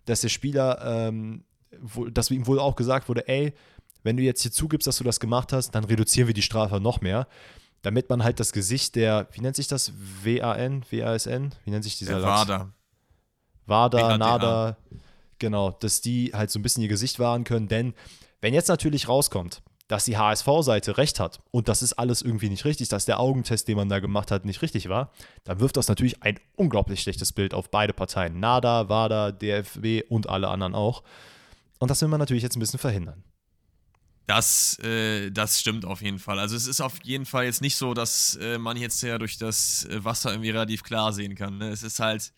dass 0.06 0.22
der 0.22 0.28
Spieler, 0.28 0.80
ähm, 0.84 1.44
wo, 1.80 2.06
dass 2.06 2.30
ihm 2.30 2.46
wohl 2.46 2.58
auch 2.58 2.76
gesagt 2.76 3.08
wurde, 3.08 3.28
ey, 3.28 3.52
wenn 4.02 4.16
du 4.16 4.22
jetzt 4.22 4.42
hier 4.42 4.52
zugibst, 4.52 4.86
dass 4.86 4.96
du 4.98 5.04
das 5.04 5.20
gemacht 5.20 5.52
hast, 5.52 5.72
dann 5.72 5.84
reduzieren 5.84 6.26
wir 6.26 6.34
die 6.34 6.42
Strafe 6.42 6.80
noch 6.80 7.00
mehr, 7.00 7.26
damit 7.82 8.08
man 8.08 8.24
halt 8.24 8.40
das 8.40 8.52
Gesicht 8.52 8.94
der, 8.94 9.28
wie 9.32 9.40
nennt 9.40 9.56
sich 9.56 9.68
das, 9.68 9.92
WAN, 10.24 10.84
WASN, 10.90 11.50
wie 11.64 11.70
nennt 11.70 11.84
sich 11.84 11.98
dieser 11.98 12.20
der 12.20 12.22
WADA. 12.22 12.72
WADA, 13.66 14.18
NADA, 14.18 14.76
genau, 15.40 15.72
dass 15.72 16.00
die 16.00 16.30
halt 16.32 16.50
so 16.50 16.58
ein 16.58 16.62
bisschen 16.62 16.82
ihr 16.82 16.88
Gesicht 16.88 17.18
wahren 17.18 17.44
können, 17.44 17.66
denn 17.66 17.94
wenn 18.40 18.54
jetzt 18.54 18.68
natürlich 18.68 19.08
rauskommt, 19.08 19.62
dass 19.88 20.04
die 20.04 20.16
HSV-Seite 20.16 20.98
recht 20.98 21.18
hat 21.18 21.40
und 21.50 21.66
das 21.66 21.82
ist 21.82 21.94
alles 21.94 22.22
irgendwie 22.22 22.48
nicht 22.48 22.64
richtig, 22.64 22.88
dass 22.88 23.06
der 23.06 23.18
Augentest, 23.18 23.66
den 23.66 23.76
man 23.76 23.88
da 23.88 23.98
gemacht 23.98 24.30
hat, 24.30 24.44
nicht 24.44 24.62
richtig 24.62 24.88
war, 24.88 25.10
dann 25.42 25.58
wirft 25.58 25.76
das 25.76 25.88
natürlich 25.88 26.22
ein 26.22 26.38
unglaublich 26.54 27.02
schlechtes 27.02 27.32
Bild 27.32 27.54
auf 27.54 27.70
beide 27.72 27.92
Parteien. 27.92 28.38
NADA, 28.38 28.88
WADA, 28.88 29.32
DFB 29.32 30.08
und 30.08 30.28
alle 30.28 30.46
anderen 30.46 30.76
auch. 30.76 31.02
Und 31.80 31.90
das 31.90 32.00
will 32.02 32.08
man 32.08 32.20
natürlich 32.20 32.44
jetzt 32.44 32.56
ein 32.56 32.60
bisschen 32.60 32.78
verhindern. 32.78 33.24
Das, 34.28 34.78
äh, 34.78 35.30
das 35.30 35.58
stimmt 35.58 35.84
auf 35.84 36.02
jeden 36.02 36.20
Fall. 36.20 36.38
Also 36.38 36.54
es 36.54 36.68
ist 36.68 36.80
auf 36.80 37.02
jeden 37.02 37.26
Fall 37.26 37.46
jetzt 37.46 37.60
nicht 37.60 37.74
so, 37.74 37.92
dass 37.92 38.36
äh, 38.36 38.58
man 38.58 38.76
jetzt 38.76 39.02
ja 39.02 39.18
durch 39.18 39.38
das 39.38 39.86
äh, 39.86 40.04
Wasser 40.04 40.30
irgendwie 40.30 40.50
relativ 40.50 40.84
klar 40.84 41.12
sehen 41.12 41.34
kann. 41.34 41.58
Ne? 41.58 41.70
Es 41.70 41.82
ist 41.82 41.98
halt 41.98 42.32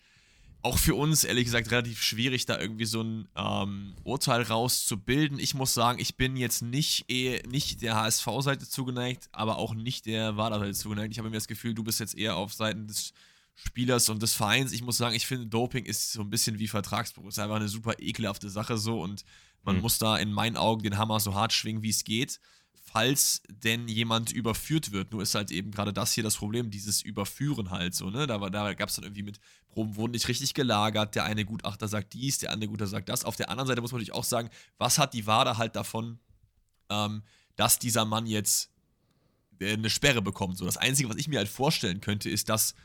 auch 0.63 0.77
für 0.77 0.95
uns, 0.95 1.25
ehrlich 1.25 1.45
gesagt, 1.45 1.69
relativ 1.71 2.01
schwierig, 2.01 2.45
da 2.45 2.57
irgendwie 2.57 2.85
so 2.85 3.01
ein 3.01 3.27
ähm, 3.35 3.95
Urteil 4.05 4.41
rauszubilden. 4.41 5.37
Ich 5.37 5.53
muss 5.53 5.73
sagen, 5.73 5.99
ich 5.99 6.15
bin 6.15 6.37
jetzt 6.37 6.61
nicht, 6.61 7.05
eh, 7.09 7.41
nicht 7.47 7.81
der 7.81 7.95
HSV-Seite 7.95 8.67
zugeneigt, 8.67 9.27
aber 9.33 9.57
auch 9.57 9.75
nicht 9.75 10.05
der 10.05 10.37
WADA-Seite 10.37 10.73
zugeneigt. 10.73 11.11
Ich 11.11 11.19
habe 11.19 11.29
mir 11.29 11.35
das 11.35 11.49
Gefühl, 11.49 11.73
du 11.73 11.83
bist 11.83 11.99
jetzt 11.99 12.17
eher 12.17 12.37
auf 12.37 12.53
Seiten 12.53 12.87
des 12.87 13.13
Spielers 13.55 14.07
und 14.07 14.21
des 14.23 14.33
Vereins. 14.33 14.71
Ich 14.71 14.81
muss 14.81 14.97
sagen, 14.97 15.15
ich 15.15 15.27
finde, 15.27 15.47
Doping 15.47 15.83
ist 15.83 16.13
so 16.13 16.21
ein 16.21 16.29
bisschen 16.29 16.57
wie 16.59 16.69
Vertragsbruch. 16.69 17.27
Ist 17.27 17.39
einfach 17.39 17.57
eine 17.57 17.67
super 17.67 17.99
ekelhafte 17.99 18.49
Sache 18.49 18.77
so 18.77 19.01
und 19.01 19.25
man 19.63 19.75
mhm. 19.75 19.81
muss 19.81 19.97
da 19.99 20.17
in 20.17 20.31
meinen 20.31 20.55
Augen 20.55 20.81
den 20.81 20.97
Hammer 20.97 21.19
so 21.19 21.33
hart 21.33 21.51
schwingen, 21.51 21.83
wie 21.83 21.89
es 21.89 22.05
geht 22.05 22.39
falls 22.81 23.41
denn 23.49 23.87
jemand 23.87 24.31
überführt 24.31 24.91
wird. 24.91 25.11
Nur 25.11 25.21
ist 25.21 25.35
halt 25.35 25.51
eben 25.51 25.71
gerade 25.71 25.93
das 25.93 26.13
hier 26.13 26.23
das 26.23 26.35
Problem, 26.35 26.69
dieses 26.69 27.01
Überführen 27.01 27.71
halt 27.71 27.95
so, 27.95 28.09
ne? 28.09 28.27
Da, 28.27 28.37
da 28.49 28.73
gab 28.73 28.89
es 28.89 28.95
dann 28.95 29.05
irgendwie 29.05 29.23
mit 29.23 29.39
Proben 29.73 29.95
wurden 29.95 30.11
nicht 30.11 30.27
richtig 30.27 30.53
gelagert, 30.53 31.15
der 31.15 31.25
eine 31.25 31.45
Gutachter 31.45 31.87
sagt 31.87 32.13
dies, 32.13 32.37
der 32.37 32.51
andere 32.51 32.69
Gutachter 32.69 32.91
sagt 32.91 33.09
das. 33.09 33.25
Auf 33.25 33.35
der 33.35 33.49
anderen 33.49 33.67
Seite 33.67 33.81
muss 33.81 33.91
man 33.91 33.99
natürlich 33.99 34.13
auch 34.13 34.23
sagen, 34.23 34.49
was 34.77 34.99
hat 34.99 35.15
die 35.15 35.25
WADA 35.25 35.57
halt 35.57 35.75
davon, 35.75 36.19
ähm, 36.89 37.23
dass 37.55 37.79
dieser 37.79 38.05
Mann 38.05 38.27
jetzt 38.27 38.71
äh, 39.59 39.73
eine 39.73 39.89
Sperre 39.89 40.21
bekommt. 40.21 40.57
So, 40.57 40.65
das 40.65 40.77
Einzige, 40.77 41.09
was 41.09 41.17
ich 41.17 41.27
mir 41.27 41.39
halt 41.39 41.49
vorstellen 41.49 42.01
könnte, 42.01 42.29
ist, 42.29 42.49
dass 42.49 42.75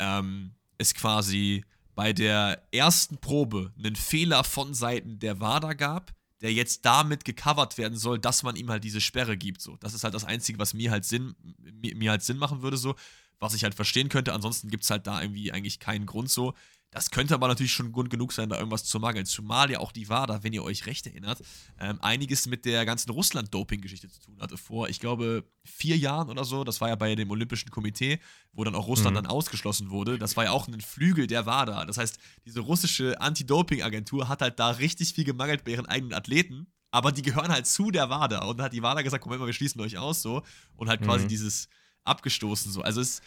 ähm, 0.00 0.54
es 0.76 0.94
quasi 0.94 1.64
bei 1.94 2.12
der 2.12 2.62
ersten 2.72 3.18
Probe 3.18 3.72
einen 3.78 3.96
Fehler 3.96 4.42
von 4.44 4.74
Seiten 4.74 5.20
der 5.20 5.40
WADA 5.40 5.74
gab, 5.74 6.12
der 6.40 6.52
jetzt 6.52 6.84
damit 6.84 7.24
gecovert 7.24 7.78
werden 7.78 7.98
soll, 7.98 8.18
dass 8.18 8.42
man 8.42 8.56
ihm 8.56 8.70
halt 8.70 8.84
diese 8.84 9.00
Sperre 9.00 9.36
gibt. 9.36 9.60
So, 9.60 9.76
das 9.76 9.94
ist 9.94 10.04
halt 10.04 10.14
das 10.14 10.24
Einzige, 10.24 10.58
was 10.58 10.74
mir 10.74 10.90
halt 10.90 11.04
Sinn, 11.04 11.34
mir, 11.80 11.96
mir 11.96 12.10
halt 12.10 12.22
Sinn 12.22 12.38
machen 12.38 12.62
würde, 12.62 12.76
so, 12.76 12.94
was 13.38 13.54
ich 13.54 13.64
halt 13.64 13.74
verstehen 13.74 14.08
könnte. 14.08 14.32
Ansonsten 14.32 14.68
gibt 14.68 14.84
es 14.84 14.90
halt 14.90 15.06
da 15.06 15.20
irgendwie 15.20 15.52
eigentlich 15.52 15.80
keinen 15.80 16.06
Grund 16.06 16.30
so. 16.30 16.54
Das 16.90 17.10
könnte 17.10 17.34
aber 17.34 17.48
natürlich 17.48 17.72
schon 17.72 17.92
Grund 17.92 18.08
genug 18.08 18.32
sein, 18.32 18.48
da 18.48 18.56
irgendwas 18.56 18.84
zu 18.84 18.98
mangeln. 18.98 19.26
Zumal 19.26 19.70
ja 19.70 19.78
auch 19.78 19.92
die 19.92 20.08
WADA, 20.08 20.42
wenn 20.42 20.54
ihr 20.54 20.64
euch 20.64 20.86
recht 20.86 21.06
erinnert, 21.06 21.42
ähm, 21.78 21.98
einiges 22.00 22.46
mit 22.46 22.64
der 22.64 22.86
ganzen 22.86 23.10
Russland-Doping-Geschichte 23.10 24.08
zu 24.08 24.20
tun 24.20 24.38
hatte. 24.40 24.56
Vor, 24.56 24.88
ich 24.88 24.98
glaube, 24.98 25.44
vier 25.64 25.98
Jahren 25.98 26.30
oder 26.30 26.44
so, 26.44 26.64
das 26.64 26.80
war 26.80 26.88
ja 26.88 26.94
bei 26.94 27.14
dem 27.14 27.30
Olympischen 27.30 27.70
Komitee, 27.70 28.20
wo 28.52 28.64
dann 28.64 28.74
auch 28.74 28.86
Russland 28.86 29.14
mhm. 29.16 29.22
dann 29.22 29.26
ausgeschlossen 29.26 29.90
wurde. 29.90 30.18
Das 30.18 30.36
war 30.38 30.44
ja 30.44 30.50
auch 30.50 30.66
ein 30.66 30.80
Flügel 30.80 31.26
der 31.26 31.44
WADA. 31.44 31.84
Das 31.84 31.98
heißt, 31.98 32.18
diese 32.46 32.60
russische 32.60 33.20
Anti-Doping-Agentur 33.20 34.28
hat 34.28 34.40
halt 34.40 34.58
da 34.58 34.70
richtig 34.70 35.12
viel 35.12 35.24
gemangelt 35.24 35.64
bei 35.64 35.72
ihren 35.72 35.86
eigenen 35.86 36.14
Athleten. 36.14 36.68
Aber 36.90 37.12
die 37.12 37.20
gehören 37.20 37.48
halt 37.48 37.66
zu 37.66 37.90
der 37.90 38.08
WADA. 38.08 38.46
Und 38.46 38.56
dann 38.56 38.64
hat 38.64 38.72
die 38.72 38.82
WADA 38.82 39.02
gesagt: 39.02 39.26
Moment 39.26 39.40
mal, 39.40 39.46
wir 39.46 39.52
schließen 39.52 39.78
euch 39.82 39.98
aus 39.98 40.22
so. 40.22 40.42
Und 40.74 40.88
halt 40.88 41.02
quasi 41.02 41.24
mhm. 41.24 41.28
dieses 41.28 41.68
abgestoßen 42.04 42.72
so. 42.72 42.80
Also 42.80 43.02
es 43.02 43.20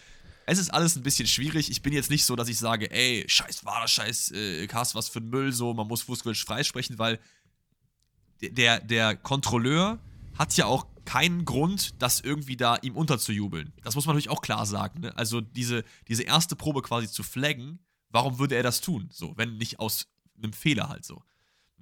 es 0.51 0.59
ist 0.59 0.73
alles 0.73 0.97
ein 0.97 1.03
bisschen 1.03 1.27
schwierig. 1.27 1.71
Ich 1.71 1.81
bin 1.81 1.93
jetzt 1.93 2.09
nicht 2.09 2.25
so, 2.25 2.35
dass 2.35 2.49
ich 2.49 2.57
sage, 2.57 2.91
ey, 2.91 3.23
scheiß 3.25 3.63
war 3.63 3.81
das 3.81 3.91
scheiß 3.91 4.31
äh, 4.31 4.67
was 4.67 5.07
für 5.07 5.19
ein 5.19 5.29
Müll, 5.29 5.53
so, 5.53 5.73
man 5.73 5.87
muss 5.87 6.01
Fußball 6.01 6.35
freisprechen, 6.35 6.99
weil 6.99 7.19
der, 8.41 8.81
der 8.81 9.15
Kontrolleur 9.15 9.99
hat 10.37 10.55
ja 10.57 10.65
auch 10.65 10.87
keinen 11.05 11.45
Grund, 11.45 12.01
das 12.01 12.19
irgendwie 12.19 12.57
da 12.57 12.75
ihm 12.77 12.97
unterzujubeln. 12.97 13.73
Das 13.83 13.95
muss 13.95 14.05
man 14.05 14.15
natürlich 14.15 14.29
auch 14.29 14.41
klar 14.41 14.65
sagen. 14.65 15.01
Ne? 15.01 15.17
Also 15.17 15.39
diese, 15.39 15.85
diese 16.09 16.23
erste 16.23 16.55
Probe 16.57 16.81
quasi 16.81 17.09
zu 17.09 17.23
flaggen, 17.23 17.79
warum 18.09 18.37
würde 18.37 18.55
er 18.55 18.63
das 18.63 18.81
tun? 18.81 19.09
So, 19.11 19.33
wenn 19.37 19.57
nicht 19.57 19.79
aus 19.79 20.07
einem 20.37 20.51
Fehler 20.51 20.89
halt 20.89 21.05
so. 21.05 21.23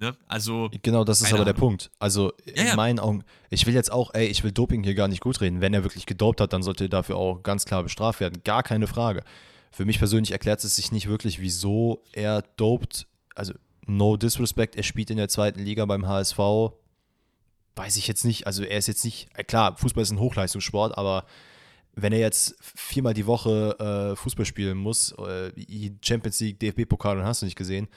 Ne? 0.00 0.16
Also. 0.26 0.70
Genau, 0.82 1.04
das 1.04 1.20
ist 1.20 1.32
aber 1.32 1.44
der 1.44 1.52
Punkt. 1.52 1.90
Also 1.98 2.32
ja, 2.46 2.54
in 2.54 2.66
ja. 2.68 2.76
meinen 2.76 2.98
Augen, 2.98 3.22
ich 3.50 3.66
will 3.66 3.74
jetzt 3.74 3.92
auch, 3.92 4.14
ey, 4.14 4.26
ich 4.26 4.42
will 4.42 4.50
Doping 4.50 4.82
hier 4.82 4.94
gar 4.94 5.08
nicht 5.08 5.20
gut 5.20 5.40
reden. 5.42 5.60
Wenn 5.60 5.74
er 5.74 5.84
wirklich 5.84 6.06
gedopt 6.06 6.40
hat, 6.40 6.54
dann 6.54 6.62
sollte 6.62 6.84
er 6.84 6.88
dafür 6.88 7.16
auch 7.16 7.42
ganz 7.42 7.66
klar 7.66 7.82
bestraft 7.82 8.20
werden. 8.20 8.40
Gar 8.42 8.62
keine 8.62 8.86
Frage. 8.86 9.22
Für 9.70 9.84
mich 9.84 9.98
persönlich 9.98 10.32
erklärt 10.32 10.64
es 10.64 10.74
sich 10.74 10.90
nicht 10.90 11.08
wirklich, 11.08 11.40
wieso 11.40 12.02
er 12.12 12.42
dopt. 12.56 13.06
Also, 13.34 13.52
no 13.86 14.16
disrespect, 14.16 14.74
er 14.74 14.82
spielt 14.84 15.10
in 15.10 15.18
der 15.18 15.28
zweiten 15.28 15.60
Liga 15.60 15.84
beim 15.84 16.08
HSV. 16.08 16.38
Weiß 17.76 17.96
ich 17.98 18.08
jetzt 18.08 18.24
nicht. 18.24 18.46
Also, 18.46 18.64
er 18.64 18.78
ist 18.78 18.88
jetzt 18.88 19.04
nicht, 19.04 19.28
äh, 19.34 19.44
klar, 19.44 19.76
Fußball 19.76 20.02
ist 20.02 20.12
ein 20.12 20.18
Hochleistungssport, 20.18 20.96
aber 20.96 21.26
wenn 21.94 22.14
er 22.14 22.20
jetzt 22.20 22.56
viermal 22.60 23.12
die 23.12 23.26
Woche 23.26 23.76
äh, 24.12 24.16
Fußball 24.16 24.46
spielen 24.46 24.78
muss, 24.78 25.12
äh, 25.12 25.52
Champions 26.00 26.40
League, 26.40 26.58
DFB-Pokal, 26.58 27.16
dann 27.16 27.26
hast 27.26 27.42
du 27.42 27.46
nicht 27.46 27.56
gesehen, 27.56 27.88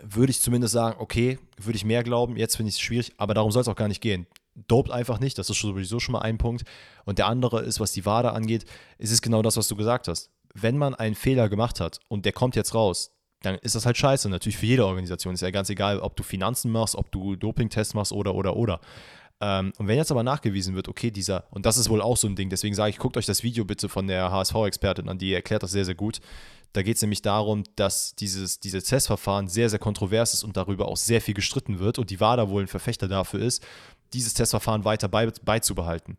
würde 0.00 0.30
ich 0.30 0.40
zumindest 0.40 0.72
sagen, 0.72 0.96
okay, 1.00 1.38
würde 1.56 1.76
ich 1.76 1.84
mehr 1.84 2.02
glauben. 2.02 2.36
Jetzt 2.36 2.56
finde 2.56 2.68
ich 2.70 2.76
es 2.76 2.80
schwierig, 2.80 3.12
aber 3.16 3.34
darum 3.34 3.50
soll 3.50 3.62
es 3.62 3.68
auch 3.68 3.76
gar 3.76 3.88
nicht 3.88 4.00
gehen. 4.00 4.26
Dopt 4.66 4.90
einfach 4.90 5.20
nicht, 5.20 5.38
das 5.38 5.50
ist 5.50 5.60
sowieso 5.60 6.00
schon 6.00 6.12
mal 6.12 6.20
ein 6.20 6.38
Punkt. 6.38 6.64
Und 7.04 7.18
der 7.18 7.26
andere 7.26 7.62
ist, 7.62 7.80
was 7.80 7.92
die 7.92 8.04
Wade 8.06 8.32
angeht, 8.32 8.64
ist 8.98 9.12
es 9.12 9.22
genau 9.22 9.42
das, 9.42 9.56
was 9.56 9.68
du 9.68 9.76
gesagt 9.76 10.08
hast. 10.08 10.30
Wenn 10.54 10.76
man 10.76 10.94
einen 10.94 11.14
Fehler 11.14 11.48
gemacht 11.48 11.80
hat 11.80 12.00
und 12.08 12.24
der 12.24 12.32
kommt 12.32 12.56
jetzt 12.56 12.74
raus, 12.74 13.12
dann 13.42 13.54
ist 13.56 13.74
das 13.74 13.86
halt 13.86 13.96
scheiße. 13.96 14.28
Natürlich 14.28 14.56
für 14.56 14.66
jede 14.66 14.86
Organisation. 14.86 15.34
Ist 15.34 15.42
ja 15.42 15.50
ganz 15.50 15.70
egal, 15.70 16.00
ob 16.00 16.16
du 16.16 16.22
Finanzen 16.22 16.72
machst, 16.72 16.96
ob 16.96 17.12
du 17.12 17.36
Dopingtests 17.36 17.94
machst 17.94 18.12
oder, 18.12 18.34
oder, 18.34 18.56
oder. 18.56 18.80
Ähm, 19.40 19.72
und 19.78 19.86
wenn 19.86 19.96
jetzt 19.96 20.10
aber 20.10 20.24
nachgewiesen 20.24 20.74
wird, 20.74 20.88
okay, 20.88 21.10
dieser, 21.10 21.44
und 21.50 21.64
das 21.64 21.76
ist 21.76 21.88
wohl 21.88 22.02
auch 22.02 22.16
so 22.16 22.26
ein 22.26 22.34
Ding, 22.34 22.50
deswegen 22.50 22.74
sage 22.74 22.90
ich, 22.90 22.98
guckt 22.98 23.16
euch 23.16 23.26
das 23.26 23.42
Video 23.44 23.64
bitte 23.64 23.88
von 23.88 24.08
der 24.08 24.32
HSV-Expertin 24.32 25.08
an, 25.08 25.18
die 25.18 25.32
erklärt 25.32 25.62
das 25.62 25.70
sehr, 25.70 25.84
sehr 25.84 25.94
gut. 25.94 26.20
Da 26.72 26.82
geht 26.82 26.96
es 26.96 27.02
nämlich 27.02 27.22
darum, 27.22 27.64
dass 27.76 28.14
dieses, 28.14 28.60
dieses 28.60 28.84
Testverfahren 28.84 29.48
sehr, 29.48 29.70
sehr 29.70 29.78
kontrovers 29.78 30.34
ist 30.34 30.44
und 30.44 30.56
darüber 30.56 30.88
auch 30.88 30.96
sehr 30.96 31.20
viel 31.20 31.34
gestritten 31.34 31.78
wird 31.78 31.98
und 31.98 32.10
die 32.10 32.20
WADA 32.20 32.48
wohl 32.50 32.62
ein 32.62 32.68
Verfechter 32.68 33.08
dafür 33.08 33.40
ist, 33.40 33.66
dieses 34.12 34.34
Testverfahren 34.34 34.84
weiter 34.84 35.08
bei, 35.08 35.26
beizubehalten. 35.44 36.18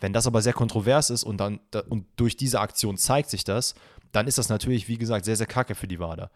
Wenn 0.00 0.12
das 0.12 0.26
aber 0.26 0.42
sehr 0.42 0.52
kontrovers 0.52 1.10
ist 1.10 1.24
und, 1.24 1.38
dann, 1.38 1.60
und 1.88 2.06
durch 2.16 2.36
diese 2.36 2.60
Aktion 2.60 2.98
zeigt 2.98 3.30
sich 3.30 3.44
das, 3.44 3.74
dann 4.12 4.26
ist 4.26 4.38
das 4.38 4.48
natürlich, 4.48 4.88
wie 4.88 4.98
gesagt, 4.98 5.24
sehr, 5.24 5.36
sehr 5.36 5.46
kacke 5.46 5.74
für 5.74 5.88
die 5.88 5.98
WADA. 5.98 6.30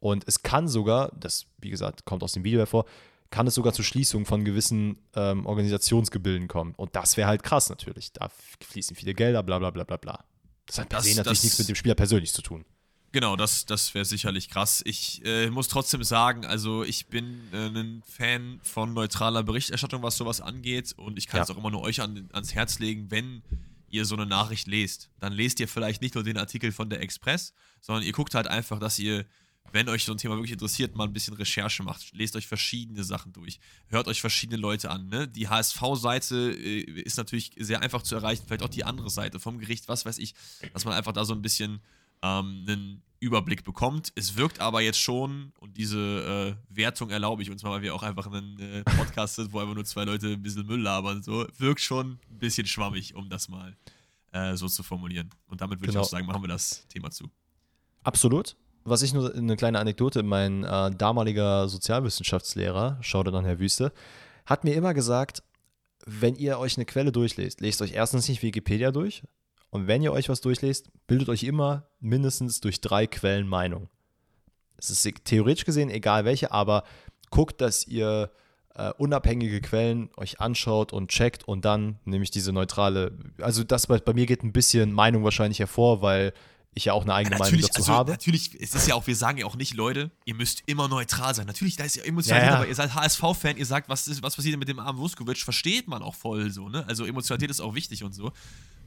Und 0.00 0.24
es 0.26 0.42
kann 0.42 0.68
sogar, 0.68 1.10
das, 1.18 1.46
wie 1.58 1.70
gesagt, 1.70 2.04
kommt 2.04 2.22
aus 2.22 2.32
dem 2.32 2.44
Video 2.44 2.58
hervor, 2.60 2.84
kann 3.30 3.46
es 3.46 3.54
sogar 3.54 3.72
zur 3.72 3.84
Schließung 3.84 4.26
von 4.26 4.44
gewissen 4.44 4.98
ähm, 5.14 5.46
Organisationsgebilden 5.46 6.48
kommen. 6.48 6.74
Und 6.76 6.94
das 6.94 7.16
wäre 7.16 7.28
halt 7.28 7.42
krass 7.42 7.70
natürlich. 7.70 8.12
Da 8.12 8.30
fließen 8.60 8.94
viele 8.94 9.14
Gelder, 9.14 9.42
bla 9.42 9.58
bla 9.58 9.70
bla 9.70 9.84
bla 9.84 9.96
bla. 9.96 10.24
Das 10.66 10.78
hat 10.78 10.88
per 10.88 11.00
se 11.00 11.16
natürlich 11.16 11.42
nichts 11.42 11.58
mit 11.58 11.68
dem 11.68 11.74
Spieler 11.76 11.94
persönlich 11.94 12.32
zu 12.32 12.42
tun. 12.42 12.64
Genau, 13.16 13.34
das, 13.34 13.64
das 13.64 13.94
wäre 13.94 14.04
sicherlich 14.04 14.50
krass. 14.50 14.82
Ich 14.84 15.24
äh, 15.24 15.48
muss 15.48 15.68
trotzdem 15.68 16.04
sagen, 16.04 16.44
also 16.44 16.84
ich 16.84 17.06
bin 17.06 17.40
äh, 17.50 17.68
ein 17.68 18.02
Fan 18.06 18.60
von 18.62 18.92
neutraler 18.92 19.42
Berichterstattung, 19.42 20.02
was 20.02 20.18
sowas 20.18 20.42
angeht. 20.42 20.92
Und 20.98 21.16
ich 21.16 21.26
kann 21.26 21.40
es 21.40 21.48
auch 21.48 21.56
immer 21.56 21.70
nur 21.70 21.80
euch 21.80 22.02
an, 22.02 22.28
ans 22.34 22.54
Herz 22.54 22.78
legen, 22.78 23.10
wenn 23.10 23.42
ihr 23.88 24.04
so 24.04 24.16
eine 24.16 24.26
Nachricht 24.26 24.66
lest, 24.66 25.08
dann 25.18 25.32
lest 25.32 25.60
ihr 25.60 25.66
vielleicht 25.66 26.02
nicht 26.02 26.14
nur 26.14 26.24
den 26.24 26.36
Artikel 26.36 26.72
von 26.72 26.90
der 26.90 27.00
Express, 27.00 27.54
sondern 27.80 28.04
ihr 28.04 28.12
guckt 28.12 28.34
halt 28.34 28.48
einfach, 28.48 28.78
dass 28.78 28.98
ihr 28.98 29.24
wenn 29.72 29.88
euch 29.88 30.04
so 30.04 30.12
ein 30.12 30.18
Thema 30.18 30.34
wirklich 30.34 30.52
interessiert, 30.52 30.94
mal 30.94 31.04
ein 31.04 31.14
bisschen 31.14 31.34
Recherche 31.34 31.82
macht. 31.82 32.12
Lest 32.12 32.36
euch 32.36 32.46
verschiedene 32.46 33.02
Sachen 33.02 33.32
durch. 33.32 33.60
Hört 33.88 34.08
euch 34.08 34.20
verschiedene 34.20 34.60
Leute 34.60 34.90
an. 34.90 35.08
Ne? 35.08 35.26
Die 35.26 35.48
HSV-Seite 35.48 36.52
äh, 36.52 36.82
ist 37.00 37.16
natürlich 37.16 37.52
sehr 37.56 37.80
einfach 37.80 38.02
zu 38.02 38.14
erreichen. 38.14 38.44
Vielleicht 38.46 38.62
auch 38.62 38.68
die 38.68 38.84
andere 38.84 39.08
Seite 39.08 39.40
vom 39.40 39.58
Gericht, 39.58 39.88
was 39.88 40.04
weiß 40.04 40.18
ich. 40.18 40.34
Dass 40.74 40.84
man 40.84 40.92
einfach 40.92 41.12
da 41.12 41.24
so 41.24 41.32
ein 41.32 41.40
bisschen 41.40 41.80
ähm, 42.22 42.64
einen 42.68 43.02
Überblick 43.20 43.64
bekommt. 43.64 44.12
Es 44.14 44.36
wirkt 44.36 44.60
aber 44.60 44.80
jetzt 44.80 45.00
schon, 45.00 45.52
und 45.58 45.76
diese 45.76 46.56
äh, 46.70 46.74
Wertung 46.74 47.10
erlaube 47.10 47.42
ich 47.42 47.50
uns 47.50 47.62
mal, 47.62 47.70
weil 47.70 47.82
wir 47.82 47.94
auch 47.94 48.02
einfach 48.02 48.26
einen 48.26 48.58
äh, 48.58 48.82
Podcast 48.84 49.36
sind, 49.36 49.52
wo 49.52 49.60
einfach 49.60 49.74
nur 49.74 49.84
zwei 49.84 50.04
Leute 50.04 50.28
ein 50.28 50.42
bisschen 50.42 50.66
Müll 50.66 50.80
labern. 50.80 51.22
So, 51.22 51.46
wirkt 51.58 51.80
schon 51.80 52.18
ein 52.30 52.38
bisschen 52.38 52.66
schwammig, 52.66 53.14
um 53.14 53.28
das 53.28 53.48
mal 53.48 53.76
äh, 54.32 54.56
so 54.56 54.68
zu 54.68 54.82
formulieren. 54.82 55.30
Und 55.46 55.60
damit 55.60 55.80
würde 55.80 55.92
genau. 55.92 56.00
ich 56.00 56.06
auch 56.06 56.10
sagen, 56.10 56.26
machen 56.26 56.42
wir 56.42 56.48
das 56.48 56.86
Thema 56.88 57.10
zu. 57.10 57.30
Absolut 58.02 58.56
was 58.86 59.02
ich 59.02 59.12
nur 59.12 59.34
eine 59.34 59.56
kleine 59.56 59.80
Anekdote, 59.80 60.22
mein 60.22 60.64
äh, 60.64 60.90
damaliger 60.92 61.68
Sozialwissenschaftslehrer, 61.68 62.98
schaut 63.00 63.26
dann 63.26 63.44
Herr 63.44 63.58
Wüste, 63.58 63.92
hat 64.46 64.64
mir 64.64 64.74
immer 64.74 64.94
gesagt, 64.94 65.42
wenn 66.06 66.36
ihr 66.36 66.58
euch 66.58 66.76
eine 66.76 66.86
Quelle 66.86 67.10
durchlest, 67.10 67.60
lest 67.60 67.82
euch 67.82 67.92
erstens 67.92 68.28
nicht 68.28 68.42
Wikipedia 68.42 68.92
durch 68.92 69.24
und 69.70 69.86
wenn 69.86 70.02
ihr 70.02 70.12
euch 70.12 70.28
was 70.28 70.40
durchlest, 70.40 70.90
bildet 71.06 71.28
euch 71.28 71.42
immer 71.42 71.88
mindestens 72.00 72.60
durch 72.60 72.80
drei 72.80 73.06
Quellen 73.06 73.48
Meinung. 73.48 73.88
Es 74.76 74.90
ist 74.90 75.24
theoretisch 75.24 75.64
gesehen 75.64 75.90
egal 75.90 76.24
welche, 76.24 76.52
aber 76.52 76.84
guckt, 77.30 77.60
dass 77.60 77.86
ihr 77.86 78.30
äh, 78.74 78.92
unabhängige 78.98 79.60
Quellen 79.60 80.10
euch 80.16 80.40
anschaut 80.40 80.92
und 80.92 81.08
checkt 81.08 81.44
und 81.44 81.64
dann 81.64 81.98
nämlich 82.04 82.30
diese 82.30 82.52
neutrale, 82.52 83.16
also 83.40 83.64
das 83.64 83.86
bei, 83.86 83.98
bei 83.98 84.12
mir 84.12 84.26
geht 84.26 84.42
ein 84.42 84.52
bisschen 84.52 84.92
Meinung 84.92 85.24
wahrscheinlich 85.24 85.58
hervor, 85.58 86.02
weil 86.02 86.32
ich 86.76 86.84
ja 86.84 86.92
auch 86.92 87.02
eine 87.02 87.14
eigene 87.14 87.36
ja, 87.36 87.38
Meinung 87.38 87.60
dazu 87.62 87.80
also, 87.80 87.92
habe. 87.92 88.10
Natürlich, 88.10 88.54
es 88.60 88.74
ist 88.74 88.86
ja 88.86 88.94
auch, 88.94 89.06
wir 89.06 89.16
sagen 89.16 89.38
ja 89.38 89.46
auch 89.46 89.56
nicht, 89.56 89.72
Leute, 89.72 90.10
ihr 90.26 90.34
müsst 90.34 90.62
immer 90.66 90.88
neutral 90.88 91.34
sein. 91.34 91.46
Natürlich, 91.46 91.76
da 91.76 91.84
ist 91.84 91.96
ja 91.96 92.04
Emotionalität, 92.04 92.48
ja, 92.48 92.52
ja. 92.52 92.58
aber 92.60 92.68
ihr 92.68 92.74
seid 92.74 92.94
HSV-Fan, 92.94 93.56
ihr 93.56 93.64
sagt, 93.64 93.88
was, 93.88 94.06
ist, 94.08 94.22
was 94.22 94.36
passiert 94.36 94.58
mit 94.58 94.68
dem 94.68 94.78
armen 94.78 94.98
Vuskovic, 94.98 95.38
versteht 95.38 95.88
man 95.88 96.02
auch 96.02 96.14
voll 96.14 96.50
so, 96.50 96.68
ne? 96.68 96.84
Also 96.86 97.06
Emotionalität 97.06 97.50
ist 97.50 97.60
auch 97.60 97.74
wichtig 97.74 98.04
und 98.04 98.14
so. 98.14 98.30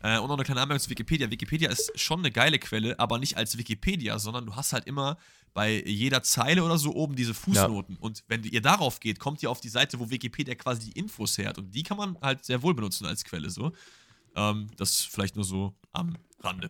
Äh, 0.01 0.17
und 0.19 0.27
noch 0.27 0.35
eine 0.35 0.43
kleine 0.43 0.61
Anmerkung 0.61 0.83
zu 0.83 0.89
Wikipedia. 0.89 1.29
Wikipedia 1.29 1.69
ist 1.69 1.91
schon 1.99 2.19
eine 2.19 2.31
geile 2.31 2.59
Quelle, 2.59 2.97
aber 2.99 3.17
nicht 3.17 3.37
als 3.37 3.57
Wikipedia, 3.57 4.17
sondern 4.19 4.45
du 4.45 4.55
hast 4.55 4.73
halt 4.73 4.85
immer 4.85 5.17
bei 5.53 5.83
jeder 5.85 6.23
Zeile 6.23 6.63
oder 6.63 6.77
so 6.77 6.93
oben 6.93 7.15
diese 7.15 7.33
Fußnoten. 7.33 7.95
Ja. 7.95 8.01
Und 8.01 8.23
wenn 8.27 8.43
ihr 8.43 8.61
darauf 8.61 8.99
geht, 8.99 9.19
kommt 9.19 9.43
ihr 9.43 9.49
auf 9.49 9.59
die 9.59 9.69
Seite, 9.69 9.99
wo 9.99 10.09
Wikipedia 10.09 10.55
quasi 10.55 10.91
die 10.91 10.99
Infos 10.99 11.37
her 11.37 11.49
hat. 11.49 11.57
Und 11.57 11.71
die 11.71 11.83
kann 11.83 11.97
man 11.97 12.17
halt 12.21 12.45
sehr 12.45 12.61
wohl 12.61 12.73
benutzen 12.73 13.05
als 13.05 13.23
Quelle 13.23 13.49
so. 13.49 13.71
Ähm, 14.35 14.67
das 14.77 15.01
vielleicht 15.01 15.35
nur 15.35 15.45
so 15.45 15.73
am 15.91 16.15
Rande. 16.41 16.69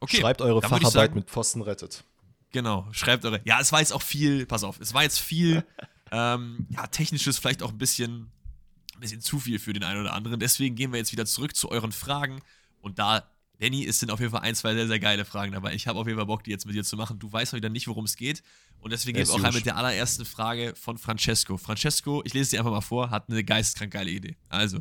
Okay, 0.00 0.18
Schreibt 0.20 0.42
eure 0.42 0.60
Facharbeit 0.60 0.92
sagen, 0.92 1.14
mit 1.14 1.30
Pfosten 1.30 1.62
rettet. 1.62 2.04
Genau, 2.52 2.86
schreibt 2.92 3.24
eure. 3.24 3.40
Ja, 3.44 3.60
es 3.60 3.72
war 3.72 3.80
jetzt 3.80 3.92
auch 3.92 4.02
viel, 4.02 4.46
pass 4.46 4.64
auf, 4.64 4.80
es 4.80 4.92
war 4.92 5.02
jetzt 5.02 5.18
viel 5.18 5.64
ähm, 6.10 6.66
ja, 6.70 6.86
technisches, 6.86 7.38
vielleicht 7.38 7.62
auch 7.62 7.70
ein 7.70 7.78
bisschen, 7.78 8.30
ein 8.94 9.00
bisschen 9.00 9.20
zu 9.20 9.38
viel 9.38 9.58
für 9.58 9.72
den 9.72 9.84
einen 9.84 10.00
oder 10.00 10.12
anderen. 10.12 10.40
Deswegen 10.40 10.74
gehen 10.74 10.92
wir 10.92 10.98
jetzt 10.98 11.12
wieder 11.12 11.26
zurück 11.26 11.56
zu 11.56 11.70
euren 11.70 11.92
Fragen. 11.92 12.40
Und 12.86 13.00
da, 13.00 13.28
Danny, 13.58 13.84
es 13.84 13.98
sind 13.98 14.12
auf 14.12 14.20
jeden 14.20 14.30
Fall 14.30 14.42
ein, 14.42 14.54
zwei 14.54 14.72
sehr, 14.72 14.86
sehr 14.86 15.00
geile 15.00 15.24
Fragen 15.24 15.50
dabei. 15.50 15.74
Ich 15.74 15.88
habe 15.88 15.98
auf 15.98 16.06
jeden 16.06 16.18
Fall 16.18 16.26
Bock, 16.26 16.44
die 16.44 16.52
jetzt 16.52 16.66
mit 16.66 16.76
dir 16.76 16.84
zu 16.84 16.96
machen. 16.96 17.18
Du 17.18 17.32
weißt 17.32 17.52
wieder 17.52 17.68
nicht, 17.68 17.88
worum 17.88 18.04
es 18.04 18.14
geht. 18.14 18.44
Und 18.78 18.92
deswegen 18.92 19.16
gehen 19.16 19.26
wir 19.26 19.34
auch 19.34 19.42
rein 19.42 19.52
mit 19.52 19.66
der 19.66 19.76
allerersten 19.76 20.24
Frage 20.24 20.72
von 20.76 20.96
Francesco. 20.96 21.56
Francesco, 21.56 22.22
ich 22.24 22.32
lese 22.32 22.42
es 22.42 22.50
dir 22.50 22.60
einfach 22.60 22.70
mal 22.70 22.80
vor, 22.80 23.10
hat 23.10 23.28
eine 23.28 23.42
geistkrank 23.42 23.92
geile 23.92 24.12
Idee. 24.12 24.36
Also, 24.48 24.78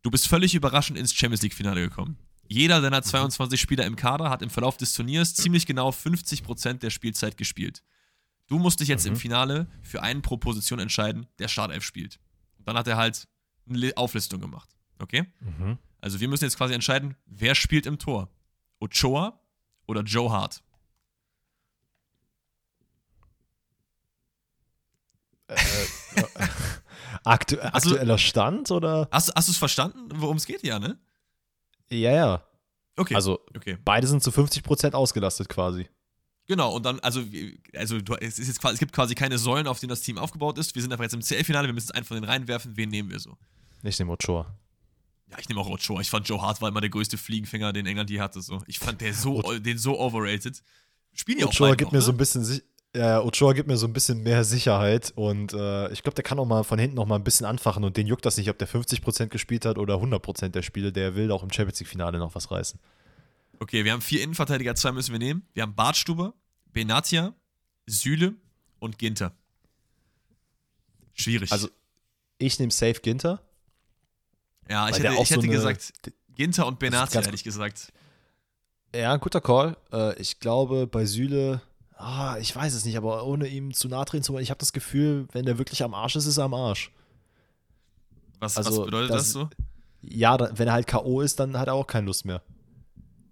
du 0.00 0.10
bist 0.10 0.28
völlig 0.28 0.54
überraschend 0.54 0.98
ins 0.98 1.12
Champions 1.12 1.42
League-Finale 1.42 1.82
gekommen. 1.82 2.16
Jeder 2.48 2.80
deiner 2.80 3.02
22 3.02 3.60
Spieler 3.60 3.84
im 3.84 3.96
Kader 3.96 4.30
hat 4.30 4.40
im 4.40 4.48
Verlauf 4.48 4.78
des 4.78 4.94
Turniers 4.94 5.34
ziemlich 5.34 5.66
genau 5.66 5.90
50% 5.90 6.78
der 6.78 6.88
Spielzeit 6.88 7.36
gespielt. 7.36 7.82
Du 8.46 8.58
musst 8.58 8.80
dich 8.80 8.88
jetzt 8.88 9.04
mhm. 9.04 9.12
im 9.12 9.16
Finale 9.16 9.66
für 9.82 10.02
einen 10.02 10.22
pro 10.22 10.38
Position 10.38 10.78
entscheiden, 10.78 11.26
der 11.38 11.48
Startelf 11.48 11.84
spielt. 11.84 12.18
Und 12.56 12.66
dann 12.66 12.78
hat 12.78 12.88
er 12.88 12.96
halt 12.96 13.28
eine 13.68 13.94
Auflistung 13.98 14.40
gemacht. 14.40 14.70
Okay? 14.98 15.26
Mhm. 15.40 15.76
Also 16.00 16.20
wir 16.20 16.28
müssen 16.28 16.44
jetzt 16.44 16.56
quasi 16.56 16.74
entscheiden, 16.74 17.16
wer 17.26 17.54
spielt 17.54 17.86
im 17.86 17.98
Tor? 17.98 18.28
Ochoa 18.80 19.40
oder 19.86 20.02
Joe 20.02 20.30
Hart? 20.30 20.62
Äh, 25.48 25.56
aktu 27.24 27.58
aktueller 27.60 28.18
Stand 28.18 28.70
oder? 28.70 29.08
Hast, 29.10 29.34
hast 29.34 29.48
du 29.48 29.52
es 29.52 29.58
verstanden, 29.58 30.08
worum 30.14 30.36
es 30.36 30.46
geht? 30.46 30.62
Ja, 30.62 30.78
ne? 30.78 30.98
Ja, 31.90 32.12
ja. 32.12 32.44
Okay. 32.96 33.14
Also 33.14 33.40
okay. 33.56 33.78
beide 33.84 34.06
sind 34.06 34.22
zu 34.22 34.30
50% 34.30 34.92
ausgelastet 34.92 35.48
quasi. 35.48 35.88
Genau, 36.46 36.74
und 36.74 36.84
dann, 36.84 36.98
also, 37.00 37.22
also 37.74 37.96
es, 38.20 38.38
ist 38.38 38.48
jetzt 38.48 38.60
quasi, 38.60 38.74
es 38.74 38.80
gibt 38.80 38.92
quasi 38.92 39.14
keine 39.14 39.38
Säulen, 39.38 39.68
auf 39.68 39.78
denen 39.78 39.90
das 39.90 40.00
Team 40.00 40.18
aufgebaut 40.18 40.58
ist. 40.58 40.74
Wir 40.74 40.82
sind 40.82 40.92
einfach 40.92 41.04
jetzt 41.04 41.14
im 41.14 41.20
CL-Finale, 41.20 41.68
wir 41.68 41.74
müssen 41.74 41.86
jetzt 41.86 41.94
einen 41.94 42.04
von 42.04 42.16
den 42.16 42.24
reinwerfen. 42.24 42.76
Wen 42.76 42.88
nehmen 42.88 43.10
wir 43.10 43.20
so? 43.20 43.36
Ich 43.82 43.98
nehme 43.98 44.12
Ochoa. 44.12 44.52
Ja, 45.30 45.38
ich 45.38 45.48
nehme 45.48 45.60
auch 45.60 45.68
Ochoa. 45.68 46.00
Ich 46.00 46.10
fand 46.10 46.28
Joe 46.28 46.42
Hart 46.42 46.60
war 46.60 46.68
immer 46.68 46.80
der 46.80 46.90
größte 46.90 47.16
Fliegenfänger, 47.16 47.72
den 47.72 47.86
England 47.86 48.10
je 48.10 48.20
hatte. 48.20 48.40
So. 48.40 48.62
Ich 48.66 48.78
fand 48.78 49.00
der 49.00 49.14
so, 49.14 49.40
den 49.58 49.78
so 49.78 49.98
overrated. 49.98 50.62
Spielen 51.12 51.38
die 51.38 51.44
auch 51.44 51.50
Ochoa 51.50 51.74
gibt 51.74 51.88
noch, 51.88 51.92
mir 51.92 51.98
ne? 51.98 52.04
so 52.04 52.12
ein 52.12 52.16
bisschen 52.16 52.62
ja, 52.94 53.22
Ochoa 53.22 53.52
gibt 53.52 53.68
mir 53.68 53.76
so 53.76 53.86
ein 53.86 53.92
bisschen 53.92 54.22
mehr 54.24 54.42
Sicherheit 54.42 55.12
und 55.14 55.52
äh, 55.52 55.92
ich 55.92 56.02
glaube, 56.02 56.16
der 56.16 56.24
kann 56.24 56.40
auch 56.40 56.44
mal 56.44 56.64
von 56.64 56.78
hinten 56.78 56.96
noch 56.96 57.06
mal 57.06 57.14
ein 57.14 57.22
bisschen 57.22 57.46
anfachen 57.46 57.84
und 57.84 57.96
den 57.96 58.08
juckt 58.08 58.26
das 58.26 58.36
nicht, 58.36 58.50
ob 58.50 58.58
der 58.58 58.68
50% 58.68 59.26
gespielt 59.26 59.64
hat 59.64 59.78
oder 59.78 59.94
100% 59.94 60.48
der 60.48 60.62
Spiele. 60.62 60.92
Der 60.92 61.14
will 61.14 61.30
auch 61.30 61.44
im 61.44 61.52
Champions 61.52 61.78
League-Finale 61.78 62.18
noch 62.18 62.34
was 62.34 62.50
reißen. 62.50 62.80
Okay, 63.60 63.84
wir 63.84 63.92
haben 63.92 64.00
vier 64.00 64.22
Innenverteidiger, 64.22 64.74
zwei 64.74 64.90
müssen 64.90 65.12
wir 65.12 65.20
nehmen. 65.20 65.46
Wir 65.54 65.62
haben 65.62 65.76
Bartstuber, 65.76 66.34
Benatia, 66.72 67.34
Süle 67.86 68.34
und 68.80 68.98
Ginter. 68.98 69.36
Schwierig. 71.14 71.52
Also, 71.52 71.68
ich 72.38 72.58
nehme 72.58 72.72
safe 72.72 73.00
Ginter. 73.00 73.40
Ja, 74.70 74.88
ich 74.88 74.98
hätte, 74.98 75.12
ich 75.20 75.30
hätte 75.30 75.42
so 75.42 75.48
gesagt 75.48 75.92
Ginter 76.34 76.66
und 76.66 76.78
Benatia, 76.78 77.20
ehrlich 77.20 77.44
gesagt. 77.44 77.92
Ja, 78.94 79.12
ein 79.12 79.20
guter 79.20 79.40
Call. 79.40 79.76
Äh, 79.92 80.18
ich 80.20 80.40
glaube, 80.40 80.86
bei 80.86 81.04
Süle 81.04 81.60
ah, 82.00 82.36
ich 82.40 82.54
weiß 82.54 82.74
es 82.74 82.84
nicht, 82.84 82.96
aber 82.96 83.24
ohne 83.24 83.46
ihm 83.46 83.72
zu 83.72 83.88
nahe 83.88 84.04
treten 84.04 84.22
zu 84.22 84.32
wollen, 84.32 84.42
ich 84.42 84.50
habe 84.50 84.58
das 84.58 84.72
Gefühl, 84.72 85.28
wenn 85.32 85.44
der 85.44 85.58
wirklich 85.58 85.82
am 85.82 85.94
Arsch 85.94 86.16
ist, 86.16 86.26
ist 86.26 86.38
er 86.38 86.44
am 86.44 86.54
Arsch. 86.54 86.90
Was, 88.38 88.56
also, 88.56 88.78
was 88.78 88.84
bedeutet 88.86 89.10
das, 89.10 89.22
das 89.24 89.32
so? 89.32 89.50
Ja, 90.02 90.38
wenn 90.58 90.66
er 90.66 90.72
halt 90.72 90.86
K.O. 90.86 91.20
ist, 91.20 91.38
dann 91.38 91.58
hat 91.58 91.68
er 91.68 91.74
auch 91.74 91.86
keine 91.86 92.06
Lust 92.06 92.24
mehr. 92.24 92.42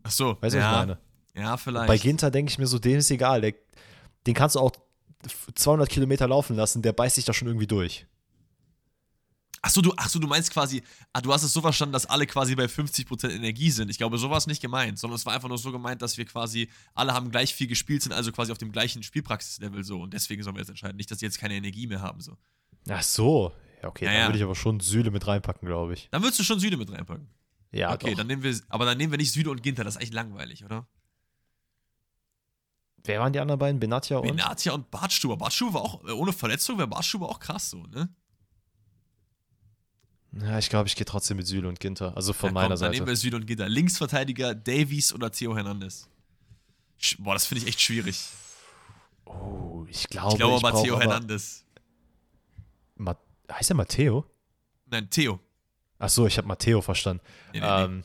Ach 0.02 0.10
so. 0.10 0.36
Weißt 0.40 0.54
du, 0.54 0.58
ja. 0.58 0.64
was 0.64 0.72
ich 0.72 0.86
meine? 0.86 0.98
Ja, 1.34 1.56
vielleicht. 1.56 1.86
Bei 1.86 1.96
Ginter 1.96 2.30
denke 2.30 2.50
ich 2.50 2.58
mir 2.58 2.66
so, 2.66 2.78
dem 2.78 2.98
ist 2.98 3.10
egal. 3.10 3.40
Der, 3.40 3.54
den 4.26 4.34
kannst 4.34 4.56
du 4.56 4.60
auch 4.60 4.72
200 5.54 5.88
Kilometer 5.88 6.28
laufen 6.28 6.56
lassen, 6.56 6.82
der 6.82 6.92
beißt 6.92 7.14
sich 7.14 7.24
da 7.24 7.32
schon 7.32 7.48
irgendwie 7.48 7.66
durch. 7.66 8.06
Achso, 9.62 9.80
du, 9.80 9.92
ach 9.96 10.08
so, 10.08 10.18
du 10.18 10.26
meinst 10.26 10.50
quasi, 10.52 10.82
ah, 11.12 11.20
du 11.20 11.32
hast 11.32 11.42
es 11.42 11.52
so 11.52 11.60
verstanden, 11.60 11.92
dass 11.92 12.06
alle 12.06 12.26
quasi 12.26 12.54
bei 12.54 12.64
50% 12.66 13.30
Energie 13.30 13.70
sind. 13.70 13.90
Ich 13.90 13.98
glaube, 13.98 14.18
so 14.18 14.30
war 14.30 14.36
es 14.38 14.46
nicht 14.46 14.62
gemeint, 14.62 14.98
sondern 14.98 15.16
es 15.16 15.26
war 15.26 15.34
einfach 15.34 15.48
nur 15.48 15.58
so 15.58 15.72
gemeint, 15.72 16.00
dass 16.02 16.16
wir 16.16 16.24
quasi, 16.24 16.68
alle 16.94 17.12
haben 17.14 17.30
gleich 17.30 17.54
viel 17.54 17.66
gespielt, 17.66 18.02
sind 18.02 18.12
also 18.12 18.30
quasi 18.32 18.52
auf 18.52 18.58
dem 18.58 18.72
gleichen 18.72 19.02
Spielpraxislevel 19.02 19.82
so. 19.84 20.00
Und 20.00 20.14
deswegen 20.14 20.42
sollen 20.42 20.56
wir 20.56 20.60
jetzt 20.60 20.70
entscheiden. 20.70 20.96
Nicht, 20.96 21.10
dass 21.10 21.18
sie 21.18 21.26
jetzt 21.26 21.38
keine 21.38 21.54
Energie 21.54 21.86
mehr 21.86 22.00
haben. 22.00 22.20
So. 22.20 22.36
Ach 22.88 23.02
so. 23.02 23.52
Ja, 23.82 23.88
okay, 23.88 24.04
ja, 24.06 24.12
dann 24.12 24.28
würde 24.28 24.38
ich 24.38 24.44
aber 24.44 24.54
schon 24.56 24.80
Süle 24.80 25.10
mit 25.10 25.26
reinpacken, 25.26 25.66
glaube 25.66 25.94
ich. 25.94 26.08
Dann 26.10 26.22
würdest 26.22 26.40
du 26.40 26.44
schon 26.44 26.58
Süle 26.60 26.76
mit 26.76 26.90
reinpacken. 26.90 27.28
Ja, 27.70 27.92
Okay, 27.92 28.10
doch. 28.10 28.18
dann 28.18 28.26
nehmen 28.26 28.42
wir, 28.42 28.58
aber 28.68 28.86
dann 28.86 28.96
nehmen 28.98 29.12
wir 29.12 29.18
nicht 29.18 29.32
Süle 29.32 29.50
und 29.50 29.62
Ginter, 29.62 29.84
das 29.84 29.96
ist 29.96 30.02
echt 30.02 30.14
langweilig, 30.14 30.64
oder? 30.64 30.86
Wer 33.04 33.20
waren 33.20 33.32
die 33.32 33.38
anderen 33.40 33.58
beiden? 33.58 33.78
Benatia 33.80 34.18
und? 34.18 34.26
Benatia 34.28 34.72
und 34.72 34.90
Bartstuber. 34.90 35.36
Bartstuber 35.36 35.74
war 35.74 35.80
auch, 35.82 36.02
ohne 36.04 36.32
Verletzung 36.32 36.78
wäre 36.78 36.88
Bartstuber 36.88 37.28
auch 37.28 37.38
krass 37.38 37.70
so, 37.70 37.84
ne? 37.84 38.08
Ja, 40.32 40.58
ich 40.58 40.68
glaube, 40.68 40.88
ich 40.88 40.96
gehe 40.96 41.06
trotzdem 41.06 41.36
mit 41.38 41.46
Süle 41.46 41.68
und 41.68 41.80
Ginter. 41.80 42.14
Also 42.16 42.32
von 42.32 42.50
ja, 42.50 42.52
meiner 42.52 42.68
komm, 42.68 42.76
Seite. 42.76 42.90
Dann 42.90 42.96
nehmen 42.96 43.06
wir 43.06 43.16
Süle 43.16 43.36
und 43.36 43.46
Ginter. 43.46 43.68
Linksverteidiger 43.68 44.54
Davies 44.54 45.12
oder 45.12 45.30
Theo 45.30 45.56
Hernandez. 45.56 46.08
Boah, 47.18 47.34
das 47.34 47.46
finde 47.46 47.62
ich 47.62 47.68
echt 47.68 47.80
schwierig. 47.80 48.28
Oh, 49.24 49.86
ich 49.88 50.08
glaube. 50.08 50.32
Ich 50.32 50.38
glaube 50.38 50.66
aber 50.66 50.82
Theo 50.82 50.98
Hernandez. 50.98 51.64
Ma 52.96 53.16
heißt 53.50 53.70
er 53.70 53.76
Matteo? 53.76 54.26
Nein, 54.86 55.08
Theo. 55.10 55.40
Ach 55.98 56.08
so, 56.08 56.26
ich 56.26 56.36
habe 56.38 56.46
Matteo 56.46 56.80
verstanden. 56.80 57.22
Nee, 57.52 57.60
nee, 57.60 57.66
ähm, 57.66 57.96
nee. 57.98 58.04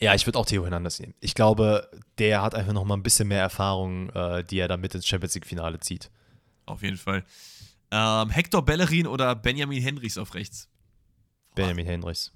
Ja, 0.00 0.14
ich 0.14 0.26
würde 0.26 0.38
auch 0.38 0.46
Theo 0.46 0.64
Hernandez 0.64 0.98
nehmen. 0.98 1.14
Ich 1.20 1.34
glaube, 1.34 1.88
der 2.18 2.42
hat 2.42 2.54
einfach 2.54 2.72
noch 2.72 2.84
mal 2.84 2.94
ein 2.96 3.02
bisschen 3.02 3.28
mehr 3.28 3.40
Erfahrung, 3.40 4.10
äh, 4.10 4.44
die 4.44 4.58
er 4.58 4.68
dann 4.68 4.80
mit 4.80 4.94
ins 4.94 5.06
Champions 5.06 5.34
League 5.34 5.46
Finale 5.46 5.78
zieht. 5.80 6.10
Auf 6.66 6.82
jeden 6.82 6.96
Fall. 6.96 7.24
Ähm, 7.90 8.30
Hector 8.30 8.64
Bellerin 8.64 9.06
oder 9.06 9.34
Benjamin 9.34 9.80
Henrichs 9.80 10.18
auf 10.18 10.34
rechts? 10.34 10.68
Benjamin 11.54 11.86
Henrichs. 11.86 12.32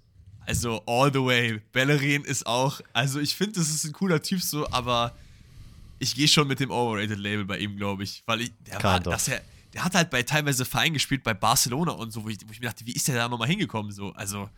Also 0.46 0.82
all 0.86 1.12
the 1.12 1.22
way. 1.22 1.60
Bellerin 1.72 2.24
ist 2.24 2.46
auch, 2.46 2.80
also 2.92 3.20
ich 3.20 3.34
finde, 3.34 3.54
das 3.60 3.68
ist 3.68 3.84
ein 3.84 3.92
cooler 3.92 4.22
Typ 4.22 4.40
so, 4.40 4.66
aber 4.70 5.14
ich 5.98 6.14
gehe 6.14 6.28
schon 6.28 6.48
mit 6.48 6.60
dem 6.60 6.70
Overrated-Label 6.70 7.44
bei 7.44 7.58
ihm, 7.58 7.76
glaube 7.76 8.04
ich. 8.04 8.22
Weil 8.26 8.42
ich, 8.42 8.52
der 8.66 8.82
war, 8.82 9.00
dass 9.00 9.28
er, 9.28 9.42
der 9.74 9.84
hat 9.84 9.94
halt 9.94 10.10
bei 10.10 10.22
teilweise 10.22 10.64
Vereinen 10.64 10.94
gespielt, 10.94 11.22
bei 11.22 11.34
Barcelona 11.34 11.92
und 11.92 12.12
so, 12.12 12.24
wo 12.24 12.28
ich, 12.28 12.38
wo 12.46 12.52
ich 12.52 12.60
mir 12.60 12.68
dachte, 12.68 12.86
wie 12.86 12.92
ist 12.92 13.08
der 13.08 13.16
da 13.16 13.28
nochmal 13.28 13.48
hingekommen? 13.48 13.92
So, 13.92 14.12
also, 14.12 14.48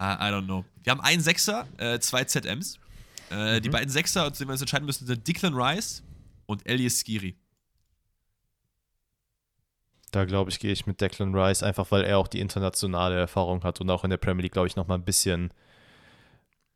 I, 0.00 0.04
I, 0.04 0.30
don't 0.32 0.44
know. 0.44 0.64
Wir 0.82 0.92
haben 0.92 1.00
einen 1.00 1.20
Sechser, 1.20 1.66
äh, 1.76 1.98
zwei 1.98 2.24
ZMs. 2.24 2.78
Äh, 3.30 3.56
mhm. 3.56 3.62
Die 3.62 3.68
beiden 3.68 3.90
Sechser, 3.90 4.32
zu 4.32 4.38
denen 4.38 4.48
wir 4.48 4.52
uns 4.52 4.62
entscheiden 4.62 4.86
müssen, 4.86 5.06
sind 5.06 5.26
Declan 5.26 5.54
Rice 5.54 6.02
und 6.46 6.66
Elias 6.66 7.00
Skiri. 7.00 7.36
Da 10.10 10.24
glaube 10.24 10.50
ich, 10.50 10.58
gehe 10.58 10.72
ich 10.72 10.86
mit 10.86 11.00
Declan 11.00 11.34
Rice, 11.34 11.62
einfach 11.62 11.90
weil 11.90 12.04
er 12.04 12.18
auch 12.18 12.28
die 12.28 12.40
internationale 12.40 13.16
Erfahrung 13.16 13.62
hat 13.64 13.80
und 13.80 13.90
auch 13.90 14.04
in 14.04 14.10
der 14.10 14.16
Premier 14.16 14.42
League, 14.42 14.52
glaube 14.52 14.68
ich, 14.68 14.76
nochmal 14.76 14.98
ein 14.98 15.04
bisschen, 15.04 15.52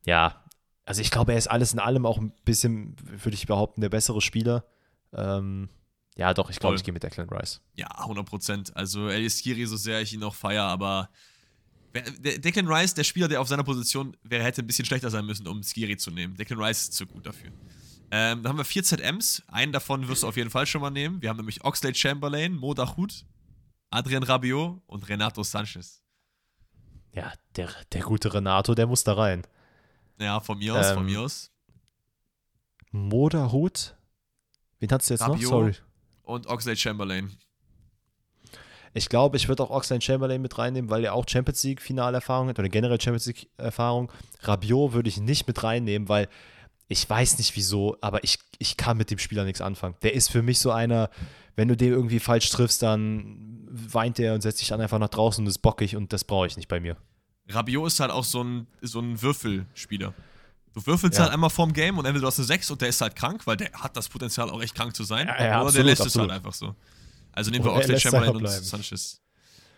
ja, 0.04 0.42
also 0.84 1.00
ich 1.00 1.10
glaube, 1.10 1.32
er 1.32 1.38
ist 1.38 1.46
alles 1.46 1.72
in 1.72 1.78
allem 1.78 2.06
auch 2.06 2.18
ein 2.18 2.32
bisschen, 2.44 2.96
würde 3.04 3.34
ich 3.34 3.46
behaupten, 3.46 3.80
der 3.80 3.88
bessere 3.88 4.20
Spieler. 4.20 4.64
Ähm, 5.12 5.68
ja, 6.16 6.34
doch, 6.34 6.50
ich 6.50 6.58
glaube, 6.58 6.76
ich 6.76 6.84
gehe 6.84 6.92
mit 6.92 7.02
Declan 7.02 7.28
Rice. 7.28 7.60
Ja, 7.74 7.86
100 7.86 8.26
Prozent. 8.26 8.76
Also 8.76 9.08
Elias 9.08 9.38
Skiri, 9.38 9.64
so 9.66 9.76
sehr 9.76 10.02
ich 10.02 10.12
ihn 10.12 10.22
auch 10.24 10.34
feiere, 10.34 10.64
aber 10.64 11.08
Declan 11.94 12.66
Rice, 12.66 12.94
der 12.94 13.04
Spieler, 13.04 13.28
der 13.28 13.40
auf 13.40 13.48
seiner 13.48 13.64
Position 13.64 14.16
wäre, 14.22 14.42
hätte 14.42 14.62
ein 14.62 14.66
bisschen 14.66 14.84
schlechter 14.84 15.10
sein 15.10 15.24
müssen, 15.24 15.46
um 15.46 15.62
Skiri 15.62 15.96
zu 15.96 16.10
nehmen. 16.10 16.34
Declan 16.36 16.60
Rice 16.60 16.82
ist 16.84 16.94
zu 16.94 17.06
gut 17.06 17.26
dafür. 17.26 17.50
Ähm, 18.14 18.42
da 18.42 18.50
haben 18.50 18.58
wir 18.58 18.66
vier 18.66 18.84
ZMs. 18.84 19.42
Einen 19.48 19.72
davon 19.72 20.06
wirst 20.06 20.22
du 20.22 20.28
auf 20.28 20.36
jeden 20.36 20.50
Fall 20.50 20.66
schon 20.66 20.82
mal 20.82 20.90
nehmen. 20.90 21.22
Wir 21.22 21.30
haben 21.30 21.38
nämlich 21.38 21.64
Oxlade 21.64 21.94
Chamberlain, 21.94 22.54
Mo 22.54 22.74
Dachut, 22.74 23.24
Adrian 23.88 24.22
Rabiot 24.22 24.82
und 24.86 25.08
Renato 25.08 25.42
Sanchez. 25.42 26.02
Ja, 27.14 27.32
der, 27.56 27.70
der 27.90 28.02
gute 28.02 28.34
Renato, 28.34 28.74
der 28.74 28.86
muss 28.86 29.02
da 29.02 29.14
rein. 29.14 29.46
Ja, 30.18 30.40
von 30.40 30.58
mir 30.58 30.74
aus, 30.74 30.88
ähm, 30.88 30.94
von 30.94 31.06
mir 31.06 31.22
aus. 31.22 31.50
Mo? 32.90 33.30
Wen 33.32 34.90
hast 34.90 35.08
du 35.08 35.14
jetzt 35.14 35.22
Rabiot 35.22 35.42
noch? 35.42 35.48
Sorry. 35.48 35.74
Und 36.22 36.46
Oxlade 36.48 36.76
Chamberlain. 36.76 37.34
Ich 38.92 39.08
glaube, 39.08 39.38
ich 39.38 39.48
würde 39.48 39.62
auch 39.62 39.70
Oxlade 39.70 40.02
Chamberlain 40.02 40.42
mit 40.42 40.58
reinnehmen, 40.58 40.90
weil 40.90 41.02
er 41.02 41.14
auch 41.14 41.26
Champions 41.26 41.62
League 41.62 41.80
Finalerfahrung 41.80 42.48
hat 42.48 42.58
oder 42.58 42.68
generell 42.68 43.00
Champions 43.00 43.24
League 43.24 43.48
Erfahrung. 43.56 44.12
Rabiot 44.42 44.92
würde 44.92 45.08
ich 45.08 45.18
nicht 45.18 45.46
mit 45.46 45.64
reinnehmen, 45.64 46.10
weil 46.10 46.28
ich 46.92 47.08
weiß 47.08 47.38
nicht 47.38 47.56
wieso, 47.56 47.96
aber 48.00 48.22
ich, 48.22 48.38
ich 48.58 48.76
kann 48.76 48.96
mit 48.96 49.10
dem 49.10 49.18
Spieler 49.18 49.44
nichts 49.44 49.60
anfangen. 49.60 49.96
Der 50.02 50.14
ist 50.14 50.30
für 50.30 50.42
mich 50.42 50.58
so 50.58 50.70
einer, 50.70 51.10
wenn 51.56 51.68
du 51.68 51.76
den 51.76 51.92
irgendwie 51.92 52.20
falsch 52.20 52.50
triffst, 52.50 52.82
dann 52.82 53.66
weint 53.70 54.18
der 54.18 54.34
und 54.34 54.42
setzt 54.42 54.58
sich 54.58 54.68
dann 54.68 54.80
einfach 54.80 54.98
nach 54.98 55.08
draußen 55.08 55.42
und 55.42 55.48
ist 55.48 55.58
bockig 55.58 55.96
und 55.96 56.12
das 56.12 56.24
brauche 56.24 56.46
ich 56.46 56.56
nicht 56.56 56.68
bei 56.68 56.78
mir. 56.78 56.96
Rabiot 57.48 57.88
ist 57.88 58.00
halt 58.00 58.10
auch 58.10 58.24
so 58.24 58.44
ein, 58.44 58.66
so 58.82 59.00
ein 59.00 59.20
Würfelspieler. 59.20 60.14
Du 60.74 60.86
würfelst 60.86 61.18
ja. 61.18 61.24
halt 61.24 61.32
einmal 61.32 61.50
vorm 61.50 61.72
Game 61.72 61.98
und 61.98 62.04
entweder 62.04 62.22
du 62.22 62.26
hast 62.28 62.38
eine 62.38 62.46
6 62.46 62.70
und 62.70 62.80
der 62.80 62.88
ist 62.88 63.00
halt 63.00 63.16
krank, 63.16 63.46
weil 63.46 63.56
der 63.56 63.72
hat 63.72 63.96
das 63.96 64.08
Potenzial 64.08 64.50
auch 64.50 64.62
echt 64.62 64.74
krank 64.74 64.94
zu 64.94 65.04
sein. 65.04 65.26
Ja, 65.26 65.34
ja, 65.34 65.40
oder 65.40 65.52
absolut, 65.56 65.74
der 65.76 65.84
lässt 65.84 66.02
absolut. 66.02 66.28
es 66.28 66.32
halt 66.32 66.38
einfach 66.38 66.54
so. 66.54 66.74
Also 67.32 67.50
nehmen 67.50 67.64
wir 67.64 67.72
Oxlade 67.72 68.00
Chamberlain 68.00 68.36
und 68.36 68.48
Sanchez. 68.48 69.20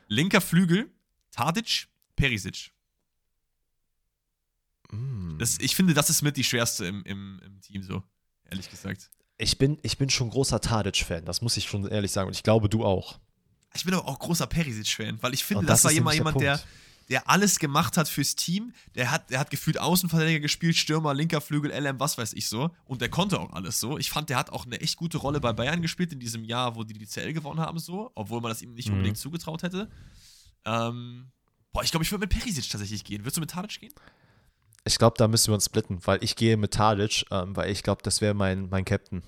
Linker 0.09 0.41
Flügel, 0.41 0.91
Tadic, 1.31 1.87
Perisic. 2.17 2.73
Mm. 4.95 5.39
Das, 5.39 5.59
ich 5.61 5.75
finde, 5.75 5.95
das 5.95 6.11
ist 6.11 6.23
mit 6.23 6.37
die 6.37 6.45
schwerste 6.45 6.87
im, 6.87 7.03
im, 7.05 7.41
im 7.45 7.61
Team, 7.61 7.83
so, 7.83 8.03
ehrlich 8.51 8.71
gesagt. 8.71 9.11
Ich 9.37 9.59
bin, 9.59 9.79
ich 9.83 9.99
bin 9.99 10.11
schon 10.11 10.31
großer 10.31 10.61
Tadic-Fan, 10.61 11.25
das 11.25 11.43
muss 11.43 11.57
ich 11.57 11.65
schon 11.65 11.87
ehrlich 11.89 12.13
sagen. 12.13 12.29
Und 12.29 12.37
ich 12.37 12.43
glaube, 12.43 12.69
du 12.69 12.85
auch. 12.85 13.19
Ich 13.75 13.85
bin 13.85 13.95
aber 13.95 14.07
auch 14.07 14.19
großer 14.19 14.47
Perisic-Fan, 14.47 15.23
weil 15.23 15.35
ich 15.35 15.45
finde, 15.45 15.67
das, 15.67 15.83
das, 15.83 15.85
war 15.85 15.93
jemand, 15.93 16.17
jemand 16.17 16.41
der, 16.41 16.61
der 17.09 17.29
alles 17.29 17.59
gemacht 17.59 17.97
hat 17.97 18.09
fürs 18.09 18.37
Team. 18.37 18.73
Der 18.95 19.11
hat, 19.11 19.31
der 19.31 19.41
hat 19.41 19.51
gefühlt 19.51 19.79
Außenverteidiger 19.79 20.41
gespielt, 20.41 20.77
Stürmer, 20.77 21.13
linker 21.13 21.41
Flügel, 21.41 21.73
LM, 21.73 22.01
was 22.01 22.17
weiß 22.17 22.33
ich 22.35 22.49
so. 22.49 22.71
Und 22.85 23.01
der 23.01 23.09
konnte 23.09 23.41
auch 23.41 23.53
alles 23.53 23.81
so. 23.81 23.99
Ich 23.99 24.11
fand, 24.11 24.31
der 24.31 24.37
hat 24.37 24.51
auch 24.51 24.65
eine 24.65 24.81
echt 24.81 24.97
gute 24.97 25.19
Rolle 25.19 25.41
bei 25.41 25.53
Bayern 25.53 25.83
gespielt 25.83 26.13
in 26.13 26.21
diesem 26.21 26.45
Jahr, 26.45 26.77
wo 26.77 26.85
die 26.85 26.95
die 26.95 27.07
CL 27.07 27.33
gewonnen 27.33 27.61
haben, 27.61 27.79
so. 27.79 28.11
Obwohl 28.15 28.41
man 28.41 28.51
das 28.51 28.63
ihm 28.63 28.75
nicht 28.75 28.89
mhm. 28.89 28.95
unbedingt 28.95 29.19
zugetraut 29.19 29.65
hätte. 29.65 29.91
Ähm, 30.65 31.27
boah, 31.73 31.83
ich 31.83 31.91
glaube, 31.91 32.05
ich 32.05 32.13
würde 32.13 32.21
mit 32.21 32.31
Perisic 32.31 32.69
tatsächlich 32.71 33.05
gehen. 33.05 33.23
Würdest 33.23 33.37
du 33.37 33.41
mit 33.41 33.51
Tadic 33.51 33.81
gehen? 33.81 33.93
Ich 34.85 34.99
glaube, 34.99 35.17
da 35.17 35.29
müssen 35.29 35.49
wir 35.49 35.55
uns 35.55 35.65
splitten, 35.65 35.99
weil 36.07 36.23
ich 36.23 36.37
gehe 36.37 36.57
mit 36.57 36.75
Tadic, 36.75 37.25
ähm, 37.31 37.57
weil 37.57 37.71
ich 37.71 37.83
glaube, 37.83 38.03
das 38.03 38.21
wäre 38.21 38.35
mein, 38.35 38.69
mein 38.69 38.85
Captain. 38.85 39.23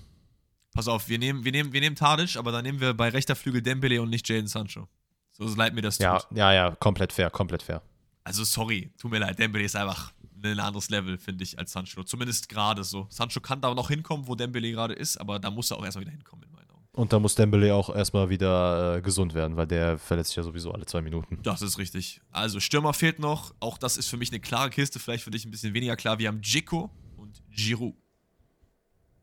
Pass 0.73 0.87
auf, 0.87 1.07
wir 1.09 1.17
nehmen, 1.17 1.43
wir, 1.43 1.51
nehmen, 1.51 1.73
wir 1.73 1.81
nehmen 1.81 1.95
Tadic, 1.95 2.37
aber 2.37 2.51
dann 2.51 2.63
nehmen 2.63 2.79
wir 2.79 2.93
bei 2.93 3.09
rechter 3.09 3.35
Flügel 3.35 3.63
Dembele 3.63 4.01
und 4.01 4.09
nicht 4.09 4.29
Jaden 4.29 4.47
Sancho. 4.47 4.87
So 5.31 5.45
leid 5.55 5.73
mir 5.73 5.81
das 5.81 5.97
ja, 5.97 6.19
tut. 6.19 6.37
Ja, 6.37 6.53
ja, 6.53 6.71
komplett 6.75 7.11
fair, 7.13 7.29
komplett 7.31 7.63
fair. 7.63 7.81
Also 8.23 8.43
sorry, 8.43 8.91
tut 8.99 9.09
mir 9.11 9.19
leid, 9.19 9.39
Dembele 9.39 9.63
ist 9.63 9.75
einfach 9.75 10.11
ein 10.43 10.59
anderes 10.59 10.89
Level, 10.89 11.17
finde 11.17 11.43
ich, 11.43 11.57
als 11.57 11.71
Sancho. 11.71 12.03
Zumindest 12.03 12.49
gerade 12.49 12.83
so. 12.83 13.07
Sancho 13.09 13.39
kann 13.39 13.61
da 13.61 13.73
noch 13.73 13.89
hinkommen, 13.89 14.27
wo 14.27 14.35
Dembele 14.35 14.71
gerade 14.71 14.93
ist, 14.93 15.17
aber 15.17 15.39
da 15.39 15.49
muss 15.49 15.71
er 15.71 15.77
auch 15.77 15.85
erstmal 15.85 16.05
wieder 16.05 16.11
hinkommen, 16.11 16.43
in 16.43 16.51
meinen. 16.51 16.66
Und 16.97 17.13
da 17.13 17.19
muss 17.19 17.35
Dembele 17.35 17.75
auch 17.75 17.95
erstmal 17.95 18.31
wieder 18.31 18.95
äh, 18.95 19.01
gesund 19.03 19.35
werden, 19.35 19.55
weil 19.55 19.67
der 19.67 19.99
verletzt 19.99 20.31
sich 20.31 20.37
ja 20.37 20.41
sowieso 20.41 20.71
alle 20.71 20.87
zwei 20.87 20.99
Minuten. 21.03 21.37
Das 21.43 21.61
ist 21.61 21.77
richtig. 21.77 22.21
Also 22.31 22.59
Stürmer 22.59 22.91
fehlt 22.91 23.19
noch. 23.19 23.53
Auch 23.59 23.77
das 23.77 23.97
ist 23.97 24.07
für 24.07 24.17
mich 24.17 24.31
eine 24.31 24.39
klare 24.39 24.71
Kiste, 24.71 24.97
vielleicht 24.99 25.23
für 25.23 25.29
dich 25.29 25.45
ein 25.45 25.51
bisschen 25.51 25.75
weniger 25.75 25.95
klar. 25.95 26.17
Wir 26.17 26.27
haben 26.27 26.41
Dzeko 26.41 26.89
und 27.15 27.43
Giroud. 27.51 27.93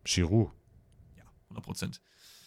Giroud? 0.05 0.53
Ja, 1.17 1.25
100 1.47 1.65
Prozent. 1.65 2.01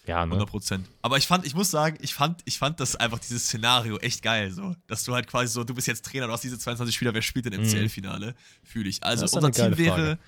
Ja, 0.05 0.25
ne? 0.25 0.31
100 0.31 0.49
Prozent. 0.49 0.87
Aber 1.01 1.17
ich 1.17 1.27
fand, 1.27 1.45
ich 1.45 1.53
muss 1.53 1.71
sagen, 1.71 1.97
ich 1.99 2.13
fand, 2.13 2.41
ich 2.45 2.57
fand 2.57 2.79
das 2.79 2.95
einfach 2.95 3.19
dieses 3.19 3.47
Szenario 3.47 3.97
echt 3.97 4.23
geil, 4.23 4.51
so. 4.51 4.75
Dass 4.87 5.03
du 5.03 5.13
halt 5.13 5.27
quasi 5.27 5.51
so, 5.51 5.65
du 5.65 5.73
bist 5.73 5.87
jetzt 5.87 6.05
Trainer, 6.05 6.27
du 6.27 6.31
hast 6.31 6.45
diese 6.45 6.57
22 6.57 6.95
Spieler, 6.95 7.13
wer 7.13 7.21
spielt 7.21 7.43
denn 7.47 7.53
im 7.53 7.63
mhm. 7.63 7.67
CL-Finale? 7.67 8.33
Fühle 8.63 8.87
ich. 8.87 9.03
Also 9.03 9.23
unser 9.23 9.51
Team 9.51 9.77
wäre. 9.77 10.19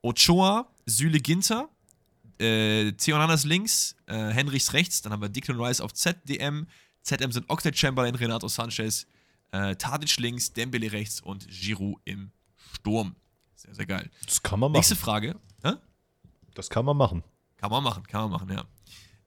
Ochoa, 0.00 0.68
Süle 0.86 1.18
Ginter, 1.18 1.70
äh, 2.40 2.92
Anders 3.12 3.44
links, 3.44 3.96
äh, 4.06 4.30
Henrichs 4.30 4.72
rechts, 4.72 5.02
dann 5.02 5.12
haben 5.12 5.22
wir 5.22 5.28
Declan 5.28 5.60
Rice 5.60 5.80
auf 5.80 5.92
ZDM, 5.92 6.66
ZM 7.02 7.32
sind 7.32 7.48
Octet 7.50 7.76
Chamberlain, 7.76 8.14
Renato 8.14 8.48
Sanchez, 8.48 9.06
äh, 9.52 9.76
Tadic 9.76 10.16
links, 10.18 10.52
Dembele 10.52 10.90
rechts 10.92 11.20
und 11.20 11.46
Giroud 11.48 12.00
im 12.04 12.32
Sturm. 12.74 13.14
Sehr, 13.54 13.74
sehr 13.74 13.86
geil. 13.86 14.10
Das 14.26 14.42
kann 14.42 14.58
man 14.60 14.72
machen. 14.72 14.80
Nächste 14.80 14.96
Frage. 14.96 15.36
Hä? 15.62 15.74
Das 16.54 16.70
kann 16.70 16.84
man 16.84 16.96
machen. 16.96 17.22
Kann 17.56 17.70
man 17.70 17.82
machen, 17.82 18.06
kann 18.06 18.22
man 18.22 18.30
machen, 18.30 18.50
ja. 18.50 18.64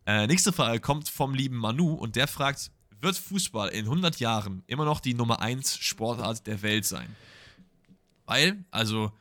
Äh, 0.06 0.28
nächste 0.28 0.54
Frage 0.54 0.80
kommt 0.80 1.10
vom 1.10 1.34
lieben 1.34 1.58
Manu 1.58 1.94
und 1.94 2.16
der 2.16 2.28
fragt, 2.28 2.72
wird 3.02 3.18
Fußball 3.18 3.70
in 3.70 3.86
100 3.86 4.20
Jahren 4.20 4.64
immer 4.68 4.86
noch 4.86 5.00
die 5.00 5.14
Nummer 5.14 5.42
1 5.42 5.78
Sportart 5.78 6.48
der 6.48 6.62
Welt 6.62 6.86
sein? 6.86 7.16
Weil, 8.26 8.64
also, 8.72 9.12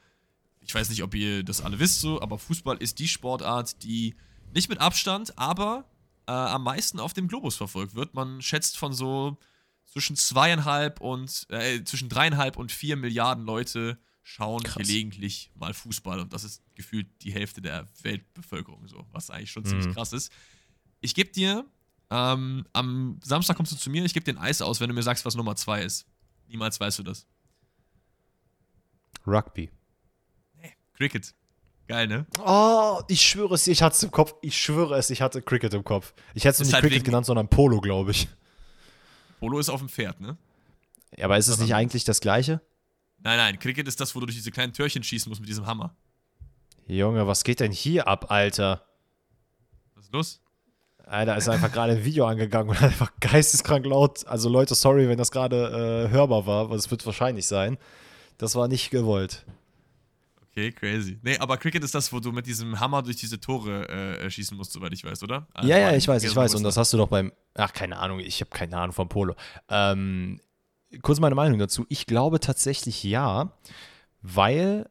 ich 0.66 0.74
weiß 0.74 0.88
nicht, 0.90 1.02
ob 1.02 1.14
ihr 1.14 1.44
das 1.44 1.60
alle 1.60 1.78
wisst 1.78 2.00
so, 2.00 2.20
aber 2.20 2.38
Fußball 2.38 2.76
ist 2.78 2.98
die 2.98 3.08
Sportart, 3.08 3.82
die 3.84 4.16
nicht 4.52 4.68
mit 4.68 4.80
Abstand, 4.80 5.38
aber 5.38 5.84
äh, 6.26 6.32
am 6.32 6.64
meisten 6.64 6.98
auf 6.98 7.12
dem 7.12 7.28
Globus 7.28 7.56
verfolgt 7.56 7.94
wird. 7.94 8.14
Man 8.14 8.42
schätzt 8.42 8.76
von 8.76 8.92
so 8.92 9.38
zwischen 9.86 10.16
zweieinhalb 10.16 11.00
und 11.00 11.46
äh, 11.50 11.84
zwischen 11.84 12.08
dreieinhalb 12.08 12.56
und 12.56 12.72
vier 12.72 12.96
Milliarden 12.96 13.44
Leute 13.44 13.98
schauen 14.24 14.64
Krass. 14.64 14.82
gelegentlich 14.82 15.52
mal 15.54 15.72
Fußball 15.72 16.18
und 16.18 16.32
das 16.32 16.42
ist 16.42 16.62
gefühlt 16.74 17.06
die 17.22 17.32
Hälfte 17.32 17.62
der 17.62 17.86
Weltbevölkerung 18.02 18.88
so, 18.88 19.06
was 19.12 19.30
eigentlich 19.30 19.52
schon 19.52 19.62
mhm. 19.62 19.68
ziemlich 19.68 19.94
krass 19.94 20.12
ist. 20.12 20.32
Ich 21.00 21.14
gebe 21.14 21.30
dir 21.30 21.64
ähm, 22.10 22.66
am 22.72 23.20
Samstag 23.22 23.56
kommst 23.56 23.72
du 23.72 23.76
zu 23.76 23.90
mir, 23.90 24.04
ich 24.04 24.14
gebe 24.14 24.24
dir 24.24 24.32
ein 24.32 24.42
Eis 24.42 24.62
aus, 24.62 24.80
wenn 24.80 24.88
du 24.88 24.94
mir 24.94 25.02
sagst, 25.02 25.24
was 25.24 25.36
Nummer 25.36 25.54
zwei 25.54 25.82
ist. 25.82 26.06
Niemals 26.48 26.80
weißt 26.80 26.98
du 26.98 27.02
das. 27.04 27.26
Rugby. 29.26 29.70
Cricket. 30.96 31.34
Geil, 31.88 32.08
ne? 32.08 32.26
Oh, 32.44 33.00
ich 33.06 33.22
schwöre 33.22 33.54
es, 33.54 33.66
ich 33.68 33.82
hatte 33.82 33.94
es 33.94 34.02
im 34.02 34.10
Kopf. 34.10 34.34
Ich 34.42 34.58
schwöre 34.58 34.96
es, 34.96 35.10
ich 35.10 35.22
hatte 35.22 35.40
Cricket 35.40 35.72
im 35.74 35.84
Kopf. 35.84 36.14
Ich 36.34 36.44
hätte 36.44 36.62
es 36.62 36.66
nicht 36.66 36.74
halt 36.74 36.82
Cricket 36.82 37.04
genannt, 37.04 37.26
sondern 37.26 37.48
Polo, 37.48 37.80
glaube 37.80 38.10
ich. 38.10 38.28
Polo 39.38 39.58
ist 39.60 39.68
auf 39.68 39.80
dem 39.80 39.88
Pferd, 39.88 40.20
ne? 40.20 40.36
Ja, 41.16 41.26
aber 41.26 41.38
ist 41.38 41.48
es 41.48 41.58
nicht 41.58 41.74
eigentlich 41.74 42.04
das 42.04 42.20
gleiche? 42.20 42.60
Nein, 43.18 43.38
nein, 43.38 43.58
Cricket 43.58 43.86
ist 43.86 44.00
das, 44.00 44.14
wo 44.14 44.20
du 44.20 44.26
durch 44.26 44.36
diese 44.36 44.50
kleinen 44.50 44.72
Türchen 44.72 45.02
schießen 45.02 45.30
musst 45.30 45.40
mit 45.40 45.48
diesem 45.48 45.66
Hammer. 45.66 45.94
Junge, 46.88 47.26
was 47.26 47.44
geht 47.44 47.60
denn 47.60 47.72
hier 47.72 48.08
ab, 48.08 48.30
Alter? 48.30 48.82
Was 49.94 50.04
ist 50.06 50.12
los? 50.12 50.40
Alter, 51.04 51.36
ist 51.36 51.48
einfach 51.48 51.70
gerade 51.70 51.92
ein 51.92 52.04
Video 52.04 52.26
angegangen 52.26 52.70
und 52.70 52.82
einfach 52.82 53.12
geisteskrank 53.20 53.86
laut. 53.86 54.26
Also 54.26 54.48
Leute, 54.48 54.74
sorry, 54.74 55.08
wenn 55.08 55.18
das 55.18 55.30
gerade 55.30 56.06
äh, 56.08 56.10
hörbar 56.10 56.46
war, 56.46 56.64
aber 56.64 56.74
es 56.74 56.90
wird 56.90 57.06
wahrscheinlich 57.06 57.46
sein. 57.46 57.78
Das 58.38 58.56
war 58.56 58.66
nicht 58.66 58.90
gewollt. 58.90 59.46
Okay, 60.56 60.72
crazy. 60.72 61.18
Nee, 61.22 61.36
aber 61.36 61.58
Cricket 61.58 61.84
ist 61.84 61.94
das, 61.94 62.10
wo 62.14 62.18
du 62.18 62.32
mit 62.32 62.46
diesem 62.46 62.80
Hammer 62.80 63.02
durch 63.02 63.16
diese 63.16 63.38
Tore 63.38 63.86
äh, 63.90 64.30
schießen 64.30 64.56
musst, 64.56 64.72
soweit 64.72 64.90
ich 64.94 65.04
weiß, 65.04 65.22
oder? 65.22 65.46
Also 65.52 65.68
ja, 65.68 65.76
ja, 65.76 65.94
ich 65.94 66.08
weiß, 66.08 66.24
ich 66.24 66.34
weiß. 66.34 66.54
Und 66.54 66.62
das 66.62 66.78
hast 66.78 66.94
du 66.94 66.96
doch 66.96 67.08
beim. 67.08 67.30
Ach, 67.54 67.74
keine 67.74 67.98
Ahnung, 67.98 68.20
ich 68.20 68.40
habe 68.40 68.50
keine 68.50 68.78
Ahnung 68.78 68.94
vom 68.94 69.06
Polo. 69.06 69.34
Ähm, 69.68 70.40
kurz 71.02 71.20
meine 71.20 71.34
Meinung 71.34 71.58
dazu. 71.58 71.84
Ich 71.90 72.06
glaube 72.06 72.40
tatsächlich 72.40 73.04
ja, 73.04 73.52
weil 74.22 74.88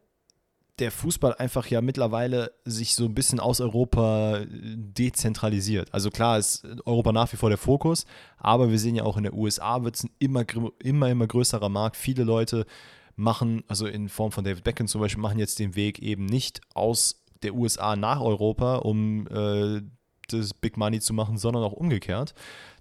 der 0.78 0.92
Fußball 0.92 1.34
einfach 1.34 1.66
ja 1.66 1.82
mittlerweile 1.82 2.52
sich 2.66 2.94
so 2.94 3.06
ein 3.06 3.16
bisschen 3.16 3.40
aus 3.40 3.60
Europa 3.60 4.42
dezentralisiert. 4.48 5.92
Also 5.96 6.12
klar 6.12 6.38
ist 6.38 6.68
Europa 6.86 7.12
nach 7.12 7.34
wie 7.34 7.38
vor 7.38 7.50
der 7.50 7.58
Fokus, 7.58 8.06
aber 8.38 8.70
wir 8.70 8.78
sehen 8.78 8.94
ja 8.94 9.04
auch 9.04 9.18
in 9.18 9.24
der 9.24 9.34
USA 9.34 9.84
wird 9.84 9.96
es 9.96 10.04
ein 10.04 10.12
immer, 10.20 10.44
immer, 10.78 11.10
immer 11.10 11.26
größerer 11.26 11.70
Markt. 11.70 11.96
Viele 11.96 12.24
Leute 12.24 12.68
machen, 13.16 13.64
also 13.68 13.88
in 13.88 14.10
Form 14.10 14.32
von 14.32 14.44
David 14.44 14.64
Beckham 14.64 14.88
zum 14.88 15.02
Beispiel, 15.02 15.22
machen 15.22 15.40
jetzt 15.40 15.60
den 15.60 15.76
Weg 15.76 16.00
eben 16.00 16.26
nicht 16.26 16.62
aus 16.74 17.24
der 17.44 17.54
USA 17.56 17.96
nach 17.96 18.22
Europa, 18.22 18.78
um 18.78 19.28
äh, 19.28 19.82
das 20.28 20.54
Big 20.54 20.78
Money 20.78 21.00
zu 21.00 21.14
machen, 21.14 21.38
sondern 21.38 21.64
auch 21.64 21.74
umgekehrt. 21.74 22.34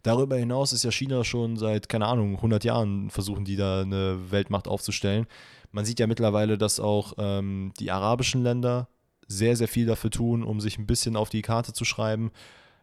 Darüber 0.03 0.37
hinaus 0.37 0.73
ist 0.73 0.85
ja 0.85 0.91
China 0.91 1.25
schon 1.25 1.57
seit, 1.57 1.89
keine 1.89 2.07
Ahnung, 2.07 2.37
100 2.37 2.65
Jahren 2.65 3.11
versuchen 3.11 3.45
die 3.45 3.57
da 3.57 3.83
eine 3.83 4.31
Weltmacht 4.31 4.69
aufzustellen. 4.69 5.27
Man 5.73 5.85
sieht 5.85 6.01
ja 6.01 6.07
mittlerweile, 6.07 6.59
dass 6.59 6.81
auch 6.81 7.15
ähm, 7.19 7.73
die 7.79 7.91
arabischen 7.91 8.43
Länder 8.43 8.89
sehr, 9.27 9.57
sehr 9.57 9.69
viel 9.69 9.87
dafür 9.87 10.11
tun, 10.11 10.43
um 10.43 10.61
sich 10.61 10.79
ein 10.79 10.87
bisschen 10.87 11.17
auf 11.17 11.31
die 11.31 11.43
Karte 11.43 11.73
zu 11.73 11.85
schreiben. 11.85 12.31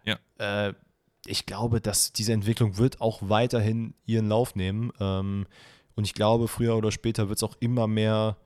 Ja. 0.04 0.18
Äh, 0.38 0.74
ich 1.26 1.46
glaube, 1.46 1.82
dass 1.82 2.14
diese 2.14 2.34
Entwicklung 2.34 2.78
wird 2.78 3.00
auch 3.00 3.20
weiterhin 3.22 3.94
ihren 4.06 4.28
Lauf 4.28 4.56
nehmen. 4.56 4.92
Ähm, 5.00 5.46
und 6.02 6.06
ich 6.06 6.16
glaube, 6.16 6.48
früher 6.48 6.76
oder 6.76 6.92
später 6.92 7.30
wird 7.30 7.38
es 7.38 7.44
auch 7.44 7.56
immer 7.60 7.86
mehr 7.88 8.38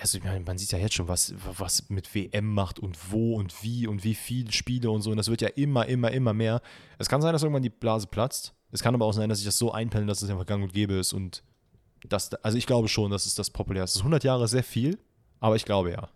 also 0.00 0.18
man 0.46 0.58
sieht 0.58 0.72
ja 0.72 0.78
jetzt 0.78 0.94
schon, 0.94 1.08
was, 1.08 1.34
was 1.58 1.90
mit 1.90 2.14
WM 2.14 2.52
macht 2.52 2.78
und 2.78 2.96
wo 3.10 3.36
und 3.36 3.62
wie 3.62 3.86
und 3.86 4.02
wie 4.02 4.14
viele 4.14 4.52
Spiele 4.52 4.90
und 4.90 5.02
so. 5.02 5.10
Und 5.10 5.18
das 5.18 5.28
wird 5.28 5.42
ja 5.42 5.48
immer, 5.48 5.86
immer, 5.86 6.10
immer 6.10 6.32
mehr. 6.32 6.62
Es 6.98 7.08
kann 7.08 7.20
sein, 7.20 7.32
dass 7.32 7.42
irgendwann 7.42 7.62
die 7.62 7.70
Blase 7.70 8.06
platzt. 8.06 8.54
Es 8.72 8.82
kann 8.82 8.94
aber 8.94 9.04
auch 9.04 9.12
sein, 9.12 9.28
dass 9.28 9.38
sich 9.38 9.46
das 9.46 9.58
so 9.58 9.70
einpendeln, 9.70 10.08
dass 10.08 10.22
es 10.22 10.30
einfach 10.30 10.46
gang 10.46 10.62
und 10.62 10.72
gäbe 10.72 10.94
ist. 10.94 11.12
Und 11.12 11.42
das, 12.08 12.32
also 12.34 12.56
ich 12.56 12.66
glaube 12.66 12.88
schon, 12.88 13.10
dass 13.10 13.26
es 13.26 13.34
das 13.34 13.50
populärste 13.50 13.98
ist. 13.98 14.02
100 14.02 14.24
Jahre 14.24 14.44
ist 14.44 14.52
sehr 14.52 14.64
viel, 14.64 14.98
aber 15.40 15.56
ich 15.56 15.64
glaube 15.64 15.92
ja. 15.92 16.08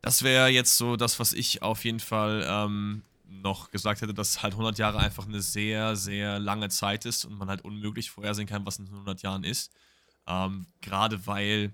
Das 0.00 0.22
wäre 0.22 0.48
jetzt 0.48 0.76
so 0.76 0.96
das, 0.96 1.20
was 1.20 1.32
ich 1.32 1.62
auf 1.62 1.84
jeden 1.84 2.00
Fall 2.00 2.44
ähm, 2.48 3.02
noch 3.40 3.70
gesagt 3.70 4.02
hätte, 4.02 4.14
dass 4.14 4.42
halt 4.42 4.54
100 4.54 4.78
Jahre 4.78 4.98
einfach 4.98 5.26
eine 5.26 5.40
sehr, 5.40 5.96
sehr 5.96 6.38
lange 6.38 6.68
Zeit 6.68 7.04
ist 7.06 7.24
und 7.24 7.36
man 7.36 7.48
halt 7.48 7.64
unmöglich 7.64 8.10
vorhersehen 8.10 8.46
kann, 8.46 8.66
was 8.66 8.78
in 8.78 8.86
100 8.86 9.22
Jahren 9.22 9.44
ist. 9.44 9.72
Ähm, 10.26 10.66
Gerade 10.80 11.26
weil 11.26 11.72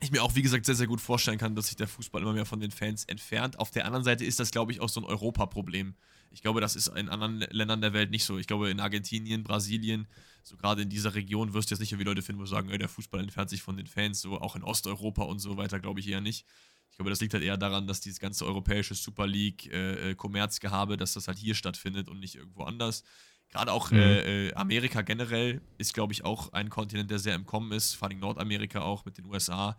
ich 0.00 0.10
mir 0.10 0.22
auch, 0.22 0.34
wie 0.34 0.42
gesagt, 0.42 0.66
sehr, 0.66 0.74
sehr 0.74 0.86
gut 0.86 1.00
vorstellen 1.00 1.38
kann, 1.38 1.54
dass 1.54 1.68
sich 1.68 1.76
der 1.76 1.88
Fußball 1.88 2.20
immer 2.20 2.34
mehr 2.34 2.44
von 2.44 2.60
den 2.60 2.70
Fans 2.70 3.04
entfernt. 3.04 3.58
Auf 3.58 3.70
der 3.70 3.86
anderen 3.86 4.04
Seite 4.04 4.24
ist 4.24 4.38
das, 4.38 4.50
glaube 4.50 4.72
ich, 4.72 4.80
auch 4.80 4.88
so 4.88 5.00
ein 5.00 5.04
Europaproblem. 5.04 5.94
Ich 6.30 6.42
glaube, 6.42 6.60
das 6.60 6.76
ist 6.76 6.88
in 6.88 7.08
anderen 7.08 7.40
Ländern 7.50 7.80
der 7.80 7.94
Welt 7.94 8.10
nicht 8.10 8.24
so. 8.24 8.36
Ich 8.36 8.46
glaube, 8.46 8.68
in 8.68 8.80
Argentinien, 8.80 9.42
Brasilien, 9.42 10.06
so 10.42 10.56
gerade 10.56 10.82
in 10.82 10.90
dieser 10.90 11.14
Region 11.14 11.54
wirst 11.54 11.70
du 11.70 11.74
jetzt 11.74 11.80
nicht 11.80 11.92
irgendwie 11.92 12.08
Leute 12.08 12.22
finden, 12.22 12.42
wo 12.42 12.46
sagen, 12.46 12.68
ey, 12.68 12.78
der 12.78 12.88
Fußball 12.88 13.20
entfernt 13.20 13.48
sich 13.48 13.62
von 13.62 13.76
den 13.76 13.86
Fans, 13.86 14.20
so 14.20 14.38
auch 14.38 14.54
in 14.54 14.62
Osteuropa 14.62 15.22
und 15.22 15.38
so 15.38 15.56
weiter, 15.56 15.80
glaube 15.80 16.00
ich 16.00 16.08
eher 16.08 16.20
nicht. 16.20 16.44
Ich 16.90 16.96
glaube, 16.96 17.10
das 17.10 17.20
liegt 17.20 17.34
halt 17.34 17.44
eher 17.44 17.56
daran, 17.56 17.86
dass 17.86 18.00
dieses 18.00 18.20
ganze 18.20 18.46
europäische 18.46 18.94
Super 18.94 19.26
League 19.26 19.70
äh, 19.72 20.12
äh 20.12 20.96
dass 20.96 21.12
das 21.12 21.28
halt 21.28 21.38
hier 21.38 21.54
stattfindet 21.54 22.08
und 22.08 22.20
nicht 22.20 22.36
irgendwo 22.36 22.64
anders. 22.64 23.04
Gerade 23.50 23.72
auch 23.72 23.90
mhm. 23.90 23.98
äh, 23.98 24.48
äh 24.48 24.54
Amerika 24.54 25.02
generell 25.02 25.60
ist, 25.78 25.94
glaube 25.94 26.12
ich, 26.12 26.24
auch 26.24 26.52
ein 26.52 26.70
Kontinent, 26.70 27.10
der 27.10 27.18
sehr 27.18 27.34
im 27.34 27.46
Kommen 27.46 27.72
ist, 27.72 27.94
vor 27.94 28.08
allem 28.08 28.18
Nordamerika 28.18 28.80
auch 28.80 29.04
mit 29.04 29.18
den 29.18 29.26
USA. 29.26 29.78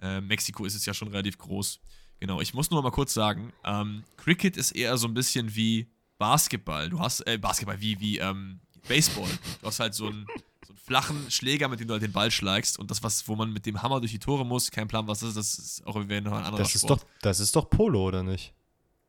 Äh, 0.00 0.20
Mexiko 0.20 0.64
ist 0.64 0.74
es 0.74 0.86
ja 0.86 0.94
schon 0.94 1.08
relativ 1.08 1.38
groß. 1.38 1.80
Genau, 2.20 2.40
ich 2.40 2.52
muss 2.54 2.70
nur 2.70 2.82
mal 2.82 2.90
kurz 2.90 3.14
sagen, 3.14 3.52
ähm, 3.64 4.04
Cricket 4.16 4.56
ist 4.56 4.72
eher 4.72 4.96
so 4.98 5.06
ein 5.06 5.14
bisschen 5.14 5.54
wie 5.54 5.88
Basketball. 6.18 6.90
Du 6.90 7.00
hast, 7.00 7.20
äh, 7.26 7.38
Basketball, 7.38 7.80
wie, 7.80 7.98
wie 8.00 8.18
ähm, 8.18 8.60
Baseball. 8.88 9.30
Du 9.60 9.66
hast 9.66 9.80
halt 9.80 9.94
so 9.94 10.08
einen, 10.08 10.26
so 10.68 10.72
einen 10.72 10.78
flachen 10.78 11.30
Schläger, 11.30 11.68
mit 11.68 11.80
dem 11.80 11.88
du 11.88 11.94
halt 11.94 12.02
den 12.02 12.12
Ball 12.12 12.30
schlägst 12.30 12.78
und 12.78 12.90
das, 12.90 13.02
was, 13.02 13.26
wo 13.26 13.34
man 13.34 13.50
mit 13.52 13.64
dem 13.64 13.82
Hammer 13.82 14.00
durch 14.00 14.12
die 14.12 14.18
Tore 14.18 14.44
muss, 14.44 14.70
kein 14.70 14.86
Plan, 14.86 15.08
was 15.08 15.20
das 15.20 15.30
ist, 15.30 15.36
das 15.36 15.58
ist 15.58 15.86
auch 15.86 15.96
irgendwie 15.96 16.20
noch 16.20 16.32
ein 16.32 16.44
anderer 16.44 16.58
das 16.58 16.72
Sport. 16.72 16.82
Ist 16.82 16.90
doch, 16.90 17.06
das 17.22 17.40
ist 17.40 17.56
doch 17.56 17.70
Polo, 17.70 18.06
oder 18.06 18.22
nicht? 18.22 18.52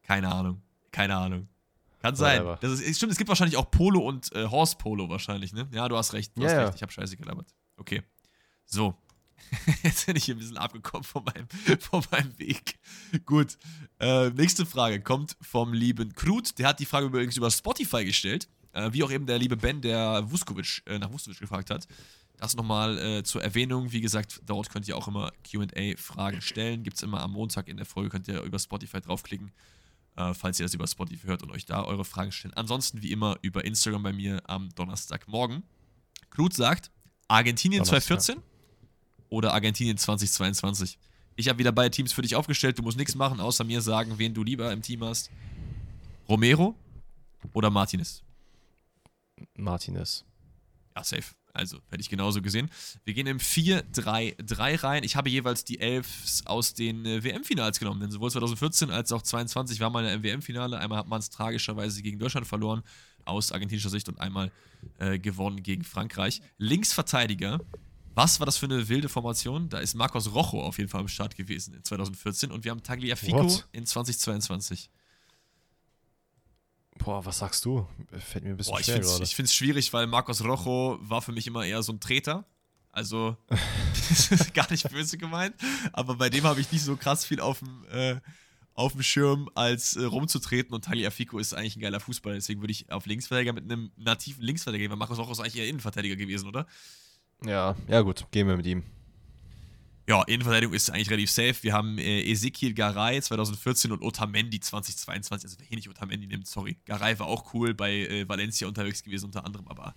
Keine 0.04 0.34
Ahnung. 0.34 0.62
Keine 0.92 1.18
Ahnung. 1.18 1.50
Kann 2.02 2.16
sein. 2.16 2.58
Das 2.62 2.80
ist, 2.80 2.96
stimmt, 2.96 3.12
es 3.12 3.18
gibt 3.18 3.28
wahrscheinlich 3.28 3.58
auch 3.58 3.70
Polo 3.70 4.00
und 4.00 4.34
äh, 4.34 4.48
Horse 4.48 4.78
Polo 4.78 5.10
wahrscheinlich, 5.10 5.52
ne? 5.52 5.68
Ja, 5.74 5.90
du 5.90 5.98
hast 5.98 6.14
recht. 6.14 6.32
Du 6.38 6.42
ja, 6.42 6.48
hast 6.48 6.54
ja. 6.54 6.64
recht. 6.64 6.76
Ich 6.78 6.82
habe 6.82 6.94
scheiße 6.94 7.18
gelabert. 7.18 7.54
Okay. 7.76 8.04
So. 8.66 8.96
Jetzt 9.84 10.06
bin 10.06 10.16
ich 10.16 10.24
hier 10.24 10.36
ein 10.36 10.40
bisschen 10.40 10.58
abgekommen 10.58 11.04
von 11.04 11.26
meinem, 11.26 11.48
von 11.82 12.02
meinem 12.10 12.40
Weg. 12.40 12.80
Gut. 13.26 13.58
Äh, 14.00 14.30
nächste 14.30 14.66
Frage 14.66 15.02
kommt 15.02 15.36
vom 15.42 15.74
lieben 15.74 16.14
Krut. 16.14 16.58
Der 16.58 16.70
hat 16.70 16.80
die 16.80 16.86
Frage 16.86 17.08
übrigens 17.08 17.36
über 17.36 17.52
Spotify 17.52 18.06
gestellt. 18.06 18.48
Äh, 18.74 18.92
wie 18.94 19.04
auch 19.04 19.12
eben 19.12 19.26
der 19.26 19.40
liebe 19.40 19.58
Ben, 19.58 19.82
der 19.82 20.30
Vuskovic, 20.30 20.84
äh, 20.86 21.00
nach 21.00 21.12
Vuskovic 21.12 21.40
gefragt 21.40 21.70
hat. 21.70 21.88
Das 22.38 22.56
nochmal 22.56 22.98
äh, 22.98 23.24
zur 23.24 23.44
Erwähnung. 23.44 23.92
Wie 23.92 24.02
gesagt, 24.02 24.42
dort 24.46 24.70
könnt 24.70 24.88
ihr 24.88 24.96
auch 24.96 25.08
immer 25.08 25.32
QA-Fragen 25.44 26.42
stellen. 26.42 26.84
Gibt 26.84 26.98
es 26.98 27.04
immer 27.04 27.22
am 27.22 27.34
Montag 27.34 27.68
in 27.68 27.78
der 27.78 27.86
Folge. 27.86 28.10
Könnt 28.10 28.28
ihr 28.28 28.42
über 28.44 28.60
Spotify 28.60 29.02
draufklicken 29.02 29.52
äh, 30.20 30.34
falls 30.34 30.60
ihr 30.60 30.66
das 30.66 30.74
über 30.74 30.88
Spotify 30.88 31.28
hört 31.28 31.44
und 31.44 31.52
euch 31.52 31.66
da 31.66 31.84
eure 31.84 32.06
Fragen 32.06 32.32
stellt. 32.32 32.58
Ansonsten 32.58 33.02
wie 33.02 33.12
immer 33.12 33.38
über 33.42 33.64
Instagram 33.66 34.04
bei 34.04 34.14
mir 34.14 34.42
am 34.48 34.70
Donnerstagmorgen. 34.76 35.64
Knut 36.30 36.54
sagt, 36.54 36.92
Argentinien 37.28 37.84
Donnerstag. 37.84 38.20
2014 38.22 38.44
oder 39.30 39.54
Argentinien 39.54 39.98
2022? 39.98 41.00
Ich 41.36 41.48
habe 41.48 41.60
wieder 41.60 41.72
beide 41.72 41.92
Teams 41.92 42.12
für 42.12 42.22
dich 42.22 42.36
aufgestellt. 42.36 42.78
Du 42.78 42.84
musst 42.84 42.98
nichts 42.98 43.16
machen, 43.16 43.40
außer 43.40 43.64
mir 43.64 43.82
sagen, 43.82 44.18
wen 44.18 44.34
du 44.34 44.44
lieber 44.44 44.72
im 44.72 44.82
Team 44.82 45.04
hast. 45.04 45.32
Romero 46.28 46.76
oder 47.54 47.70
Martinez? 47.70 48.24
Martinez. 49.56 50.26
Ja, 50.96 51.04
safe. 51.04 51.36
Also, 51.54 51.80
hätte 51.90 52.02
ich 52.02 52.10
genauso 52.10 52.42
gesehen. 52.42 52.70
Wir 53.06 53.14
gehen 53.14 53.28
im 53.28 53.40
4-3-3 53.40 54.84
rein. 54.84 55.04
Ich 55.04 55.16
habe 55.16 55.30
jeweils 55.30 55.64
die 55.64 55.80
Elfs 55.80 56.46
aus 56.46 56.74
den 56.74 57.06
äh, 57.06 57.24
WM-Finals 57.24 57.80
genommen, 57.80 58.00
denn 58.02 58.12
sowohl 58.12 58.32
2014 58.32 58.92
als 58.92 59.12
auch 59.12 59.22
2022 59.22 59.80
war 59.80 59.90
man 59.90 60.06
im 60.06 60.24
WM-Finale. 60.24 60.78
Einmal 60.78 61.00
hat 61.00 61.08
man 61.08 61.20
es 61.20 61.30
tragischerweise 61.30 62.02
gegen 62.02 62.20
Deutschland 62.20 62.48
verloren, 62.48 62.84
aus 63.26 63.52
argentinischer 63.52 63.90
Sicht, 63.90 64.08
und 64.10 64.20
einmal 64.20 64.52
äh, 65.00 65.18
gewonnen 65.20 65.64
gegen 65.64 65.84
Frankreich. 65.84 66.42
Linksverteidiger. 66.58 67.60
Was 68.16 68.40
war 68.40 68.46
das 68.46 68.58
für 68.58 68.66
eine 68.66 68.88
wilde 68.90 69.10
Formation? 69.10 69.70
Da 69.70 69.80
ist 69.80 69.96
Marcos 69.96 70.34
Rojo 70.34 70.62
auf 70.62 70.78
jeden 70.78 70.90
Fall 70.90 71.02
am 71.02 71.08
Start 71.08 71.36
gewesen 71.36 71.74
in 71.74 71.84
2014 71.84 72.52
und 72.52 72.64
wir 72.64 72.72
haben 72.72 72.84
Tagliafico 72.84 73.44
What? 73.44 73.68
in 73.72 73.86
2022. 73.86 74.90
Boah, 77.00 77.26
was 77.26 77.40
sagst 77.40 77.66
du? 77.66 77.88
Fällt 78.12 78.44
mir 78.44 78.52
ein 78.52 78.58
bisschen 78.58 78.74
Boah, 78.74 78.84
schwer 78.84 79.00
gerade. 79.00 79.24
Ich 79.24 79.36
finde 79.36 79.48
es 79.48 79.56
schwierig, 79.56 79.92
weil 79.94 80.06
Marcos 80.06 80.44
Rojo 80.44 81.00
war 81.02 81.22
für 81.22 81.32
mich 81.32 81.48
immer 81.48 81.66
eher 81.66 81.82
so 81.82 81.94
ein 81.94 82.00
Treter. 82.00 82.46
Also, 82.92 83.38
gar 84.54 84.70
nicht 84.70 84.90
böse 84.90 85.18
gemeint. 85.18 85.56
Aber 85.94 86.16
bei 86.16 86.30
dem 86.30 86.44
habe 86.44 86.60
ich 86.60 86.72
nicht 86.72 86.84
so 86.84 86.98
krass 86.98 87.26
viel 87.26 87.40
auf 87.40 87.60
dem, 87.60 87.86
äh, 87.92 88.20
auf 88.74 88.92
dem 88.94 89.02
Schirm, 89.02 89.50
als 89.56 89.96
äh, 89.96 90.04
rumzutreten. 90.04 90.74
Und 90.74 90.86
Tagliafico 90.86 91.40
ist 91.40 91.54
eigentlich 91.54 91.78
ein 91.78 91.82
geiler 91.82 92.00
Fußballer. 92.00 92.36
Deswegen 92.36 92.62
würde 92.62 92.72
ich 92.72 92.92
auf 92.92 93.06
Linksverteidiger 93.06 93.54
mit 93.54 93.64
einem 93.64 93.92
nativen 93.96 94.44
Linksverteidiger 94.44 94.84
gehen, 94.84 94.92
weil 94.92 94.98
Marcos 94.98 95.20
Rojo 95.20 95.32
ist 95.32 95.40
eigentlich 95.40 95.58
eher 95.58 95.68
Innenverteidiger 95.68 96.18
gewesen, 96.18 96.48
oder? 96.48 96.68
Ja, 97.46 97.76
ja 97.88 98.02
gut, 98.02 98.26
gehen 98.32 98.48
wir 98.48 98.58
mit 98.58 98.66
ihm. 98.66 98.84
Ja, 100.10 100.24
Innenverteidigung 100.24 100.74
ist 100.74 100.90
eigentlich 100.90 101.12
relativ 101.12 101.30
safe. 101.30 101.54
Wir 101.62 101.72
haben 101.72 102.00
äh, 102.00 102.24
Ezekiel 102.24 102.74
Garay 102.74 103.22
2014 103.22 103.92
und 103.92 104.02
Otamendi 104.02 104.60
2022. 104.60 105.46
Also 105.46 105.60
wer 105.60 105.68
hier 105.68 105.78
nicht 105.78 105.88
Otamendi 105.88 106.26
nimmt, 106.26 106.48
sorry. 106.48 106.78
Garay 106.86 107.20
war 107.20 107.28
auch 107.28 107.54
cool 107.54 107.76
bei 107.76 107.92
äh, 107.92 108.28
Valencia 108.28 108.68
unterwegs 108.68 109.04
gewesen 109.04 109.26
unter 109.26 109.46
anderem, 109.46 109.68
aber 109.68 109.94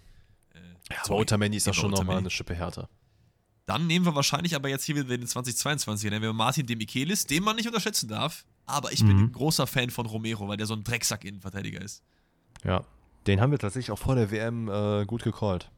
äh, 0.55 0.59
ja, 0.91 0.99
aber 1.07 1.17
Otamendi 1.17 1.57
ist 1.57 1.67
doch 1.67 1.73
schon 1.73 1.91
nochmal 1.91 2.19
eine 2.19 2.29
Schippe 2.29 2.55
härter. 2.55 2.91
Dann 3.65 3.87
nehmen 3.87 4.05
wir 4.05 4.15
wahrscheinlich 4.15 4.55
aber 4.55 4.69
jetzt 4.69 4.85
hier 4.85 4.97
wieder 4.97 5.17
den 5.17 5.27
2022. 5.27 6.11
Nehmen 6.11 6.23
wir 6.23 6.35
Martin 6.35 6.67
de 6.67 6.77
Michelis, 6.77 7.25
den 7.25 7.43
man 7.43 7.57
nicht 7.57 7.67
unterschätzen 7.67 8.09
darf. 8.11 8.45
Aber 8.67 8.93
ich 8.93 9.03
mhm. 9.03 9.09
bin 9.09 9.19
ein 9.19 9.33
großer 9.33 9.67
Fan 9.67 9.89
von 9.89 10.05
Romero, 10.05 10.47
weil 10.47 10.59
der 10.59 10.67
so 10.67 10.75
ein 10.75 10.85
Drecksack-Innenverteidiger 10.85 11.81
ist. 11.81 12.03
Ja, 12.65 12.85
den 13.27 13.41
haben 13.41 13.51
wir 13.51 13.59
tatsächlich 13.59 13.91
auch 13.91 13.99
vor 13.99 14.15
der 14.15 14.31
WM 14.31 14.69
äh, 14.69 15.07
gut 15.07 15.23
gecallt. 15.23 15.71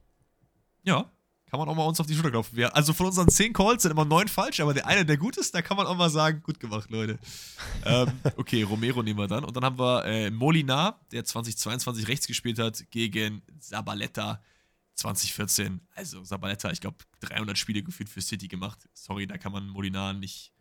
Ja, 0.83 1.09
kann 1.55 1.61
man 1.61 1.69
auch 1.69 1.77
mal 1.77 1.87
uns 1.87 2.01
auf 2.01 2.09
die 2.09 2.15
Schulter 2.15 2.33
klopfen. 2.33 2.57
Wir, 2.57 2.75
also 2.75 2.93
von 2.93 3.07
unseren 3.07 3.29
zehn 3.29 3.53
Calls 3.53 3.83
sind 3.83 3.93
immer 3.93 4.05
neun 4.05 4.27
falsch, 4.27 4.59
aber 4.59 4.75
der 4.75 4.89
eine, 4.89 5.07
der 5.07 5.17
gut 5.17 5.37
ist, 5.37 5.55
da 5.55 5.63
kann 5.63 5.77
man 5.77 5.87
auch 5.87 5.97
mal 5.97 6.11
sagen, 6.11 6.43
gut 6.43 6.59
gemacht, 6.59 6.91
Leute. 6.91 7.17
ähm, 7.85 8.09
okay, 8.37 8.65
Romero 8.65 9.05
nehmen 9.05 9.21
wir 9.21 9.29
dann. 9.29 9.45
Und 9.45 9.57
dann 9.57 9.65
haben 9.65 9.79
wir 9.79 10.05
äh, 10.05 10.31
Molinar, 10.33 11.01
der 11.13 11.25
2022 11.25 12.09
rechts 12.09 12.27
gespielt 12.27 12.59
hat, 12.59 12.83
gegen 12.91 13.41
Sabaletta 13.61 14.43
2014. 14.95 15.81
Also 15.95 16.25
Sabaletta, 16.25 16.73
ich 16.73 16.81
glaube, 16.81 16.97
300 17.21 17.57
Spiele 17.57 17.85
gefühlt 17.85 18.09
für 18.09 18.21
City 18.21 18.49
gemacht. 18.49 18.89
Sorry, 18.93 19.29
da 19.29 19.39
kann 19.39 19.53
man 19.53 19.69
Molinar 19.69 20.13
nicht 20.13 20.53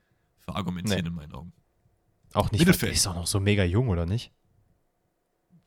verargumentieren 0.41 1.01
nee. 1.01 1.09
in 1.09 1.15
meinen 1.15 1.33
Augen. 1.33 1.53
Auch 2.33 2.51
nicht, 2.51 2.59
Mittelfeld. 2.59 2.93
ist 2.93 3.07
auch 3.07 3.15
noch 3.15 3.25
so 3.25 3.39
mega 3.39 3.63
jung, 3.63 3.89
oder 3.89 4.05
nicht? 4.05 4.31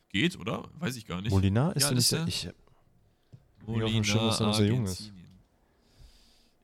Geht, 0.08 0.38
oder? 0.38 0.68
Weiß 0.74 0.94
ich 0.94 1.04
gar 1.04 1.20
nicht. 1.20 1.32
Molinar 1.32 1.74
ist 1.74 1.90
ja, 2.12 2.20
nicht, 2.22 2.28
ich, 2.28 2.48
Molina, 3.66 4.04
Schirm, 4.04 4.26
dass 4.26 4.40
er 4.40 4.54
so 4.54 4.62
jung 4.62 4.84
ist. 4.84 5.12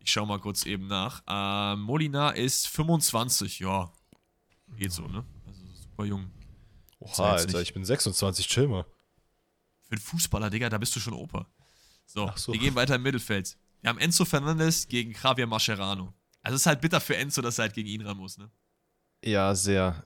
Ich 0.05 0.11
schau 0.11 0.27
mal 0.27 0.41
kurz 0.41 0.67
eben 0.67 0.89
nach. 0.89 1.23
Äh, 1.27 1.77
Molina 1.77 2.31
ist 2.31 2.69
25, 2.69 3.61
ja. 3.61 3.93
Geht 4.77 4.93
so, 4.93 5.07
ne? 5.07 5.25
Also 5.47 5.61
super 5.81 6.05
jung. 6.05 6.31
Oha, 6.99 7.33
Alter, 7.33 7.61
ich 7.61 7.73
bin 7.73 7.85
26, 7.85 8.49
chill 8.49 8.69
mal. 8.69 8.85
Für 9.83 9.93
einen 9.93 10.01
Fußballer, 10.01 10.51
Digga, 10.51 10.69
da 10.69 10.79
bist 10.79 10.95
du 10.97 11.01
schon 11.01 11.15
Opa. 11.15 11.47
So, 12.07 12.31
so, 12.37 12.53
wir 12.53 12.61
gehen 12.61 12.75
weiter 12.75 12.97
im 12.97 13.03
Mittelfeld. 13.03 13.57
Wir 13.81 13.91
haben 13.91 13.99
Enzo 13.99 14.25
Fernandez 14.25 14.87
gegen 14.89 15.13
Javier 15.13 15.47
Mascherano. 15.47 16.13
Also 16.43 16.57
es 16.57 16.63
ist 16.63 16.67
halt 16.67 16.81
bitter 16.81 17.01
für 17.01 17.17
Enzo, 17.17 17.41
dass 17.41 17.59
er 17.59 17.63
halt 17.63 17.75
gegen 17.75 17.89
ihn 17.89 18.03
ran 18.03 18.17
muss, 18.17 18.39
ne? 18.39 18.51
Ja, 19.25 19.55
sehr. 19.55 20.05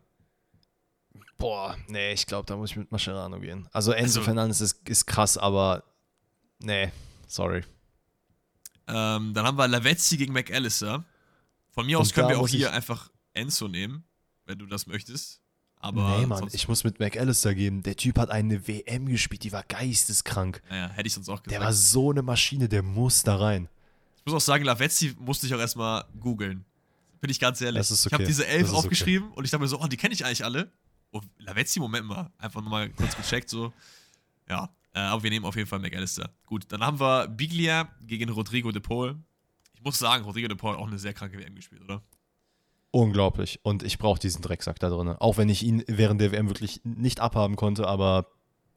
Boah, 1.39 1.77
nee, 1.89 2.12
ich 2.12 2.27
glaube, 2.27 2.47
da 2.47 2.56
muss 2.56 2.70
ich 2.70 2.77
mit 2.77 2.93
Mascherano 2.93 3.40
gehen. 3.40 3.68
Also 3.73 3.93
Enzo 3.93 4.20
also, 4.20 4.23
Fernandes 4.23 4.60
ist, 4.60 4.89
ist 4.89 5.06
krass, 5.06 5.36
aber 5.39 5.85
nee, 6.59 6.90
sorry. 7.27 7.64
Ähm, 8.88 9.34
dann 9.34 9.46
haben 9.46 9.58
wir 9.58 9.68
Lavezzi 9.68 10.16
gegen 10.16 10.32
McAllister. 10.32 11.04
Von 11.70 11.86
mir 11.86 11.98
aus 11.98 12.12
können 12.12 12.28
wir 12.28 12.38
auch 12.38 12.48
hier 12.48 12.72
einfach 12.72 13.10
Enzo 13.34 13.68
nehmen, 13.68 14.04
wenn 14.44 14.58
du 14.58 14.66
das 14.66 14.86
möchtest. 14.86 15.40
Aber 15.78 16.18
nee, 16.18 16.26
Mann, 16.26 16.48
ich 16.52 16.68
muss 16.68 16.84
mit 16.84 16.98
McAllister 16.98 17.54
geben. 17.54 17.82
Der 17.82 17.96
Typ 17.96 18.18
hat 18.18 18.30
eine 18.30 18.66
WM 18.66 19.06
gespielt, 19.06 19.44
die 19.44 19.52
war 19.52 19.62
geisteskrank. 19.62 20.62
Naja, 20.70 20.88
hätte 20.88 21.06
ich 21.06 21.14
sonst 21.14 21.28
auch 21.28 21.42
gesagt. 21.42 21.50
Der 21.50 21.60
war 21.60 21.72
so 21.72 22.10
eine 22.10 22.22
Maschine, 22.22 22.68
der 22.68 22.82
muss 22.82 23.22
da 23.22 23.36
rein. 23.36 23.68
Ich 24.18 24.24
muss 24.24 24.34
auch 24.34 24.44
sagen, 24.44 24.64
Lavezzi 24.64 25.14
musste 25.18 25.46
ich 25.46 25.54
auch 25.54 25.60
erstmal 25.60 26.04
googeln. 26.18 26.64
Bin 27.20 27.30
ich 27.30 27.38
ganz 27.38 27.60
ehrlich. 27.60 27.90
Okay. 27.90 28.02
Ich 28.06 28.12
habe 28.12 28.24
diese 28.24 28.46
elf 28.46 28.72
aufgeschrieben 28.72 29.28
okay. 29.28 29.38
und 29.38 29.44
ich 29.44 29.50
dachte 29.50 29.62
mir 29.62 29.68
so, 29.68 29.80
oh, 29.80 29.86
die 29.86 29.96
kenne 29.96 30.14
ich 30.14 30.24
eigentlich 30.24 30.44
alle. 30.44 30.72
Oh, 31.12 31.20
Lavezzi, 31.38 31.78
Moment 31.78 32.06
mal. 32.06 32.30
Einfach 32.38 32.62
nochmal 32.62 32.90
kurz 32.90 33.16
gecheckt, 33.16 33.48
so. 33.48 33.72
Ja, 34.48 34.70
aber 35.01 35.23
wir 35.23 35.31
nehmen 35.31 35.44
auf 35.44 35.56
jeden 35.56 35.68
Fall 35.68 35.78
McAllister. 35.78 36.31
Gut, 36.47 36.64
dann 36.68 36.82
haben 36.82 37.01
wir 37.01 37.28
Biglia 37.28 37.89
gegen 38.02 38.31
Rodrigo 38.31 38.73
de 38.73 38.81
Paul. 38.81 39.16
Ich 39.74 39.82
muss 39.82 39.98
sagen, 39.98 40.24
Rodrigo 40.24 40.48
de 40.48 40.56
Paul 40.56 40.73
hat 40.73 40.81
auch 40.81 40.86
eine 40.86 40.98
sehr 40.98 41.12
kranke 41.12 41.39
WM 41.39 41.55
gespielt, 41.55 41.82
oder? 41.82 42.02
Unglaublich. 42.90 43.60
Und 43.62 43.82
ich 43.82 43.98
brauche 43.98 44.18
diesen 44.18 44.40
Drecksack 44.43 44.78
da 44.78 44.89
drin. 44.89 45.09
Auch 45.09 45.36
wenn 45.36 45.48
ich 45.48 45.62
ihn 45.62 45.85
während 45.86 46.20
der 46.20 46.32
WM 46.32 46.48
wirklich 46.48 46.81
nicht 46.85 47.20
abhaben 47.20 47.56
konnte, 47.56 47.86
aber 47.86 48.27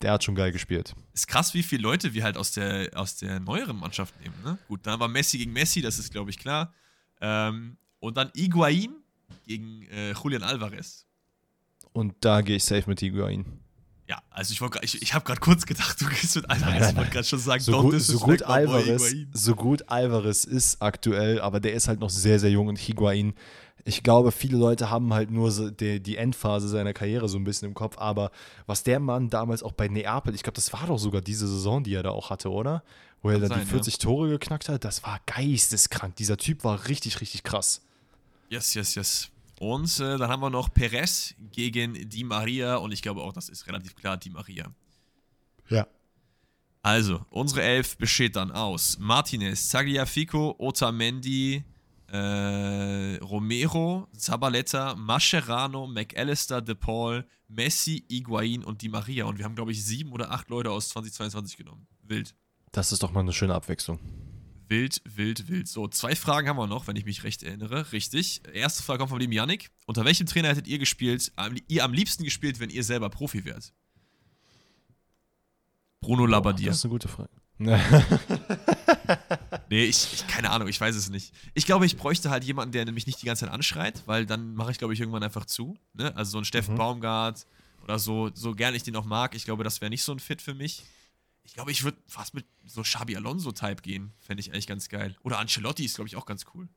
der 0.02 0.14
hat 0.14 0.24
schon 0.24 0.36
geil 0.36 0.52
gespielt. 0.52 0.96
Ist 1.14 1.28
krass, 1.28 1.54
wie 1.54 1.64
viele 1.64 1.84
Leute 1.84 2.14
wir 2.14 2.24
halt 2.24 2.38
aus 2.38 2.52
der, 2.52 2.90
aus 2.96 3.16
der 3.18 3.40
neueren 3.40 3.78
Mannschaft 3.78 4.20
nehmen. 4.22 4.36
Ne? 4.44 4.58
Gut, 4.68 4.82
dann 4.84 5.00
war 5.00 5.08
Messi 5.08 5.38
gegen 5.38 5.54
Messi, 5.54 5.82
das 5.82 6.00
ist, 6.00 6.12
glaube 6.12 6.30
ich, 6.32 6.38
klar. 6.38 6.74
Ähm, 7.22 7.78
und 8.00 8.18
dann 8.18 8.30
Iguain 8.34 8.96
gegen 9.46 9.84
äh, 9.84 10.14
Julian 10.14 10.44
Alvarez. 10.44 11.06
Und 11.91 12.16
da 12.22 12.41
gehe 12.41 12.58
ich 12.58 12.64
safe 12.64 12.90
mit 12.90 13.02
Iguain. 13.02 13.46
Ja, 14.10 14.23
also 14.31 14.53
ich, 14.53 14.84
ich, 14.84 15.02
ich 15.03 15.14
habe 15.14 15.23
gerade 15.23 15.40
kurz 15.40 15.65
gedacht, 15.68 16.02
du 16.02 16.07
gehst 16.07 16.36
mit 16.36 16.49
Alvarez. 16.49 16.90
Ich 16.90 16.98
wollte 16.98 17.11
gerade 17.11 17.27
schon 17.27 17.40
sagen, 17.40 17.61
so 17.61 17.81
gut, 17.81 18.02
so 18.02 18.18
gut 18.18 18.41
Alvarez, 18.41 19.15
so 19.34 19.56
gut 19.56 19.88
Alvarez 19.88 20.45
ist 20.45 20.81
aktuell, 20.81 21.40
aber 21.40 21.60
der 21.60 21.73
ist 21.73 21.88
halt 21.88 21.99
noch 21.99 22.10
sehr, 22.10 22.40
sehr 22.40 22.49
jung 22.49 22.68
und 22.68 22.80
Higuain 22.80 23.36
ich 23.86 24.03
glaube, 24.03 24.31
viele 24.31 24.57
Leute 24.57 24.90
haben 24.90 25.14
halt 25.14 25.31
nur 25.31 25.52
so 25.52 25.69
die, 25.69 25.99
die, 25.99 26.18
Endphase 26.18 26.68
seiner 26.68 26.94
Karriere 26.94 27.30
so 27.30 27.38
ein 27.38 27.44
bisschen 27.44 27.68
im 27.68 27.73
Kopf, 27.73 27.98
aber 27.98 28.31
was 28.65 28.84
der 28.84 28.99
Mann 28.99 29.30
damals 29.30 29.64
auch 29.64 29.72
bei 29.72 29.88
Neapel, 29.88 30.36
ich 30.36 30.44
glaube, 30.44 30.56
das 30.56 30.73
war 30.73 30.86
doch 30.88 30.99
sogar 30.99 31.22
diese 31.22 31.48
Saison, 31.48 31.84
die 31.84 31.94
er 31.94 32.03
da 32.03 32.11
auch 32.11 32.30
hatte, 32.30 32.52
oder? 32.52 32.84
Wo 33.22 33.30
er 33.30 33.40
da 33.40 33.49
die 33.49 33.65
40 33.65 33.95
ja. 33.95 33.99
Tore 33.99 34.30
geknackt 34.30 34.69
hat, 34.69 34.86
das 34.86 35.03
war 35.03 35.19
geisteskrank. 35.26 36.15
Dieser 36.15 36.38
Typ 36.38 36.64
war 36.64 36.88
richtig, 36.88 37.19
richtig 37.19 37.44
krass. 37.44 37.81
Yes, 38.49 38.73
yes, 38.73 38.95
yes. 38.95 39.30
Und 39.60 39.99
äh, 39.99 40.18
dann 40.18 40.30
haben 40.30 40.41
wir 40.41 40.49
noch 40.49 40.73
Perez 40.73 41.36
gegen 41.52 42.10
Di 42.10 42.23
Maria 42.23 42.77
und 42.77 42.94
ich 42.94 43.02
glaube 43.02 43.22
auch, 43.22 43.34
das 43.34 43.49
ist 43.49 43.68
relativ 43.68 43.94
klar, 43.94 44.15
Di 44.15 44.30
Maria. 44.30 44.73
Ja. 45.68 45.86
Also, 46.81 47.26
unsere 47.30 47.61
Elf 47.61 47.98
besteht 47.98 48.38
dann 48.38 48.52
aus 48.52 48.98
Martinez, 48.99 49.68
Zagliafico, 49.68 50.56
Otamendi, 50.57 51.65
äh, 52.07 53.18
Romero, 53.18 54.07
Zabaleta, 54.15 54.95
Mascherano, 54.95 55.88
McAllister, 55.88 56.61
De 56.61 56.76
Paul, 56.76 57.27
Messi, 57.49 58.06
Iguain 58.07 58.64
und 58.64 58.81
Di 58.81 58.88
Maria. 58.88 59.26
Und 59.26 59.40
wir 59.40 59.44
haben, 59.44 59.56
glaube 59.56 59.73
ich, 59.73 59.84
sieben 59.84 60.14
oder 60.14 60.31
acht 60.31 60.49
Leute 60.49 60.72
aus 60.72 60.88
2022 60.88 61.57
genommen. 61.57 61.86
Wild. 62.03 62.34
Das 62.72 62.94
ist 62.94 63.03
doch 63.03 63.11
mal 63.11 63.19
eine 63.19 63.34
schöne 63.34 63.56
Abwechslung. 63.56 63.99
Wild, 64.70 65.02
wild, 65.04 65.50
wild. 65.50 65.68
So, 65.68 65.88
zwei 65.88 66.16
Fragen 66.16 66.48
haben 66.48 66.58
wir 66.58 66.68
noch, 66.68 66.86
wenn 66.88 66.96
ich 66.96 67.04
mich 67.04 67.24
recht 67.24 67.41
erinnere. 67.41 67.91
Richtig. 67.91 68.41
Erste 68.54 68.84
Frage 68.84 69.00
kommt 69.00 69.10
von 69.10 69.20
dem 69.20 69.32
Yannick. 69.32 69.72
Unter 69.88 70.06
welchem 70.06 70.28
Trainer 70.28 70.50
hättet 70.50 70.68
ihr 70.68 70.78
gespielt, 70.78 71.32
ihr 71.68 71.84
am 71.84 71.91
liebsten 71.91 72.24
gespielt, 72.24 72.60
wenn 72.60 72.70
ihr 72.70 72.84
selber 72.84 73.10
Profi 73.10 73.46
wärt? 73.46 73.74
Bruno 76.02 76.28
Labbadia. 76.28 76.68
Das 76.68 76.78
ist 76.78 76.86
eine 76.86 76.91
gute 76.91 77.08
Frage. 77.08 77.32
nee, 79.70 79.86
ich, 79.86 80.14
ich, 80.14 80.28
keine 80.28 80.52
Ahnung, 80.52 80.68
ich 80.68 80.80
weiß 80.80 80.96
es 80.96 81.10
nicht. 81.10 81.34
Ich 81.56 81.66
glaube, 81.66 81.86
ich 81.86 81.98
bräuchte 81.98 82.30
halt 82.30 82.44
jemanden, 82.44 82.72
der 82.72 82.86
nämlich 82.86 83.06
nicht 83.08 83.22
die 83.22 83.26
ganze 83.26 83.46
Zeit 83.46 83.54
anschreit, 83.54 84.04
weil 84.06 84.26
dann 84.26 84.54
mache 84.54 84.72
ich, 84.72 84.78
glaube 84.78 84.94
ich, 84.94 85.00
irgendwann 85.00 85.24
einfach 85.24 85.46
zu. 85.46 85.78
Ne? 85.94 86.16
Also 86.16 86.32
so 86.32 86.38
ein 86.38 86.46
Steffen 86.46 86.76
mhm. 86.76 86.78
Baumgart 86.78 87.46
oder 87.84 88.00
so, 88.00 88.30
so 88.34 88.54
gern 88.54 88.76
ich 88.76 88.84
den 88.84 88.96
auch 88.96 89.06
mag. 89.06 89.36
Ich 89.36 89.46
glaube, 89.46 89.64
das 89.64 89.82
wäre 89.82 89.90
nicht 89.90 90.04
so 90.04 90.12
ein 90.12 90.20
Fit 90.20 90.41
für 90.41 90.54
mich. 90.54 90.84
Ich 91.49 91.55
glaube, 91.55 91.71
ich 91.71 91.84
würde 91.84 91.97
fast 92.05 92.35
mit 92.35 92.45
so 92.63 92.84
Xabi 92.84 93.17
Alonso-Type 93.17 93.81
gehen. 93.81 94.13
Fände 94.19 94.39
ich 94.39 94.53
eigentlich 94.53 94.67
ganz 94.67 94.88
geil. 94.88 95.15
Oder 95.23 95.39
Ancelotti 95.39 95.84
ist, 95.84 95.95
glaube 95.95 96.07
ich, 96.07 96.15
auch 96.15 96.27
ganz 96.27 96.45
cool. 96.53 96.69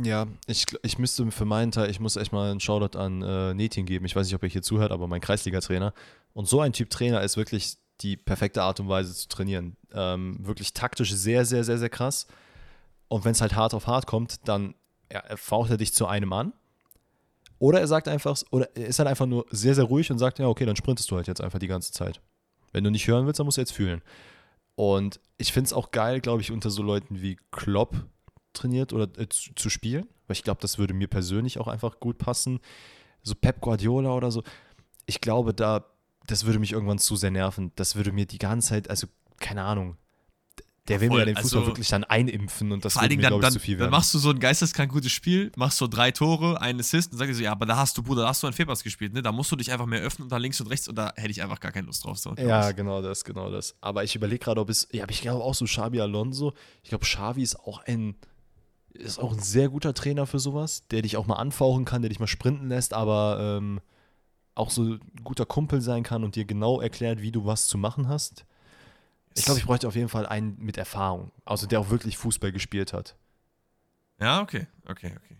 Ja, 0.00 0.28
ich, 0.46 0.66
ich 0.84 0.98
müsste 0.98 1.28
für 1.32 1.44
meinen 1.44 1.72
Teil, 1.72 1.90
ich 1.90 1.98
muss 1.98 2.14
echt 2.14 2.30
mal 2.30 2.48
einen 2.48 2.60
Shoutout 2.60 2.96
an 2.96 3.22
äh, 3.22 3.54
Netin 3.54 3.86
geben. 3.86 4.04
Ich 4.06 4.14
weiß 4.14 4.28
nicht, 4.28 4.36
ob 4.36 4.44
er 4.44 4.48
hier 4.48 4.62
zuhört, 4.62 4.92
aber 4.92 5.08
mein 5.08 5.20
Kreisliga-Trainer. 5.20 5.92
Und 6.32 6.46
so 6.46 6.60
ein 6.60 6.72
Typ 6.72 6.90
Trainer 6.90 7.22
ist 7.22 7.36
wirklich 7.36 7.74
die 8.00 8.16
perfekte 8.16 8.62
Art 8.62 8.78
und 8.78 8.88
Weise 8.88 9.12
zu 9.12 9.26
trainieren. 9.26 9.76
Ähm, 9.92 10.46
wirklich 10.46 10.74
taktisch 10.74 11.12
sehr, 11.12 11.44
sehr, 11.44 11.64
sehr, 11.64 11.78
sehr 11.78 11.90
krass. 11.90 12.28
Und 13.08 13.24
wenn 13.24 13.32
es 13.32 13.40
halt 13.40 13.56
hart 13.56 13.74
auf 13.74 13.88
hart 13.88 14.06
kommt, 14.06 14.46
dann 14.46 14.76
ja, 15.12 15.24
faucht 15.34 15.70
er 15.70 15.76
dich 15.76 15.92
zu 15.92 16.06
einem 16.06 16.32
an. 16.32 16.52
Oder 17.58 17.80
er 17.80 17.88
sagt 17.88 18.06
einfach, 18.06 18.40
oder 18.52 18.68
er 18.76 18.86
ist 18.86 19.00
halt 19.00 19.08
einfach 19.08 19.26
nur 19.26 19.44
sehr, 19.50 19.74
sehr 19.74 19.84
ruhig 19.84 20.08
und 20.12 20.20
sagt, 20.20 20.38
ja, 20.38 20.46
okay, 20.46 20.66
dann 20.66 20.76
sprintest 20.76 21.10
du 21.10 21.16
halt 21.16 21.26
jetzt 21.26 21.40
einfach 21.40 21.58
die 21.58 21.66
ganze 21.66 21.90
Zeit. 21.90 22.20
Wenn 22.72 22.84
du 22.84 22.90
nicht 22.90 23.06
hören 23.06 23.26
willst, 23.26 23.38
dann 23.38 23.46
musst 23.46 23.56
du 23.56 23.62
jetzt 23.62 23.72
fühlen. 23.72 24.02
Und 24.74 25.20
ich 25.38 25.52
finde 25.52 25.66
es 25.66 25.72
auch 25.72 25.90
geil, 25.90 26.20
glaube 26.20 26.42
ich, 26.42 26.52
unter 26.52 26.70
so 26.70 26.82
Leuten 26.82 27.20
wie 27.20 27.36
Klopp 27.50 27.96
trainiert 28.52 28.92
oder 28.92 29.08
äh, 29.18 29.28
zu, 29.28 29.54
zu, 29.54 29.70
spielen, 29.70 30.06
weil 30.26 30.36
ich 30.36 30.44
glaube, 30.44 30.60
das 30.60 30.78
würde 30.78 30.94
mir 30.94 31.08
persönlich 31.08 31.58
auch 31.58 31.68
einfach 31.68 32.00
gut 32.00 32.18
passen. 32.18 32.60
So 33.22 33.34
Pep 33.34 33.60
Guardiola 33.60 34.14
oder 34.14 34.30
so. 34.30 34.42
Ich 35.06 35.20
glaube, 35.20 35.54
da 35.54 35.84
das 36.28 36.44
würde 36.44 36.58
mich 36.58 36.72
irgendwann 36.72 36.98
zu 36.98 37.16
sehr 37.16 37.30
nerven. 37.30 37.72
Das 37.74 37.96
würde 37.96 38.12
mir 38.12 38.26
die 38.26 38.38
ganze 38.38 38.68
Zeit, 38.68 38.90
also 38.90 39.08
keine 39.40 39.64
Ahnung. 39.64 39.96
Der 40.88 41.00
will 41.00 41.08
Voll, 41.08 41.18
mir 41.18 41.26
ja 41.26 41.34
den 41.34 41.42
Fußball 41.42 41.60
also, 41.60 41.70
wirklich 41.70 41.88
dann 41.88 42.04
einimpfen 42.04 42.72
und 42.72 42.84
das 42.84 42.96
würde 42.96 43.16
mir, 43.16 43.28
glaube 43.28 43.44
ich, 43.44 43.52
zu 43.52 43.60
viel 43.60 43.78
werden. 43.78 43.90
Dann 43.90 43.98
machst 43.98 44.14
du 44.14 44.18
so 44.18 44.30
ein 44.30 44.38
geisteskrank 44.38 44.90
gutes 44.90 45.12
Spiel, 45.12 45.52
machst 45.56 45.78
so 45.78 45.86
drei 45.86 46.10
Tore, 46.10 46.60
einen 46.60 46.80
Assist 46.80 47.12
und 47.12 47.18
sagst 47.18 47.30
dir 47.30 47.34
so, 47.34 47.42
ja, 47.42 47.52
aber 47.52 47.66
da 47.66 47.76
hast 47.76 47.98
du, 47.98 48.02
Bruder, 48.02 48.22
da 48.22 48.28
hast 48.28 48.42
du 48.42 48.46
einen 48.46 48.54
Fehlpass 48.54 48.82
gespielt, 48.82 49.12
ne? 49.12 49.22
Da 49.22 49.32
musst 49.32 49.52
du 49.52 49.56
dich 49.56 49.70
einfach 49.72 49.86
mehr 49.86 50.00
öffnen 50.00 50.24
und 50.24 50.32
da 50.32 50.38
links 50.38 50.60
und 50.60 50.68
rechts 50.68 50.88
und 50.88 50.96
da 50.96 51.12
hätte 51.16 51.30
ich 51.30 51.42
einfach 51.42 51.60
gar 51.60 51.72
keine 51.72 51.86
Lust 51.86 52.04
drauf. 52.04 52.18
So, 52.18 52.34
ja, 52.34 52.72
genau 52.72 53.02
das, 53.02 53.24
genau 53.24 53.50
das. 53.50 53.76
Aber 53.80 54.04
ich 54.04 54.14
überlege 54.14 54.38
gerade, 54.38 54.60
ob 54.60 54.70
es, 54.70 54.88
ja, 54.92 55.02
aber 55.02 55.12
ich 55.12 55.20
glaube 55.20 55.44
auch 55.44 55.54
so 55.54 55.64
Xabi 55.64 56.00
Alonso. 56.00 56.54
Ich 56.82 56.88
glaube, 56.88 57.04
Xavi 57.04 57.42
ist 57.42 57.60
auch 57.60 57.80
ein, 57.84 58.16
ist 58.92 59.18
auch 59.18 59.32
ein 59.32 59.40
sehr 59.40 59.68
guter 59.68 59.94
Trainer 59.94 60.26
für 60.26 60.38
sowas, 60.38 60.86
der 60.88 61.02
dich 61.02 61.16
auch 61.16 61.26
mal 61.26 61.36
anfauchen 61.36 61.84
kann, 61.84 62.02
der 62.02 62.08
dich 62.08 62.20
mal 62.20 62.26
sprinten 62.26 62.68
lässt, 62.68 62.94
aber 62.94 63.58
ähm, 63.58 63.80
auch 64.54 64.70
so 64.70 64.82
ein 64.82 65.00
guter 65.22 65.46
Kumpel 65.46 65.80
sein 65.80 66.02
kann 66.02 66.24
und 66.24 66.34
dir 66.34 66.44
genau 66.44 66.80
erklärt, 66.80 67.22
wie 67.22 67.32
du 67.32 67.46
was 67.46 67.66
zu 67.66 67.78
machen 67.78 68.08
hast. 68.08 68.44
Ich 69.38 69.44
glaube, 69.44 69.60
ich 69.60 69.66
bräuchte 69.66 69.88
auf 69.88 69.94
jeden 69.94 70.08
Fall 70.08 70.26
einen 70.26 70.56
mit 70.58 70.76
Erfahrung, 70.76 71.30
also 71.44 71.66
der 71.66 71.80
auch 71.80 71.90
wirklich 71.90 72.16
Fußball 72.16 72.52
gespielt 72.52 72.92
hat. 72.92 73.16
Ja, 74.20 74.40
okay, 74.40 74.66
okay, 74.86 75.12
okay. 75.16 75.36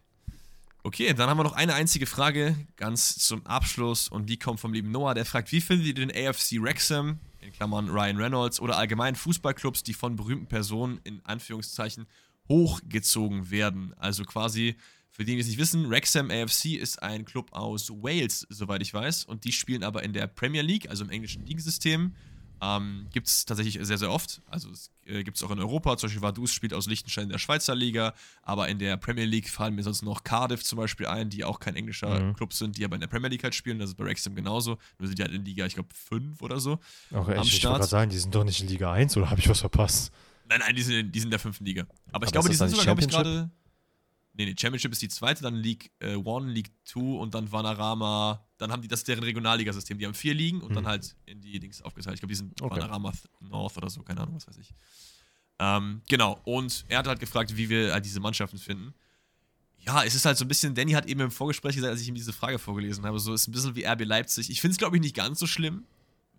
Okay, 0.85 1.12
dann 1.12 1.29
haben 1.29 1.37
wir 1.37 1.45
noch 1.45 1.53
eine 1.53 1.75
einzige 1.75 2.07
Frage, 2.07 2.57
ganz 2.77 3.19
zum 3.19 3.45
Abschluss, 3.45 4.09
und 4.09 4.27
die 4.27 4.39
kommt 4.39 4.61
vom 4.61 4.73
lieben 4.73 4.91
Noah, 4.91 5.15
der 5.15 5.25
fragt, 5.25 5.53
wie 5.53 5.61
findet 5.61 5.87
ihr 5.87 5.95
den 5.95 6.11
AFC 6.11 6.62
Wrexham, 6.62 7.19
in 7.41 7.53
Klammern 7.53 7.91
Ryan 7.91 8.16
Reynolds, 8.16 8.61
oder 8.61 8.79
allgemein 8.79 9.16
Fußballclubs, 9.16 9.83
die 9.83 9.93
von 9.93 10.16
berühmten 10.16 10.47
Personen, 10.47 11.01
in 11.05 11.20
Anführungszeichen, 11.25 12.07
hochgezogen 12.49 13.51
werden? 13.51 13.93
Also 13.99 14.25
quasi 14.25 14.77
für 15.11 15.25
die, 15.25 15.35
die 15.35 15.41
es 15.41 15.49
nicht 15.49 15.59
wissen, 15.59 15.91
Wrexham 15.91 16.31
AFC 16.31 16.77
ist 16.77 17.03
ein 17.03 17.25
Club 17.25 17.53
aus 17.53 17.91
Wales, 17.91 18.47
soweit 18.49 18.81
ich 18.83 18.95
weiß. 18.95 19.25
Und 19.25 19.45
die 19.45 19.53
spielen 19.53 19.83
aber 19.83 20.05
in 20.05 20.12
der 20.12 20.29
Premier 20.29 20.62
League, 20.62 20.89
also 20.89 21.03
im 21.03 21.11
englischen 21.11 21.45
Ligensystem. 21.45 22.15
Ähm, 22.60 23.06
gibt 23.12 23.28
es 23.28 23.44
tatsächlich 23.44 23.78
sehr, 23.80 23.98
sehr 23.98 24.10
oft. 24.10 24.43
Also 24.48 24.70
es 24.70 24.90
äh, 25.06 25.22
gibt 25.22 25.36
es 25.36 25.43
auch 25.43 25.51
in 25.51 25.59
Europa. 25.59 25.97
Zum 25.97 26.09
Beispiel 26.09 26.22
Vaduz 26.22 26.52
spielt 26.52 26.74
aus 26.74 26.86
Liechtenstein 26.86 27.24
in 27.24 27.30
der 27.30 27.39
Schweizer 27.39 27.74
Liga. 27.74 28.14
Aber 28.43 28.68
in 28.68 28.78
der 28.78 28.97
Premier 28.97 29.24
League 29.24 29.48
fallen 29.48 29.74
mir 29.74 29.82
sonst 29.82 30.02
noch 30.02 30.24
Cardiff 30.24 30.64
zum 30.64 30.78
Beispiel 30.78 31.06
ein, 31.06 31.30
die 31.30 31.44
auch 31.44 31.60
kein 31.60 31.76
englischer 31.76 32.20
mhm. 32.20 32.35
Club 32.35 32.52
sind, 32.52 32.76
die 32.76 32.85
aber 32.85 32.97
in 32.97 33.01
der 33.01 33.09
Premier 33.09 33.28
League 33.28 33.44
halt 33.44 33.55
spielen. 33.55 33.78
Das 33.78 33.90
ist 33.90 33.97
bei 33.97 34.05
Wrexham 34.05 34.35
genauso. 34.35 34.78
Nur 34.98 35.06
sind 35.06 35.18
die 35.18 35.22
halt 35.22 35.32
in 35.32 35.44
Liga, 35.44 35.66
ich 35.66 35.74
glaube, 35.74 35.89
5 35.94 36.43
oder 36.43 36.59
so. 36.59 36.78
Okay, 37.10 37.36
am 37.36 37.47
ich, 37.47 37.52
wollte 37.52 37.78
gerade 37.78 37.86
sagen, 37.86 38.10
die 38.10 38.18
sind 38.18 38.35
doch 38.35 38.44
nicht 38.44 38.60
in 38.60 38.68
Liga 38.68 38.93
1 38.93 39.16
oder 39.16 39.30
habe 39.30 39.40
ich 39.40 39.48
was 39.48 39.60
verpasst? 39.60 40.12
Nein, 40.48 40.60
nein, 40.60 40.74
die 40.74 40.82
sind, 40.82 41.14
die 41.14 41.20
sind 41.20 41.28
in 41.28 41.32
der 41.32 41.40
fünften 41.40 41.64
Liga. 41.64 41.82
Aber, 41.82 42.16
aber 42.16 42.26
ich 42.26 42.32
glaube, 42.32 42.48
die 42.48 42.55
sind 42.55 42.70
sogar, 42.70 42.85
glaube 42.85 43.01
ich, 43.02 43.09
gerade. 43.09 43.51
Nee, 44.35 44.47
nee, 44.47 44.55
Championship 44.59 44.93
ist 44.93 45.02
die 45.02 45.09
zweite, 45.09 45.43
dann 45.43 45.56
League 45.56 45.90
äh, 45.98 46.14
One, 46.14 46.51
League 46.51 46.70
Two 46.85 47.20
und 47.20 47.35
dann 47.35 47.51
Vanarama. 47.51 48.44
Dann 48.59 48.72
haben 48.72 48.82
die 48.82 48.89
das 48.89 49.05
deren 49.05 49.22
Regionalligasystem. 49.22 49.98
Die 49.98 50.06
haben 50.06 50.14
vier 50.14 50.35
Ligen 50.35 50.60
und 50.60 50.70
hm. 50.70 50.74
dann 50.74 50.86
halt 50.86 51.14
in 51.26 51.40
die 51.40 51.59
Dings 51.60 51.80
aufgeteilt. 51.80 52.14
Ich 52.14 52.20
glaube, 52.20 52.32
die 52.32 52.36
sind 52.36 52.60
okay. 52.60 52.76
Vanarama 52.76 53.12
North 53.40 53.76
oder 53.76 53.89
so, 53.89 54.02
keine 54.02 54.20
Ahnung, 54.20 54.35
was 54.35 54.48
weiß 54.48 54.59
ich. 54.59 54.74
Ähm, 55.60 56.02
genau, 56.09 56.40
und 56.44 56.85
er 56.89 56.98
hat 56.98 57.06
halt 57.06 57.20
gefragt, 57.20 57.56
wie 57.56 57.68
wir 57.68 57.93
halt 57.93 58.05
diese 58.05 58.20
Mannschaften 58.20 58.59
finden. 58.59 58.94
Ja, 59.78 60.05
es 60.05 60.14
ist 60.14 60.24
halt 60.24 60.36
so 60.36 60.44
ein 60.44 60.48
bisschen, 60.48 60.74
Danny 60.74 60.93
hat 60.93 61.06
eben 61.06 61.20
im 61.20 61.30
Vorgespräch 61.30 61.76
gesagt, 61.76 61.93
als 61.93 62.01
ich 62.01 62.09
ihm 62.09 62.14
diese 62.14 62.32
Frage 62.32 62.59
vorgelesen 62.59 63.05
habe, 63.06 63.18
so 63.18 63.32
ist 63.32 63.48
ein 63.48 63.52
bisschen 63.52 63.74
wie 63.74 63.85
RB 63.85 64.05
Leipzig. 64.05 64.51
Ich 64.51 64.60
finde 64.60 64.72
es, 64.72 64.78
glaube 64.78 64.97
ich, 64.97 65.02
nicht 65.02 65.16
ganz 65.16 65.39
so 65.39 65.47
schlimm, 65.47 65.85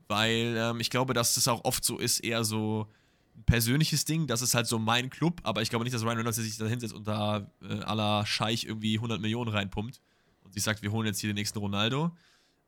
weil 0.08 0.56
ähm, 0.58 0.80
ich 0.80 0.90
glaube, 0.90 1.14
dass 1.14 1.36
das 1.36 1.48
auch 1.48 1.64
oft 1.64 1.84
so 1.84 1.98
ist, 1.98 2.20
eher 2.20 2.44
so 2.44 2.88
ein 3.36 3.44
persönliches 3.44 4.06
Ding, 4.06 4.28
das 4.28 4.42
ist 4.42 4.56
halt 4.56 4.68
so 4.68 4.78
mein 4.78 5.10
Club, 5.10 5.40
aber 5.44 5.62
ich 5.62 5.70
glaube 5.70 5.86
nicht, 5.86 5.94
dass 5.94 6.04
Ryan 6.04 6.18
Reynolds 6.18 6.38
sich 6.38 6.58
da 6.58 6.66
hinsetzt 6.68 6.94
und 6.94 7.08
da 7.08 7.50
äh, 7.62 7.76
la 7.76 8.26
Scheich 8.26 8.66
irgendwie 8.66 8.96
100 8.96 9.22
Millionen 9.22 9.50
reinpumpt 9.50 10.02
und 10.50 10.54
sich 10.54 10.64
sagt, 10.64 10.82
wir 10.82 10.92
holen 10.92 11.06
jetzt 11.06 11.20
hier 11.20 11.30
den 11.30 11.36
nächsten 11.36 11.60
Ronaldo. 11.60 12.12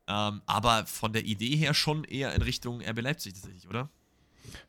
Ähm, 0.08 0.42
aber 0.46 0.86
von 0.86 1.14
der 1.14 1.26
Idee 1.26 1.56
her 1.56 1.74
schon 1.74 2.04
eher 2.04 2.34
in 2.34 2.42
Richtung 2.42 2.82
RB 2.82 3.02
Leipzig 3.02 3.34
tatsächlich, 3.34 3.68
oder? 3.68 3.90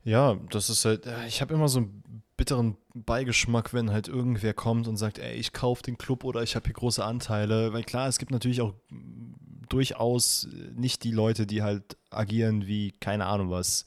Ja, 0.05 0.35
das 0.51 0.71
ist 0.71 0.85
halt, 0.85 1.07
äh, 1.07 1.27
ich 1.27 1.41
habe 1.41 1.55
immer 1.55 1.69
so 1.69 1.81
einen 1.81 2.23
bitteren 2.37 2.77
Beigeschmack, 2.95 3.73
wenn 3.75 3.91
halt 3.91 4.09
irgendwer 4.09 4.55
kommt 4.55 4.89
und 4.89 4.97
sagt, 4.97 5.19
ey, 5.19 5.35
ich 5.35 5.53
kaufe 5.53 5.83
den 5.83 5.99
Club 5.99 6.25
oder 6.25 6.43
ich 6.43 6.57
habe 6.57 6.67
hier 6.67 6.75
große 6.75 7.05
Anteile. 7.05 7.73
Weil 7.73 7.85
klar, 7.85 8.09
es 8.09 8.19
gibt 8.19 8.31
natürlich 8.31 8.61
auch 8.61 8.75
durchaus 9.69 10.49
nicht 10.75 11.05
die 11.05 11.13
Leute, 11.13 11.47
die 11.47 11.63
halt 11.63 11.97
agieren 12.11 12.67
wie, 12.67 12.93
keine 12.93 13.27
Ahnung 13.27 13.51
was, 13.51 13.87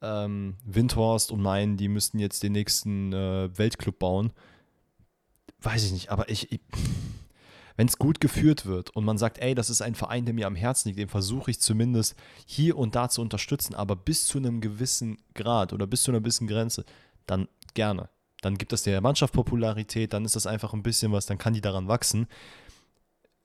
ähm, 0.00 0.56
Windhorst 0.64 1.30
und 1.30 1.40
meinen, 1.40 1.76
die 1.76 1.88
müssten 1.88 2.18
jetzt 2.18 2.42
den 2.42 2.52
nächsten 2.52 3.12
äh, 3.12 3.56
Weltclub 3.56 3.98
bauen. 3.98 4.32
Weiß 5.60 5.84
ich 5.84 5.92
nicht, 5.92 6.10
aber 6.10 6.28
ich, 6.28 6.50
ich 6.50 6.60
wenn 7.82 7.88
es 7.88 7.98
gut 7.98 8.20
geführt 8.20 8.64
wird 8.64 8.90
und 8.90 9.04
man 9.04 9.18
sagt, 9.18 9.38
ey, 9.38 9.56
das 9.56 9.68
ist 9.68 9.82
ein 9.82 9.96
Verein, 9.96 10.24
der 10.24 10.34
mir 10.34 10.46
am 10.46 10.54
Herzen 10.54 10.86
liegt, 10.86 11.00
den 11.00 11.08
versuche 11.08 11.50
ich 11.50 11.58
zumindest 11.58 12.14
hier 12.46 12.78
und 12.78 12.94
da 12.94 13.08
zu 13.08 13.20
unterstützen, 13.20 13.74
aber 13.74 13.96
bis 13.96 14.24
zu 14.26 14.38
einem 14.38 14.60
gewissen 14.60 15.18
Grad 15.34 15.72
oder 15.72 15.88
bis 15.88 16.04
zu 16.04 16.12
einer 16.12 16.20
gewissen 16.20 16.46
Grenze, 16.46 16.84
dann 17.26 17.48
gerne. 17.74 18.08
Dann 18.40 18.56
gibt 18.56 18.70
das 18.70 18.84
der 18.84 19.00
Mannschaft 19.00 19.34
Popularität, 19.34 20.12
dann 20.12 20.24
ist 20.24 20.36
das 20.36 20.46
einfach 20.46 20.74
ein 20.74 20.84
bisschen 20.84 21.10
was, 21.10 21.26
dann 21.26 21.38
kann 21.38 21.54
die 21.54 21.60
daran 21.60 21.88
wachsen. 21.88 22.28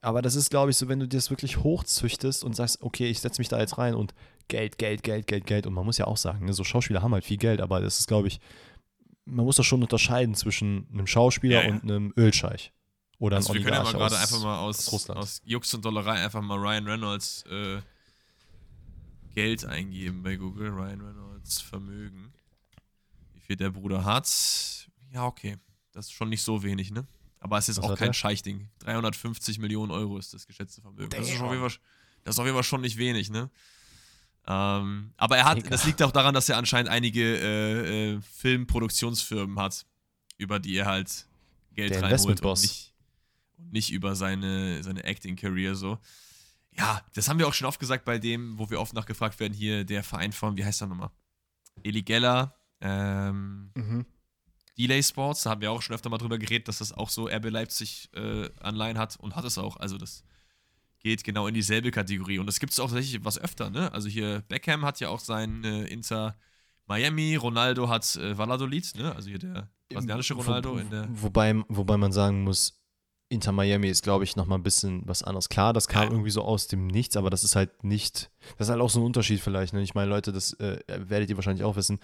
Aber 0.01 0.21
das 0.21 0.35
ist, 0.35 0.51
glaube 0.51 0.69
ich, 0.69 0.77
so, 0.77 0.87
wenn 0.87 0.99
du 0.99 1.07
dir 1.07 1.17
das 1.17 1.31
wirklich 1.31 1.63
hochzüchtest 1.63 2.43
und 2.43 2.55
sagst, 2.55 2.83
okay, 2.83 3.07
ich 3.07 3.21
setze 3.21 3.41
mich 3.41 3.49
da 3.49 3.59
jetzt 3.59 3.79
rein 3.79 3.95
und 3.95 4.13
Geld, 4.49 4.77
Geld, 4.77 5.01
Geld, 5.01 5.25
Geld, 5.25 5.47
Geld. 5.47 5.65
Und 5.65 5.73
man 5.73 5.83
muss 5.83 5.97
ja 5.97 6.05
auch 6.05 6.17
sagen, 6.17 6.45
ne, 6.45 6.53
so 6.53 6.63
Schauspieler 6.63 7.01
haben 7.01 7.15
halt 7.15 7.25
viel 7.25 7.37
Geld, 7.37 7.59
aber 7.59 7.81
das 7.81 7.99
ist, 7.99 8.07
glaube 8.07 8.27
ich, 8.27 8.39
man 9.25 9.45
muss 9.45 9.55
das 9.55 9.65
schon 9.65 9.81
unterscheiden 9.81 10.35
zwischen 10.35 10.87
einem 10.93 11.07
Schauspieler 11.07 11.63
ja, 11.63 11.69
ja. 11.69 11.73
und 11.73 11.81
einem 11.81 12.13
Ölscheich. 12.15 12.71
Oder 13.19 13.37
also 13.37 13.53
wir 13.53 13.61
können 13.61 13.73
ja 13.73 13.83
mal 13.83 13.93
gerade 13.93 14.17
einfach 14.17 14.41
mal 14.41 14.59
aus, 14.59 14.93
aus, 14.93 15.09
aus 15.09 15.41
Jux 15.43 15.73
und 15.73 15.83
Dollerei 15.83 16.23
einfach 16.23 16.41
mal 16.41 16.57
Ryan 16.57 16.87
Reynolds 16.87 17.43
äh, 17.49 17.81
Geld 19.33 19.65
eingeben 19.65 20.21
bei 20.23 20.35
Google. 20.35 20.69
Ryan 20.69 21.01
Reynolds 21.01 21.61
Vermögen. 21.61 22.33
Wie 23.33 23.39
viel 23.39 23.55
der 23.55 23.71
Bruder 23.71 24.05
hat. 24.05 24.27
Ja, 25.11 25.25
okay. 25.25 25.57
Das 25.93 26.07
ist 26.07 26.11
schon 26.11 26.29
nicht 26.29 26.43
so 26.43 26.61
wenig, 26.61 26.91
ne? 26.91 27.07
Aber 27.39 27.57
es 27.57 27.69
ist 27.69 27.77
Was 27.77 27.85
auch 27.85 27.95
kein 27.97 28.13
Scheichding. 28.13 28.69
350 28.79 29.59
Millionen 29.59 29.91
Euro 29.91 30.17
ist 30.17 30.33
das 30.33 30.45
geschätzte 30.45 30.81
Vermögen. 30.81 31.09
Das 31.09 31.27
ist, 31.27 31.41
auf 31.41 31.51
jeden 31.51 31.69
Fall, 31.69 31.79
das 32.23 32.35
ist 32.35 32.39
auf 32.39 32.45
jeden 32.45 32.55
Fall 32.55 32.63
schon 32.63 32.81
nicht 32.81 32.97
wenig, 32.97 33.29
ne? 33.29 33.49
Ähm, 34.47 35.11
aber 35.17 35.37
er 35.37 35.45
hat, 35.45 35.71
das 35.71 35.85
liegt 35.85 36.01
auch 36.01 36.11
daran, 36.11 36.33
dass 36.33 36.47
er 36.49 36.57
anscheinend 36.57 36.89
einige 36.89 37.21
äh, 37.21 38.13
äh, 38.13 38.21
Filmproduktionsfirmen 38.21 39.59
hat, 39.59 39.85
über 40.37 40.59
die 40.59 40.77
er 40.77 40.85
halt 40.85 41.27
Geld 41.75 41.91
Der 41.91 42.03
reinholt 42.03 42.41
und 42.41 42.61
nicht, 42.61 42.86
und 43.57 43.73
nicht 43.73 43.91
über 43.91 44.15
seine, 44.15 44.83
seine 44.83 45.03
Acting-Career 45.03 45.75
so. 45.75 45.99
Ja, 46.77 47.01
das 47.13 47.27
haben 47.27 47.39
wir 47.39 47.47
auch 47.47 47.53
schon 47.53 47.67
oft 47.67 47.79
gesagt 47.79 48.05
bei 48.05 48.19
dem, 48.19 48.57
wo 48.59 48.69
wir 48.69 48.79
oft 48.79 48.93
nachgefragt 48.93 49.39
werden, 49.39 49.53
hier 49.53 49.83
der 49.83 50.03
Verein 50.03 50.31
von, 50.31 50.57
wie 50.57 50.65
heißt 50.65 50.81
der 50.81 50.87
nochmal? 50.87 51.09
Eli 51.83 52.03
Geller, 52.03 52.55
ähm, 52.81 53.71
mhm. 53.75 54.05
Delay 54.77 55.01
Sports, 55.01 55.43
da 55.43 55.51
haben 55.51 55.61
wir 55.61 55.71
auch 55.71 55.81
schon 55.81 55.95
öfter 55.95 56.09
mal 56.09 56.19
drüber 56.19 56.37
geredet, 56.37 56.67
dass 56.67 56.77
das 56.77 56.93
auch 56.93 57.09
so 57.09 57.27
RB 57.27 57.49
Leipzig 57.49 58.09
äh, 58.13 58.49
Anleihen 58.59 58.97
hat 58.97 59.17
und 59.17 59.35
hat 59.35 59.43
es 59.43 59.57
auch. 59.57 59.77
Also 59.77 59.97
das 59.97 60.23
geht 60.99 61.23
genau 61.23 61.47
in 61.47 61.55
dieselbe 61.55 61.89
Kategorie. 61.89 62.37
Und 62.37 62.45
das 62.45 62.59
gibt 62.59 62.73
es 62.73 62.79
auch 62.79 62.89
tatsächlich 62.89 63.23
was 63.25 63.39
öfter, 63.39 63.69
ne? 63.69 63.91
Also 63.93 64.07
hier 64.07 64.41
Beckham 64.47 64.85
hat 64.85 64.99
ja 64.99 65.09
auch 65.09 65.19
sein 65.19 65.63
äh, 65.63 65.85
Inter 65.85 66.37
Miami, 66.85 67.35
Ronaldo 67.35 67.89
hat 67.89 68.15
äh, 68.15 68.37
Valladolid, 68.37 68.93
ne? 68.95 69.15
Also 69.15 69.29
hier 69.29 69.39
der 69.39 69.69
brasilianische 69.89 70.35
Ronaldo 70.35 70.75
Wo, 70.75 70.77
in 70.77 70.89
der. 70.89 71.07
Wobei, 71.09 71.55
wobei 71.69 71.97
man 71.97 72.11
sagen 72.11 72.43
muss, 72.43 72.79
Inter 73.29 73.51
Miami 73.51 73.89
ist, 73.89 74.03
glaube 74.03 74.23
ich, 74.23 74.35
nochmal 74.35 74.57
ein 74.57 74.63
bisschen 74.63 75.01
was 75.05 75.23
anderes. 75.23 75.49
Klar, 75.49 75.73
das 75.73 75.87
kam 75.87 76.11
irgendwie 76.11 76.29
so 76.29 76.43
aus 76.43 76.67
dem 76.67 76.87
Nichts, 76.87 77.17
aber 77.17 77.29
das 77.29 77.43
ist 77.43 77.55
halt 77.55 77.83
nicht. 77.83 78.29
Das 78.57 78.67
ist 78.67 78.71
halt 78.71 78.81
auch 78.81 78.89
so 78.89 79.01
ein 79.01 79.05
Unterschied 79.05 79.41
vielleicht. 79.41 79.73
Ne? 79.73 79.81
Ich 79.81 79.95
meine, 79.95 80.09
Leute, 80.09 80.31
das 80.31 80.53
äh, 80.53 80.79
werdet 80.87 81.29
ihr 81.29 81.35
wahrscheinlich 81.35 81.65
auch 81.65 81.75
wissen, 81.75 81.99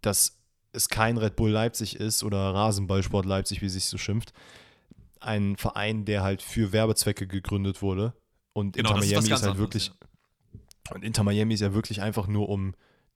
dass 0.00 0.38
es 0.72 0.88
kein 0.88 1.18
Red 1.18 1.36
Bull 1.36 1.50
Leipzig 1.50 1.96
ist 1.96 2.24
oder 2.24 2.52
Rasenballsport 2.52 3.26
Leipzig, 3.26 3.62
wie 3.62 3.68
sich 3.68 3.84
so 3.84 3.96
schimpft. 3.96 4.32
Ein 5.20 5.56
Verein, 5.56 6.04
der 6.04 6.22
halt 6.22 6.42
für 6.42 6.72
Werbezwecke 6.72 7.28
gegründet 7.28 7.80
wurde. 7.80 8.12
Und 8.52 8.76
genau, 8.76 8.90
Inter 8.90 9.00
Miami 9.00 9.18
ist, 9.18 9.24
ist 9.24 9.30
halt 9.30 9.42
anderes, 9.42 9.58
wirklich. 9.58 9.86
Ja. 9.86 10.94
Und 10.96 11.04
Inter 11.04 11.22
Miami 11.22 11.54
ist 11.54 11.60
ja 11.60 11.74
wirklich 11.74 12.02
einfach 12.02 12.26
nur 12.26 12.48
um 12.48 12.74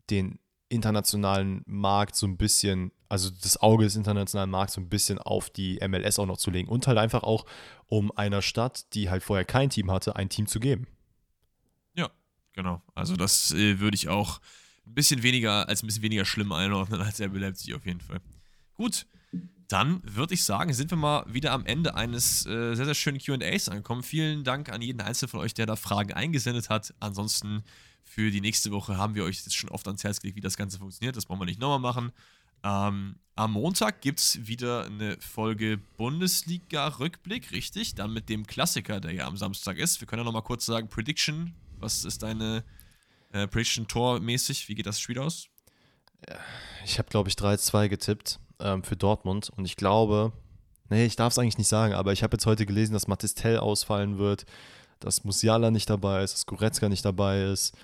den 0.09 0.39
internationalen 0.69 1.62
Markt 1.66 2.15
so 2.16 2.27
ein 2.27 2.36
bisschen, 2.36 2.93
also 3.09 3.31
das 3.31 3.61
Auge 3.61 3.85
des 3.85 3.97
internationalen 3.97 4.51
Markts 4.51 4.74
so 4.74 4.81
ein 4.81 4.89
bisschen 4.89 5.19
auf 5.19 5.51
die 5.51 5.78
MLS 5.86 6.19
auch 6.19 6.27
noch 6.27 6.36
zu 6.36 6.51
legen 6.51 6.69
und 6.69 6.86
halt 6.86 6.99
einfach 6.99 7.23
auch, 7.23 7.47
um 7.86 8.12
einer 8.16 8.43
Stadt, 8.43 8.93
die 8.95 9.09
halt 9.09 9.23
vorher 9.23 9.45
kein 9.45 9.70
Team 9.70 9.90
hatte, 9.90 10.16
ein 10.16 10.28
Team 10.28 10.47
zu 10.47 10.61
geben. 10.61 10.86
Ja, 11.95 12.11
genau. 12.53 12.82
Also 12.95 13.16
das 13.16 13.53
äh, 13.53 13.81
würde 13.81 13.95
ich 13.95 14.09
auch 14.09 14.40
ein 14.86 14.95
bisschen 14.95 15.23
weniger, 15.23 15.69
als 15.69 15.82
ein 15.82 15.86
bisschen 15.86 16.03
weniger 16.03 16.24
schlimm 16.24 16.53
einordnen 16.53 17.01
als 17.03 17.20
RB 17.20 17.36
Leipzig 17.36 17.74
auf 17.74 17.86
jeden 17.86 18.01
Fall. 18.01 18.20
Gut, 18.74 19.07
dann 19.69 20.01
würde 20.05 20.35
ich 20.35 20.45
sagen, 20.45 20.73
sind 20.73 20.90
wir 20.90 20.97
mal 20.97 21.24
wieder 21.28 21.53
am 21.53 21.66
Ende 21.66 21.95
eines 21.95 22.47
äh, 22.47 22.74
sehr, 22.74 22.86
sehr 22.86 22.95
schönen 22.95 23.19
QAs 23.19 23.69
angekommen. 23.69 24.03
Vielen 24.03 24.45
Dank 24.45 24.70
an 24.70 24.81
jeden 24.81 25.01
Einzelnen 25.01 25.28
von 25.31 25.40
euch, 25.40 25.53
der 25.53 25.66
da 25.66 25.77
Fragen 25.77 26.12
eingesendet 26.12 26.70
hat. 26.70 26.95
Ansonsten 27.01 27.62
für 28.19 28.32
die 28.32 28.40
nächste 28.40 28.73
Woche 28.73 28.97
haben 28.97 29.15
wir 29.15 29.23
euch 29.23 29.36
jetzt 29.36 29.55
schon 29.55 29.70
oft 29.70 29.86
ans 29.86 30.03
Herz 30.03 30.20
gelegt, 30.20 30.36
wie 30.36 30.40
das 30.40 30.57
Ganze 30.57 30.77
funktioniert. 30.77 31.16
Das 31.16 31.27
brauchen 31.27 31.40
wir 31.40 31.45
nicht 31.45 31.61
nochmal 31.61 31.78
machen. 31.78 32.11
Ähm, 32.65 33.15
am 33.36 33.53
Montag 33.53 34.01
gibt 34.01 34.19
es 34.19 34.45
wieder 34.45 34.86
eine 34.86 35.16
Folge 35.20 35.78
Bundesliga-Rückblick, 35.97 37.53
richtig? 37.53 37.95
Dann 37.95 38.12
mit 38.12 38.28
dem 38.28 38.45
Klassiker, 38.45 38.99
der 38.99 39.12
ja 39.12 39.28
am 39.28 39.36
Samstag 39.36 39.78
ist. 39.78 40.01
Wir 40.01 40.09
können 40.09 40.23
ja 40.23 40.24
nochmal 40.24 40.43
kurz 40.43 40.66
sagen: 40.66 40.89
Prediction. 40.89 41.55
Was 41.78 42.05
ist 42.05 42.24
deine 42.24 42.65
äh, 43.31 43.47
Prediction 43.47 43.86
Tor-mäßig? 43.86 44.69
Wie 44.69 44.74
geht 44.74 44.86
das 44.86 44.99
Spiel 44.99 45.20
aus? 45.20 45.47
Ich 46.85 46.99
habe, 46.99 47.09
glaube 47.11 47.28
ich, 47.28 47.36
3-2 47.36 47.89
getippt 47.89 48.40
ähm, 48.59 48.82
für 48.82 48.97
Dortmund 48.97 49.49
und 49.51 49.65
ich 49.65 49.77
glaube, 49.77 50.32
nee, 50.90 51.07
ich 51.07 51.15
darf 51.15 51.35
es 51.35 51.39
eigentlich 51.39 51.59
nicht 51.59 51.69
sagen, 51.69 51.95
aber 51.95 52.12
ich 52.12 52.24
habe 52.24 52.35
jetzt 52.35 52.47
heute 52.47 52.66
gelesen, 52.66 52.95
dass 52.95 53.07
Matistel 53.07 53.59
ausfallen 53.59 54.19
wird, 54.19 54.45
dass 54.99 55.23
Musiala 55.23 55.70
nicht 55.70 55.89
dabei 55.89 56.24
ist, 56.24 56.35
dass 56.35 56.47
Goretzka 56.47 56.89
nicht 56.89 57.05
dabei 57.05 57.45
ist 57.45 57.77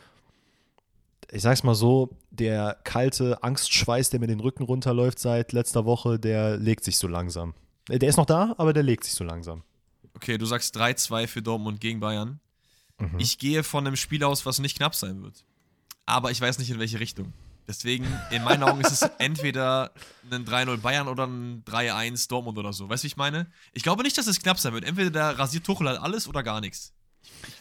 ich 1.31 1.43
sag's 1.43 1.63
mal 1.63 1.75
so, 1.75 2.11
der 2.31 2.79
kalte 2.85 3.43
Angstschweiß, 3.43 4.11
der 4.11 4.21
mir 4.21 4.27
den 4.27 4.41
Rücken 4.41 4.65
runterläuft 4.65 5.19
seit 5.19 5.53
letzter 5.53 5.85
Woche, 5.85 6.19
der 6.19 6.57
legt 6.57 6.85
sich 6.85 6.97
so 6.97 7.09
langsam. 7.09 7.55
Äh, 7.89 7.99
der 7.99 8.09
ist 8.09 8.17
noch 8.17 8.27
da, 8.27 8.55
aber 8.59 8.73
der 8.73 8.83
legt 8.83 9.05
sich 9.05 9.15
so 9.15 9.25
langsam. 9.25 9.63
Okay, 10.15 10.39
du 10.39 10.47
sagst 10.47 10.77
3-2 10.77 11.27
für 11.27 11.43
Dortmund 11.43 11.81
gegen 11.81 12.01
Bayern. 12.01 12.41
Mhm. 12.99 13.19
Ich 13.19 13.39
gehe 13.39 13.65
von 13.65 13.87
einem 13.87 13.97
Spiel 13.97 14.23
aus, 14.25 14.47
was 14.47 14.59
nicht 14.59 14.77
knapp 14.77 14.95
sein 14.95 15.23
wird. 15.23 15.45
Aber 16.07 16.31
ich 16.31 16.41
weiß 16.41 16.59
nicht, 16.59 16.71
in 16.71 16.79
welche 16.79 17.01
Richtung. 17.01 17.33
Deswegen, 17.67 18.07
in 18.31 18.45
meinen 18.45 18.63
Augen 18.63 18.81
ist 18.81 18.93
es 18.93 19.03
entweder 19.19 19.91
ein 20.31 20.45
3-0 20.45 20.77
Bayern 20.79 21.09
oder 21.09 21.27
ein 21.27 21.65
3-1 21.65 22.29
Dortmund 22.29 22.59
oder 22.59 22.73
so. 22.73 22.89
Weißt 22.89 23.03
du, 23.03 23.07
wie 23.07 23.09
ich 23.09 23.17
meine? 23.17 23.47
Ich 23.73 23.83
glaube 23.83 24.03
nicht, 24.03 24.17
dass 24.19 24.27
es 24.27 24.41
knapp 24.41 24.59
sein 24.59 24.75
wird. 24.75 24.85
Entweder 24.85 25.11
der 25.11 25.39
rasiert 25.39 25.65
Tuchel 25.65 25.89
halt 25.89 25.99
alles 25.99 26.29
oder 26.29 26.43
gar 26.43 26.61
nichts. 26.61 26.93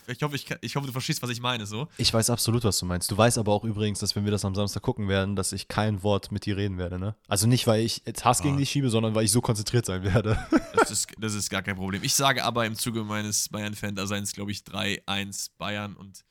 Ich, 0.07 0.21
hoffe, 0.21 0.35
ich, 0.35 0.45
ich, 0.61 0.75
hoffe, 0.75 0.87
du 0.87 0.91
verstehst, 0.91 1.21
was 1.21 1.29
ich 1.29 1.41
meine. 1.41 1.65
So. 1.65 1.87
Ich 1.97 2.13
weiß 2.13 2.29
absolut, 2.29 2.63
was 2.63 2.77
du 2.79 2.85
meinst. 2.85 3.09
Du 3.09 3.17
weißt 3.17 3.37
aber 3.37 3.53
auch 3.53 3.63
übrigens, 3.63 3.99
dass 3.99 4.15
wenn 4.15 4.25
wir 4.25 4.31
das 4.31 4.45
am 4.45 4.55
Samstag 4.55 4.83
gucken 4.83 5.07
werden, 5.07 5.35
dass 5.35 5.51
ich 5.51 5.67
kein 5.67 6.03
Wort 6.03 6.31
mit 6.31 6.45
dir 6.45 6.57
reden 6.57 6.77
werde. 6.77 6.99
Ne? 6.99 7.15
Also 7.27 7.47
nicht, 7.47 7.67
weil 7.67 7.81
ich 7.81 8.01
jetzt 8.05 8.25
Hass 8.25 8.41
ah. 8.41 8.43
gegen 8.43 8.57
dich 8.57 8.69
schiebe, 8.69 8.89
sondern 8.89 9.15
weil 9.15 9.25
ich 9.25 9.31
so 9.31 9.41
konzentriert 9.41 9.85
sein 9.85 10.03
werde. 10.03 10.37
Das 10.73 10.91
ist, 10.91 11.07
das 11.17 11.33
ist 11.33 11.49
gar 11.49 11.61
kein 11.61 11.77
Problem. 11.77 12.03
Ich 12.03 12.13
sage 12.13 12.43
aber 12.43 12.65
im 12.65 12.75
Zuge 12.75 13.03
meines 13.03 13.47
Bayern-Fan-Daseins, 13.47 14.33
glaube 14.33 14.51
ich, 14.51 14.59
3-1 14.61 15.51
Bayern 15.57 15.95
und 15.95 16.25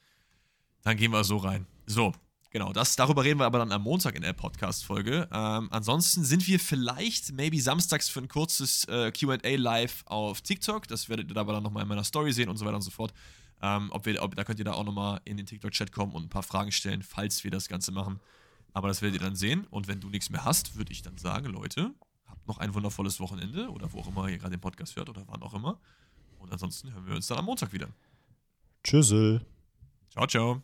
dann 0.83 0.97
gehen 0.97 1.13
wir 1.13 1.25
so 1.25 1.39
rein. 1.39 1.67
So, 1.87 2.13
Genau, 2.53 2.71
das, 2.75 2.97
darüber 2.97 3.25
reden 3.25 3.41
wir 3.41 3.47
aber 3.47 3.61
dann 3.61 3.73
am 3.73 3.83
Montag 3.83 4.15
in 4.15 4.21
der 4.21 4.35
Podcast-Folge. 4.35 5.27
Ähm, 5.33 5.69
ansonsten 5.71 6.23
sind 6.23 6.47
wir 6.47 6.61
vielleicht, 6.61 7.33
maybe 7.33 7.59
samstags 7.59 8.11
für 8.11 8.21
ein 8.21 8.29
kurzes 8.29 8.85
äh, 8.89 9.11
QA 9.11 9.39
live 9.57 10.03
auf 10.05 10.43
TikTok. 10.43 10.87
Das 10.87 11.09
werdet 11.09 11.31
ihr 11.31 11.37
aber 11.39 11.55
dann 11.55 11.63
nochmal 11.63 11.85
in 11.85 11.89
meiner 11.89 12.05
Story 12.05 12.31
sehen 12.31 12.51
und 12.51 12.59
so 12.59 12.67
weiter 12.67 12.77
und 12.77 12.83
so 12.83 12.91
fort. 12.91 13.15
Ähm, 13.63 13.89
ob 13.91 14.05
wir, 14.05 14.23
ob, 14.23 14.37
da 14.37 14.45
könnt 14.45 14.59
ihr 14.59 14.67
da 14.67 14.75
auch 14.75 14.85
nochmal 14.85 15.23
in 15.25 15.39
den 15.39 15.47
TikTok-Chat 15.47 15.93
kommen 15.93 16.13
und 16.13 16.25
ein 16.25 16.29
paar 16.29 16.43
Fragen 16.43 16.73
stellen, 16.73 17.03
falls 17.03 17.43
wir 17.43 17.51
das 17.51 17.69
Ganze 17.69 17.91
machen. 17.91 18.21
Aber 18.75 18.89
das 18.89 19.01
werdet 19.01 19.23
ihr 19.23 19.25
dann 19.25 19.37
sehen. 19.37 19.67
Und 19.71 19.89
wenn 19.89 20.01
du 20.01 20.11
nichts 20.11 20.29
mehr 20.29 20.45
hast, 20.45 20.77
würde 20.77 20.93
ich 20.93 21.01
dann 21.01 21.17
sagen, 21.17 21.47
Leute, 21.47 21.95
habt 22.27 22.47
noch 22.47 22.59
ein 22.59 22.75
wundervolles 22.75 23.19
Wochenende 23.19 23.71
oder 23.71 23.91
wo 23.95 24.01
auch 24.01 24.09
immer 24.09 24.29
ihr 24.29 24.37
gerade 24.37 24.55
den 24.55 24.61
Podcast 24.61 24.97
hört 24.97 25.09
oder 25.09 25.23
wann 25.27 25.41
auch 25.41 25.55
immer. 25.55 25.81
Und 26.39 26.53
ansonsten 26.53 26.93
hören 26.93 27.07
wir 27.07 27.15
uns 27.15 27.29
dann 27.29 27.39
am 27.39 27.47
Montag 27.47 27.73
wieder. 27.73 27.89
Tschüssel. 28.85 29.41
Ciao, 30.11 30.27
ciao. 30.27 30.63